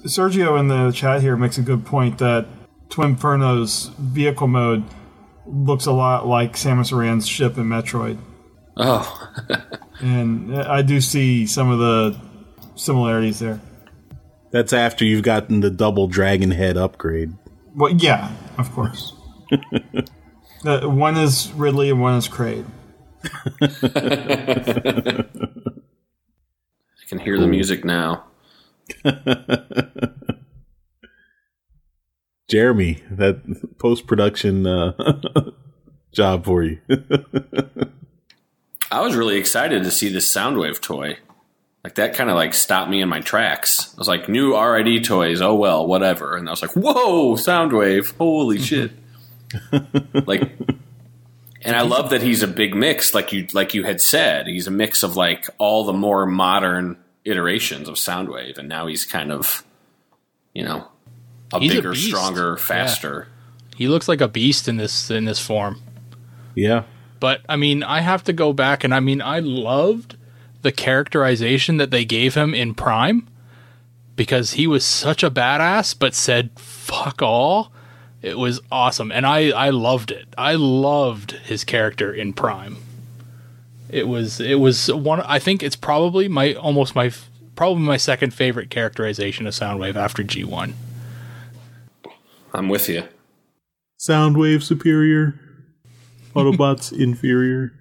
Sergio 0.05 0.59
in 0.59 0.67
the 0.67 0.91
chat 0.91 1.21
here 1.21 1.35
makes 1.37 1.57
a 1.57 1.61
good 1.61 1.85
point 1.85 2.17
that 2.19 2.45
Twinferno's 2.89 3.91
vehicle 3.97 4.47
mode 4.47 4.83
looks 5.45 5.85
a 5.85 5.91
lot 5.91 6.27
like 6.27 6.53
Samus 6.53 6.91
Aran's 6.91 7.27
ship 7.27 7.57
in 7.57 7.65
Metroid. 7.65 8.17
Oh, 8.75 9.29
And 9.99 10.55
I 10.55 10.83
do 10.83 11.01
see 11.01 11.47
some 11.47 11.71
of 11.71 11.79
the 11.79 12.15
similarities 12.75 13.39
there. 13.39 13.59
That's 14.51 14.71
after 14.73 15.03
you've 15.03 15.23
gotten 15.23 15.61
the 15.61 15.71
double 15.71 16.07
dragon 16.07 16.51
head 16.51 16.77
upgrade. 16.77 17.33
Well, 17.75 17.91
yeah, 17.93 18.31
of 18.57 18.71
course. 18.73 19.13
uh, 20.65 20.81
one 20.87 21.17
is 21.17 21.51
Ridley 21.53 21.89
and 21.89 22.01
one 22.01 22.15
is 22.15 22.27
Kraid. 22.27 22.65
I 23.61 25.23
can 27.07 27.19
hear 27.19 27.39
the 27.39 27.47
music 27.47 27.85
now. 27.85 28.25
Jeremy, 32.47 33.03
that 33.11 33.77
post 33.77 34.07
production 34.07 34.65
uh, 34.65 34.93
job 36.13 36.45
for 36.45 36.63
you. 36.63 36.79
I 38.89 39.01
was 39.01 39.15
really 39.15 39.35
excited 39.37 39.83
to 39.83 39.91
see 39.91 40.07
this 40.09 40.33
Soundwave 40.33 40.79
toy. 40.79 41.17
Like 41.87 41.95
that 41.95 42.15
kind 42.15 42.29
of 42.29 42.35
like 42.35 42.53
stopped 42.53 42.91
me 42.91 42.99
in 43.01 43.07
my 43.07 43.21
tracks. 43.21 43.93
I 43.95 43.97
was 43.97 44.09
like, 44.09 44.27
new 44.27 44.59
RID 44.61 45.05
toys. 45.05 45.39
Oh 45.41 45.55
well, 45.55 45.87
whatever. 45.87 46.35
And 46.35 46.49
I 46.49 46.51
was 46.51 46.61
like, 46.61 46.73
whoa, 46.73 47.35
Soundwave! 47.35 48.13
Holy 48.17 48.57
shit! 48.61 48.91
like, 50.27 50.51
and 51.61 51.77
I 51.77 51.83
love 51.83 52.09
that 52.09 52.21
he's 52.21 52.43
a 52.43 52.47
big 52.47 52.75
mix, 52.75 53.13
like 53.13 53.31
you 53.31 53.47
like 53.53 53.73
you 53.73 53.83
had 53.83 54.01
said. 54.01 54.47
He's 54.47 54.67
a 54.67 54.71
mix 54.71 55.01
of 55.01 55.15
like 55.15 55.47
all 55.59 55.85
the 55.85 55.93
more 55.93 56.25
modern 56.25 56.97
iterations 57.23 57.87
of 57.87 57.95
Soundwave, 57.95 58.57
and 58.57 58.67
now 58.67 58.87
he's 58.87 59.05
kind 59.05 59.31
of, 59.31 59.63
you 60.53 60.65
know, 60.65 60.89
a 61.53 61.59
He's 61.61 61.71
bigger, 61.71 61.91
beast. 61.93 62.07
stronger, 62.07 62.57
faster. 62.57 63.29
He 63.77 63.87
looks 63.87 64.09
like 64.09 64.19
a 64.19 64.27
beast 64.27 64.67
in 64.67 64.75
this 64.75 65.09
in 65.09 65.23
this 65.23 65.39
form. 65.39 65.81
yeah. 66.53 66.83
But 67.21 67.43
I 67.47 67.55
mean, 67.55 67.81
I 67.81 68.01
have 68.01 68.25
to 68.25 68.33
go 68.33 68.51
back 68.51 68.83
and 68.83 68.93
I 68.93 68.99
mean, 68.99 69.21
I 69.21 69.39
loved 69.39 70.16
the 70.67 70.71
characterization 70.73 71.77
that 71.77 71.91
they 71.91 72.03
gave 72.03 72.35
him 72.35 72.53
in 72.53 72.73
Prime 72.73 73.25
because 74.17 74.51
he 74.51 74.67
was 74.67 74.83
such 74.83 75.23
a 75.23 75.31
badass 75.31 75.97
but 75.97 76.13
said 76.13 76.49
fuck 76.59 77.21
all. 77.21 77.71
It 78.21 78.37
was 78.37 78.59
awesome 78.69 79.09
and 79.09 79.25
I 79.25 79.51
I 79.51 79.69
loved 79.69 80.11
it. 80.11 80.27
I 80.37 80.55
loved 80.55 81.31
his 81.31 81.63
character 81.63 82.13
in 82.13 82.33
Prime. 82.33 82.75
It 83.89 84.09
was 84.09 84.41
it 84.41 84.59
was 84.59 84.91
one 84.91 85.21
I 85.21 85.39
think 85.39 85.63
it's 85.63 85.77
probably 85.77 86.27
my 86.27 86.53
almost 86.55 86.95
my 86.95 87.13
probably 87.55 87.83
my 87.83 87.95
second 87.95 88.33
favorite 88.33 88.69
characterization 88.69 89.47
of 89.47 89.53
Soundwave 89.53 89.95
after 89.95 90.21
G1. 90.21 90.73
I'm 92.53 92.67
with 92.67 92.89
you. 92.89 93.03
Soundwave 93.97 94.63
superior. 94.63 95.39
Autobots 96.35 96.91
inferior. 96.99 97.71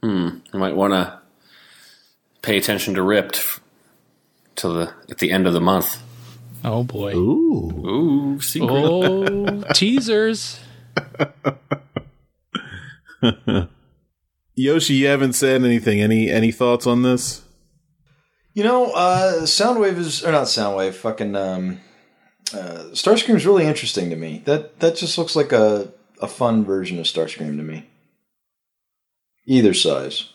Hmm, 0.00 0.38
you 0.52 0.60
might 0.60 0.76
want 0.76 0.92
to 0.92 1.23
pay 2.44 2.56
attention 2.58 2.94
to 2.94 3.02
RIPT 3.02 3.36
f- 3.36 3.60
till 4.54 4.74
the 4.74 4.92
at 5.10 5.18
the 5.18 5.32
end 5.32 5.46
of 5.46 5.52
the 5.52 5.60
month. 5.60 6.02
Oh 6.64 6.84
boy. 6.84 7.14
Ooh. 7.14 7.86
Ooh, 7.86 8.40
secret. 8.40 8.70
Oh, 8.70 9.64
teasers. 9.74 10.60
Yoshi, 14.54 14.94
you 14.94 15.06
haven't 15.06 15.32
said 15.32 15.64
anything. 15.64 16.00
Any 16.00 16.30
any 16.30 16.52
thoughts 16.52 16.86
on 16.86 17.02
this? 17.02 17.42
You 18.52 18.62
know, 18.62 18.92
uh, 18.92 19.42
Soundwave 19.42 19.98
is 19.98 20.24
or 20.24 20.30
not 20.32 20.46
Soundwave. 20.46 20.94
Fucking 20.94 21.34
um, 21.34 21.80
uh, 22.52 22.84
Starscream's 22.92 23.46
really 23.46 23.64
interesting 23.64 24.10
to 24.10 24.16
me. 24.16 24.42
That 24.44 24.78
that 24.80 24.96
just 24.96 25.18
looks 25.18 25.34
like 25.34 25.52
a 25.52 25.92
a 26.20 26.28
fun 26.28 26.64
version 26.64 26.98
of 26.98 27.06
Starscream 27.06 27.56
to 27.56 27.62
me. 27.62 27.88
Either 29.46 29.74
size. 29.74 30.30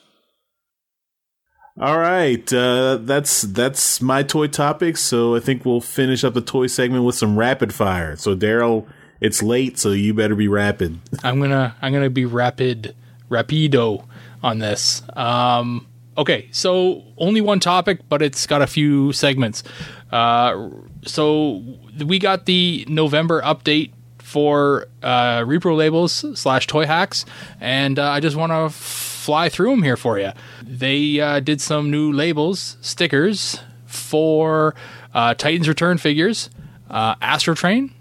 All 1.79 1.97
right, 1.97 2.51
uh, 2.51 2.97
that's 2.97 3.43
that's 3.43 4.01
my 4.01 4.21
toy 4.21 4.47
topic. 4.47 4.97
So 4.97 5.35
I 5.35 5.39
think 5.39 5.63
we'll 5.63 5.79
finish 5.79 6.25
up 6.25 6.33
the 6.33 6.41
toy 6.41 6.67
segment 6.67 7.05
with 7.05 7.15
some 7.15 7.39
rapid 7.39 7.73
fire. 7.73 8.17
So 8.17 8.35
Daryl, 8.35 8.85
it's 9.21 9.41
late, 9.41 9.79
so 9.79 9.91
you 9.91 10.13
better 10.13 10.35
be 10.35 10.49
rapid. 10.49 10.99
I'm 11.23 11.39
gonna 11.39 11.75
I'm 11.81 11.93
gonna 11.93 12.09
be 12.09 12.25
rapid 12.25 12.95
rapido 13.31 14.05
on 14.43 14.59
this. 14.59 15.03
Um, 15.15 15.87
okay, 16.17 16.49
so 16.51 17.05
only 17.17 17.39
one 17.39 17.61
topic, 17.61 18.01
but 18.09 18.21
it's 18.21 18.45
got 18.45 18.61
a 18.61 18.67
few 18.67 19.13
segments. 19.13 19.63
Uh, 20.11 20.69
so 21.05 21.63
we 22.03 22.19
got 22.19 22.45
the 22.45 22.85
November 22.89 23.41
update 23.41 23.91
for 24.17 24.87
uh, 25.01 25.39
repro 25.39 25.77
labels 25.77 26.25
slash 26.37 26.67
Toyhax, 26.67 27.23
and 27.61 27.97
uh, 27.97 28.09
I 28.09 28.19
just 28.19 28.35
want 28.35 28.51
to 28.51 28.77
fly 29.19 29.49
through 29.49 29.71
them 29.71 29.83
here 29.83 29.97
for 29.97 30.17
you. 30.17 30.31
They 30.63 31.19
uh, 31.19 31.39
did 31.41 31.61
some 31.61 31.91
new 31.91 32.11
labels, 32.11 32.77
stickers 32.81 33.59
for 33.85 34.75
uh, 35.13 35.33
Titans 35.33 35.67
Return 35.67 35.97
figures, 35.97 36.49
uh, 36.89 37.15
Astrotrain, 37.15 37.91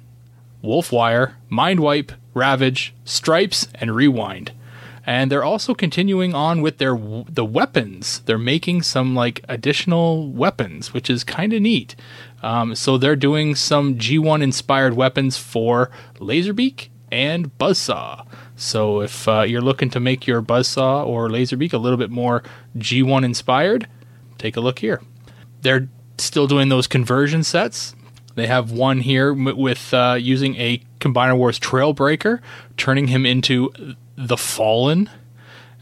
Wolfwire, 0.63 1.35
Mindwipe, 1.51 2.13
Ravage, 2.35 2.95
Stripes, 3.05 3.69
and 3.75 3.95
Rewind. 3.95 4.53
And 5.05 5.33
they're 5.33 5.45
also 5.45 5.75
continuing 5.75 6.35
on 6.35 6.61
with 6.61 6.77
their 6.77 6.95
the 6.95 7.45
weapons. 7.45 8.21
They're 8.27 8.37
making 8.37 8.83
some 8.83 9.15
like 9.15 9.43
additional 9.49 10.31
weapons, 10.31 10.93
which 10.93 11.09
is 11.09 11.25
kind 11.25 11.55
of 11.55 11.63
neat. 11.63 11.97
Um, 12.43 12.75
so 12.75 12.99
they're 12.99 13.17
doing 13.17 13.55
some 13.55 13.97
G1 13.97 14.43
inspired 14.43 14.95
weapons 14.95 15.39
for 15.39 15.91
Laserbeak 16.17 16.89
and 17.11 17.57
Buzzsaw. 17.57 18.27
So 18.59 19.01
if 19.01 19.29
uh, 19.29 19.43
you're 19.43 19.61
looking 19.61 19.89
to 19.91 20.01
make 20.01 20.27
your 20.27 20.43
Buzzsaw 20.43 21.07
or 21.07 21.29
Laserbeak 21.29 21.73
a 21.73 21.79
little 21.79 21.97
bit 21.97 22.11
more 22.11 22.43
G1 22.77 23.25
inspired, 23.25 23.87
take 24.37 24.57
a 24.57 24.61
look 24.61 24.81
here. 24.81 25.01
They're 25.63 25.89
still 26.19 26.49
doing 26.49 26.69
those 26.69 26.89
conversion 26.89 27.45
sets. 27.45 27.95
They 28.35 28.49
have 28.49 28.73
one 28.73 29.01
here 29.01 29.33
with 29.33 29.95
uh, 29.95 30.17
using 30.21 30.57
a 30.57 30.83
Combiner 30.99 31.37
Wars 31.37 31.61
Trailbreaker, 31.61 32.41
turning 32.77 33.07
him 33.07 33.25
into 33.25 33.73
the 34.17 34.37
Fallen. 34.37 35.09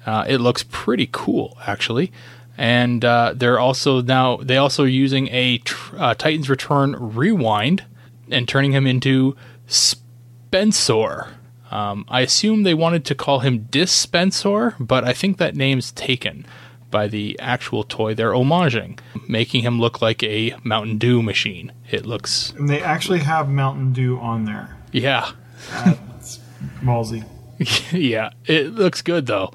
Uh, 0.04 0.26
it 0.28 0.38
looks 0.38 0.62
pretty 0.62 1.08
cool, 1.10 1.56
actually. 1.66 2.12
And 2.58 3.04
uh, 3.04 3.32
they're 3.34 3.58
also 3.58 4.02
now 4.02 4.36
they 4.38 4.56
also 4.56 4.84
using 4.84 5.28
a 5.28 5.60
uh, 5.96 6.14
Titans 6.14 6.48
Return 6.48 6.94
Rewind 6.98 7.84
and 8.30 8.46
turning 8.46 8.72
him 8.72 8.86
into 8.86 9.36
Spensor. 9.66 11.35
Um, 11.70 12.04
I 12.08 12.20
assume 12.20 12.62
they 12.62 12.74
wanted 12.74 13.04
to 13.06 13.14
call 13.14 13.40
him 13.40 13.66
Dispensor, 13.70 14.74
but 14.78 15.04
I 15.04 15.12
think 15.12 15.38
that 15.38 15.56
name's 15.56 15.90
taken 15.92 16.46
by 16.90 17.08
the 17.08 17.36
actual 17.40 17.82
toy 17.82 18.14
they're 18.14 18.30
homaging, 18.30 18.98
making 19.28 19.62
him 19.62 19.80
look 19.80 20.00
like 20.00 20.22
a 20.22 20.54
Mountain 20.62 20.98
Dew 20.98 21.22
machine. 21.22 21.72
It 21.90 22.06
looks, 22.06 22.52
And 22.56 22.68
they 22.68 22.80
actually 22.80 23.18
have 23.20 23.48
Mountain 23.48 23.92
Dew 23.92 24.18
on 24.18 24.44
there. 24.44 24.76
yeah, 24.92 25.32
That's 25.72 26.38
ballsy. 26.82 27.24
yeah, 27.92 28.30
it 28.44 28.72
looks 28.74 29.02
good 29.02 29.26
though. 29.26 29.52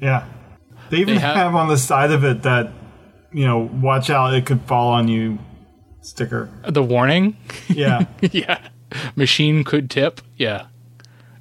Yeah. 0.00 0.24
They 0.90 0.98
even 0.98 1.14
They 1.16 1.20
have- 1.20 1.36
have, 1.36 1.54
on 1.54 1.68
the 1.68 1.76
side 1.78 2.10
of 2.12 2.24
it 2.24 2.42
that, 2.42 2.70
you 3.32 3.46
know, 3.46 3.58
watch 3.58 4.08
out, 4.10 4.32
it 4.34 4.46
could 4.46 4.62
fall 4.62 4.88
on 4.92 5.08
you 5.08 5.38
sticker. 6.00 6.50
The 6.66 6.82
warning, 6.82 7.36
Yeah. 7.68 8.06
yeah, 8.20 8.68
machine 9.16 9.64
could 9.64 9.90
tip, 9.90 10.20
yeah. 10.36 10.66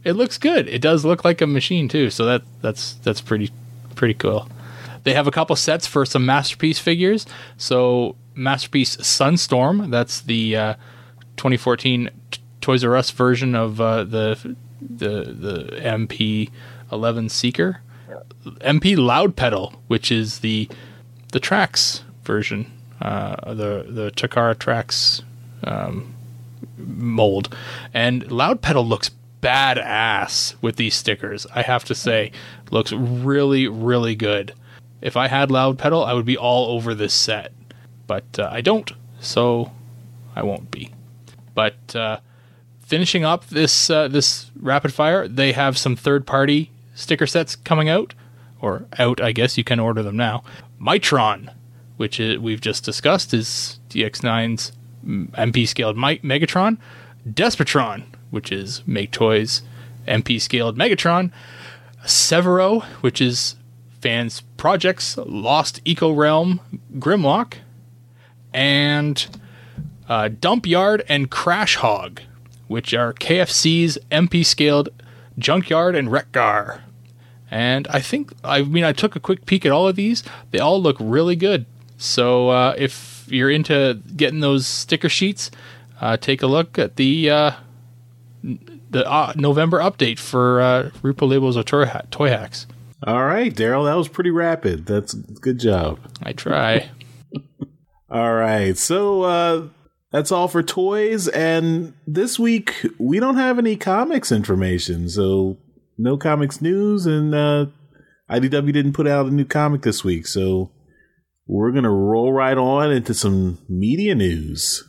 It 0.03 0.13
looks 0.13 0.37
good. 0.37 0.67
It 0.67 0.81
does 0.81 1.05
look 1.05 1.23
like 1.23 1.41
a 1.41 1.47
machine 1.47 1.87
too, 1.87 2.09
so 2.09 2.25
that 2.25 2.41
that's 2.61 2.93
that's 2.95 3.21
pretty 3.21 3.51
pretty 3.95 4.13
cool. 4.15 4.47
They 5.03 5.13
have 5.13 5.27
a 5.27 5.31
couple 5.31 5.55
sets 5.55 5.87
for 5.87 6.05
some 6.05 6.25
masterpiece 6.25 6.79
figures. 6.79 7.25
So 7.57 8.15
masterpiece 8.35 8.97
Sunstorm, 8.97 9.89
that's 9.89 10.21
the 10.21 10.55
uh, 10.55 10.73
2014 11.37 12.09
T- 12.31 12.41
Toys 12.61 12.83
R 12.83 12.95
Us 12.95 13.11
version 13.11 13.55
of 13.55 13.81
uh, 13.81 14.03
the 14.03 14.55
the 14.79 15.23
the 15.23 15.79
MP11 15.81 17.29
Seeker. 17.29 17.81
MP 18.61 18.97
Loud 18.97 19.35
Pedal, 19.35 19.73
which 19.87 20.11
is 20.11 20.39
the 20.39 20.67
the 21.31 21.39
Tracks 21.39 22.03
version, 22.23 22.71
uh, 23.01 23.53
the 23.53 23.85
the 23.87 24.11
Takara 24.15 24.57
tracks 24.57 25.21
um, 25.63 26.15
mold, 26.77 27.55
and 27.93 28.31
Loud 28.31 28.61
Pedal 28.61 28.85
looks 28.85 29.11
badass 29.41 30.55
with 30.61 30.76
these 30.76 30.95
stickers. 30.95 31.47
I 31.53 31.61
have 31.63 31.84
to 31.85 31.95
say, 31.95 32.31
looks 32.69 32.91
really 32.91 33.68
really 33.68 34.15
good. 34.15 34.53
If 35.01 35.18
I 35.18 35.27
had 35.27 35.49
Loud 35.49 35.80
Pedal, 35.80 36.03
I 36.05 36.13
would 36.13 36.26
be 36.26 36.38
all 36.38 36.76
over 36.76 36.93
this 36.93 37.13
set, 37.13 37.51
but 38.05 38.38
uh, 38.38 38.49
I 38.51 38.61
don't, 38.61 38.91
so 39.19 39.72
I 40.35 40.43
won't 40.43 40.69
be. 40.69 40.93
But 41.55 41.95
uh, 41.95 42.19
finishing 42.80 43.23
up 43.23 43.47
this 43.47 43.89
uh, 43.89 44.07
this 44.07 44.51
rapid 44.59 44.93
fire, 44.93 45.27
they 45.27 45.53
have 45.53 45.77
some 45.77 45.95
third 45.95 46.27
party 46.27 46.72
sticker 46.93 47.26
sets 47.26 47.55
coming 47.55 47.89
out, 47.89 48.13
or 48.59 48.85
out. 48.99 49.22
I 49.22 49.31
guess 49.31 49.57
you 49.57 49.63
can 49.63 49.80
order 49.80 50.03
them 50.03 50.18
now. 50.18 50.43
Mightron, 50.80 51.53
which 51.97 52.19
is, 52.19 52.38
we've 52.39 52.61
just 52.61 52.84
discussed, 52.84 53.34
is 53.34 53.80
DX9's 53.89 54.72
mm, 55.05 55.30
MP 55.31 55.68
scaled 55.68 55.97
Megatron. 55.97 56.77
Despotron, 57.27 58.03
which 58.31 58.51
is 58.51 58.81
Make 58.87 59.11
Toys 59.11 59.61
MP 60.07 60.41
scaled 60.41 60.77
Megatron. 60.77 61.31
Severo, 62.05 62.83
which 63.01 63.21
is 63.21 63.55
fans 63.99 64.41
projects 64.57 65.17
Lost 65.17 65.83
Exo 65.85 66.15
Realm 66.15 66.59
Grimlock, 66.97 67.55
and 68.53 69.27
uh, 70.09 70.29
Dump 70.29 70.65
Yard 70.65 71.03
and 71.07 71.29
Crash 71.29 71.75
Hog, 71.75 72.21
which 72.67 72.93
are 72.93 73.13
KFC's 73.13 73.99
MP 74.11 74.45
scaled 74.45 74.89
Junkyard 75.37 75.95
and 75.95 76.09
Wreckgar. 76.09 76.81
And 77.49 77.87
I 77.89 77.99
think, 77.99 78.31
I 78.43 78.61
mean, 78.61 78.83
I 78.83 78.93
took 78.93 79.15
a 79.15 79.19
quick 79.19 79.45
peek 79.45 79.65
at 79.65 79.71
all 79.71 79.87
of 79.87 79.95
these. 79.95 80.23
They 80.51 80.59
all 80.59 80.81
look 80.81 80.95
really 80.99 81.35
good. 81.35 81.65
So 81.97 82.49
uh, 82.49 82.75
if 82.77 83.25
you're 83.27 83.51
into 83.51 84.01
getting 84.15 84.39
those 84.39 84.65
sticker 84.65 85.09
sheets, 85.09 85.51
uh, 85.99 86.17
take 86.17 86.41
a 86.41 86.47
look 86.47 86.79
at 86.79 86.95
the 86.95 87.29
uh, 87.29 87.51
the 88.91 89.09
uh, 89.09 89.34
November 89.35 89.80
update 89.80 90.19
for 90.19 90.61
uh, 90.61 90.89
Repro 91.01 91.27
Labels 91.27 91.57
or 91.57 91.63
Toy, 91.63 91.85
ha- 91.85 92.03
Toyhax. 92.11 92.68
All 93.05 93.26
right, 93.26 93.53
Daryl, 93.53 93.85
that 93.85 93.95
was 93.95 94.07
pretty 94.07 94.30
rapid. 94.30 94.85
That's 94.85 95.13
good 95.13 95.59
job. 95.59 95.99
I 96.22 96.34
try. 96.34 96.91
All 98.11 98.34
right, 98.34 98.77
so 98.77 99.23
uh, 99.23 99.68
that's 100.11 100.31
all 100.31 100.49
for 100.49 100.61
toys. 100.61 101.30
And 101.30 101.93
this 102.05 102.38
week 102.38 102.85
we 102.99 103.19
don't 103.19 103.38
have 103.38 103.57
any 103.57 103.77
comics 103.77 104.31
information, 104.31 105.09
so 105.09 105.57
no 105.97 106.18
comics 106.18 106.61
news. 106.61 107.05
And 107.05 107.34
uh, 107.34 107.68
IDW 108.30 108.73
didn't 108.73 108.93
put 108.93 109.07
out 109.07 109.27
a 109.27 109.31
new 109.31 109.45
comic 109.45 109.81
this 109.84 110.03
week, 110.03 110.27
so 110.27 110.72
we're 111.47 111.72
gonna 111.72 111.89
roll 111.89 112.34
right 112.34 112.57
on 112.57 112.91
into 112.91 113.13
some 113.13 113.59
media 113.69 114.13
news. 114.13 114.84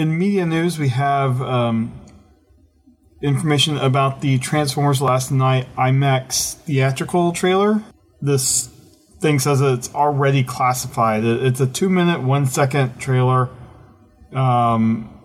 In 0.00 0.16
media 0.16 0.46
news, 0.46 0.78
we 0.78 0.88
have 0.88 1.42
um, 1.42 1.92
information 3.20 3.76
about 3.76 4.22
the 4.22 4.38
Transformers 4.38 5.02
Last 5.02 5.30
Knight 5.30 5.68
IMAX 5.76 6.54
theatrical 6.54 7.32
trailer. 7.32 7.82
This 8.22 8.68
thing 9.20 9.38
says 9.38 9.60
that 9.60 9.74
it's 9.74 9.94
already 9.94 10.42
classified. 10.42 11.22
It's 11.24 11.60
a 11.60 11.66
two 11.66 11.90
minute, 11.90 12.22
one 12.22 12.46
second 12.46 12.98
trailer. 12.98 13.50
Um, 14.32 15.20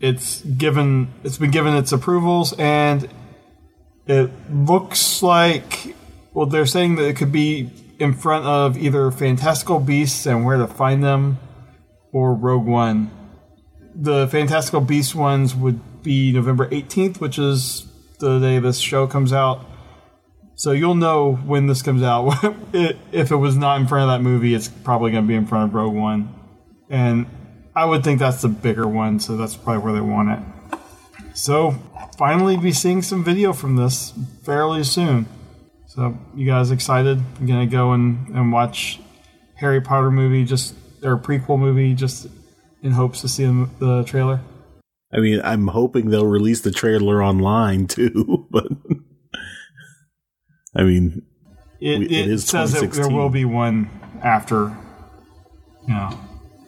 it's 0.00 0.40
given. 0.40 1.14
It's 1.22 1.38
been 1.38 1.52
given 1.52 1.76
its 1.76 1.92
approvals, 1.92 2.54
and 2.58 3.08
it 4.08 4.32
looks 4.50 5.22
like. 5.22 5.94
Well, 6.34 6.46
they're 6.46 6.66
saying 6.66 6.96
that 6.96 7.06
it 7.06 7.16
could 7.16 7.30
be 7.30 7.70
in 8.00 8.14
front 8.14 8.46
of 8.46 8.76
either 8.76 9.12
Fantastical 9.12 9.78
Beasts 9.78 10.26
and 10.26 10.44
Where 10.44 10.56
to 10.56 10.66
Find 10.66 11.04
Them, 11.04 11.38
or 12.10 12.34
Rogue 12.34 12.66
One 12.66 13.12
the 13.94 14.28
Fantastical 14.28 14.80
Beast 14.80 15.14
ones 15.14 15.54
would 15.54 16.02
be 16.02 16.32
November 16.32 16.68
18th, 16.68 17.20
which 17.20 17.38
is 17.38 17.86
the 18.18 18.38
day 18.38 18.58
this 18.58 18.78
show 18.78 19.06
comes 19.06 19.32
out. 19.32 19.64
So 20.54 20.72
you'll 20.72 20.94
know 20.94 21.34
when 21.34 21.66
this 21.66 21.82
comes 21.82 22.02
out. 22.02 22.32
If 23.12 23.30
it 23.30 23.36
was 23.36 23.56
not 23.56 23.80
in 23.80 23.86
front 23.86 24.10
of 24.10 24.16
that 24.16 24.22
movie, 24.22 24.54
it's 24.54 24.68
probably 24.68 25.10
going 25.10 25.24
to 25.24 25.28
be 25.28 25.34
in 25.34 25.46
front 25.46 25.68
of 25.68 25.74
Rogue 25.74 25.94
One. 25.94 26.34
And 26.88 27.26
I 27.74 27.84
would 27.84 28.02
think 28.02 28.18
that's 28.18 28.40
the 28.40 28.48
bigger 28.48 28.88
one, 28.88 29.20
so 29.20 29.36
that's 29.36 29.54
probably 29.54 29.82
where 29.82 29.92
they 29.92 30.00
want 30.00 30.30
it. 30.30 30.78
So 31.34 31.72
finally 32.16 32.56
be 32.56 32.72
seeing 32.72 33.02
some 33.02 33.22
video 33.22 33.52
from 33.52 33.76
this 33.76 34.12
fairly 34.44 34.84
soon. 34.84 35.26
So 35.86 36.16
you 36.34 36.46
guys 36.46 36.70
excited? 36.70 37.18
I'm 37.38 37.46
going 37.46 37.68
to 37.68 37.70
go 37.70 37.92
and, 37.92 38.28
and 38.28 38.52
watch 38.52 39.00
Harry 39.56 39.80
Potter 39.80 40.10
movie, 40.10 40.44
just 40.44 40.74
or 41.02 41.18
prequel 41.18 41.58
movie, 41.58 41.94
just 41.94 42.28
in 42.82 42.92
hopes 42.92 43.20
to 43.22 43.28
see 43.28 43.44
the, 43.44 43.68
the 43.78 44.04
trailer. 44.04 44.40
I 45.12 45.18
mean, 45.20 45.40
I'm 45.44 45.68
hoping 45.68 46.10
they'll 46.10 46.26
release 46.26 46.62
the 46.62 46.70
trailer 46.70 47.22
online 47.22 47.86
too, 47.86 48.46
but 48.50 48.66
I 50.74 50.82
mean, 50.84 51.22
It, 51.80 51.98
We- 52.00 52.04
it, 52.06 52.12
it 52.12 52.28
is 52.28 52.44
says 52.46 52.72
that 52.72 52.92
there 52.92 53.08
will 53.08 53.28
be 53.30 53.44
one 53.44 53.90
after, 54.22 54.74
you 55.86 55.94
know, 55.94 56.18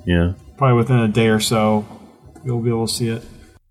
yeah. 0.07 0.33
probably 0.59 0.77
within 0.77 0.99
a 0.99 1.09
day 1.09 1.29
or 1.29 1.41
so, 1.41 1.87
you'll 2.45 2.61
be 2.61 2.69
able 2.71 2.87
to 2.87 2.93
see 2.93 3.09
it. 3.09 3.23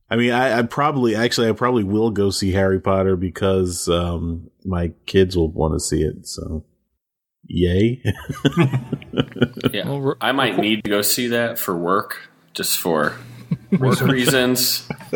I 0.09 0.15
mean, 0.15 0.31
I, 0.31 0.59
I 0.59 0.61
probably 0.63 1.15
actually 1.15 1.49
I 1.49 1.53
probably 1.53 1.83
will 1.83 2.11
go 2.11 2.29
see 2.29 2.51
Harry 2.51 2.79
Potter 2.79 3.15
because 3.15 3.87
um, 3.89 4.49
my 4.63 4.93
kids 5.05 5.35
will 5.35 5.51
want 5.51 5.73
to 5.73 5.79
see 5.79 6.01
it. 6.03 6.27
So, 6.27 6.65
yay! 7.45 8.03
Yeah, 9.71 9.87
Well, 9.89 10.15
I 10.21 10.31
might 10.33 10.57
need 10.59 10.83
to 10.83 10.89
go 10.89 11.01
see 11.01 11.27
that 11.27 11.57
for 11.57 11.75
work 11.75 12.29
just 12.53 12.80
for 12.80 13.17
work 13.80 14.01
reasons. 14.01 14.88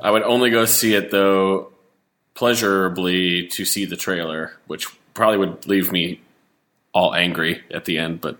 I 0.00 0.10
would 0.10 0.22
only 0.22 0.50
go 0.50 0.64
see 0.64 0.94
it 0.94 1.10
though, 1.10 1.72
pleasurably 2.34 3.48
to 3.48 3.64
see 3.64 3.84
the 3.84 3.96
trailer, 3.96 4.52
which 4.66 4.86
probably 5.14 5.38
would 5.38 5.66
leave 5.66 5.92
me 5.92 6.20
all 6.92 7.14
angry 7.14 7.62
at 7.70 7.84
the 7.84 7.98
end. 7.98 8.20
But 8.20 8.38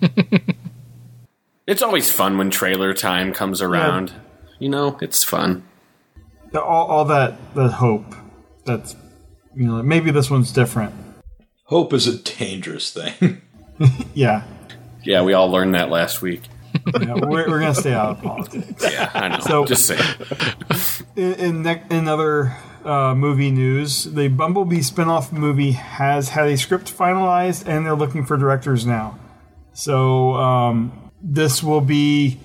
it's 1.66 1.82
always 1.82 2.10
fun 2.10 2.38
when 2.38 2.50
trailer 2.50 2.94
time 2.94 3.32
comes 3.32 3.62
around. 3.62 4.12
You 4.58 4.68
know, 4.68 4.98
it's 5.00 5.22
fun. 5.22 5.64
all, 6.54 6.62
all 6.62 7.04
that 7.06 7.54
that 7.54 7.72
hope. 7.72 8.14
That's 8.64 8.96
you 9.54 9.66
know 9.66 9.82
maybe 9.82 10.10
this 10.10 10.30
one's 10.30 10.52
different. 10.52 10.94
Hope 11.64 11.92
is 11.92 12.06
a 12.06 12.16
dangerous 12.16 12.90
thing. 12.90 13.42
Yeah, 14.14 14.42
Yeah, 15.04 15.22
we 15.22 15.34
all 15.34 15.50
learned 15.50 15.74
that 15.74 15.90
last 15.90 16.22
week. 16.22 16.42
Yeah 17.00 17.14
we're, 17.14 17.48
we're 17.48 17.60
gonna 17.60 17.74
stay 17.74 17.92
out 17.92 18.10
of 18.16 18.22
politics. 18.22 18.82
Yeah, 18.82 19.10
I 19.14 19.28
know. 19.28 19.40
So- 19.40 19.64
just 19.64 19.86
saying. 19.86 20.00
In 21.16 21.34
in, 21.34 21.62
ne- 21.62 21.82
in 21.90 22.08
other 22.08 22.56
uh, 22.84 23.14
movie 23.14 23.50
news, 23.50 24.04
the 24.04 24.28
Bumblebee 24.28 24.82
spin-off 24.82 25.32
movie 25.32 25.72
has 25.72 26.30
had 26.30 26.46
a 26.48 26.56
script 26.56 26.96
finalized, 26.96 27.66
and 27.66 27.84
they're 27.84 27.96
looking 27.96 28.24
for 28.24 28.36
directors 28.36 28.86
now. 28.86 29.18
So 29.72 30.34
um, 30.34 31.10
this 31.22 31.62
will 31.62 31.80
be 31.80 32.40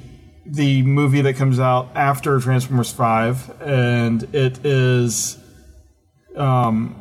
the 0.45 0.81
movie 0.83 1.21
that 1.21 1.35
comes 1.35 1.59
out 1.59 1.89
after 1.95 2.39
Transformers 2.39 2.91
Five, 2.91 3.49
and 3.61 4.23
it 4.35 4.65
is, 4.65 5.37
um, 6.35 6.95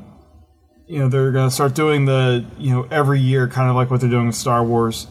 you 0.86 0.98
know, 1.00 1.08
they're 1.08 1.32
going 1.32 1.48
to 1.48 1.54
start 1.54 1.74
doing 1.74 2.04
the 2.04 2.44
you 2.58 2.72
know 2.72 2.86
every 2.90 3.20
year, 3.20 3.48
kind 3.48 3.68
of 3.70 3.76
like 3.76 3.90
what 3.90 4.00
they're 4.00 4.10
doing 4.10 4.26
with 4.26 4.36
Star 4.36 4.62
Wars. 4.62 5.06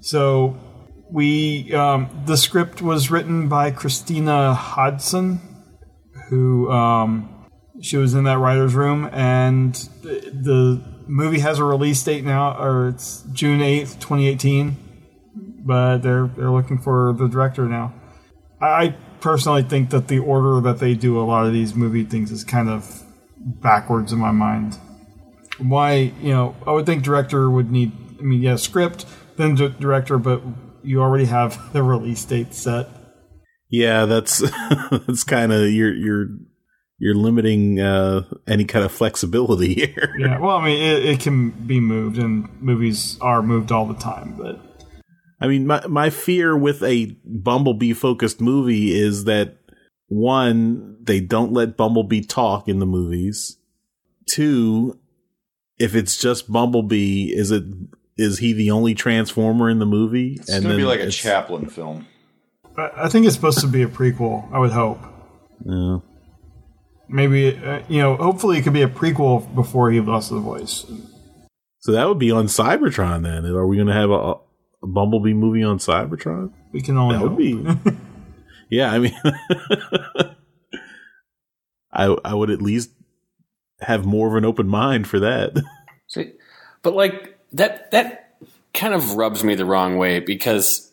So 0.00 0.56
we 1.12 1.72
um, 1.74 2.08
the 2.26 2.36
script 2.36 2.82
was 2.82 3.10
written 3.10 3.48
by 3.48 3.70
Christina 3.70 4.54
Hodson, 4.54 5.40
who 6.28 6.70
um, 6.70 7.48
she 7.80 7.96
was 7.96 8.14
in 8.14 8.24
that 8.24 8.38
writers' 8.38 8.74
room, 8.74 9.08
and 9.12 9.74
the, 10.02 10.30
the 10.32 10.82
movie 11.06 11.40
has 11.40 11.58
a 11.58 11.64
release 11.64 12.02
date 12.02 12.24
now, 12.24 12.56
or 12.56 12.88
it's 12.88 13.22
June 13.32 13.60
eighth, 13.60 13.98
twenty 13.98 14.28
eighteen. 14.28 14.76
But 15.62 15.98
they're 15.98 16.26
they're 16.26 16.50
looking 16.50 16.78
for 16.78 17.12
the 17.12 17.28
director 17.28 17.66
now. 17.66 17.92
I 18.60 18.96
personally 19.20 19.62
think 19.62 19.90
that 19.90 20.08
the 20.08 20.18
order 20.18 20.60
that 20.60 20.78
they 20.80 20.94
do 20.94 21.20
a 21.20 21.24
lot 21.24 21.46
of 21.46 21.52
these 21.52 21.74
movie 21.74 22.04
things 22.04 22.30
is 22.30 22.44
kind 22.44 22.68
of 22.68 23.02
backwards 23.36 24.12
in 24.12 24.18
my 24.18 24.32
mind. 24.32 24.78
Why, 25.58 26.12
you 26.22 26.30
know, 26.30 26.56
I 26.66 26.72
would 26.72 26.86
think 26.86 27.02
director 27.02 27.50
would 27.50 27.70
need, 27.70 27.92
I 28.18 28.22
mean, 28.22 28.40
yeah, 28.40 28.56
script, 28.56 29.04
then 29.36 29.54
di- 29.54 29.74
director, 29.78 30.16
but 30.18 30.42
you 30.82 31.00
already 31.02 31.26
have 31.26 31.72
the 31.72 31.82
release 31.82 32.24
date 32.24 32.54
set. 32.54 32.88
Yeah, 33.68 34.06
that's 34.06 34.38
that's 34.90 35.24
kind 35.24 35.52
of 35.52 35.70
you're 35.70 35.94
you're 35.94 36.28
you're 36.98 37.14
limiting 37.14 37.80
uh, 37.80 38.24
any 38.46 38.64
kind 38.64 38.84
of 38.84 38.92
flexibility 38.92 39.74
here. 39.86 40.14
Yeah, 40.18 40.38
well, 40.38 40.56
I 40.56 40.64
mean, 40.64 40.80
it, 40.80 41.04
it 41.04 41.20
can 41.20 41.50
be 41.50 41.80
moved, 41.80 42.18
and 42.18 42.48
movies 42.60 43.18
are 43.20 43.42
moved 43.42 43.72
all 43.72 43.86
the 43.86 43.94
time, 43.94 44.34
but 44.36 44.60
I 45.40 45.48
mean, 45.48 45.66
my 45.66 45.86
my 45.86 46.10
fear 46.10 46.56
with 46.56 46.82
a 46.82 47.16
Bumblebee 47.24 47.94
focused 47.94 48.40
movie 48.40 48.92
is 48.92 49.24
that 49.24 49.56
one, 50.08 50.96
they 51.00 51.20
don't 51.20 51.52
let 51.52 51.76
Bumblebee 51.76 52.22
talk 52.22 52.68
in 52.68 52.80
the 52.80 52.86
movies. 52.86 53.56
Two, 54.26 54.98
if 55.78 55.94
it's 55.94 56.20
just 56.20 56.52
Bumblebee, 56.52 57.32
is 57.32 57.50
it 57.50 57.64
is 58.20 58.38
he 58.38 58.52
the 58.52 58.70
only 58.70 58.94
Transformer 58.94 59.70
in 59.70 59.78
the 59.78 59.86
movie? 59.86 60.34
It's 60.34 60.50
going 60.50 60.62
to 60.62 60.76
be 60.76 60.84
like 60.84 61.00
a 61.00 61.10
Chaplin 61.10 61.66
film. 61.66 62.06
I 62.76 62.90
I 63.04 63.08
think 63.08 63.26
it's 63.26 63.34
supposed 63.34 63.60
to 63.60 63.66
be 63.66 63.82
a 63.82 63.88
prequel. 63.88 64.52
I 64.52 64.58
would 64.58 64.72
hope. 64.72 65.00
Yeah. 65.64 65.98
Maybe 67.08 67.56
uh, 67.56 67.82
you 67.88 68.00
know. 68.02 68.16
Hopefully, 68.16 68.58
it 68.58 68.62
could 68.62 68.72
be 68.72 68.82
a 68.82 68.88
prequel 68.88 69.52
before 69.54 69.90
he 69.90 70.00
lost 70.00 70.30
the 70.30 70.38
voice. 70.38 70.84
So 71.80 71.92
that 71.92 72.06
would 72.06 72.18
be 72.18 72.30
on 72.30 72.46
Cybertron. 72.46 73.22
Then 73.22 73.46
are 73.46 73.66
we 73.66 73.76
going 73.76 73.88
to 73.88 73.94
have 73.94 74.10
a, 74.10 74.34
a 74.82 74.86
Bumblebee 74.86 75.32
movie 75.32 75.62
on 75.62 75.78
Cybertron? 75.78 76.52
We 76.72 76.82
can 76.82 76.98
only 76.98 77.16
That 77.16 77.24
would 77.24 77.36
be. 77.36 77.64
yeah, 78.70 78.92
I 78.92 78.98
mean, 78.98 79.14
I 81.92 82.16
I 82.24 82.34
would 82.34 82.50
at 82.50 82.62
least 82.62 82.90
have 83.80 84.04
more 84.04 84.28
of 84.28 84.34
an 84.34 84.44
open 84.44 84.68
mind 84.68 85.08
for 85.08 85.20
that. 85.20 85.52
See, 86.06 86.32
but 86.82 86.94
like 86.94 87.29
that 87.52 87.90
that 87.90 88.34
kind 88.74 88.94
of 88.94 89.14
rubs 89.16 89.42
me 89.44 89.54
the 89.54 89.64
wrong 89.64 89.96
way 89.98 90.20
because 90.20 90.90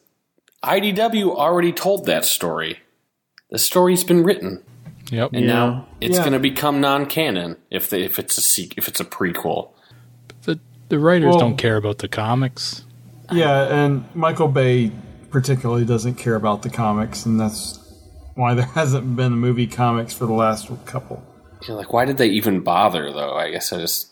IDW 0.63 1.35
already 1.35 1.71
told 1.71 2.05
that 2.07 2.25
story. 2.25 2.79
The 3.49 3.59
story's 3.59 4.03
been 4.03 4.23
written, 4.23 4.63
Yep. 5.11 5.29
and 5.33 5.47
now 5.47 5.87
it's 6.01 6.15
Yeah. 6.17 6.21
going 6.23 6.33
to 6.33 6.39
become 6.39 6.81
non-canon 6.81 7.55
if 7.71 7.89
the, 7.89 8.03
if 8.03 8.19
it's 8.19 8.37
a 8.37 8.41
sequ- 8.41 8.73
if 8.77 8.87
it's 8.87 8.99
a 8.99 9.05
prequel. 9.05 9.69
The 10.43 10.59
the 10.89 10.99
writers 10.99 11.29
Well- 11.31 11.39
don't 11.39 11.57
care 11.57 11.77
about 11.77 11.99
the 11.99 12.07
comics. 12.07 12.83
Yeah, 13.31 13.63
and 13.73 14.05
Michael 14.13 14.47
Bay 14.47 14.91
particularly 15.31 15.83
doesn't 15.85 16.15
care 16.15 16.35
about 16.35 16.61
the 16.63 16.69
comics, 16.69 17.25
and 17.25 17.39
that's 17.39 17.79
why 18.35 18.53
there 18.53 18.65
hasn't 18.75 19.15
been 19.15 19.33
a 19.33 19.37
movie 19.37 19.67
comics 19.67 20.13
for 20.13 20.25
the 20.25 20.33
last 20.33 20.69
couple. 20.85 21.23
You're 21.67 21.75
like, 21.77 21.91
why 21.93 22.05
did 22.05 22.17
they 22.17 22.27
even 22.27 22.59
bother? 22.61 23.11
Though 23.11 23.33
I 23.35 23.51
guess 23.51 23.71
I 23.73 23.79
just 23.79 24.07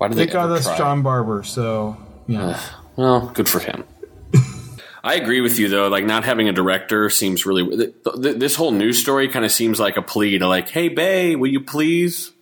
why 0.00 0.08
did 0.08 0.16
they, 0.16 0.24
They 0.24 0.32
got 0.32 0.44
ever 0.44 0.54
us 0.54 0.64
try? 0.64 0.78
John 0.78 1.02
Barber, 1.02 1.42
so 1.42 1.94
yeah. 2.26 2.58
Well, 2.96 3.30
good 3.34 3.50
for 3.50 3.58
him. 3.58 3.84
I 5.04 5.16
agree 5.16 5.42
with 5.42 5.58
you 5.58 5.68
though. 5.68 5.88
Like 5.88 6.06
not 6.06 6.24
having 6.24 6.48
a 6.48 6.54
director 6.54 7.10
seems 7.10 7.44
really. 7.44 7.66
Th- 7.76 7.92
th- 8.22 8.36
this 8.36 8.54
whole 8.54 8.70
news 8.70 8.98
story 8.98 9.28
kind 9.28 9.44
of 9.44 9.52
seems 9.52 9.78
like 9.78 9.98
a 9.98 10.02
plea 10.02 10.38
to 10.38 10.48
like, 10.48 10.70
hey, 10.70 10.88
Bay, 10.88 11.36
will 11.36 11.50
you 11.50 11.60
please, 11.60 12.32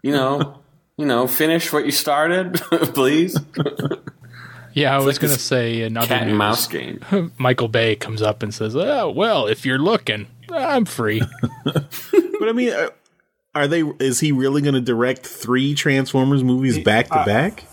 you 0.00 0.12
know, 0.12 0.60
you 0.96 1.06
know, 1.06 1.26
finish 1.26 1.72
what 1.72 1.86
you 1.86 1.90
started, 1.90 2.54
please. 2.94 3.36
Yeah, 4.72 4.94
I 4.94 4.98
was 4.98 5.16
like 5.16 5.22
going 5.22 5.34
to 5.34 5.40
say 5.40 5.82
another 5.82 6.06
Cat 6.06 6.28
and 6.28 6.38
mouse 6.38 6.68
game. 6.68 7.32
Michael 7.36 7.66
Bay 7.66 7.96
comes 7.96 8.22
up 8.22 8.44
and 8.44 8.54
says, 8.54 8.76
"Oh, 8.76 9.10
well, 9.10 9.48
if 9.48 9.66
you're 9.66 9.80
looking, 9.80 10.28
I'm 10.52 10.84
free." 10.84 11.20
But 11.64 12.48
I 12.48 12.52
mean, 12.52 12.72
uh, 12.72 12.90
are 13.56 13.66
they? 13.66 13.82
Is 14.00 14.20
he 14.20 14.32
really 14.32 14.60
going 14.60 14.74
to 14.74 14.80
direct 14.80 15.26
three 15.26 15.74
Transformers 15.74 16.44
movies 16.44 16.78
back 16.78 17.08
to 17.08 17.24
back? 17.24 17.64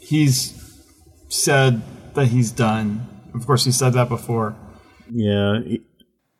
He's 0.00 0.56
said 1.28 1.82
that 2.14 2.26
he's 2.26 2.50
done. 2.50 3.06
Of 3.32 3.46
course, 3.46 3.64
he 3.64 3.70
said 3.70 3.92
that 3.92 4.08
before. 4.08 4.56
Yeah, 5.08 5.60
he, 5.60 5.82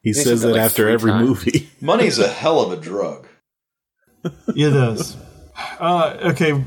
he 0.02 0.12
said 0.12 0.24
says 0.24 0.42
that, 0.42 0.48
that 0.48 0.54
like, 0.54 0.62
after 0.62 0.88
every 0.88 1.12
times. 1.12 1.28
movie. 1.28 1.70
Money's 1.80 2.18
a 2.18 2.28
hell 2.28 2.60
of 2.60 2.72
a 2.72 2.80
drug. 2.80 3.28
It 4.24 4.74
is. 4.74 5.16
Uh, 5.78 6.16
okay, 6.32 6.64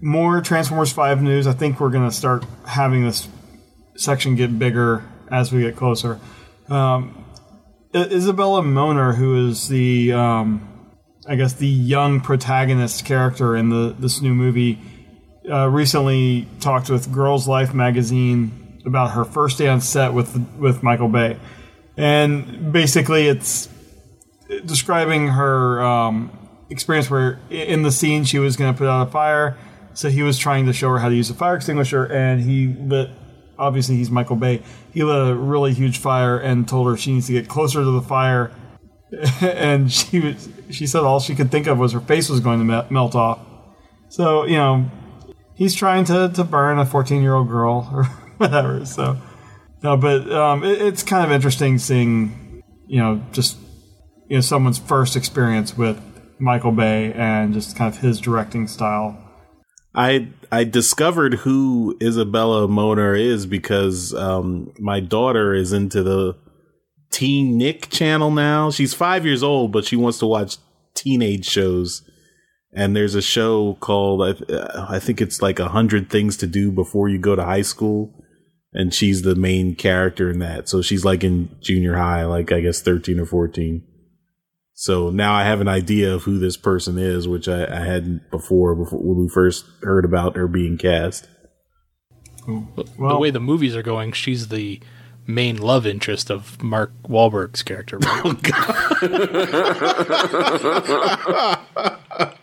more 0.00 0.40
Transformers 0.40 0.92
5 0.92 1.22
news. 1.22 1.46
I 1.46 1.52
think 1.52 1.80
we're 1.80 1.90
going 1.90 2.08
to 2.08 2.14
start 2.14 2.44
having 2.66 3.04
this 3.04 3.28
section 3.96 4.34
get 4.34 4.58
bigger 4.58 5.04
as 5.30 5.52
we 5.52 5.62
get 5.62 5.76
closer. 5.76 6.20
Um, 6.68 7.24
Isabella 7.94 8.62
Moner, 8.62 9.14
who 9.14 9.48
is 9.48 9.68
the, 9.68 10.12
um, 10.12 10.75
I 11.28 11.36
guess, 11.36 11.54
the 11.54 11.66
young 11.66 12.20
protagonist 12.20 13.04
character 13.04 13.56
in 13.56 13.70
the 13.70 13.94
this 13.98 14.20
new 14.22 14.34
movie, 14.34 14.78
uh, 15.50 15.68
recently 15.68 16.48
talked 16.60 16.88
with 16.88 17.12
Girls 17.12 17.48
Life 17.48 17.74
magazine 17.74 18.80
about 18.84 19.12
her 19.12 19.24
first 19.24 19.58
day 19.58 19.68
on 19.68 19.80
set 19.80 20.12
with 20.12 20.36
with 20.58 20.82
Michael 20.82 21.08
Bay, 21.08 21.38
and 21.96 22.72
basically 22.72 23.26
it's 23.26 23.68
describing 24.64 25.28
her 25.28 25.82
um, 25.82 26.30
experience 26.70 27.10
where 27.10 27.40
in 27.50 27.82
the 27.82 27.92
scene 27.92 28.24
she 28.24 28.38
was 28.38 28.56
going 28.56 28.72
to 28.72 28.78
put 28.78 28.88
out 28.88 29.08
a 29.08 29.10
fire. 29.10 29.56
So 29.94 30.10
he 30.10 30.22
was 30.22 30.38
trying 30.38 30.66
to 30.66 30.72
show 30.72 30.90
her 30.90 30.98
how 30.98 31.08
to 31.08 31.14
use 31.14 31.30
a 31.30 31.34
fire 31.34 31.56
extinguisher 31.56 32.04
and 32.04 32.40
he 32.40 32.68
lit 32.68 33.10
obviously 33.58 33.96
he's 33.96 34.10
michael 34.10 34.36
bay. 34.36 34.62
He 34.92 35.02
lit 35.02 35.28
a 35.28 35.34
really 35.34 35.72
huge 35.72 35.98
fire 35.98 36.38
and 36.38 36.68
told 36.68 36.86
her 36.88 36.96
she 36.96 37.14
needs 37.14 37.26
to 37.28 37.32
get 37.32 37.48
closer 37.48 37.82
to 37.82 37.90
the 37.90 38.02
fire 38.02 38.52
and 39.40 39.92
she 39.92 40.20
was 40.20 40.48
she 40.70 40.86
said 40.86 41.02
all 41.02 41.20
she 41.20 41.34
could 41.34 41.50
think 41.50 41.66
of 41.66 41.78
was 41.78 41.92
her 41.92 42.00
face 42.00 42.28
was 42.28 42.40
going 42.40 42.58
to 42.58 42.64
me- 42.64 42.88
melt 42.90 43.14
off 43.14 43.38
so 44.08 44.44
you 44.44 44.56
know 44.56 44.90
he's 45.54 45.74
trying 45.74 46.04
to, 46.04 46.30
to 46.34 46.44
burn 46.44 46.78
a 46.78 46.84
14 46.84 47.22
year 47.22 47.34
old 47.34 47.48
girl 47.48 47.88
or 47.92 48.04
whatever 48.36 48.84
so 48.84 49.16
no 49.82 49.96
but 49.96 50.30
um, 50.32 50.64
it, 50.64 50.80
it's 50.80 51.02
kind 51.02 51.24
of 51.24 51.32
interesting 51.32 51.78
seeing 51.78 52.62
you 52.86 52.98
know 52.98 53.22
just 53.32 53.56
you 54.28 54.36
know 54.36 54.40
someone's 54.40 54.78
first 54.78 55.16
experience 55.16 55.76
with 55.76 56.00
Michael 56.38 56.72
Bay 56.72 57.12
and 57.12 57.54
just 57.54 57.76
kind 57.76 57.92
of 57.92 58.00
his 58.00 58.20
directing 58.20 58.66
style. 58.66 59.16
I 59.94 60.28
I 60.52 60.64
discovered 60.64 61.34
who 61.34 61.96
Isabella 62.02 62.68
Moner 62.68 63.14
is 63.14 63.46
because 63.46 64.12
um, 64.14 64.72
my 64.78 65.00
daughter 65.00 65.54
is 65.54 65.72
into 65.72 66.02
the 66.02 66.36
Teen 67.16 67.56
Nick 67.56 67.88
channel 67.88 68.30
now. 68.30 68.70
She's 68.70 68.92
five 68.92 69.24
years 69.24 69.42
old, 69.42 69.72
but 69.72 69.86
she 69.86 69.96
wants 69.96 70.18
to 70.18 70.26
watch 70.26 70.58
teenage 70.94 71.46
shows. 71.46 72.02
And 72.74 72.94
there's 72.94 73.14
a 73.14 73.22
show 73.22 73.78
called 73.80 74.22
I, 74.22 74.32
th- 74.34 74.50
I 74.50 74.98
think 74.98 75.22
it's 75.22 75.40
like 75.40 75.58
a 75.58 75.68
hundred 75.70 76.10
things 76.10 76.36
to 76.36 76.46
do 76.46 76.70
before 76.70 77.08
you 77.08 77.18
go 77.18 77.34
to 77.34 77.44
high 77.44 77.62
school. 77.62 78.12
and 78.76 78.92
she's 78.92 79.22
the 79.22 79.34
main 79.34 79.74
character 79.74 80.30
in 80.30 80.38
that. 80.40 80.68
So 80.68 80.82
she's 80.82 81.04
like 81.04 81.24
in 81.24 81.48
junior 81.62 81.96
high, 81.96 82.24
like 82.26 82.52
I 82.52 82.60
guess 82.60 82.82
thirteen 82.82 83.18
or 83.18 83.26
fourteen. 83.26 83.82
So 84.74 85.08
now 85.08 85.32
I 85.32 85.44
have 85.44 85.62
an 85.62 85.68
idea 85.68 86.14
of 86.14 86.24
who 86.24 86.38
this 86.38 86.58
person 86.58 86.98
is, 86.98 87.26
which 87.26 87.48
I, 87.48 87.64
I 87.64 87.80
hadn't 87.84 88.30
before, 88.30 88.74
before 88.74 89.00
when 89.00 89.16
we 89.24 89.28
first 89.28 89.64
heard 89.82 90.04
about 90.04 90.36
her 90.36 90.46
being 90.46 90.76
cast. 90.76 91.26
the 92.46 93.18
way 93.18 93.30
the 93.30 93.40
movies 93.40 93.74
are 93.74 93.82
going, 93.82 94.12
she's 94.12 94.48
the 94.48 94.80
main 95.26 95.56
love 95.56 95.86
interest 95.86 96.30
of 96.30 96.62
Mark 96.62 96.92
Wahlberg's 97.04 97.62
character. 97.62 97.98
Right? 97.98 98.36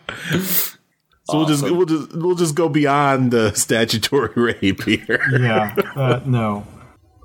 So 1.26 1.38
we'll 1.38 1.46
just 1.46 1.62
we'll 1.64 1.86
just 1.86 2.14
we'll 2.14 2.34
just 2.34 2.54
go 2.54 2.68
beyond 2.68 3.30
the 3.30 3.54
statutory 3.54 4.30
rape 4.60 4.82
here. 4.84 5.22
Yeah, 5.32 5.74
uh, 5.96 6.20
no. 6.26 6.66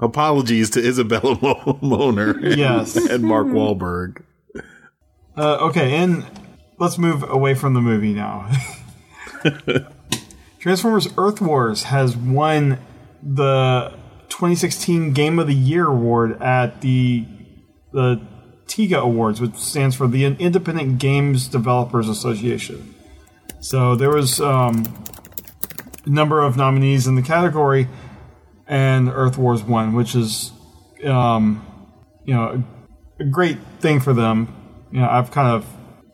Apologies 0.02 0.70
to 0.72 0.80
Isabella 0.80 1.38
Mo- 1.42 1.78
Moner 1.82 2.40
Yes. 2.56 2.96
and 3.10 3.24
Mark 3.26 3.48
Wahlberg. 3.48 4.24
Uh, 5.38 5.58
okay, 5.68 5.98
and 5.98 6.26
let's 6.78 6.98
move 6.98 7.24
away 7.30 7.54
from 7.56 7.74
the 7.74 7.82
movie 7.82 8.14
now. 8.14 8.50
Transformers 10.60 11.10
Earth 11.18 11.42
Wars 11.42 11.84
has 11.84 12.16
won 12.16 12.80
the 13.22 13.94
2016 14.30 15.14
Game 15.14 15.40
of 15.40 15.48
the 15.48 15.54
Year 15.54 15.88
award 15.88 16.42
at 16.42 16.82
the 16.82 17.26
the 17.92 18.22
TIGA 18.68 19.00
Awards, 19.00 19.42
which 19.42 19.56
stands 19.56 19.96
for 19.96 20.08
the 20.08 20.26
Independent 20.26 21.00
Games 21.00 21.48
Developers 21.48 22.08
Association. 22.08 22.94
So 23.62 23.96
there 23.96 24.12
was 24.12 24.40
um, 24.40 24.86
a 26.06 26.10
number 26.10 26.42
of 26.42 26.56
nominees 26.56 27.08
in 27.08 27.16
the 27.16 27.22
category, 27.22 27.88
and 28.68 29.10
Earth 29.10 29.38
Wars 29.38 29.64
won, 29.64 29.94
which 29.94 30.16
is 30.16 30.52
um, 31.04 31.66
you 32.26 32.34
know 32.34 32.64
a 33.20 33.26
great 33.26 33.58
thing 33.80 34.00
for 34.00 34.14
them. 34.14 34.54
You 34.92 35.02
know, 35.02 35.10
I've 35.10 35.32
kind 35.32 35.48
of 35.48 35.66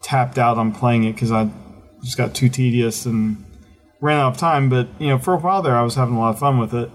tapped 0.01 0.37
out 0.37 0.57
on 0.57 0.71
playing 0.71 1.03
it 1.03 1.13
because 1.13 1.31
I 1.31 1.49
just 2.03 2.17
got 2.17 2.33
too 2.33 2.49
tedious 2.49 3.05
and 3.05 3.43
ran 4.01 4.19
out 4.19 4.33
of 4.33 4.37
time. 4.37 4.69
But 4.69 4.87
you 4.99 5.09
know, 5.09 5.19
for 5.19 5.33
a 5.33 5.37
while 5.37 5.61
there, 5.61 5.75
I 5.75 5.83
was 5.83 5.95
having 5.95 6.15
a 6.15 6.19
lot 6.19 6.31
of 6.31 6.39
fun 6.39 6.57
with 6.57 6.73
it. 6.73 6.89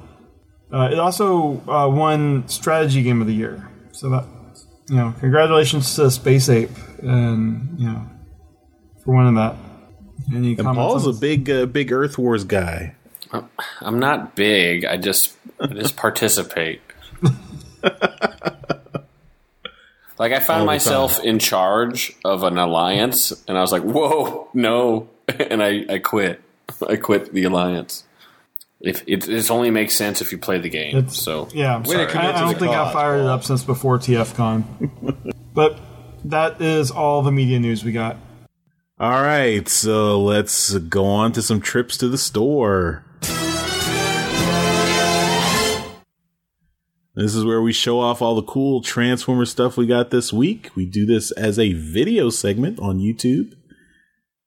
Uh, 0.72 0.88
it 0.92 0.98
also 0.98 1.60
uh, 1.68 1.88
won 1.88 2.46
Strategy 2.48 3.02
Game 3.02 3.20
of 3.20 3.26
the 3.26 3.34
Year, 3.34 3.68
so 3.92 4.08
that 4.10 4.24
you 4.88 4.96
know, 4.96 5.14
congratulations 5.18 5.94
to 5.96 6.10
Space 6.10 6.48
Ape 6.48 6.70
and 7.02 7.78
you 7.78 7.86
know 7.86 8.08
for 9.04 9.16
winning 9.16 9.34
that. 9.34 9.56
Any 10.32 10.50
And 10.50 10.58
comments 10.58 10.76
Paul's 10.76 11.06
a 11.06 11.20
big 11.20 11.50
uh, 11.50 11.66
big 11.66 11.92
Earth 11.92 12.18
Wars 12.18 12.44
guy. 12.44 12.94
I'm 13.80 13.98
not 13.98 14.34
big. 14.34 14.84
I 14.84 14.96
just 14.96 15.36
I 15.60 15.68
just 15.68 15.96
participate. 15.96 16.80
like 20.18 20.32
I 20.32 20.40
found 20.40 20.50
All 20.50 20.58
the 20.60 20.66
myself 20.66 21.22
in 21.24 21.38
charge 21.38 22.12
of 22.24 22.42
an 22.42 22.58
alliance, 22.58 23.32
and 23.48 23.56
I 23.56 23.60
was 23.60 23.72
like, 23.72 23.82
"Whoa, 23.82 24.48
no!" 24.54 25.08
and 25.28 25.62
I, 25.62 25.84
I 25.88 25.98
quit. 25.98 26.42
I 26.88 26.96
quit 26.96 27.32
the 27.32 27.44
alliance. 27.44 28.04
If 28.80 29.02
it, 29.06 29.28
it 29.28 29.50
only 29.50 29.70
makes 29.70 29.94
sense 29.94 30.22
if 30.22 30.32
you 30.32 30.38
play 30.38 30.58
the 30.58 30.70
game. 30.70 30.96
It's- 30.96 31.16
so 31.16 31.48
Yeah, 31.52 31.76
I'm 31.76 31.84
sorry. 31.84 32.06
commit 32.06 32.34
I, 32.34 32.38
I 32.38 32.40
don't 32.40 32.54
the 32.54 32.60
think 32.60 32.72
I 32.72 32.84
cause, 32.84 32.92
fired 32.94 33.20
it 33.20 33.26
up 33.26 33.44
since 33.44 33.62
before 33.62 33.98
TFCon. 33.98 35.34
but 35.54 35.78
that 36.24 36.60
is 36.62 36.90
all 36.90 37.22
the 37.22 37.32
media 37.32 37.60
news 37.60 37.84
we 37.84 37.92
got. 37.92 38.16
All 38.98 39.22
right, 39.22 39.66
so 39.68 40.20
let's 40.20 40.76
go 40.76 41.06
on 41.06 41.32
to 41.32 41.42
some 41.42 41.60
trips 41.60 41.96
to 41.98 42.08
the 42.08 42.18
store. 42.18 43.04
This 47.14 47.34
is 47.34 47.44
where 47.44 47.60
we 47.60 47.72
show 47.72 47.98
off 48.00 48.22
all 48.22 48.34
the 48.34 48.42
cool 48.42 48.80
Transformer 48.82 49.44
stuff 49.44 49.76
we 49.76 49.86
got 49.86 50.10
this 50.10 50.32
week. 50.32 50.70
We 50.74 50.86
do 50.86 51.04
this 51.04 51.32
as 51.32 51.58
a 51.58 51.72
video 51.72 52.30
segment 52.30 52.78
on 52.78 52.98
YouTube, 52.98 53.54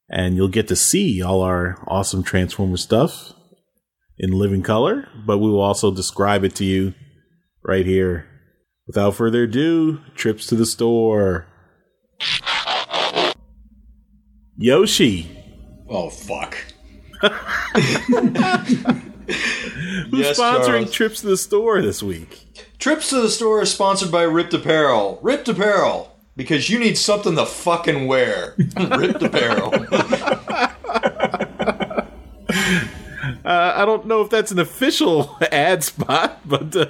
and 0.08 0.34
you'll 0.34 0.48
get 0.48 0.66
to 0.68 0.76
see 0.76 1.22
all 1.22 1.42
our 1.42 1.78
awesome 1.86 2.22
Transformer 2.22 2.76
stuff 2.76 3.32
in 4.18 4.32
living 4.32 4.62
color, 4.62 5.08
but 5.26 5.38
we 5.38 5.50
will 5.50 5.60
also 5.60 5.90
describe 5.90 6.44
it 6.44 6.54
to 6.56 6.64
you 6.64 6.94
right 7.62 7.86
here. 7.86 8.26
Without 8.86 9.14
further 9.14 9.44
ado, 9.44 10.00
trips 10.14 10.46
to 10.48 10.54
the 10.54 10.66
store. 10.66 11.46
Yoshi. 14.56 15.30
Oh 15.88 16.10
fuck. 16.10 16.56
Who's 19.24 20.20
Yes, 20.20 20.38
sponsoring 20.38 20.66
Charles. 20.66 20.92
trips 20.92 21.20
to 21.22 21.26
the 21.28 21.36
store 21.36 21.80
this 21.80 22.02
week? 22.02 22.46
Trips 22.78 23.08
to 23.10 23.20
the 23.22 23.30
store 23.30 23.62
is 23.62 23.72
sponsored 23.72 24.12
by 24.12 24.22
RIPT 24.22 24.54
Apparel. 24.54 25.18
RIPT 25.22 25.48
Apparel. 25.48 26.10
Because 26.36 26.68
you 26.68 26.78
need 26.78 26.98
something 26.98 27.36
to 27.36 27.46
fucking 27.46 28.06
wear. 28.06 28.54
RIPT 28.76 29.22
Apparel. 29.22 29.72
Uh, 33.44 33.72
I 33.76 33.84
don't 33.84 34.06
know 34.06 34.22
if 34.22 34.30
that's 34.30 34.50
an 34.50 34.58
official 34.58 35.36
ad 35.52 35.84
spot, 35.84 36.40
but 36.44 36.74
uh, 36.76 36.86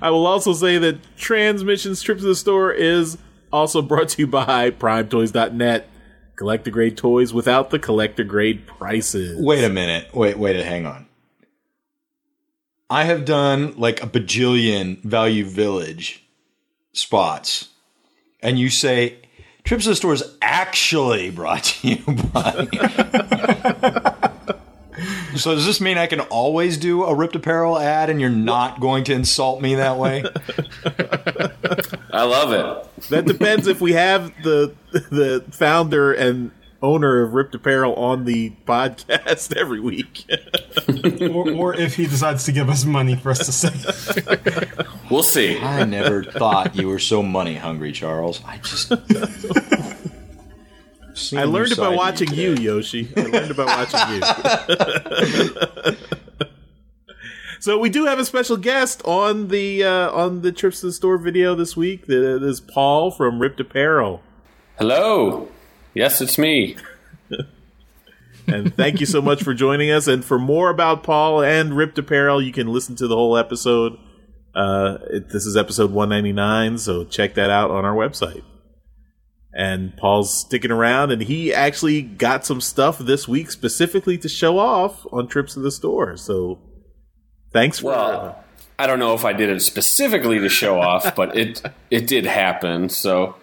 I 0.00 0.10
will 0.10 0.26
also 0.26 0.52
say 0.52 0.78
that 0.78 0.98
Transmissions 1.16 2.02
Trip 2.02 2.18
to 2.18 2.24
the 2.24 2.34
Store 2.34 2.72
is 2.72 3.18
also 3.52 3.82
brought 3.82 4.10
to 4.10 4.22
you 4.22 4.26
by 4.26 4.70
PrimeToys.net. 4.70 5.88
Collector 6.36 6.70
grade 6.70 6.96
toys 6.96 7.34
without 7.34 7.70
the 7.70 7.80
collector 7.80 8.22
grade 8.22 8.64
prices. 8.66 9.40
Wait 9.40 9.64
a 9.64 9.68
minute. 9.68 10.14
Wait, 10.14 10.38
wait, 10.38 10.54
hang 10.64 10.86
on. 10.86 11.06
I 12.88 13.04
have 13.04 13.24
done 13.24 13.76
like 13.76 14.02
a 14.02 14.06
bajillion 14.06 15.02
Value 15.02 15.44
Village 15.44 16.24
spots. 16.92 17.68
And 18.40 18.58
you 18.58 18.70
say 18.70 19.16
Trips 19.64 19.84
to 19.84 19.90
the 19.90 19.96
Store 19.96 20.14
is 20.14 20.24
actually 20.40 21.30
brought 21.30 21.64
to 21.64 21.88
you 21.88 22.02
by. 22.32 22.68
so 25.38 25.54
does 25.54 25.66
this 25.66 25.80
mean 25.80 25.98
I 25.98 26.06
can 26.06 26.20
always 26.20 26.76
do 26.76 27.04
a 27.04 27.14
RIPT 27.14 27.36
apparel 27.36 27.78
ad 27.78 28.10
and 28.10 28.20
you're 28.20 28.30
not 28.30 28.80
going 28.80 29.04
to 29.04 29.12
insult 29.12 29.60
me 29.62 29.76
that 29.76 29.96
way? 29.96 30.24
I 32.12 32.24
love 32.24 32.52
it. 32.52 33.08
That 33.08 33.26
depends 33.26 33.66
if 33.66 33.80
we 33.80 33.92
have 33.92 34.32
the 34.42 34.74
the 34.92 35.44
founder 35.50 36.12
and 36.12 36.50
owner 36.82 37.22
of 37.22 37.34
RIPT 37.34 37.56
Apparel 37.56 37.94
on 37.94 38.24
the 38.24 38.50
podcast 38.66 39.56
every 39.56 39.80
week. 39.80 40.24
or, 41.34 41.50
or 41.50 41.74
if 41.74 41.96
he 41.96 42.06
decides 42.06 42.44
to 42.44 42.52
give 42.52 42.68
us 42.68 42.84
money 42.84 43.16
for 43.16 43.30
us 43.30 43.44
to 43.46 43.52
say. 43.52 44.84
We'll 45.10 45.22
see. 45.22 45.58
I 45.58 45.84
never 45.84 46.22
thought 46.22 46.76
you 46.76 46.88
were 46.88 46.98
so 46.98 47.22
money 47.22 47.56
hungry, 47.56 47.92
Charles. 47.92 48.42
I 48.44 48.58
just. 48.58 48.92
I 51.36 51.44
learned 51.44 51.72
about 51.72 51.96
watching 51.96 52.32
you, 52.34 52.54
Yoshi. 52.54 53.08
I 53.16 53.22
learned 53.22 53.50
about 53.50 53.66
watching 53.66 54.00
you. 54.14 55.96
so 57.60 57.78
we 57.78 57.90
do 57.90 58.06
have 58.06 58.18
a 58.18 58.24
special 58.24 58.56
guest 58.56 59.02
on 59.04 59.48
the 59.48 59.84
uh, 59.84 60.10
on 60.10 60.42
the 60.42 60.52
trips 60.52 60.80
to 60.80 60.86
the 60.86 60.92
store 60.92 61.18
video 61.18 61.54
this 61.54 61.76
week. 61.76 62.06
That 62.06 62.42
is 62.42 62.60
Paul 62.60 63.10
from 63.10 63.40
RIPT 63.40 63.60
Apparel, 63.60 64.22
Hello. 64.78 65.48
Yes, 65.92 66.20
it's 66.20 66.38
me. 66.38 66.76
and 68.46 68.72
thank 68.76 69.00
you 69.00 69.06
so 69.06 69.20
much 69.20 69.42
for 69.42 69.52
joining 69.52 69.90
us. 69.90 70.06
And 70.06 70.24
for 70.24 70.38
more 70.38 70.70
about 70.70 71.02
Paul 71.02 71.42
and 71.42 71.76
RIPT 71.76 71.98
Apparel, 71.98 72.40
you 72.40 72.52
can 72.52 72.68
listen 72.68 72.94
to 72.96 73.08
the 73.08 73.16
whole 73.16 73.36
episode. 73.36 73.98
Uh, 74.54 74.98
it, 75.10 75.30
this 75.30 75.46
is 75.46 75.56
episode 75.56 75.90
one 75.90 76.08
ninety 76.10 76.32
nine, 76.32 76.78
so 76.78 77.04
check 77.04 77.34
that 77.34 77.50
out 77.50 77.72
on 77.72 77.84
our 77.84 77.94
website. 77.94 78.42
And 79.54 79.96
Paul's 79.96 80.40
sticking 80.40 80.70
around, 80.70 81.10
and 81.10 81.22
he 81.22 81.54
actually 81.54 82.02
got 82.02 82.44
some 82.44 82.60
stuff 82.60 82.98
this 82.98 83.26
week 83.26 83.50
specifically 83.50 84.18
to 84.18 84.28
show 84.28 84.58
off 84.58 85.06
on 85.10 85.26
trips 85.26 85.54
to 85.54 85.60
the 85.60 85.70
store. 85.70 86.16
So 86.16 86.58
thanks 87.52 87.78
for. 87.78 87.86
Well, 87.86 88.44
I 88.78 88.86
don't 88.86 88.98
know 88.98 89.14
if 89.14 89.24
I 89.24 89.32
did 89.32 89.48
it 89.48 89.60
specifically 89.60 90.38
to 90.38 90.48
show 90.48 90.80
off, 90.80 91.14
but 91.16 91.36
it 91.36 91.62
it 91.90 92.06
did 92.06 92.26
happen. 92.26 92.88
So 92.88 93.36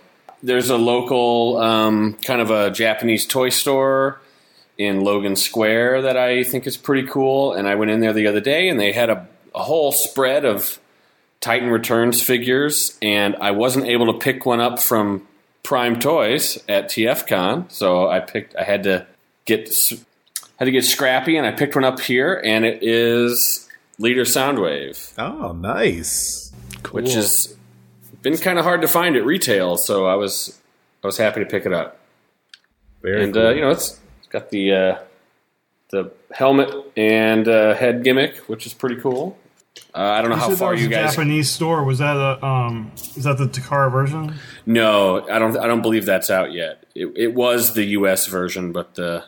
there's 0.43 0.69
a 0.69 0.77
local 0.77 1.57
um, 1.57 2.13
kind 2.23 2.39
of 2.39 2.51
a 2.51 2.69
Japanese 2.71 3.25
toy 3.25 3.49
store 3.49 4.21
in 4.77 5.01
Logan 5.01 5.35
Square 5.35 6.03
that 6.03 6.17
I 6.17 6.43
think 6.43 6.67
is 6.67 6.77
pretty 6.77 7.07
cool. 7.07 7.53
And 7.53 7.67
I 7.67 7.75
went 7.75 7.91
in 7.91 7.99
there 7.99 8.13
the 8.13 8.27
other 8.27 8.41
day, 8.41 8.69
and 8.69 8.79
they 8.79 8.91
had 8.91 9.09
a, 9.09 9.27
a 9.53 9.63
whole 9.63 9.91
spread 9.91 10.45
of 10.45 10.79
Titan 11.41 11.69
Returns 11.69 12.21
figures, 12.21 12.97
and 13.01 13.35
I 13.37 13.51
wasn't 13.51 13.85
able 13.85 14.11
to 14.11 14.19
pick 14.19 14.45
one 14.45 14.59
up 14.59 14.81
from 14.81 15.27
Prime 15.65 15.99
Toys 15.99 16.63
at 16.69 16.85
TFCon, 16.89 17.69
so 17.71 18.07
I 18.09 18.19
picked. 18.21 18.55
I 18.55 18.63
had 18.63 18.83
to 18.83 19.05
get 19.45 19.67
had 20.57 20.65
to 20.65 20.71
get 20.71 20.85
scrappy, 20.85 21.35
and 21.37 21.45
I 21.45 21.51
picked 21.51 21.75
one 21.75 21.83
up 21.83 21.99
here, 21.99 22.41
and 22.45 22.63
it 22.63 22.79
is 22.81 23.67
Leader 23.99 24.23
Soundwave, 24.23 25.13
Oh, 25.17 25.51
nice. 25.51 26.53
Cool. 26.83 27.01
which 27.01 27.13
has 27.13 27.55
been 28.21 28.37
kind 28.37 28.57
of 28.59 28.63
hard 28.65 28.81
to 28.81 28.87
find 28.87 29.15
at 29.17 29.25
retail. 29.25 29.75
So 29.77 30.05
I 30.05 30.15
was 30.15 30.59
I 31.03 31.07
was 31.07 31.17
happy 31.17 31.39
to 31.41 31.45
pick 31.45 31.65
it 31.65 31.73
up, 31.73 31.99
Very 33.01 33.23
and 33.23 33.33
cool. 33.33 33.47
uh, 33.47 33.51
you 33.51 33.61
know 33.61 33.71
it's 33.71 33.99
it's 34.19 34.27
got 34.29 34.49
the 34.51 34.71
uh, 34.71 34.97
the 35.91 36.11
helmet 36.31 36.73
and 36.95 37.47
uh, 37.47 37.73
head 37.75 38.03
gimmick, 38.03 38.37
which 38.49 38.65
is 38.65 38.73
pretty 38.73 38.97
cool. 38.97 39.37
Uh, 39.93 39.99
I 39.99 40.21
don't 40.21 40.29
know 40.29 40.35
You 40.35 40.41
how 40.41 40.55
far 40.55 40.71
was 40.71 40.81
you 40.81 40.89
guys. 40.89 41.11
Japanese 41.15 41.49
store. 41.49 41.83
Was 41.83 41.99
that 41.99 42.15
a 42.17 42.43
um? 42.45 42.91
Is 43.15 43.23
that 43.23 43.37
the 43.37 43.45
Takara 43.47 43.91
version? 43.91 44.35
No, 44.65 45.27
I 45.29 45.39
don't. 45.39 45.57
I 45.57 45.67
don't 45.67 45.81
believe 45.81 46.05
that's 46.05 46.29
out 46.29 46.51
yet. 46.53 46.85
It, 46.95 47.11
it 47.15 47.33
was 47.33 47.73
the 47.73 47.83
U.S. 47.83 48.27
version, 48.27 48.71
but 48.71 48.95
the 48.95 49.23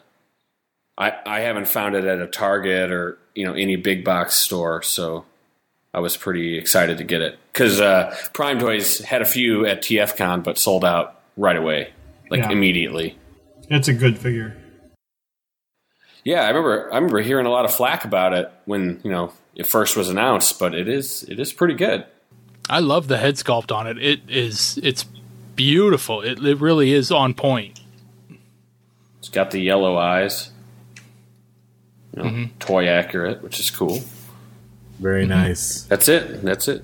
I 0.97 1.13
I 1.25 1.39
haven't 1.41 1.67
found 1.67 1.95
it 1.95 2.05
at 2.05 2.19
a 2.19 2.27
Target 2.27 2.91
or 2.91 3.17
you 3.35 3.45
know 3.45 3.53
any 3.53 3.75
big 3.77 4.03
box 4.05 4.35
store. 4.35 4.81
So 4.83 5.25
I 5.93 5.99
was 5.99 6.15
pretty 6.17 6.57
excited 6.57 6.97
to 6.99 7.03
get 7.03 7.21
it 7.21 7.37
because 7.53 7.79
uh, 7.81 8.15
Prime 8.33 8.59
Toys 8.59 8.99
had 8.99 9.21
a 9.21 9.25
few 9.25 9.65
at 9.65 9.81
TFCon, 9.81 10.43
but 10.43 10.57
sold 10.57 10.83
out 10.85 11.19
right 11.37 11.57
away, 11.57 11.91
like 12.29 12.39
Yeah. 12.41 12.51
immediately. 12.51 13.17
It's 13.69 13.87
a 13.89 13.93
good 13.93 14.17
figure. 14.17 14.55
Yeah, 16.23 16.41
I 16.41 16.47
remember. 16.49 16.91
I 16.91 16.95
remember 16.95 17.19
hearing 17.21 17.45
a 17.45 17.49
lot 17.49 17.65
of 17.65 17.73
flack 17.73 18.03
about 18.05 18.33
it 18.33 18.51
when 18.65 18.99
you 19.03 19.11
know 19.11 19.31
it 19.57 19.65
first 19.65 19.97
was 19.97 20.07
announced, 20.07 20.59
but 20.59 20.73
it 20.73 20.87
is 20.87 21.23
it 21.23 21.39
is 21.39 21.51
pretty 21.51 21.73
good. 21.73 22.05
I 22.69 22.79
love 22.79 23.07
the 23.07 23.17
head 23.17 23.35
sculpt 23.35 23.75
on 23.75 23.87
it. 23.87 23.97
It 23.97 24.21
is 24.29 24.79
it's 24.83 25.03
beautiful. 25.55 26.21
It, 26.21 26.39
it 26.45 26.59
really 26.59 26.93
is 26.93 27.11
on 27.11 27.33
point. 27.33 27.81
It's 29.19 29.29
got 29.29 29.51
the 29.51 29.59
yellow 29.59 29.97
eyes, 29.97 30.51
you 32.15 32.21
know, 32.21 32.29
mm-hmm. 32.29 32.57
toy 32.59 32.87
accurate, 32.87 33.41
which 33.41 33.59
is 33.59 33.71
cool. 33.71 34.01
Very 34.99 35.23
mm-hmm. 35.23 35.31
nice. 35.31 35.83
That's 35.83 36.07
it. 36.07 36.43
That's 36.43 36.67
it. 36.67 36.83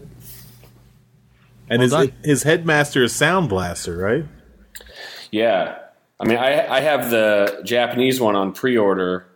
And 1.69 1.79
Well 1.79 1.81
his 1.81 1.91
done. 1.91 2.13
his 2.23 2.43
headmaster 2.43 3.03
is 3.03 3.15
Sound 3.15 3.49
Blaster, 3.49 3.95
right? 3.95 4.25
Yeah, 5.31 5.77
I 6.19 6.27
mean, 6.27 6.37
I 6.37 6.67
I 6.67 6.79
have 6.81 7.11
the 7.11 7.61
Japanese 7.63 8.19
one 8.19 8.35
on 8.35 8.51
pre-order, 8.51 9.27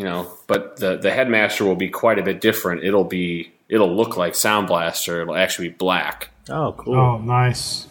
you 0.00 0.06
know, 0.06 0.32
but 0.46 0.78
the 0.78 0.96
the 0.96 1.10
headmaster 1.10 1.62
will 1.62 1.76
be 1.76 1.90
quite 1.90 2.18
a 2.18 2.22
bit 2.22 2.40
different. 2.40 2.82
It'll 2.84 3.04
be 3.04 3.52
it'll 3.68 3.94
look 3.94 4.16
like 4.16 4.32
Soundblaster. 4.32 5.20
It'll 5.20 5.36
actually 5.36 5.68
be 5.68 5.74
black. 5.74 6.30
Oh, 6.48 6.72
cool. 6.78 6.94
Oh, 6.94 7.18
nice. 7.18 7.86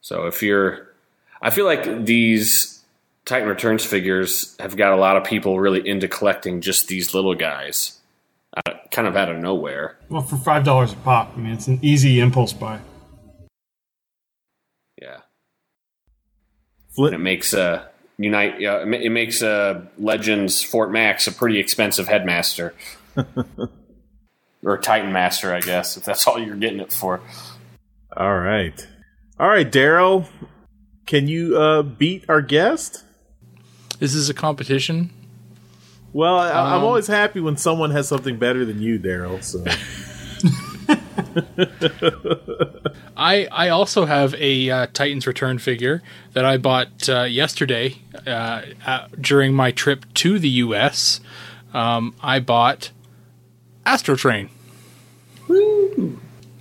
So 0.00 0.24
if 0.24 0.42
you're, 0.42 0.88
I 1.42 1.50
feel 1.50 1.66
like 1.66 2.06
these 2.06 2.82
Titan 3.26 3.50
Returns 3.50 3.84
figures 3.84 4.56
have 4.58 4.78
got 4.78 4.94
a 4.94 4.96
lot 4.96 5.18
of 5.18 5.24
people 5.24 5.60
really 5.60 5.86
into 5.86 6.08
collecting 6.08 6.62
just 6.62 6.88
these 6.88 7.12
little 7.12 7.34
guys, 7.34 7.98
uh, 8.56 8.72
kind 8.90 9.06
of 9.06 9.14
out 9.14 9.28
of 9.28 9.36
nowhere. 9.36 9.98
Well, 10.08 10.22
for 10.22 10.38
five 10.38 10.64
dollars 10.64 10.94
a 10.94 10.96
pop, 10.96 11.34
I 11.36 11.38
mean, 11.38 11.52
it's 11.52 11.66
an 11.66 11.80
easy 11.82 12.18
impulse 12.18 12.54
buy. 12.54 12.80
Yeah, 15.02 15.18
Flip- 16.94 17.12
and 17.12 17.20
it 17.20 17.22
makes 17.22 17.52
uh 17.52 17.88
unite. 18.18 18.60
Yeah, 18.60 18.82
it 18.82 19.10
makes 19.10 19.42
uh 19.42 19.82
Legends 19.98 20.62
Fort 20.62 20.90
Max 20.92 21.26
a 21.26 21.32
pretty 21.32 21.58
expensive 21.58 22.08
headmaster. 22.08 22.74
Or 24.64 24.78
Titan 24.78 25.12
Master, 25.12 25.54
I 25.54 25.60
guess, 25.60 25.96
if 25.96 26.04
that's 26.04 26.26
all 26.26 26.40
you're 26.40 26.56
getting 26.56 26.80
it 26.80 26.92
for. 26.92 27.20
All 28.16 28.36
right. 28.36 28.84
All 29.38 29.48
right, 29.48 29.70
Daryl. 29.70 30.26
Can 31.04 31.28
you 31.28 31.56
uh, 31.56 31.82
beat 31.82 32.24
our 32.28 32.42
guest? 32.42 33.04
This 34.00 34.12
is 34.12 34.28
a 34.28 34.34
competition. 34.34 35.10
Well, 36.12 36.36
I, 36.36 36.50
I'm 36.50 36.78
Um, 36.78 36.84
always 36.84 37.06
happy 37.06 37.38
when 37.38 37.56
someone 37.56 37.92
has 37.92 38.08
something 38.08 38.38
better 38.38 38.64
than 38.64 38.82
you, 38.82 38.98
Daryl. 38.98 39.40
So 39.44 39.62
I 43.16 43.46
I 43.52 43.68
also 43.68 44.06
have 44.06 44.34
a 44.34 44.70
uh, 44.70 44.86
Titans 44.92 45.26
Return 45.26 45.58
figure 45.58 46.02
that 46.32 46.44
I 46.44 46.56
bought 46.56 47.08
uh, 47.08 47.22
yesterday 47.22 47.96
uh, 48.26 48.62
uh, 48.86 49.08
during 49.20 49.54
my 49.54 49.70
trip 49.70 50.06
to 50.14 50.38
the 50.38 50.48
U.S. 50.48 51.20
Um, 51.74 52.14
I 52.22 52.40
bought 52.40 52.90
Astrotrain. 53.84 54.48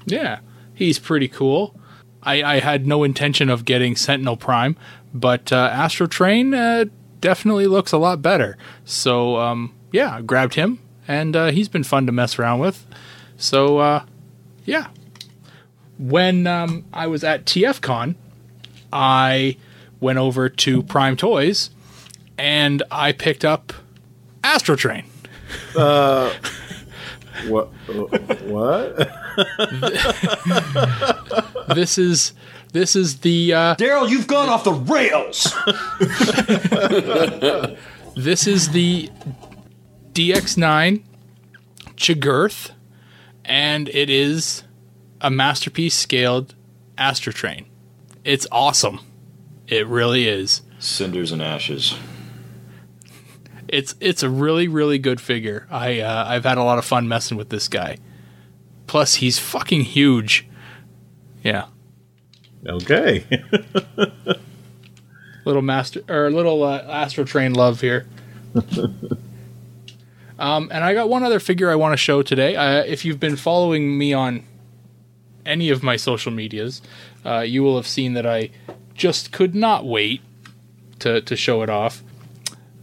Yeah, 0.06 0.40
he's 0.74 1.00
pretty 1.00 1.28
cool. 1.28 1.76
I, 2.22 2.44
I 2.44 2.60
had 2.60 2.88
no 2.88 3.04
intention 3.04 3.50
of 3.50 3.66
getting 3.66 3.96
Sentinel 3.96 4.36
Prime, 4.38 4.76
but 5.14 5.52
uh, 5.52 5.70
Astrotrain 5.72 6.56
uh, 6.56 6.90
definitely 7.22 7.68
looks 7.68 7.92
a 7.92 7.98
lot 7.98 8.22
better. 8.22 8.58
So 8.84 9.38
um, 9.38 9.74
yeah, 9.92 10.16
I 10.16 10.22
grabbed 10.22 10.56
him, 10.56 10.80
and 11.08 11.36
uh, 11.36 11.52
he's 11.52 11.70
been 11.70 11.84
fun 11.84 12.06
to 12.08 12.12
mess 12.12 12.38
around 12.38 12.60
with. 12.60 12.86
So 13.38 13.78
uh, 13.80 14.06
yeah, 14.66 14.88
when 15.98 16.48
um, 16.48 16.86
I 16.94 17.08
was 17.08 17.24
at 17.24 17.46
TFCon, 17.46 18.16
I 18.92 19.58
went 20.00 20.20
over 20.20 20.50
to 20.50 20.84
Prime 20.84 21.16
Toys 21.16 21.70
and 22.38 22.84
I 22.92 23.12
picked 23.12 23.46
up 23.46 23.74
Astrotrain. 24.44 25.06
Uh, 25.76 26.34
what? 27.48 27.68
what? 28.44 29.10
This 31.76 31.98
is 31.98 32.34
this 32.74 32.96
is 32.96 33.20
the 33.20 33.54
uh, 33.54 33.76
Daryl, 33.76 34.10
you've 34.10 34.28
gone 34.28 34.50
off 34.50 34.64
the 34.64 34.74
rails. 34.74 35.54
this 38.16 38.48
is 38.48 38.70
the 38.70 39.10
DX9 40.14 41.04
Chigurh, 41.96 42.72
and 43.48 43.90
it 43.90 44.10
is 44.10 44.64
a 45.22 45.30
masterpiece 45.30 45.96
scaled 45.96 46.56
Astrotrain. 46.98 47.66
It's 48.24 48.48
awesome. 48.52 49.00
It 49.68 49.88
really 49.88 50.28
is. 50.28 50.62
Cinders 50.80 51.32
and 51.32 51.42
ashes. 51.42 51.96
It's 53.68 53.96
it's 54.00 54.22
a 54.24 54.30
really 54.30 54.68
really 54.68 55.00
good 55.00 55.20
figure. 55.20 55.68
I 55.72 56.00
uh, 56.00 56.26
I've 56.28 56.44
had 56.46 56.58
a 56.58 56.64
lot 56.64 56.78
of 56.78 56.86
fun 56.86 57.08
messing 57.08 57.38
with 57.38 57.50
this 57.50 57.68
guy. 57.68 57.98
Plus, 58.88 59.16
he's 59.16 59.40
fucking 59.40 59.82
huge. 59.82 60.48
Yeah, 61.44 61.66
Okay. 62.68 63.26
little 65.46 65.62
master 65.62 66.02
or 66.10 66.32
little 66.32 66.64
uh, 66.64 66.84
Astrotrain 66.84 67.56
love 67.56 67.82
here. 67.82 68.08
um, 70.40 70.70
and 70.72 70.84
I 70.84 70.94
got 70.94 71.10
one 71.10 71.24
other 71.24 71.40
figure 71.40 71.70
I 71.70 71.76
want 71.76 71.94
to 71.94 71.98
show 71.98 72.22
today. 72.22 72.56
Uh, 72.56 72.84
if 72.84 73.06
you've 73.06 73.20
been 73.20 73.36
following 73.36 73.98
me 73.98 74.14
on 74.14 74.44
any 75.46 75.70
of 75.70 75.84
my 75.84 75.96
social 75.96 76.32
medias, 76.32 76.82
uh, 77.26 77.40
you 77.40 77.64
will 77.64 77.76
have 77.76 77.88
seen 77.88 78.14
that 78.14 78.26
I 78.26 78.50
just 78.94 79.32
could 79.32 79.56
not 79.56 79.86
wait 79.86 80.22
to 81.00 81.22
to 81.22 81.36
show 81.36 81.62
it 81.62 81.70
off. 81.70 82.04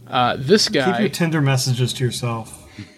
Uh, 0.07 0.35
this 0.37 0.69
Keep 0.69 0.99
your 0.99 1.09
Tinder 1.09 1.41
messages 1.41 1.93
to 1.93 2.03
yourself. 2.03 2.59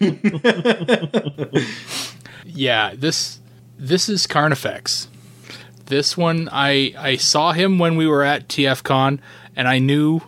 yeah, 2.44 2.94
this 2.94 3.40
this 3.78 4.08
is 4.08 4.26
Carnifex. 4.26 5.08
This 5.86 6.16
one 6.16 6.48
I 6.50 6.94
I 6.98 7.16
saw 7.16 7.52
him 7.52 7.78
when 7.78 7.96
we 7.96 8.06
were 8.06 8.22
at 8.22 8.48
TFCon 8.48 9.18
and 9.54 9.68
I 9.68 9.78
knew 9.78 10.20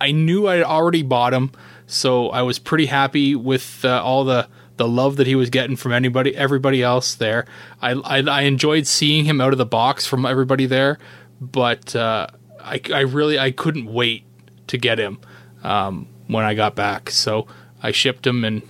I 0.00 0.12
knew 0.12 0.46
I'd 0.46 0.62
already 0.62 1.02
bought 1.02 1.32
him, 1.32 1.50
so 1.86 2.30
I 2.30 2.42
was 2.42 2.58
pretty 2.58 2.86
happy 2.86 3.34
with 3.34 3.84
uh, 3.84 4.02
all 4.02 4.24
the 4.24 4.48
the 4.76 4.88
love 4.88 5.16
that 5.16 5.26
he 5.26 5.36
was 5.36 5.50
getting 5.50 5.76
from 5.76 5.92
anybody 5.92 6.36
everybody 6.36 6.82
else 6.82 7.14
there. 7.14 7.46
I, 7.80 7.92
I 7.92 8.18
I 8.20 8.40
enjoyed 8.42 8.86
seeing 8.86 9.24
him 9.24 9.40
out 9.40 9.52
of 9.52 9.58
the 9.58 9.66
box 9.66 10.06
from 10.06 10.26
everybody 10.26 10.66
there, 10.66 10.98
but 11.40 11.94
uh, 11.94 12.26
I 12.60 12.80
I 12.92 13.00
really 13.00 13.38
I 13.38 13.50
couldn't 13.50 13.86
wait 13.86 14.24
to 14.68 14.78
get 14.78 14.98
him 14.98 15.18
um, 15.62 16.08
when 16.26 16.44
I 16.44 16.54
got 16.54 16.74
back. 16.74 17.10
So 17.10 17.46
I 17.82 17.92
shipped 17.92 18.26
him 18.26 18.44
and 18.44 18.62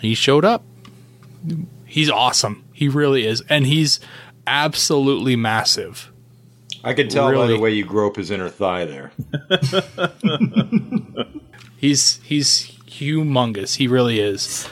he 0.00 0.14
showed 0.14 0.44
up 0.44 0.64
he's 1.92 2.10
awesome. 2.10 2.64
He 2.72 2.88
really 2.88 3.26
is, 3.26 3.42
and 3.48 3.66
he's 3.66 4.00
absolutely 4.46 5.36
massive. 5.36 6.10
I 6.82 6.94
could 6.94 7.10
tell 7.10 7.32
by 7.32 7.46
the 7.46 7.58
way 7.58 7.70
you 7.70 7.84
grope 7.84 8.16
his 8.16 8.30
inner 8.30 8.48
thigh 8.48 8.86
there. 8.86 9.12
He's 11.82 12.20
he's 12.22 12.78
humongous. 12.86 13.76
He 13.76 13.88
really 13.88 14.20
is. 14.20 14.68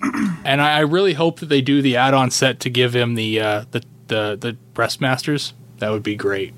And 0.44 0.62
I, 0.62 0.78
I 0.78 0.80
really 0.80 1.12
hope 1.12 1.40
that 1.40 1.50
they 1.50 1.60
do 1.60 1.82
the 1.82 1.96
add-on 1.96 2.30
set 2.30 2.60
to 2.60 2.70
give 2.70 2.94
him 2.94 3.16
the 3.16 3.40
uh, 3.40 3.64
the 3.72 3.82
the 4.06 4.38
the 4.40 4.52
breastmasters. 4.72 5.52
That 5.78 5.90
would 5.90 6.02
be 6.02 6.16
great. 6.16 6.54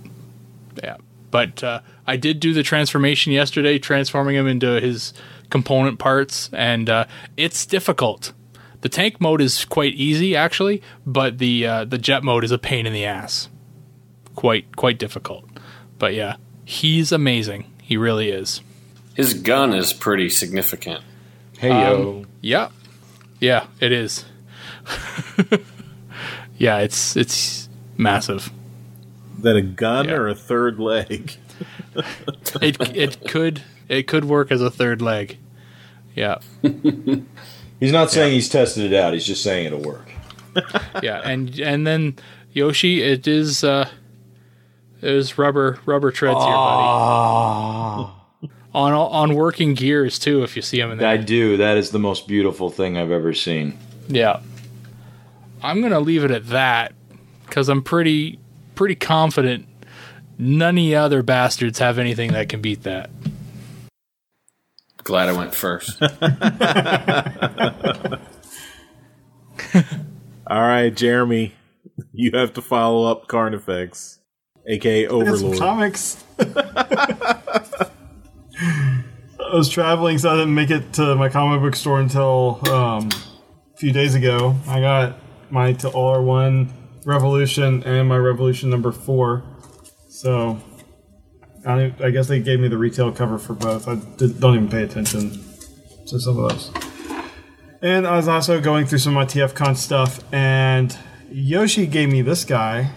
Yeah, 0.84 0.98
but 1.32 1.64
uh, 1.64 1.80
I 2.06 2.16
did 2.16 2.38
do 2.38 2.52
the 2.52 2.62
transformation 2.62 3.32
yesterday, 3.32 3.78
transforming 3.78 4.36
him 4.36 4.46
into 4.46 4.80
his 4.80 5.12
component 5.48 5.98
parts, 5.98 6.50
and 6.52 6.88
uh, 6.88 7.06
it's 7.36 7.66
difficult. 7.66 8.32
The 8.82 8.88
tank 8.88 9.20
mode 9.20 9.40
is 9.40 9.64
quite 9.64 9.94
easy 9.94 10.36
actually, 10.36 10.82
but 11.04 11.38
the 11.38 11.66
uh, 11.66 11.84
the 11.86 11.98
jet 11.98 12.22
mode 12.22 12.44
is 12.44 12.52
a 12.52 12.58
pain 12.58 12.86
in 12.86 12.92
the 12.92 13.06
ass. 13.06 13.48
Quite 14.36 14.76
quite 14.76 14.98
difficult. 14.98 15.48
But 15.98 16.14
yeah, 16.14 16.36
he's 16.64 17.10
amazing. 17.10 17.64
He 17.82 17.96
really 17.96 18.30
is. 18.30 18.60
His 19.14 19.34
gun 19.34 19.74
is 19.74 19.92
pretty 19.92 20.28
significant. 20.30 21.02
Hey 21.58 21.68
yo. 21.68 22.24
Yeah, 22.40 22.68
yeah, 23.40 23.66
it 23.80 23.92
is. 23.92 24.24
yeah, 26.58 26.78
it's 26.78 27.16
it's 27.16 27.68
massive. 27.96 28.50
That 29.40 29.56
a 29.56 29.62
gun 29.62 30.08
Yeah. 30.08 30.14
or 30.14 30.28
a 30.28 30.34
third 30.34 30.78
leg? 30.78 31.36
It 32.62 32.76
it 32.96 33.28
could 33.28 33.62
it 33.88 34.06
could 34.06 34.24
work 34.24 34.50
as 34.52 34.62
a 34.62 34.70
third 34.70 35.02
leg. 35.02 35.36
Yeah, 36.14 36.38
He's 37.80 37.92
not 37.92 38.10
saying 38.10 38.32
he's 38.32 38.48
tested 38.48 38.90
it 38.92 38.96
out. 38.96 39.12
He's 39.12 39.26
just 39.26 39.42
saying 39.42 39.66
it'll 39.66 39.80
work. 39.82 40.08
yeah, 41.02 41.20
and 41.24 41.58
and 41.60 41.86
then 41.86 42.16
Yoshi, 42.52 43.02
it 43.02 43.26
is 43.28 43.62
uh, 43.64 43.88
it 45.02 45.10
is 45.10 45.36
rubber 45.36 45.80
rubber 45.84 46.10
treads 46.10 46.38
here, 46.38 46.52
buddy. 46.52 48.10
On 48.72 48.92
on 48.92 49.34
working 49.34 49.74
gears 49.74 50.18
too, 50.18 50.42
if 50.44 50.54
you 50.54 50.62
see 50.62 50.78
them 50.78 50.92
in 50.92 50.98
there. 50.98 51.08
I 51.08 51.16
do. 51.16 51.56
That 51.56 51.76
is 51.76 51.90
the 51.90 51.98
most 51.98 52.28
beautiful 52.28 52.70
thing 52.70 52.96
I've 52.96 53.10
ever 53.10 53.34
seen. 53.34 53.76
Yeah. 54.08 54.40
I'm 55.62 55.82
gonna 55.82 56.00
leave 56.00 56.24
it 56.24 56.30
at 56.30 56.46
that 56.48 56.92
because 57.46 57.68
I'm 57.68 57.82
pretty 57.82 58.38
pretty 58.76 58.94
confident 58.94 59.66
none 60.38 60.70
of 60.78 60.82
the 60.84 60.94
other 60.96 61.22
bastards 61.22 61.78
have 61.80 61.98
anything 61.98 62.32
that 62.32 62.48
can 62.48 62.60
beat 62.60 62.84
that. 62.84 63.10
Glad 65.02 65.28
I 65.28 65.32
went 65.32 65.54
first. 65.54 66.00
All 70.46 70.60
right, 70.62 70.94
Jeremy, 70.94 71.54
you 72.12 72.30
have 72.34 72.54
to 72.54 72.62
follow 72.62 73.10
up 73.10 73.26
Carnifex, 73.28 74.18
aka 74.66 75.06
Got 75.06 75.10
some 75.10 75.28
Overlord. 75.28 75.58
comics. 75.58 76.24
I 78.62 79.54
was 79.54 79.68
traveling, 79.68 80.18
so 80.18 80.30
I 80.30 80.36
didn't 80.36 80.54
make 80.54 80.70
it 80.70 80.92
to 80.94 81.14
my 81.14 81.28
comic 81.28 81.60
book 81.62 81.74
store 81.76 81.98
until 82.00 82.60
um, 82.68 83.08
a 83.74 83.76
few 83.78 83.92
days 83.92 84.14
ago. 84.14 84.54
I 84.68 84.80
got 84.80 85.18
my 85.50 85.72
Till 85.72 85.90
All 85.90 86.08
Are 86.14 86.22
One 86.22 86.72
Revolution 87.04 87.82
and 87.84 88.08
my 88.08 88.16
Revolution 88.16 88.68
number 88.70 88.92
four. 88.92 89.42
So 90.08 90.60
I, 91.66 91.94
I 92.02 92.10
guess 92.10 92.28
they 92.28 92.40
gave 92.40 92.60
me 92.60 92.68
the 92.68 92.76
retail 92.78 93.12
cover 93.12 93.38
for 93.38 93.54
both. 93.54 93.88
I 93.88 93.96
did, 94.16 94.40
don't 94.40 94.56
even 94.56 94.68
pay 94.68 94.82
attention 94.82 95.30
to 96.06 96.20
some 96.20 96.38
of 96.38 96.50
those. 96.50 96.70
And 97.82 98.06
I 98.06 98.16
was 98.16 98.28
also 98.28 98.60
going 98.60 98.84
through 98.86 98.98
some 98.98 99.16
of 99.16 99.20
my 99.20 99.24
TFCon 99.24 99.74
stuff, 99.74 100.22
and 100.34 100.94
Yoshi 101.30 101.86
gave 101.86 102.10
me 102.10 102.20
this 102.20 102.44
guy, 102.44 102.90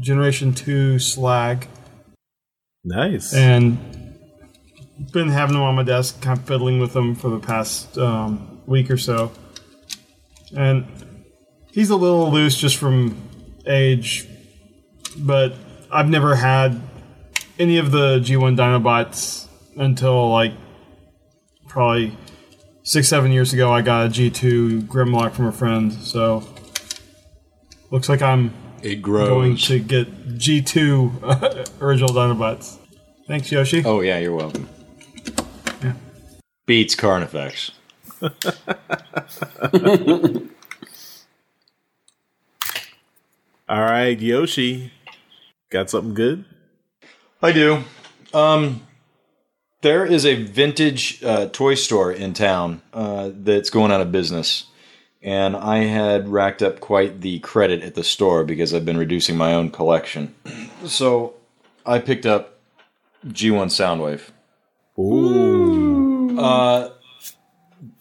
Generation 0.00 0.52
2 0.52 0.98
Slag 0.98 1.68
Nice. 2.82 3.32
and 3.32 3.78
been 5.12 5.28
having 5.28 5.54
them 5.54 5.62
on 5.62 5.74
my 5.74 5.82
desk, 5.82 6.20
kind 6.20 6.38
of 6.38 6.44
fiddling 6.44 6.78
with 6.78 6.92
them 6.92 7.14
for 7.14 7.30
the 7.30 7.38
past 7.38 7.96
um, 7.98 8.60
week 8.66 8.90
or 8.90 8.96
so. 8.96 9.32
And 10.56 10.86
he's 11.72 11.90
a 11.90 11.96
little 11.96 12.30
loose 12.30 12.56
just 12.56 12.76
from 12.76 13.16
age, 13.66 14.26
but 15.18 15.54
I've 15.90 16.08
never 16.08 16.36
had 16.36 16.80
any 17.58 17.78
of 17.78 17.90
the 17.90 18.18
G1 18.18 18.56
Dinobots 18.56 19.48
until 19.76 20.30
like 20.30 20.52
probably 21.68 22.16
six, 22.82 23.08
seven 23.08 23.32
years 23.32 23.52
ago. 23.52 23.72
I 23.72 23.82
got 23.82 24.06
a 24.06 24.08
G2 24.08 24.82
Grimlock 24.82 25.32
from 25.32 25.46
a 25.46 25.52
friend, 25.52 25.92
so 25.92 26.42
looks 27.90 28.08
like 28.08 28.22
I'm 28.22 28.52
It 28.82 29.02
going 29.02 29.56
to 29.56 29.78
get 29.78 30.36
G2 30.36 31.80
original 31.80 32.10
Dinobots. 32.10 32.78
Thanks, 33.26 33.52
Yoshi. 33.52 33.84
Oh 33.84 34.00
yeah, 34.00 34.18
you're 34.18 34.34
welcome. 34.34 34.68
Yeah. 36.70 36.76
Beats 36.76 36.94
Carnifex. 36.94 37.72
All 43.68 43.80
right, 43.80 44.20
Yoshi, 44.20 44.92
got 45.70 45.90
something 45.90 46.14
good? 46.14 46.44
I 47.42 47.50
do. 47.50 47.82
Um, 48.32 48.86
there 49.80 50.06
is 50.06 50.24
a 50.24 50.44
vintage 50.44 51.24
uh, 51.24 51.48
toy 51.48 51.74
store 51.74 52.12
in 52.12 52.34
town 52.34 52.82
uh, 52.92 53.30
that's 53.34 53.70
going 53.70 53.90
out 53.90 54.00
of 54.00 54.12
business, 54.12 54.66
and 55.22 55.56
I 55.56 55.78
had 55.78 56.28
racked 56.28 56.62
up 56.62 56.78
quite 56.78 57.20
the 57.20 57.40
credit 57.40 57.82
at 57.82 57.96
the 57.96 58.04
store 58.04 58.44
because 58.44 58.72
I've 58.72 58.84
been 58.84 58.96
reducing 58.96 59.36
my 59.36 59.54
own 59.54 59.70
collection. 59.72 60.36
So 60.86 61.34
I 61.84 61.98
picked 61.98 62.26
up 62.26 62.60
G1 63.26 63.70
Soundwave. 63.70 64.30
Ooh. 64.96 65.49
Uh, 66.44 66.90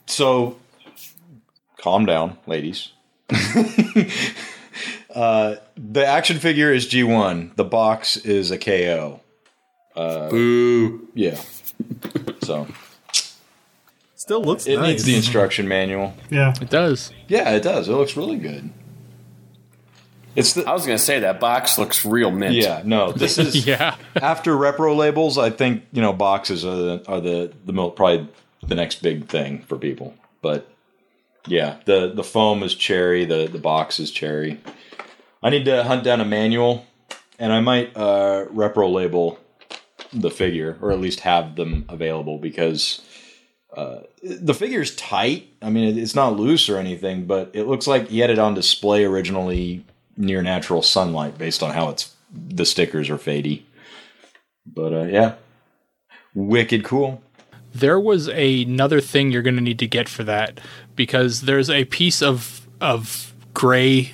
so 0.05 0.57
calm 1.77 2.05
down, 2.05 2.37
ladies. 2.47 2.91
uh, 5.13 5.55
the 5.77 6.05
action 6.05 6.39
figure 6.39 6.73
is 6.73 6.87
G1. 6.87 7.55
The 7.55 7.65
box 7.65 8.17
is 8.17 8.51
a 8.51 8.57
KO. 8.57 9.21
Boo. 9.95 11.07
Yeah. 11.13 11.39
So 12.43 12.67
Still 14.15 14.41
looks 14.43 14.67
it 14.67 14.77
nice. 14.77 14.87
needs 14.87 15.03
the 15.05 15.15
instruction 15.15 15.67
manual. 15.67 16.13
Yeah. 16.29 16.53
It 16.61 16.69
does. 16.69 17.11
Yeah, 17.27 17.49
it 17.51 17.63
does. 17.63 17.89
It 17.89 17.93
looks 17.93 18.15
really 18.15 18.37
good. 18.37 18.69
It's 20.35 20.53
the 20.53 20.65
I 20.67 20.73
was 20.73 20.85
gonna 20.85 20.97
say 20.97 21.19
that 21.21 21.39
box 21.39 21.77
looks 21.77 22.05
real 22.05 22.31
mint. 22.31 22.55
yeah. 22.55 22.81
No, 22.85 23.11
this 23.23 23.37
is 23.37 23.65
Yeah. 23.67 23.95
after 24.15 24.53
repro 24.55 24.95
labels. 24.95 25.37
I 25.37 25.49
think 25.49 25.83
you 25.91 26.01
know 26.01 26.13
boxes 26.13 26.63
are 26.65 26.75
the 26.75 27.03
are 27.07 27.19
the 27.21 27.51
the 27.65 27.73
mo- 27.73 27.89
probably 27.91 28.27
the 28.65 28.75
next 28.75 29.01
big 29.01 29.27
thing 29.27 29.63
for 29.63 29.77
people. 29.77 30.13
But 30.41 30.67
yeah, 31.47 31.77
the 31.85 32.11
the 32.13 32.23
foam 32.23 32.63
is 32.63 32.75
cherry. 32.75 33.25
The 33.25 33.47
the 33.47 33.59
box 33.59 33.99
is 33.99 34.11
cherry. 34.11 34.59
I 35.41 35.49
need 35.49 35.65
to 35.65 35.83
hunt 35.83 36.03
down 36.03 36.19
a 36.21 36.25
manual, 36.25 36.85
and 37.39 37.51
I 37.53 37.61
might 37.61 37.95
uh, 37.95 38.45
repro 38.53 38.91
label 38.91 39.39
the 40.13 40.29
figure, 40.29 40.77
or 40.81 40.91
at 40.91 40.99
least 40.99 41.21
have 41.21 41.55
them 41.55 41.85
available 41.87 42.37
because 42.37 43.01
uh, 43.75 43.99
the 44.23 44.53
figure's 44.53 44.95
tight. 44.95 45.47
I 45.61 45.69
mean, 45.69 45.87
it- 45.89 46.01
it's 46.01 46.15
not 46.15 46.35
loose 46.37 46.67
or 46.69 46.77
anything, 46.77 47.25
but 47.25 47.51
it 47.53 47.65
looks 47.67 47.87
like 47.87 48.09
he 48.09 48.19
had 48.19 48.29
it 48.29 48.39
on 48.39 48.53
display 48.53 49.05
originally 49.05 49.85
near 50.19 50.43
natural 50.43 50.83
sunlight, 50.83 51.37
based 51.39 51.63
on 51.63 51.71
how 51.73 51.89
it's 51.89 52.13
the 52.31 52.65
stickers 52.65 53.09
are 53.09 53.17
fadey. 53.17 53.63
But 54.67 54.93
uh, 54.93 55.03
yeah, 55.05 55.33
wicked 56.35 56.83
cool. 56.83 57.23
There 57.73 57.99
was 57.99 58.27
another 58.27 58.99
thing 59.01 59.31
you're 59.31 59.41
going 59.41 59.55
to 59.55 59.61
need 59.61 59.79
to 59.79 59.87
get 59.87 60.07
for 60.09 60.23
that 60.25 60.59
because 60.95 61.41
there's 61.41 61.69
a 61.69 61.85
piece 61.85 62.21
of 62.21 62.67
of 62.81 63.33
gray 63.53 64.13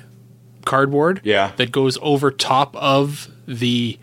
cardboard 0.66 1.22
Yeah. 1.24 1.52
that 1.58 1.72
goes 1.72 1.98
over 2.02 2.32
top 2.32 2.76
of 2.78 3.28
the 3.48 3.98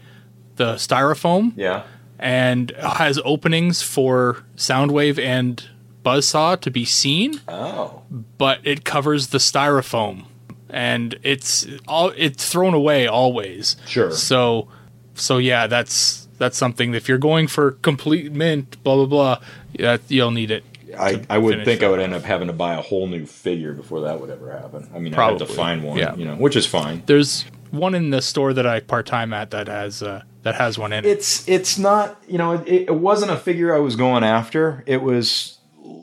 the 0.57 0.75
styrofoam 0.75 1.53
Yeah. 1.57 1.83
and 2.19 2.71
has 2.79 3.19
openings 3.25 3.83
for 3.83 4.45
Soundwave 4.57 5.19
and 5.19 5.65
Buzzsaw 6.05 6.61
to 6.61 6.71
be 6.71 6.85
seen, 6.85 7.41
Oh. 7.49 8.03
but 8.39 8.61
it 8.65 8.85
covers 8.85 9.29
the 9.29 9.39
styrofoam 9.39 10.25
and 10.73 11.19
it's 11.23 11.67
all 11.87 12.13
it's 12.17 12.49
thrown 12.49 12.75
away 12.75 13.07
always. 13.07 13.77
Sure. 13.87 14.11
So 14.11 14.69
so 15.15 15.39
yeah, 15.39 15.67
that's 15.69 16.27
that's 16.39 16.57
something 16.57 16.95
if 16.95 17.09
you're 17.09 17.19
going 17.19 17.47
for 17.47 17.73
complete 17.73 18.33
mint, 18.33 18.83
blah 18.83 18.97
blah 18.97 19.07
blah, 19.07 19.39
that 19.79 20.01
you'll 20.09 20.31
need 20.33 20.51
it. 20.51 20.65
I, 20.99 21.23
I 21.31 21.39
would 21.39 21.65
think 21.65 21.83
I 21.83 21.89
would 21.89 22.01
end 22.01 22.13
up 22.13 22.23
having 22.23 22.49
to 22.49 22.53
buy 22.53 22.75
a 22.75 22.83
whole 22.83 23.07
new 23.07 23.25
figure 23.25 23.73
before 23.73 24.03
that 24.03 24.21
would 24.21 24.29
ever 24.29 24.51
happen. 24.53 24.91
I 24.95 24.99
mean, 24.99 25.15
I 25.15 25.17
Probably. 25.17 25.39
had 25.39 25.49
to 25.49 25.55
find 25.55 25.83
one, 25.85 25.97
Yeah. 25.97 26.15
you 26.17 26.27
know, 26.27 26.35
which 26.35 26.55
is 26.55 26.67
fine. 26.67 27.03
There's 27.07 27.47
one 27.71 27.95
in 27.95 28.11
the 28.11 28.21
store 28.21 28.53
that 28.53 28.67
I 28.67 28.81
part 28.81 29.07
time 29.07 29.33
at 29.33 29.53
that 29.53 29.69
has 29.69 30.03
uh, 30.03 30.23
that 30.43 30.55
has 30.57 30.79
one 30.79 30.93
in 30.93 31.05
it. 31.05 31.09
It's 31.09 31.49
it's 31.49 31.79
not 31.79 32.23
you 32.29 32.37
know 32.39 32.53
it, 32.55 32.89
it 32.89 32.95
wasn't 32.95 33.31
a 33.31 33.37
figure 33.39 33.75
I 33.75 33.79
was 33.79 33.97
going 33.97 34.23
after. 34.25 34.83
It 34.87 35.01
was 35.03 35.57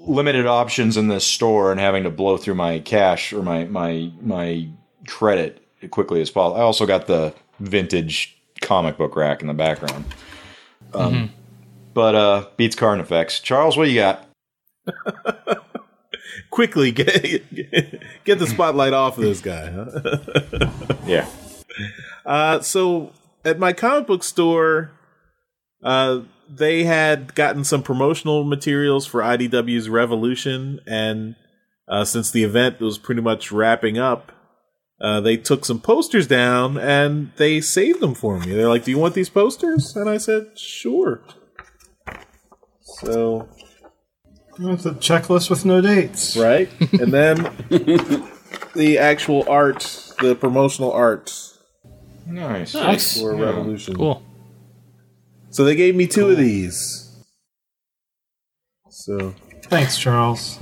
limited 0.07 0.45
options 0.45 0.98
in 0.98 1.07
this 1.07 1.26
store 1.26 1.72
and 1.72 1.80
having 1.80 2.03
to 2.03 2.10
blow 2.10 2.38
through 2.38 2.56
my 2.56 2.80
cash 2.80 3.34
or 3.34 3.41
my 3.41 3.66
my 3.66 4.11
my 4.22 4.68
credit 5.07 5.66
as 5.82 5.90
quickly 5.90 6.22
as 6.22 6.30
possible. 6.30 6.57
I 6.57 6.61
also 6.61 6.86
got 6.86 7.07
the 7.07 7.34
vintage 7.60 8.38
comic 8.61 8.98
book 8.98 9.16
rack 9.16 9.41
in 9.41 9.48
the 9.48 9.53
background. 9.53 10.06
Um, 10.94 11.32
But 11.94 12.16
uh, 12.16 12.48
beats 12.57 12.76
effects. 12.99 13.40
Charles, 13.40 13.78
what 13.78 13.86
do 13.86 13.91
you 13.91 13.99
got? 13.99 14.26
Quickly 16.49 16.91
get 16.94 18.24
get 18.24 18.40
the 18.40 18.48
spotlight 18.48 18.94
off 18.94 19.18
of 19.18 19.24
this 19.24 19.41
guy. 19.41 19.72
Huh? 19.72 20.70
Yeah. 21.06 21.28
Uh, 22.26 22.60
so 22.60 23.14
at 23.44 23.57
my 23.57 23.74
comic 23.74 24.06
book 24.06 24.24
store, 24.24 24.91
uh, 25.82 26.22
they 26.49 26.84
had 26.84 27.35
gotten 27.35 27.63
some 27.63 27.84
promotional 27.84 28.43
materials 28.43 29.05
for 29.05 29.21
IDW's 29.21 29.88
Revolution, 29.89 30.80
and 30.88 31.35
uh, 31.88 32.03
since 32.05 32.31
the 32.31 32.43
event 32.43 32.80
was 32.80 32.97
pretty 32.97 33.21
much 33.21 33.51
wrapping 33.51 33.97
up, 33.97 34.31
uh, 35.01 35.21
they 35.21 35.38
took 35.38 35.63
some 35.65 35.80
posters 35.80 36.27
down 36.27 36.77
and 36.77 37.31
they 37.38 37.61
saved 37.61 37.99
them 37.99 38.13
for 38.15 38.39
me. 38.39 38.53
They're 38.53 38.67
like, 38.67 38.84
"Do 38.84 38.91
you 38.91 38.97
want 38.97 39.13
these 39.13 39.30
posters?" 39.30 39.95
And 39.95 40.09
I 40.09 40.17
said, 40.17 40.57
"Sure." 40.57 41.21
So 42.81 43.47
It's 44.59 44.85
a 44.85 44.91
checklist 44.91 45.49
with 45.49 45.63
no 45.65 45.80
dates. 45.81 46.35
right, 46.35 46.69
and 46.93 47.13
then 47.13 47.38
the 48.76 48.97
actual 48.99 49.47
art, 49.49 50.13
the 50.19 50.35
promotional 50.35 50.91
art 50.91 51.31
Nice. 52.27 52.73
Nice. 52.76 53.19
for 53.19 53.35
Revolution. 53.35 53.95
cool. 53.95 54.21
So 55.51 55.63
they 55.63 55.76
gave 55.76 55.95
me 55.95 56.07
two 56.07 56.30
of 56.30 56.38
these. 56.38 57.05
So 58.89 59.35
Thanks, 59.69 59.97
Charles. 59.99 60.57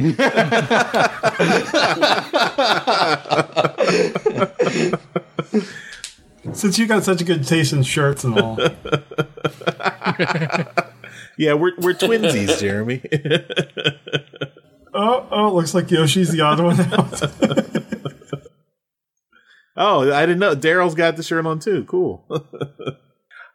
Since 6.54 6.78
you 6.78 6.86
got 6.88 7.06
such 7.06 7.22
a 7.22 7.24
good 7.24 7.48
taste 7.48 7.72
in 7.72 7.84
shirts 7.84 8.26
and 8.26 8.38
all, 8.38 8.58
Yeah, 11.38 11.54
we're 11.54 11.72
we're 11.78 11.94
twinsies, 11.94 12.60
Jeremy. 12.60 13.02
oh, 14.94 15.28
oh, 15.32 15.48
it 15.48 15.54
looks 15.54 15.74
like 15.74 15.90
Yoshi's 15.90 16.32
the 16.32 16.42
odd 16.42 16.60
one 16.60 16.82
out. 16.82 17.22
oh, 19.78 20.12
I 20.12 20.26
didn't 20.26 20.40
know. 20.40 20.54
Daryl's 20.56 20.96
got 20.96 21.16
the 21.16 21.24
shirt 21.24 21.46
on 21.46 21.60
too. 21.60 21.86
Cool. 21.86 22.26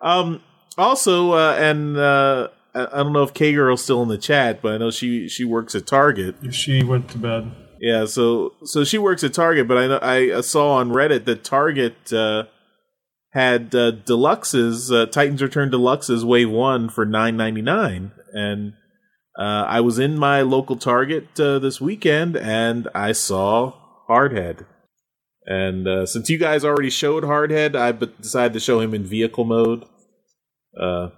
um. 0.00 0.40
Also, 0.78 1.32
uh, 1.32 1.56
and 1.58 1.96
uh, 1.96 2.48
I 2.74 3.02
don't 3.02 3.12
know 3.12 3.22
if 3.22 3.34
K 3.34 3.52
Girl's 3.52 3.82
still 3.82 4.02
in 4.02 4.08
the 4.08 4.18
chat, 4.18 4.62
but 4.62 4.74
I 4.74 4.78
know 4.78 4.90
she 4.90 5.28
she 5.28 5.44
works 5.44 5.74
at 5.74 5.86
Target. 5.86 6.36
she 6.54 6.82
went 6.82 7.08
to 7.10 7.18
bed. 7.18 7.52
Yeah, 7.80 8.06
so 8.06 8.54
so 8.64 8.84
she 8.84 8.98
works 8.98 9.24
at 9.24 9.34
Target, 9.34 9.68
but 9.68 9.76
I 9.76 9.86
know 9.86 9.98
I 10.00 10.40
saw 10.40 10.74
on 10.74 10.90
Reddit 10.90 11.24
that 11.24 11.44
Target 11.44 12.12
uh, 12.12 12.44
had 13.32 13.74
uh, 13.74 13.92
deluxes, 13.92 14.94
uh, 14.94 15.06
Titans 15.06 15.42
Return 15.42 15.70
deluxes, 15.70 16.24
Wave 16.24 16.50
One 16.50 16.88
for 16.88 17.04
nine 17.04 17.36
ninety 17.36 17.62
nine, 17.62 18.12
and 18.32 18.74
uh, 19.38 19.64
I 19.66 19.80
was 19.80 19.98
in 19.98 20.18
my 20.18 20.42
local 20.42 20.76
Target 20.76 21.38
uh, 21.40 21.58
this 21.58 21.80
weekend, 21.80 22.36
and 22.36 22.88
I 22.94 23.12
saw 23.12 23.72
Hardhead. 24.08 24.66
And 25.44 25.88
uh, 25.88 26.06
since 26.06 26.30
you 26.30 26.38
guys 26.38 26.64
already 26.64 26.90
showed 26.90 27.24
Hardhead, 27.24 27.74
I 27.74 27.90
decided 27.92 28.52
to 28.52 28.60
show 28.60 28.80
him 28.80 28.94
in 28.94 29.04
vehicle 29.04 29.44
mode. 29.44 29.84
Uh, 30.78 31.10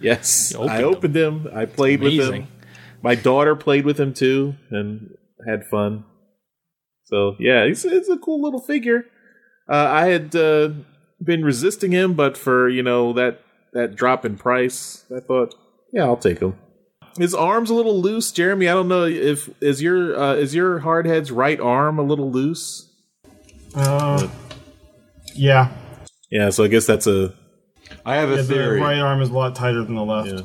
yes, 0.00 0.52
You 0.52 0.58
opened 0.58 0.70
I 0.70 0.78
him. 0.78 0.84
opened 0.84 1.16
him. 1.16 1.48
I 1.54 1.64
played 1.64 2.00
with 2.00 2.16
them. 2.18 2.48
My 3.02 3.14
daughter 3.14 3.54
played 3.56 3.84
with 3.84 3.98
him 3.98 4.12
too, 4.14 4.54
and 4.70 5.16
had 5.46 5.64
fun. 5.66 6.04
So 7.04 7.36
yeah, 7.38 7.62
it's 7.62 7.84
it's 7.84 8.08
a 8.08 8.16
cool 8.18 8.42
little 8.42 8.60
figure. 8.60 9.04
Uh, 9.68 9.74
I 9.90 10.06
had 10.06 10.34
uh, 10.34 10.70
been 11.22 11.44
resisting 11.44 11.92
him, 11.92 12.14
but 12.14 12.36
for 12.36 12.68
you 12.68 12.82
know 12.82 13.12
that 13.12 13.40
that 13.72 13.94
drop 13.94 14.24
in 14.24 14.36
price, 14.36 15.04
I 15.14 15.20
thought, 15.20 15.54
yeah, 15.92 16.04
I'll 16.04 16.16
take 16.16 16.40
him. 16.40 16.56
His 17.18 17.34
arm's 17.34 17.70
a 17.70 17.74
little 17.74 18.00
loose, 18.00 18.30
Jeremy. 18.32 18.68
I 18.68 18.74
don't 18.74 18.88
know 18.88 19.04
if 19.04 19.48
is 19.62 19.80
your 19.82 20.18
uh, 20.18 20.34
is 20.34 20.54
your 20.54 20.80
hardhead's 20.80 21.30
right 21.30 21.60
arm 21.60 21.98
a 21.98 22.02
little 22.02 22.30
loose. 22.30 22.90
Uh, 23.74 24.28
yeah, 25.34 25.70
Yeah, 26.30 26.48
so 26.50 26.64
I 26.64 26.68
guess 26.68 26.86
that's 26.86 27.06
a 27.06 27.34
I 28.04 28.16
have 28.16 28.30
a 28.30 28.36
yeah, 28.36 28.42
the 28.42 28.48
theory. 28.54 28.80
right 28.80 28.98
arm 28.98 29.20
is 29.22 29.30
a 29.30 29.32
lot 29.32 29.54
tighter 29.54 29.84
than 29.84 29.94
the 29.94 30.04
left. 30.04 30.28
yeah. 30.28 30.40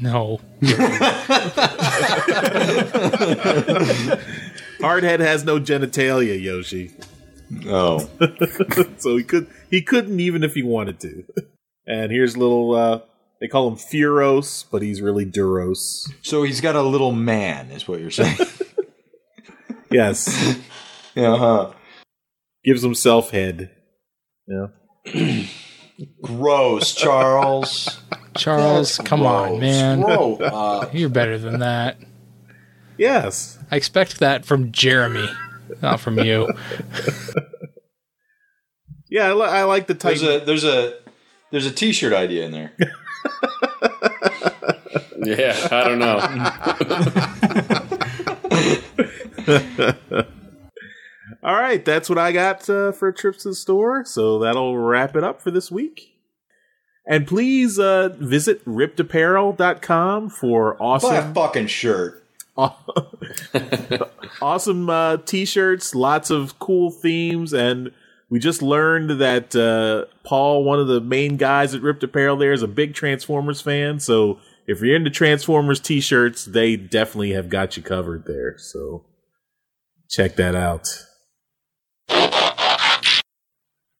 No. 0.00 0.40
hardhead 4.80 5.20
has 5.20 5.44
no 5.44 5.60
genitalia, 5.60 6.40
Yoshi. 6.42 6.90
Oh, 7.66 8.08
so 8.98 9.16
he 9.16 9.22
could 9.24 9.46
he 9.70 9.82
couldn't 9.82 10.18
even 10.18 10.42
if 10.42 10.54
he 10.54 10.62
wanted 10.62 10.98
to. 11.00 11.24
And 11.86 12.10
here's 12.10 12.36
little 12.36 12.74
uh 12.74 13.00
they 13.40 13.48
call 13.48 13.68
him 13.68 13.76
Furos, 13.76 14.64
but 14.70 14.82
he's 14.82 15.00
really 15.00 15.26
Duros. 15.26 16.10
so 16.22 16.42
he's 16.42 16.60
got 16.60 16.76
a 16.76 16.82
little 16.82 17.12
man, 17.12 17.70
is 17.70 17.86
what 17.86 18.00
you're 18.00 18.10
saying? 18.10 18.38
Yes. 19.90 20.58
yeah. 21.14 21.36
Huh. 21.36 21.72
Gives 22.64 22.80
himself 22.80 23.28
head. 23.30 23.70
Yeah. 24.46 24.68
Gross, 26.22 26.94
Charles. 26.94 28.00
Charles, 28.36 28.98
come 28.98 29.26
on, 29.26 29.60
man. 29.60 30.00
Gross. 30.00 30.40
Uh, 30.40 30.88
You're 30.92 31.08
better 31.10 31.36
than 31.38 31.60
that. 31.60 31.98
Yes. 32.96 33.58
I 33.70 33.76
expect 33.76 34.20
that 34.20 34.44
from 34.44 34.72
Jeremy, 34.72 35.28
not 35.82 36.00
from 36.00 36.18
you. 36.18 36.48
Yeah, 39.08 39.28
I, 39.28 39.32
li- 39.34 39.42
I 39.46 39.62
like 39.64 39.88
the 39.88 39.92
there's 39.92 40.22
Titan. 40.22 40.40
a 40.40 40.44
there's 40.46 40.64
a 40.64 40.94
there's 41.50 41.66
a 41.66 41.70
t-shirt 41.70 42.14
idea 42.14 42.46
in 42.46 42.52
there. 42.52 42.72
Yeah, 45.24 45.54
I 45.70 45.84
don't 45.84 45.98
know. 46.00 46.18
All 51.44 51.54
right, 51.54 51.84
that's 51.84 52.08
what 52.08 52.18
I 52.18 52.30
got 52.30 52.68
uh, 52.70 52.92
for 52.92 53.10
trips 53.10 53.42
to 53.42 53.48
the 53.48 53.54
store. 53.54 54.04
So 54.04 54.38
that'll 54.38 54.78
wrap 54.78 55.16
it 55.16 55.24
up 55.24 55.42
for 55.42 55.50
this 55.50 55.70
week. 55.70 56.12
And 57.04 57.26
please 57.26 57.80
uh, 57.80 58.10
visit 58.10 58.64
riptapparel.com 58.64 60.30
for 60.30 60.74
Buy 60.74 60.78
a 60.78 60.88
awesome 60.88 61.34
fucking 61.34 61.66
shirt. 61.66 62.24
awesome 64.42 64.88
uh, 64.88 65.16
t-shirts, 65.16 65.94
lots 65.94 66.30
of 66.30 66.58
cool 66.58 66.90
themes, 66.90 67.52
and 67.52 67.90
we 68.28 68.38
just 68.38 68.62
learned 68.62 69.20
that 69.20 69.56
uh, 69.56 70.04
Paul, 70.22 70.62
one 70.62 70.78
of 70.78 70.86
the 70.86 71.00
main 71.00 71.38
guys 71.38 71.74
at 71.74 71.82
RIPT 71.82 72.04
Apparel, 72.04 72.36
there 72.36 72.52
is 72.52 72.62
a 72.62 72.68
big 72.68 72.94
Transformers 72.94 73.60
fan. 73.60 74.00
So 74.00 74.38
if 74.66 74.80
you're 74.80 74.94
into 74.94 75.10
Transformers 75.10 75.80
t-shirts, 75.80 76.44
they 76.44 76.76
definitely 76.76 77.32
have 77.32 77.48
got 77.48 77.76
you 77.76 77.82
covered 77.82 78.26
there. 78.26 78.56
So 78.58 79.04
check 80.08 80.36
that 80.36 80.54
out. 80.54 80.88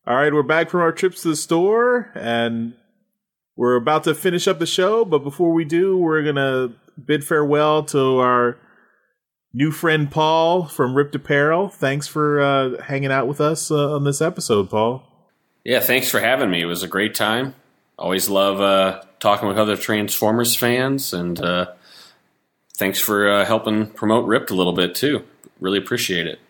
All 0.04 0.16
right, 0.16 0.32
we're 0.32 0.42
back 0.42 0.68
from 0.68 0.80
our 0.80 0.92
trips 0.92 1.22
to 1.22 1.28
the 1.28 1.36
store, 1.36 2.10
and 2.14 2.74
we're 3.56 3.76
about 3.76 4.04
to 4.04 4.14
finish 4.14 4.48
up 4.48 4.58
the 4.58 4.66
show. 4.66 5.04
But 5.04 5.20
before 5.20 5.52
we 5.52 5.64
do, 5.64 5.96
we're 5.96 6.22
gonna 6.22 6.74
bid 7.02 7.24
farewell 7.24 7.84
to 7.84 8.18
our 8.18 8.58
new 9.54 9.70
friend 9.70 10.10
Paul 10.10 10.66
from 10.66 10.94
RIPT 10.94 11.14
Apparel. 11.14 11.68
Thanks 11.68 12.06
for 12.06 12.40
uh, 12.40 12.82
hanging 12.82 13.12
out 13.12 13.28
with 13.28 13.40
us 13.40 13.70
uh, 13.70 13.94
on 13.94 14.04
this 14.04 14.20
episode, 14.20 14.70
Paul. 14.70 15.02
Yeah, 15.64 15.80
thanks 15.80 16.10
for 16.10 16.20
having 16.20 16.50
me. 16.50 16.62
It 16.62 16.66
was 16.66 16.82
a 16.82 16.88
great 16.88 17.14
time. 17.14 17.54
Always 17.98 18.28
love 18.28 18.60
uh, 18.60 19.02
talking 19.20 19.46
with 19.48 19.58
other 19.58 19.76
Transformers 19.76 20.56
fans, 20.56 21.12
and 21.12 21.40
uh, 21.40 21.66
thanks 22.76 22.98
for 22.98 23.30
uh, 23.30 23.44
helping 23.44 23.86
promote 23.86 24.26
RIPT 24.26 24.50
a 24.50 24.54
little 24.54 24.72
bit 24.72 24.94
too. 24.94 25.24
Really 25.60 25.78
appreciate 25.78 26.26
it. 26.26 26.40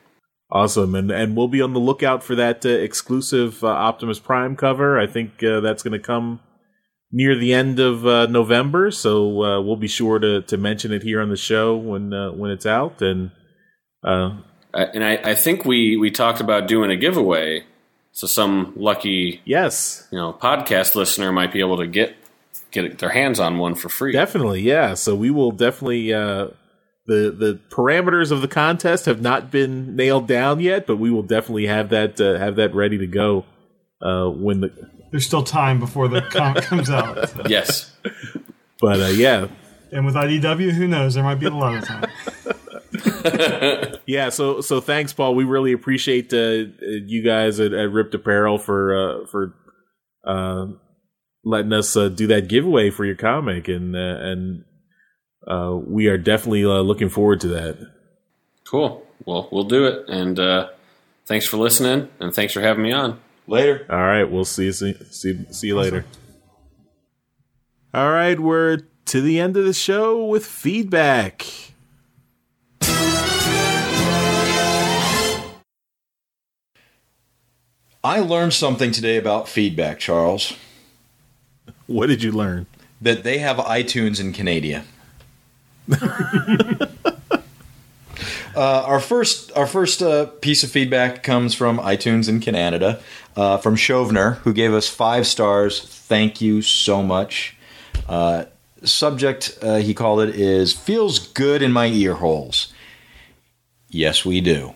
Awesome, 0.54 0.94
and 0.94 1.10
and 1.10 1.34
we'll 1.34 1.48
be 1.48 1.62
on 1.62 1.72
the 1.72 1.80
lookout 1.80 2.22
for 2.22 2.34
that 2.34 2.66
uh, 2.66 2.68
exclusive 2.68 3.64
uh, 3.64 3.68
Optimus 3.68 4.18
Prime 4.18 4.54
cover. 4.54 5.00
I 5.00 5.06
think 5.06 5.42
uh, 5.42 5.60
that's 5.60 5.82
going 5.82 5.94
to 5.94 5.98
come 5.98 6.40
near 7.10 7.34
the 7.34 7.54
end 7.54 7.80
of 7.80 8.06
uh, 8.06 8.26
November, 8.26 8.90
so 8.90 9.42
uh, 9.42 9.62
we'll 9.62 9.76
be 9.76 9.88
sure 9.88 10.18
to 10.18 10.42
to 10.42 10.58
mention 10.58 10.92
it 10.92 11.02
here 11.02 11.22
on 11.22 11.30
the 11.30 11.38
show 11.38 11.74
when 11.74 12.12
uh, 12.12 12.32
when 12.32 12.50
it's 12.50 12.66
out. 12.66 13.00
And 13.00 13.30
and 14.74 15.02
I, 15.02 15.20
I 15.24 15.34
think 15.34 15.64
we, 15.64 15.96
we 15.96 16.10
talked 16.10 16.40
about 16.40 16.68
doing 16.68 16.90
a 16.90 16.96
giveaway, 16.96 17.64
so 18.12 18.26
some 18.26 18.74
lucky 18.76 19.40
yes, 19.46 20.06
you 20.12 20.18
know 20.18 20.34
podcast 20.34 20.94
listener 20.94 21.32
might 21.32 21.50
be 21.54 21.60
able 21.60 21.78
to 21.78 21.86
get 21.86 22.14
get 22.72 22.98
their 22.98 23.08
hands 23.08 23.40
on 23.40 23.56
one 23.56 23.74
for 23.74 23.88
free. 23.88 24.12
Definitely, 24.12 24.60
yeah. 24.60 24.92
So 24.92 25.14
we 25.14 25.30
will 25.30 25.52
definitely 25.52 26.12
uh 26.12 26.48
the 27.06 27.34
the 27.36 27.60
parameters 27.70 28.30
of 28.30 28.40
the 28.42 28.48
contest 28.48 29.06
have 29.06 29.20
not 29.20 29.50
been 29.50 29.96
nailed 29.96 30.26
down 30.28 30.60
yet, 30.60 30.86
but 30.86 30.96
we 30.96 31.10
will 31.10 31.22
definitely 31.22 31.66
have 31.66 31.88
that 31.90 32.20
uh, 32.20 32.38
have 32.38 32.56
that 32.56 32.74
ready 32.74 32.98
to 32.98 33.06
go 33.06 33.44
uh 34.00 34.28
when 34.28 34.60
the 34.60 34.72
There's 35.10 35.26
still 35.26 35.42
time 35.42 35.78
before 35.80 36.08
the 36.08 36.22
comic 36.22 36.64
comes 36.70 36.90
out. 36.90 37.28
so. 37.28 37.42
Yes. 37.48 37.92
but 38.80 39.00
uh 39.00 39.06
yeah. 39.06 39.48
And 39.90 40.06
with 40.06 40.14
IDW, 40.14 40.70
who 40.72 40.88
knows? 40.88 41.14
There 41.14 41.22
might 41.22 41.40
be 41.40 41.46
a 41.46 41.50
lot 41.50 41.76
of 41.76 41.84
time. 41.84 42.10
Yeah, 44.06 44.30
so 44.30 44.60
so 44.60 44.80
thanks 44.80 45.12
Paul. 45.12 45.34
We 45.34 45.44
really 45.44 45.72
appreciate 45.72 46.32
uh, 46.32 46.64
you 46.80 47.22
guys 47.24 47.60
at, 47.60 47.72
at 47.72 47.90
RIPT 47.90 48.14
Apparel 48.14 48.58
for 48.58 48.94
uh 49.22 49.26
for 49.26 49.54
uh 50.26 50.66
letting 51.44 51.72
us 51.72 51.96
uh, 51.96 52.08
do 52.08 52.26
that 52.28 52.48
giveaway 52.48 52.90
for 52.90 53.04
your 53.04 53.14
comic 53.16 53.68
and 53.68 53.94
uh, 53.96 53.98
and 54.20 54.64
uh 55.46 55.76
we 55.76 56.06
are 56.08 56.18
definitely 56.18 56.64
uh, 56.64 56.80
looking 56.80 57.08
forward 57.08 57.40
to 57.40 57.48
that. 57.48 57.90
Cool. 58.64 59.04
Well, 59.24 59.48
we'll 59.52 59.64
do 59.64 59.84
it. 59.84 60.08
And 60.08 60.38
uh, 60.38 60.70
thanks 61.26 61.46
for 61.46 61.56
listening, 61.56 62.08
and 62.20 62.34
thanks 62.34 62.52
for 62.52 62.60
having 62.60 62.82
me 62.82 62.92
on. 62.92 63.20
Later. 63.46 63.86
All 63.90 63.98
right, 63.98 64.24
we'll 64.24 64.44
see 64.44 64.66
you 64.66 64.72
see 64.72 64.94
see, 65.10 65.44
see 65.50 65.66
you 65.68 65.76
later. 65.76 66.04
All 67.92 68.10
right, 68.10 68.38
we're 68.38 68.80
to 69.06 69.20
the 69.20 69.38
end 69.40 69.56
of 69.56 69.64
the 69.64 69.74
show 69.74 70.24
with 70.24 70.46
feedback. 70.46 71.46
I 78.04 78.18
learned 78.18 78.52
something 78.52 78.90
today 78.90 79.16
about 79.16 79.48
feedback, 79.48 80.00
Charles. 80.00 80.54
What 81.86 82.08
did 82.08 82.22
you 82.22 82.32
learn? 82.32 82.66
That 83.00 83.22
they 83.22 83.38
have 83.38 83.58
iTunes 83.58 84.20
in 84.20 84.32
Canada. 84.32 84.84
Uh, 88.54 88.84
our 88.86 89.00
first, 89.00 89.52
our 89.56 89.66
first 89.66 90.02
uh, 90.02 90.26
piece 90.26 90.62
of 90.62 90.70
feedback 90.70 91.22
comes 91.22 91.54
from 91.54 91.78
iTunes 91.78 92.28
in 92.28 92.40
Canada, 92.40 93.00
uh, 93.36 93.58
from 93.58 93.76
Shovner, 93.76 94.36
who 94.38 94.52
gave 94.52 94.72
us 94.72 94.88
five 94.88 95.26
stars. 95.26 95.80
Thank 95.80 96.40
you 96.40 96.62
so 96.62 97.02
much. 97.02 97.56
Uh, 98.08 98.44
subject 98.84 99.58
uh, 99.62 99.76
he 99.76 99.94
called 99.94 100.20
it 100.20 100.34
is 100.34 100.72
feels 100.72 101.18
good 101.18 101.62
in 101.62 101.72
my 101.72 101.86
ear 101.86 102.14
holes. 102.14 102.72
Yes, 103.88 104.24
we 104.24 104.40
do. 104.40 104.74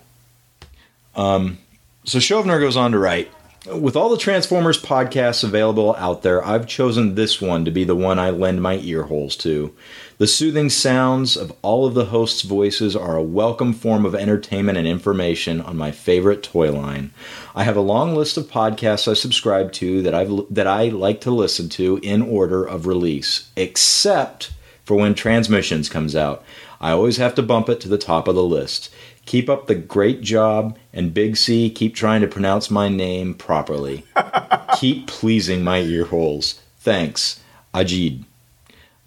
Um, 1.14 1.58
so 2.04 2.18
Shovner 2.18 2.60
goes 2.60 2.76
on 2.76 2.92
to 2.92 2.98
write 2.98 3.30
With 3.74 3.96
all 3.96 4.10
the 4.10 4.16
Transformers 4.16 4.80
podcasts 4.80 5.42
available 5.42 5.96
out 5.96 6.22
there, 6.22 6.44
I've 6.44 6.68
chosen 6.68 7.16
this 7.16 7.40
one 7.40 7.64
to 7.64 7.72
be 7.72 7.82
the 7.82 7.96
one 7.96 8.16
I 8.16 8.30
lend 8.30 8.62
my 8.62 8.76
ear 8.76 9.04
holes 9.04 9.34
to. 9.38 9.74
The 10.18 10.28
soothing 10.28 10.70
sounds 10.70 11.36
of 11.36 11.52
all 11.62 11.84
of 11.84 11.94
the 11.94 12.04
hosts' 12.06 12.42
voices 12.42 12.94
are 12.94 13.16
a 13.16 13.22
welcome 13.22 13.72
form 13.72 14.06
of 14.06 14.14
entertainment 14.14 14.78
and 14.78 14.86
information 14.86 15.60
on 15.60 15.76
my 15.76 15.90
favorite 15.90 16.44
toy 16.44 16.70
line. 16.70 17.10
I 17.56 17.64
have 17.64 17.76
a 17.76 17.80
long 17.80 18.14
list 18.14 18.36
of 18.36 18.44
podcasts 18.44 19.10
I 19.10 19.14
subscribe 19.14 19.72
to 19.72 20.00
that 20.02 20.14
I've 20.14 20.30
that 20.48 20.68
I 20.68 20.88
like 20.88 21.20
to 21.22 21.32
listen 21.32 21.68
to 21.70 21.98
in 22.04 22.22
order 22.22 22.64
of 22.64 22.86
release, 22.86 23.50
except 23.56 24.52
for 24.84 24.96
when 24.96 25.14
Transmissions 25.14 25.88
comes 25.88 26.14
out. 26.14 26.44
I 26.80 26.92
always 26.92 27.16
have 27.16 27.34
to 27.34 27.42
bump 27.42 27.68
it 27.68 27.80
to 27.80 27.88
the 27.88 27.98
top 27.98 28.28
of 28.28 28.36
the 28.36 28.44
list. 28.44 28.94
Keep 29.26 29.50
up 29.50 29.66
the 29.66 29.74
great 29.74 30.20
job, 30.22 30.78
and 30.92 31.12
Big 31.12 31.36
C, 31.36 31.68
keep 31.68 31.94
trying 31.94 32.20
to 32.20 32.28
pronounce 32.28 32.70
my 32.70 32.88
name 32.88 33.34
properly. 33.34 34.04
keep 34.76 35.06
pleasing 35.08 35.62
my 35.62 35.78
ear 35.80 36.04
holes. 36.06 36.60
Thanks, 36.78 37.40
Ajid. 37.74 38.22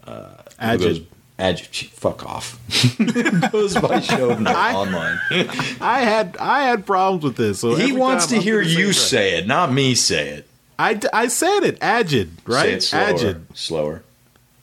Uh, 0.06 0.36
Ajid. 0.62 1.06
Ajid. 1.40 1.86
Fuck 1.92 2.26
off. 2.26 2.60
goes 3.52 3.76
by 3.76 4.00
Shovner 4.02 4.54
online. 4.74 5.20
I 5.80 6.02
had 6.02 6.36
I 6.38 6.64
had 6.64 6.86
problems 6.86 7.24
with 7.24 7.38
this. 7.38 7.62
So 7.62 7.76
He 7.76 7.94
wants 7.94 8.28
to 8.28 8.36
I'm 8.36 8.42
hear 8.42 8.62
gonna 8.62 8.74
say 8.74 8.80
you 8.82 8.94
say 8.94 9.38
it, 9.38 9.48
not 9.48 9.72
me 9.72 9.96
say 9.96 10.30
it. 10.30 10.50
I, 10.78 11.00
I 11.14 11.28
said 11.28 11.64
it. 11.64 11.80
Ajid, 11.80 12.30
right? 12.46 12.64
Say 12.64 12.74
it 12.74 12.84
slower. 12.84 13.14
Ajid. 13.14 13.42
Slower. 13.54 14.04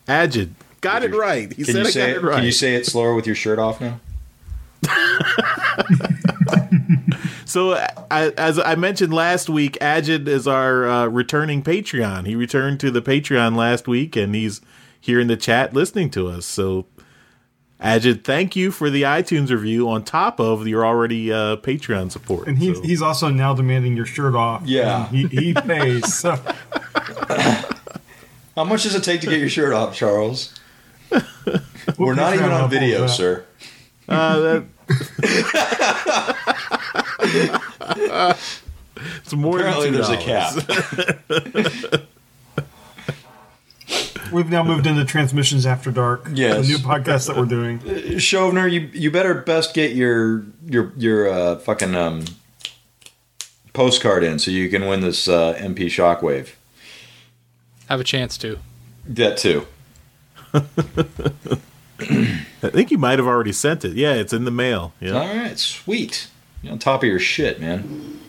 Ajid. 0.07 0.51
Got 0.81 1.03
it 1.03 1.15
right. 1.15 1.53
He 1.53 1.65
said 1.65 1.75
you 1.75 1.81
I 1.81 1.85
got 1.85 1.97
it? 1.97 2.17
it 2.17 2.23
right. 2.23 2.35
Can 2.37 2.45
you 2.45 2.53
say 2.53 2.75
it 2.75 2.87
slower 2.87 3.15
with 3.15 3.27
your 3.27 3.35
shirt 3.35 3.59
off 3.59 3.81
now? 3.81 4.01
So, 7.47 7.75
I, 8.11 8.33
as 8.37 8.59
I 8.59 8.75
mentioned 8.75 9.15
last 9.15 9.49
week, 9.49 9.79
Ajit 9.81 10.27
is 10.27 10.49
our 10.49 10.85
uh, 10.87 11.07
returning 11.07 11.63
Patreon. 11.63 12.27
He 12.27 12.35
returned 12.35 12.81
to 12.81 12.91
the 12.91 13.01
Patreon 13.01 13.55
last 13.57 13.87
week, 13.87 14.17
and 14.17 14.35
he's 14.35 14.61
here 15.01 15.21
in 15.21 15.29
the 15.29 15.37
chat 15.37 15.73
listening 15.73 16.11
to 16.11 16.27
us. 16.27 16.45
So, 16.45 16.87
Ajit, 17.81 18.25
thank 18.25 18.57
you 18.57 18.73
for 18.73 18.91
the 18.91 19.03
iTunes 19.03 19.51
review 19.51 19.89
on 19.89 20.03
top 20.03 20.41
of 20.41 20.67
your 20.67 20.85
already 20.85 21.33
uh, 21.33 21.57
Patreon 21.57 22.11
support. 22.11 22.49
And 22.49 22.59
he, 22.59 22.75
So- 22.75 22.83
he's 22.83 23.01
also 23.01 23.29
now 23.29 23.55
demanding 23.55 23.97
your 23.97 24.07
shirt 24.07 24.35
off. 24.35 24.63
Yeah. 24.67 25.07
He, 25.09 25.27
he 25.29 25.55
pays. 25.67 26.13
So 26.15 26.33
How 28.57 28.65
much 28.65 28.83
does 28.83 28.95
it 28.97 29.05
take 29.05 29.21
to 29.21 29.29
get 29.29 29.39
your 29.39 29.49
shirt 29.49 29.73
off, 29.73 29.95
Charles? 29.95 30.53
We're 31.97 32.15
not 32.15 32.35
even 32.35 32.51
on 32.51 32.69
video, 32.69 33.07
sir. 33.07 33.45
Uh, 34.09 34.39
that- 34.41 34.65
it's 38.97 39.33
more 39.35 39.59
Apparently, 39.59 39.91
than 39.91 39.95
there's 39.95 40.09
a 40.09 40.17
$2. 40.17 41.99
cap. 41.99 42.09
We've 44.33 44.49
now 44.51 44.65
moved 44.65 44.87
into 44.89 45.05
Transmissions 45.05 45.67
After 45.67 45.93
Dark. 45.93 46.27
Yes. 46.33 46.67
The 46.67 46.73
new 46.73 46.79
podcast 46.79 47.29
that 47.29 47.37
we're 47.37 47.45
doing. 47.47 47.79
Shovner, 47.79 48.71
you 48.71 48.91
you 48.93 49.11
better 49.13 49.35
best 49.35 49.73
get 49.75 49.93
your 49.93 50.45
your 50.67 50.93
your 50.97 51.29
uh, 51.29 51.59
fucking 51.61 51.95
um, 51.95 52.25
postcard 53.73 54.25
in 54.25 54.41
so 54.41 54.51
you 54.51 54.69
can 54.69 54.87
win 54.87 55.01
this 55.01 55.29
uh, 55.29 55.55
MP 55.55 55.87
Shockwave. 55.87 56.55
Have 57.89 58.01
a 58.01 58.05
chance 58.05 58.37
to. 58.39 58.59
That 59.07 59.37
too. 59.39 59.67
I 61.99 62.71
think 62.71 62.91
you 62.91 62.99
might 62.99 63.19
have 63.19 63.27
already 63.27 63.53
sent 63.53 63.85
it. 63.85 63.95
Yeah, 63.95 64.15
it's 64.15 64.33
in 64.33 64.45
the 64.45 64.51
mail. 64.51 64.93
Yeah. 65.01 65.13
All 65.13 65.27
right, 65.27 65.59
sweet. 65.59 66.29
You're 66.63 66.73
on 66.73 66.79
top 66.79 67.03
of 67.03 67.09
your 67.09 67.19
shit, 67.19 67.61
man. 67.61 68.21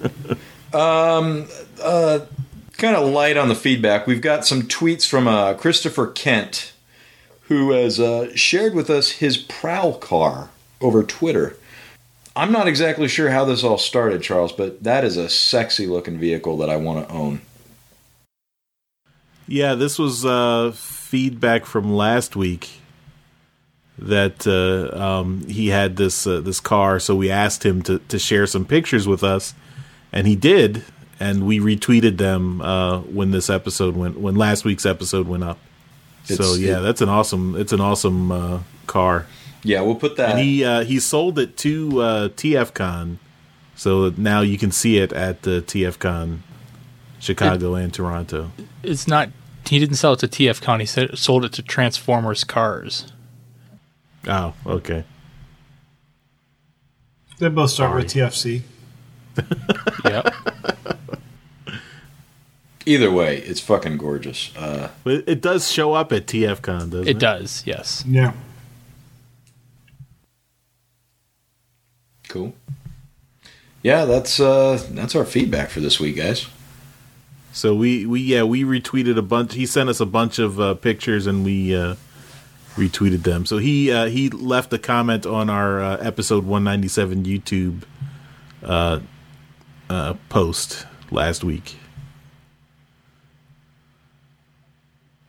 um, 0.72 1.48
uh, 1.82 2.20
kind 2.76 2.96
of 2.96 3.08
light 3.08 3.36
on 3.36 3.48
the 3.48 3.54
feedback. 3.54 4.06
We've 4.06 4.20
got 4.20 4.46
some 4.46 4.62
tweets 4.62 5.08
from 5.08 5.26
uh, 5.26 5.54
Christopher 5.54 6.06
Kent, 6.06 6.72
who 7.42 7.72
has 7.72 7.98
uh, 7.98 8.34
shared 8.36 8.74
with 8.74 8.90
us 8.90 9.12
his 9.12 9.36
Prowl 9.36 9.94
car 9.94 10.50
over 10.80 11.02
Twitter. 11.02 11.56
I'm 12.36 12.52
not 12.52 12.68
exactly 12.68 13.08
sure 13.08 13.30
how 13.30 13.44
this 13.44 13.64
all 13.64 13.78
started, 13.78 14.22
Charles, 14.22 14.52
but 14.52 14.84
that 14.84 15.04
is 15.04 15.16
a 15.16 15.28
sexy 15.28 15.86
looking 15.86 16.18
vehicle 16.18 16.56
that 16.58 16.70
I 16.70 16.76
want 16.76 17.08
to 17.08 17.12
own. 17.12 17.40
Yeah, 19.48 19.74
this 19.74 19.98
was 19.98 20.24
uh, 20.24 20.70
feedback 20.74 21.66
from 21.66 21.92
last 21.92 22.36
week 22.36 22.79
that 24.00 24.46
uh, 24.46 24.96
um, 25.20 25.46
he 25.46 25.68
had 25.68 25.96
this 25.96 26.26
uh, 26.26 26.40
this 26.40 26.58
car, 26.60 26.98
so 26.98 27.14
we 27.14 27.30
asked 27.30 27.64
him 27.64 27.82
to, 27.82 27.98
to 28.08 28.18
share 28.18 28.46
some 28.46 28.64
pictures 28.64 29.06
with 29.06 29.22
us, 29.22 29.54
and 30.12 30.26
he 30.26 30.34
did, 30.36 30.82
and 31.20 31.46
we 31.46 31.58
retweeted 31.60 32.16
them 32.16 32.60
uh, 32.62 33.00
when 33.00 33.30
this 33.30 33.50
episode 33.50 33.96
went 33.96 34.18
when 34.18 34.34
last 34.36 34.64
week's 34.64 34.86
episode 34.86 35.28
went 35.28 35.44
up. 35.44 35.58
so 36.24 36.54
yeah, 36.54 36.78
it- 36.78 36.82
that's 36.82 37.00
an 37.02 37.08
awesome 37.08 37.54
it's 37.56 37.72
an 37.72 37.80
awesome 37.80 38.32
uh, 38.32 38.58
car, 38.86 39.26
Yeah, 39.64 39.82
we'll 39.82 39.94
put 39.96 40.16
that. 40.16 40.30
and 40.30 40.38
he 40.38 40.64
uh, 40.64 40.82
he 40.84 40.98
sold 40.98 41.38
it 41.38 41.56
to 41.58 42.00
uh, 42.00 42.28
TFCon, 42.30 43.16
so 43.76 44.12
now 44.16 44.40
you 44.40 44.56
can 44.56 44.70
see 44.72 44.96
it 44.98 45.12
at 45.12 45.42
the 45.42 45.60
TFCon, 45.62 46.38
Chicago 47.18 47.74
and 47.74 47.92
Toronto. 47.92 48.50
It's 48.82 49.06
not. 49.06 49.28
He 49.66 49.78
didn't 49.78 49.96
sell 49.96 50.14
it 50.14 50.20
to 50.20 50.28
TFCon. 50.28 50.80
He 50.80 50.86
sold 51.16 51.44
it 51.44 51.52
to 51.52 51.62
Transformers 51.62 52.44
Cars. 52.44 53.12
Oh, 54.28 54.54
okay. 54.66 55.04
They 57.38 57.48
both 57.48 57.70
start 57.70 57.94
with 57.96 58.06
TFC. 58.06 58.62
Yep. 60.04 60.34
Either 62.86 63.10
way, 63.10 63.36
it's 63.38 63.60
fucking 63.60 63.98
gorgeous. 63.98 64.54
Uh, 64.56 64.90
But 65.04 65.12
it, 65.14 65.28
it 65.28 65.40
does 65.42 65.70
show 65.70 65.92
up 65.94 66.12
at 66.12 66.26
TFCon, 66.26 66.90
doesn't 66.90 67.06
it? 67.06 67.08
it 67.08 67.18
does. 67.18 67.62
Yes. 67.66 68.02
Yeah. 68.06 68.32
cool. 72.28 72.54
Yeah, 73.82 74.04
that's 74.04 74.38
uh, 74.40 74.82
that's 74.90 75.14
our 75.16 75.24
feedback 75.24 75.70
for 75.70 75.80
this 75.80 75.98
week, 76.00 76.16
guys. 76.16 76.46
So 77.52 77.74
we, 77.74 78.06
we 78.06 78.20
yeah 78.20 78.42
we 78.44 78.62
retweeted 78.62 79.16
a 79.18 79.22
bunch. 79.22 79.54
He 79.54 79.66
sent 79.66 79.88
us 79.88 80.00
a 80.00 80.06
bunch 80.06 80.38
of 80.38 80.60
uh, 80.60 80.74
pictures 80.74 81.26
and 81.26 81.44
we 81.44 81.74
uh, 81.74 81.96
retweeted 82.76 83.22
them. 83.24 83.44
So 83.46 83.58
he 83.58 83.90
uh, 83.90 84.06
he 84.06 84.28
left 84.30 84.72
a 84.72 84.78
comment 84.78 85.26
on 85.26 85.50
our 85.50 85.80
uh, 85.80 85.96
episode 85.98 86.44
197 86.44 87.24
YouTube 87.24 87.82
uh, 88.62 89.00
uh, 89.88 90.14
post 90.28 90.86
last 91.10 91.42
week. 91.44 91.76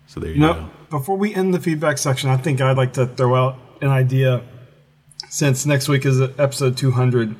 So 0.07 0.19
there 0.19 0.31
you 0.31 0.39
No, 0.39 0.53
go. 0.53 0.69
before 0.89 1.17
we 1.17 1.33
end 1.33 1.53
the 1.53 1.59
feedback 1.59 1.97
section, 1.97 2.29
I 2.29 2.37
think 2.37 2.59
I'd 2.61 2.77
like 2.77 2.93
to 2.93 3.05
throw 3.07 3.35
out 3.35 3.57
an 3.81 3.87
idea. 3.89 4.41
Since 5.29 5.65
next 5.65 5.87
week 5.87 6.05
is 6.05 6.19
episode 6.19 6.75
200, 6.75 7.35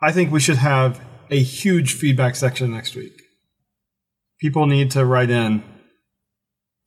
I 0.00 0.12
think 0.12 0.30
we 0.30 0.38
should 0.38 0.58
have 0.58 1.00
a 1.28 1.42
huge 1.42 1.94
feedback 1.94 2.36
section 2.36 2.70
next 2.70 2.94
week. 2.94 3.20
People 4.40 4.66
need 4.66 4.92
to 4.92 5.04
write 5.04 5.30
in 5.30 5.64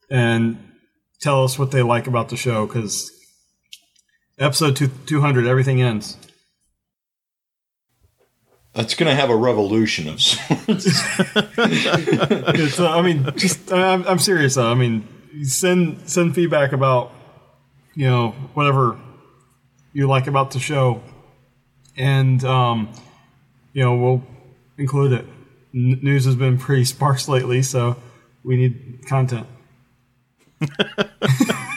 and 0.08 0.56
tell 1.22 1.44
us 1.44 1.58
what 1.58 1.70
they 1.70 1.82
like 1.82 2.06
about 2.06 2.28
the 2.28 2.36
show 2.36 2.66
because 2.66 3.10
episode 4.38 4.76
two, 4.76 4.88
200, 5.06 5.46
everything 5.46 5.80
ends. 5.80 6.16
That's 8.74 8.94
gonna 8.94 9.14
have 9.14 9.30
a 9.30 9.36
revolution 9.36 10.08
of 10.08 10.20
sorts. 10.20 11.02
Uh, 12.78 12.88
I 12.88 13.02
mean, 13.02 13.30
just 13.36 13.70
I'm, 13.72 14.06
I'm 14.06 14.18
serious 14.18 14.54
though. 14.54 14.70
I 14.70 14.74
mean, 14.74 15.06
send 15.44 16.08
send 16.08 16.34
feedback 16.34 16.72
about 16.72 17.12
you 17.94 18.06
know 18.06 18.30
whatever 18.54 18.98
you 19.92 20.08
like 20.08 20.26
about 20.26 20.52
the 20.52 20.58
show, 20.58 21.02
and 21.96 22.42
um, 22.44 22.90
you 23.74 23.82
know 23.82 23.94
we'll 23.96 24.22
include 24.78 25.12
it. 25.12 25.26
N- 25.74 26.00
news 26.02 26.24
has 26.24 26.34
been 26.34 26.58
pretty 26.58 26.84
sparse 26.86 27.28
lately, 27.28 27.62
so 27.62 27.96
we 28.42 28.56
need 28.56 29.06
content. 29.06 29.46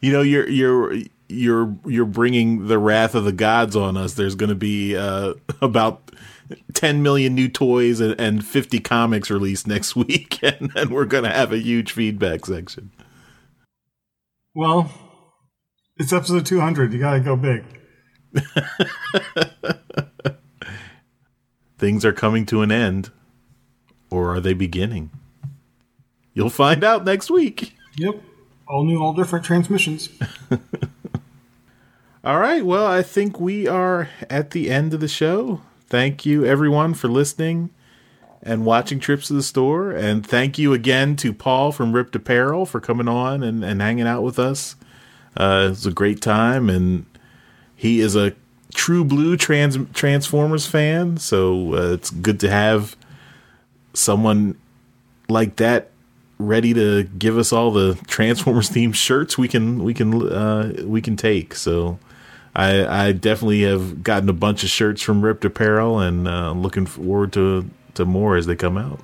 You 0.00 0.12
know 0.12 0.22
you're 0.22 0.48
you're 0.48 0.94
you're 1.28 1.76
you're 1.86 2.04
bringing 2.04 2.68
the 2.68 2.78
wrath 2.78 3.14
of 3.14 3.24
the 3.24 3.32
gods 3.32 3.74
on 3.74 3.96
us. 3.96 4.14
There's 4.14 4.34
going 4.34 4.50
to 4.50 4.54
be 4.54 4.96
uh, 4.96 5.34
about 5.60 6.12
10 6.74 7.02
million 7.02 7.34
new 7.34 7.48
toys 7.48 7.98
and, 8.00 8.14
and 8.20 8.46
50 8.46 8.78
comics 8.80 9.30
released 9.30 9.66
next 9.66 9.96
week, 9.96 10.38
and 10.42 10.70
then 10.74 10.90
we're 10.90 11.06
going 11.06 11.24
to 11.24 11.30
have 11.30 11.52
a 11.52 11.58
huge 11.58 11.92
feedback 11.92 12.46
section. 12.46 12.92
Well, 14.54 14.90
it's 15.96 16.12
episode 16.12 16.46
200. 16.46 16.92
You 16.92 17.00
gotta 17.00 17.20
go 17.20 17.36
big. 17.36 17.64
Things 21.78 22.04
are 22.04 22.12
coming 22.12 22.46
to 22.46 22.62
an 22.62 22.70
end, 22.70 23.10
or 24.10 24.34
are 24.34 24.40
they 24.40 24.54
beginning? 24.54 25.10
You'll 26.36 26.50
find 26.50 26.84
out 26.84 27.02
next 27.06 27.30
week. 27.30 27.72
Yep. 27.96 28.22
All 28.68 28.84
new, 28.84 29.02
all 29.02 29.14
different 29.14 29.46
transmissions. 29.46 30.10
All 32.24 32.38
right. 32.40 32.66
Well, 32.66 32.84
I 32.84 33.02
think 33.02 33.40
we 33.40 33.66
are 33.68 34.10
at 34.28 34.50
the 34.50 34.68
end 34.68 34.92
of 34.92 34.98
the 34.98 35.08
show. 35.08 35.62
Thank 35.86 36.26
you, 36.26 36.44
everyone, 36.44 36.92
for 36.92 37.06
listening 37.06 37.70
and 38.42 38.66
watching 38.66 38.98
Trips 38.98 39.28
to 39.28 39.32
the 39.32 39.42
Store. 39.44 39.92
And 39.92 40.26
thank 40.26 40.58
you 40.58 40.72
again 40.72 41.14
to 41.16 41.32
Paul 41.32 41.70
from 41.70 41.92
RIPT 41.92 42.16
Apparel 42.16 42.66
for 42.66 42.80
coming 42.80 43.08
on 43.08 43.42
and, 43.42 43.64
and 43.64 43.80
hanging 43.80 44.08
out 44.08 44.22
with 44.22 44.38
us. 44.40 44.74
Uh, 45.36 45.66
it 45.66 45.68
was 45.70 45.86
a 45.86 45.92
great 45.92 46.20
time. 46.20 46.68
And 46.68 47.06
he 47.76 48.00
is 48.00 48.16
a 48.16 48.34
true 48.74 49.04
blue 49.04 49.36
trans- 49.36 49.78
Transformers 49.94 50.66
fan. 50.66 51.16
So 51.16 51.74
uh, 51.74 51.92
it's 51.92 52.10
good 52.10 52.40
to 52.40 52.50
have 52.50 52.96
someone 53.94 54.58
like 55.28 55.56
that 55.56 55.92
ready 56.38 56.74
to 56.74 57.04
give 57.04 57.38
us 57.38 57.52
all 57.52 57.70
the 57.70 57.94
Transformers 58.06 58.70
themed 58.70 58.94
shirts 58.94 59.38
we 59.38 59.48
can 59.48 59.82
we 59.82 59.94
can 59.94 60.28
uh, 60.30 60.72
we 60.84 61.00
can 61.00 61.16
take. 61.16 61.54
So 61.54 61.98
I, 62.54 63.08
I 63.08 63.12
definitely 63.12 63.62
have 63.62 64.02
gotten 64.02 64.28
a 64.28 64.32
bunch 64.34 64.64
of 64.64 64.70
shirts 64.70 65.02
from 65.02 65.22
RIPT 65.22 65.44
Apparel, 65.44 66.00
and 66.00 66.26
uh, 66.26 66.52
looking 66.52 66.86
forward 66.86 67.32
to 67.34 67.68
to 67.94 68.04
more 68.04 68.36
as 68.36 68.46
they 68.46 68.56
come 68.56 68.78
out. 68.78 69.00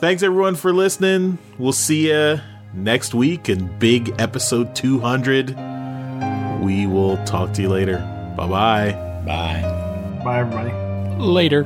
Thanks 0.00 0.22
everyone 0.22 0.56
for 0.56 0.72
listening. 0.72 1.38
We'll 1.58 1.72
see 1.72 2.08
you 2.10 2.40
next 2.74 3.14
week 3.14 3.48
in 3.48 3.78
big 3.78 4.12
episode 4.18 4.74
200. 4.74 5.50
We 6.60 6.86
will 6.86 7.22
talk 7.24 7.52
to 7.54 7.62
you 7.62 7.68
later. 7.68 7.98
Bye 8.36 8.48
bye. 8.48 8.92
Bye. 9.26 10.20
Bye, 10.24 10.40
everybody. 10.40 10.72
Later. 11.22 11.64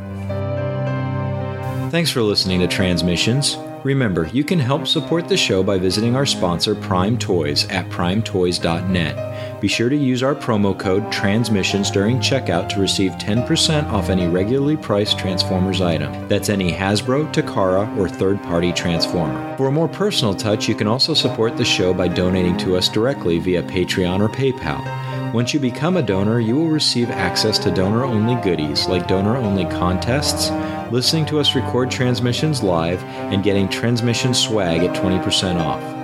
Thanks 1.90 2.10
for 2.10 2.20
listening 2.20 2.60
to 2.60 2.66
Transmissions. 2.68 3.56
Remember, 3.86 4.26
you 4.32 4.42
can 4.42 4.58
help 4.58 4.88
support 4.88 5.28
the 5.28 5.36
show 5.36 5.62
by 5.62 5.78
visiting 5.78 6.16
our 6.16 6.26
sponsor 6.26 6.74
Prime 6.74 7.16
Toys 7.16 7.68
at 7.68 7.88
primetoys.net. 7.88 9.60
Be 9.60 9.68
sure 9.68 9.88
to 9.88 9.96
use 9.96 10.24
our 10.24 10.34
promo 10.34 10.76
code 10.76 11.04
TRANSMISSIONS 11.12 11.92
during 11.92 12.18
checkout 12.18 12.68
to 12.70 12.80
receive 12.80 13.12
10% 13.12 13.84
off 13.92 14.10
any 14.10 14.26
regularly 14.26 14.76
priced 14.76 15.20
Transformers 15.20 15.80
item. 15.80 16.26
That's 16.26 16.48
any 16.48 16.72
Hasbro, 16.72 17.32
Takara, 17.32 17.96
or 17.96 18.08
third 18.08 18.42
party 18.42 18.72
Transformer. 18.72 19.56
For 19.56 19.68
a 19.68 19.72
more 19.72 19.88
personal 19.88 20.34
touch, 20.34 20.68
you 20.68 20.74
can 20.74 20.88
also 20.88 21.14
support 21.14 21.56
the 21.56 21.64
show 21.64 21.94
by 21.94 22.08
donating 22.08 22.56
to 22.58 22.76
us 22.76 22.88
directly 22.88 23.38
via 23.38 23.62
Patreon 23.62 24.20
or 24.20 24.28
PayPal. 24.28 24.84
Once 25.32 25.52
you 25.52 25.60
become 25.60 25.96
a 25.96 26.02
donor, 26.02 26.40
you 26.40 26.56
will 26.56 26.68
receive 26.68 27.10
access 27.10 27.58
to 27.58 27.70
donor 27.70 28.04
only 28.04 28.34
goodies 28.42 28.86
like 28.86 29.08
donor 29.08 29.36
only 29.36 29.64
contests, 29.64 30.50
listening 30.92 31.26
to 31.26 31.38
us 31.38 31.54
record 31.54 31.90
transmissions 31.90 32.62
live, 32.62 33.02
and 33.04 33.42
getting 33.42 33.68
transmission 33.68 34.32
swag 34.32 34.82
at 34.82 34.94
20% 34.96 35.60
off. 35.60 35.95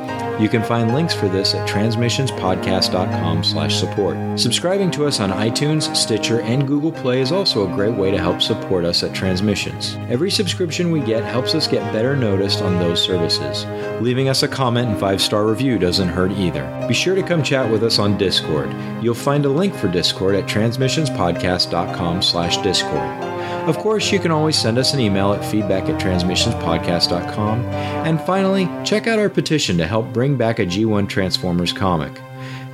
You 0.43 0.49
can 0.49 0.65
find 0.65 0.93
links 0.93 1.15
for 1.15 1.29
this 1.29 1.55
at 1.55 1.69
transmissionspodcast.com 1.69 3.45
slash 3.45 3.77
support. 3.77 4.17
Subscribing 4.37 4.91
to 4.91 5.07
us 5.07 5.21
on 5.21 5.31
iTunes, 5.31 5.95
Stitcher, 5.95 6.41
and 6.41 6.67
Google 6.67 6.91
Play 6.91 7.21
is 7.21 7.31
also 7.31 7.71
a 7.71 7.77
great 7.77 7.95
way 7.95 8.11
to 8.11 8.19
help 8.19 8.43
support 8.43 8.85
us 8.85 9.05
at 9.05 9.15
Transmissions. 9.15 9.95
Every 10.11 10.33
subscription 10.33 10.91
we 10.91 10.99
get 10.99 11.23
helps 11.23 11.55
us 11.55 11.69
get 11.69 11.93
better 11.93 12.17
noticed 12.17 12.61
on 12.61 12.81
those 12.81 13.01
services. 13.01 13.65
Leaving 14.03 14.29
us 14.29 14.43
a 14.43 14.49
comment 14.49 14.89
and 14.89 14.99
five-star 14.99 15.47
review 15.47 15.79
doesn't 15.79 16.09
hurt 16.09 16.33
either. 16.33 16.65
Be 16.89 16.95
sure 16.95 17.15
to 17.15 17.23
come 17.23 17.45
chat 17.45 17.71
with 17.71 17.85
us 17.85 18.01
on 18.01 18.19
Discord. 18.19 18.75
You'll 19.01 19.15
find 19.15 19.45
a 19.45 19.49
link 19.49 19.77
for 19.77 19.87
Discord 19.87 20.35
at 20.35 20.49
transmissionspodcast.com 20.49 22.21
slash 22.21 22.57
discord. 22.57 23.42
Of 23.67 23.79
course, 23.79 24.11
you 24.11 24.19
can 24.19 24.33
always 24.33 24.59
send 24.59 24.77
us 24.77 24.93
an 24.93 24.99
email 24.99 25.33
at 25.33 25.45
feedback 25.45 25.89
at 25.89 26.01
transmissionspodcast.com. 26.01 27.61
And 28.05 28.21
finally, 28.23 28.69
check 28.85 29.07
out 29.07 29.21
our 29.21 29.31
petition 29.31 29.79
to 29.79 29.87
help 29.87 30.13
bring 30.13 30.37
back 30.37 30.59
a 30.59 30.67
G1 30.67 31.09
Transformers 31.09 31.73
comic. 31.73 32.13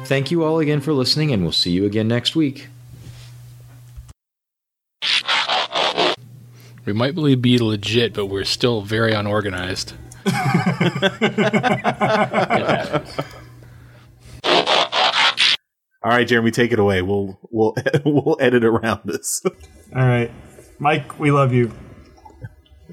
Thank 0.05 0.31
you 0.31 0.45
all 0.45 0.61
again 0.61 0.81
for 0.81 0.95
listening, 0.95 1.31
and 1.33 1.43
we'll 1.43 1.53
see 1.53 1.71
you 1.71 1.85
again 1.85 2.09
next 2.09 2.35
week. 2.35 2.69
We 6.87 6.95
might 6.95 7.15
be 7.43 7.59
legit, 7.59 8.15
but 8.15 8.27
we're 8.27 8.45
still 8.45 8.81
very 8.81 9.13
unorganized. 9.13 9.93
All 16.03 16.15
right, 16.15 16.27
Jeremy, 16.27 16.51
take 16.51 16.73
it 16.73 16.79
away. 16.79 17.03
We'll 17.03 17.39
we'll 17.51 17.75
we'll 18.07 18.39
edit 18.41 18.65
around 18.65 19.01
this. 19.05 19.43
All 19.45 19.53
right. 20.07 20.31
Mike, 20.79 21.19
we 21.19 21.31
love 21.31 21.53
you. 21.53 21.73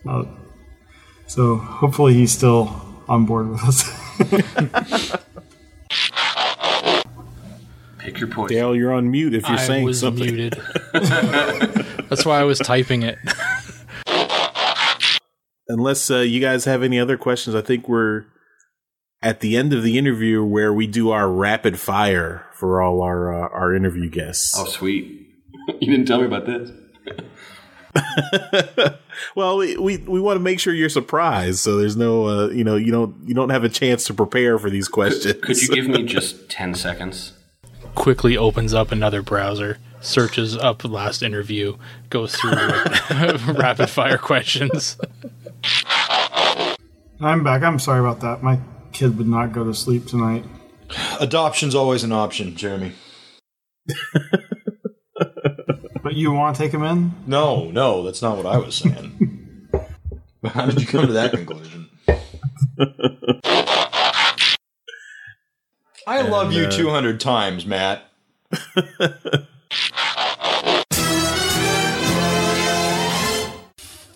Uh, 0.08 0.24
so 1.28 1.56
hopefully 1.58 2.14
he's 2.14 2.32
still 2.32 2.82
on 3.08 3.26
board 3.26 3.50
with 3.50 3.64
us. 3.64 3.84
Pick 8.00 8.20
your 8.20 8.30
poison. 8.30 8.56
Dale, 8.56 8.76
you're 8.76 8.94
on 8.94 9.10
mute 9.10 9.34
if 9.34 9.44
you're 9.48 9.58
I 9.58 9.66
saying 9.66 9.84
was 9.86 10.00
something. 10.00 10.26
muted. 10.26 10.62
That's 10.94 12.24
why 12.26 12.40
I 12.40 12.44
was 12.44 12.60
typing 12.60 13.02
it. 13.04 13.18
Unless 15.68 16.12
uh, 16.12 16.20
you 16.20 16.40
guys 16.40 16.66
have 16.66 16.84
any 16.84 17.00
other 17.00 17.18
questions, 17.18 17.56
I 17.56 17.62
think 17.62 17.90
we're 17.90 18.26
at 19.24 19.40
the 19.40 19.58
end 19.58 19.74
of 19.74 19.82
the 19.82 19.98
interview 19.98 20.44
where 20.44 20.72
we 20.72 20.86
do 20.86 21.10
our 21.10 21.28
rapid 21.28 21.80
fire 21.80 22.46
for 22.54 22.80
all 22.84 23.02
our 23.02 23.34
uh, 23.34 23.50
our 23.50 23.74
interview 23.74 24.08
guests. 24.08 24.54
Oh, 24.56 24.66
sweet. 24.66 25.28
you 25.80 25.92
didn't 25.92 26.06
tell 26.06 26.20
me 26.20 26.28
about 26.28 26.46
this. 26.46 26.70
well, 29.36 29.58
we, 29.58 29.78
we, 29.78 29.98
we 29.98 30.20
want 30.20 30.38
to 30.38 30.42
make 30.42 30.60
sure 30.60 30.74
you're 30.74 30.90
surprised, 30.90 31.60
so 31.60 31.78
there's 31.78 31.96
no 31.96 32.28
uh, 32.28 32.48
you 32.48 32.64
know 32.64 32.76
you 32.76 32.92
don't 32.92 33.16
you 33.26 33.34
don't 33.34 33.50
have 33.50 33.64
a 33.64 33.70
chance 33.70 34.06
to 34.06 34.14
prepare 34.14 34.60
for 34.60 34.70
these 34.70 34.88
questions. 34.88 35.36
Could 35.42 35.62
you 35.62 35.70
give 35.70 35.88
me 35.88 36.04
just 36.06 36.50
10 36.50 36.76
seconds? 36.76 37.34
Quickly 37.94 38.36
opens 38.36 38.74
up 38.74 38.92
another 38.92 39.22
browser, 39.22 39.78
searches 40.02 40.58
up 40.58 40.84
last 40.84 41.24
interview, 41.24 41.78
goes 42.10 42.36
through 42.36 42.52
rapid 43.54 43.90
fire 43.90 44.18
questions. 44.18 44.98
I'm 47.22 47.44
back. 47.44 47.64
I'm 47.64 47.80
sorry 47.80 48.02
about 48.02 48.20
that. 48.22 48.44
My 48.44 48.60
kid 48.92 49.18
would 49.18 49.28
not 49.28 49.54
go 49.54 49.64
to 49.64 49.74
sleep 49.74 50.06
tonight. 50.06 50.44
Adoption's 51.20 51.74
always 51.74 52.04
an 52.04 52.12
option, 52.12 52.56
Jeremy. 52.56 52.94
But 56.06 56.14
you 56.14 56.32
want 56.34 56.56
to 56.56 56.62
take 56.62 56.72
him 56.72 56.84
in? 56.84 57.14
No, 57.26 57.72
no, 57.72 58.04
that's 58.04 58.22
not 58.22 58.38
what 58.38 58.46
I 58.46 58.60
was 58.60 58.76
saying. 58.76 59.68
How 60.46 60.68
did 60.68 60.80
you 60.80 60.86
come 60.86 61.08
to 61.08 61.14
that 61.14 61.32
conclusion? 61.32 61.90
I 66.06 66.22
love 66.22 66.54
you 66.54 66.66
uh, 66.66 66.70
200 66.70 67.20
times, 67.20 67.66
Matt. 67.66 68.04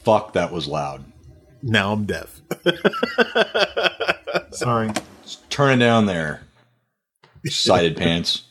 Fuck, 0.03 0.33
that 0.33 0.51
was 0.51 0.67
loud. 0.67 1.05
now 1.63 1.93
I'm 1.93 2.05
deaf. 2.05 2.39
Sorry. 4.51 4.91
Turn 5.49 5.81
it 5.81 5.83
down 5.83 6.05
there. 6.05 6.43
Sided 7.47 7.97
pants. 7.97 8.43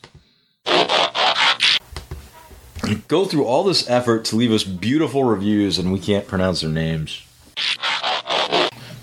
Go 3.09 3.25
through 3.25 3.45
all 3.45 3.65
this 3.65 3.89
effort 3.89 4.25
to 4.27 4.37
leave 4.37 4.53
us 4.53 4.65
beautiful 4.65 5.25
reviews 5.25 5.79
and 5.79 5.93
we 5.93 6.01
can't 6.01 6.27
pronounce 6.27 6.61
their 6.61 6.71
names. 6.71 7.23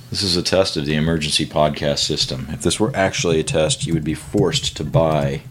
This 0.10 0.24
is 0.24 0.38
a 0.38 0.44
test 0.44 0.78
of 0.78 0.86
the 0.86 0.96
emergency 0.96 1.46
podcast 1.46 2.00
system. 2.00 2.48
If 2.50 2.62
this 2.62 2.80
were 2.80 2.96
actually 2.96 3.40
a 3.40 3.44
test, 3.44 3.86
you 3.86 3.94
would 3.94 4.04
be 4.04 4.14
forced 4.14 4.78
to 4.78 4.84
buy 4.84 5.42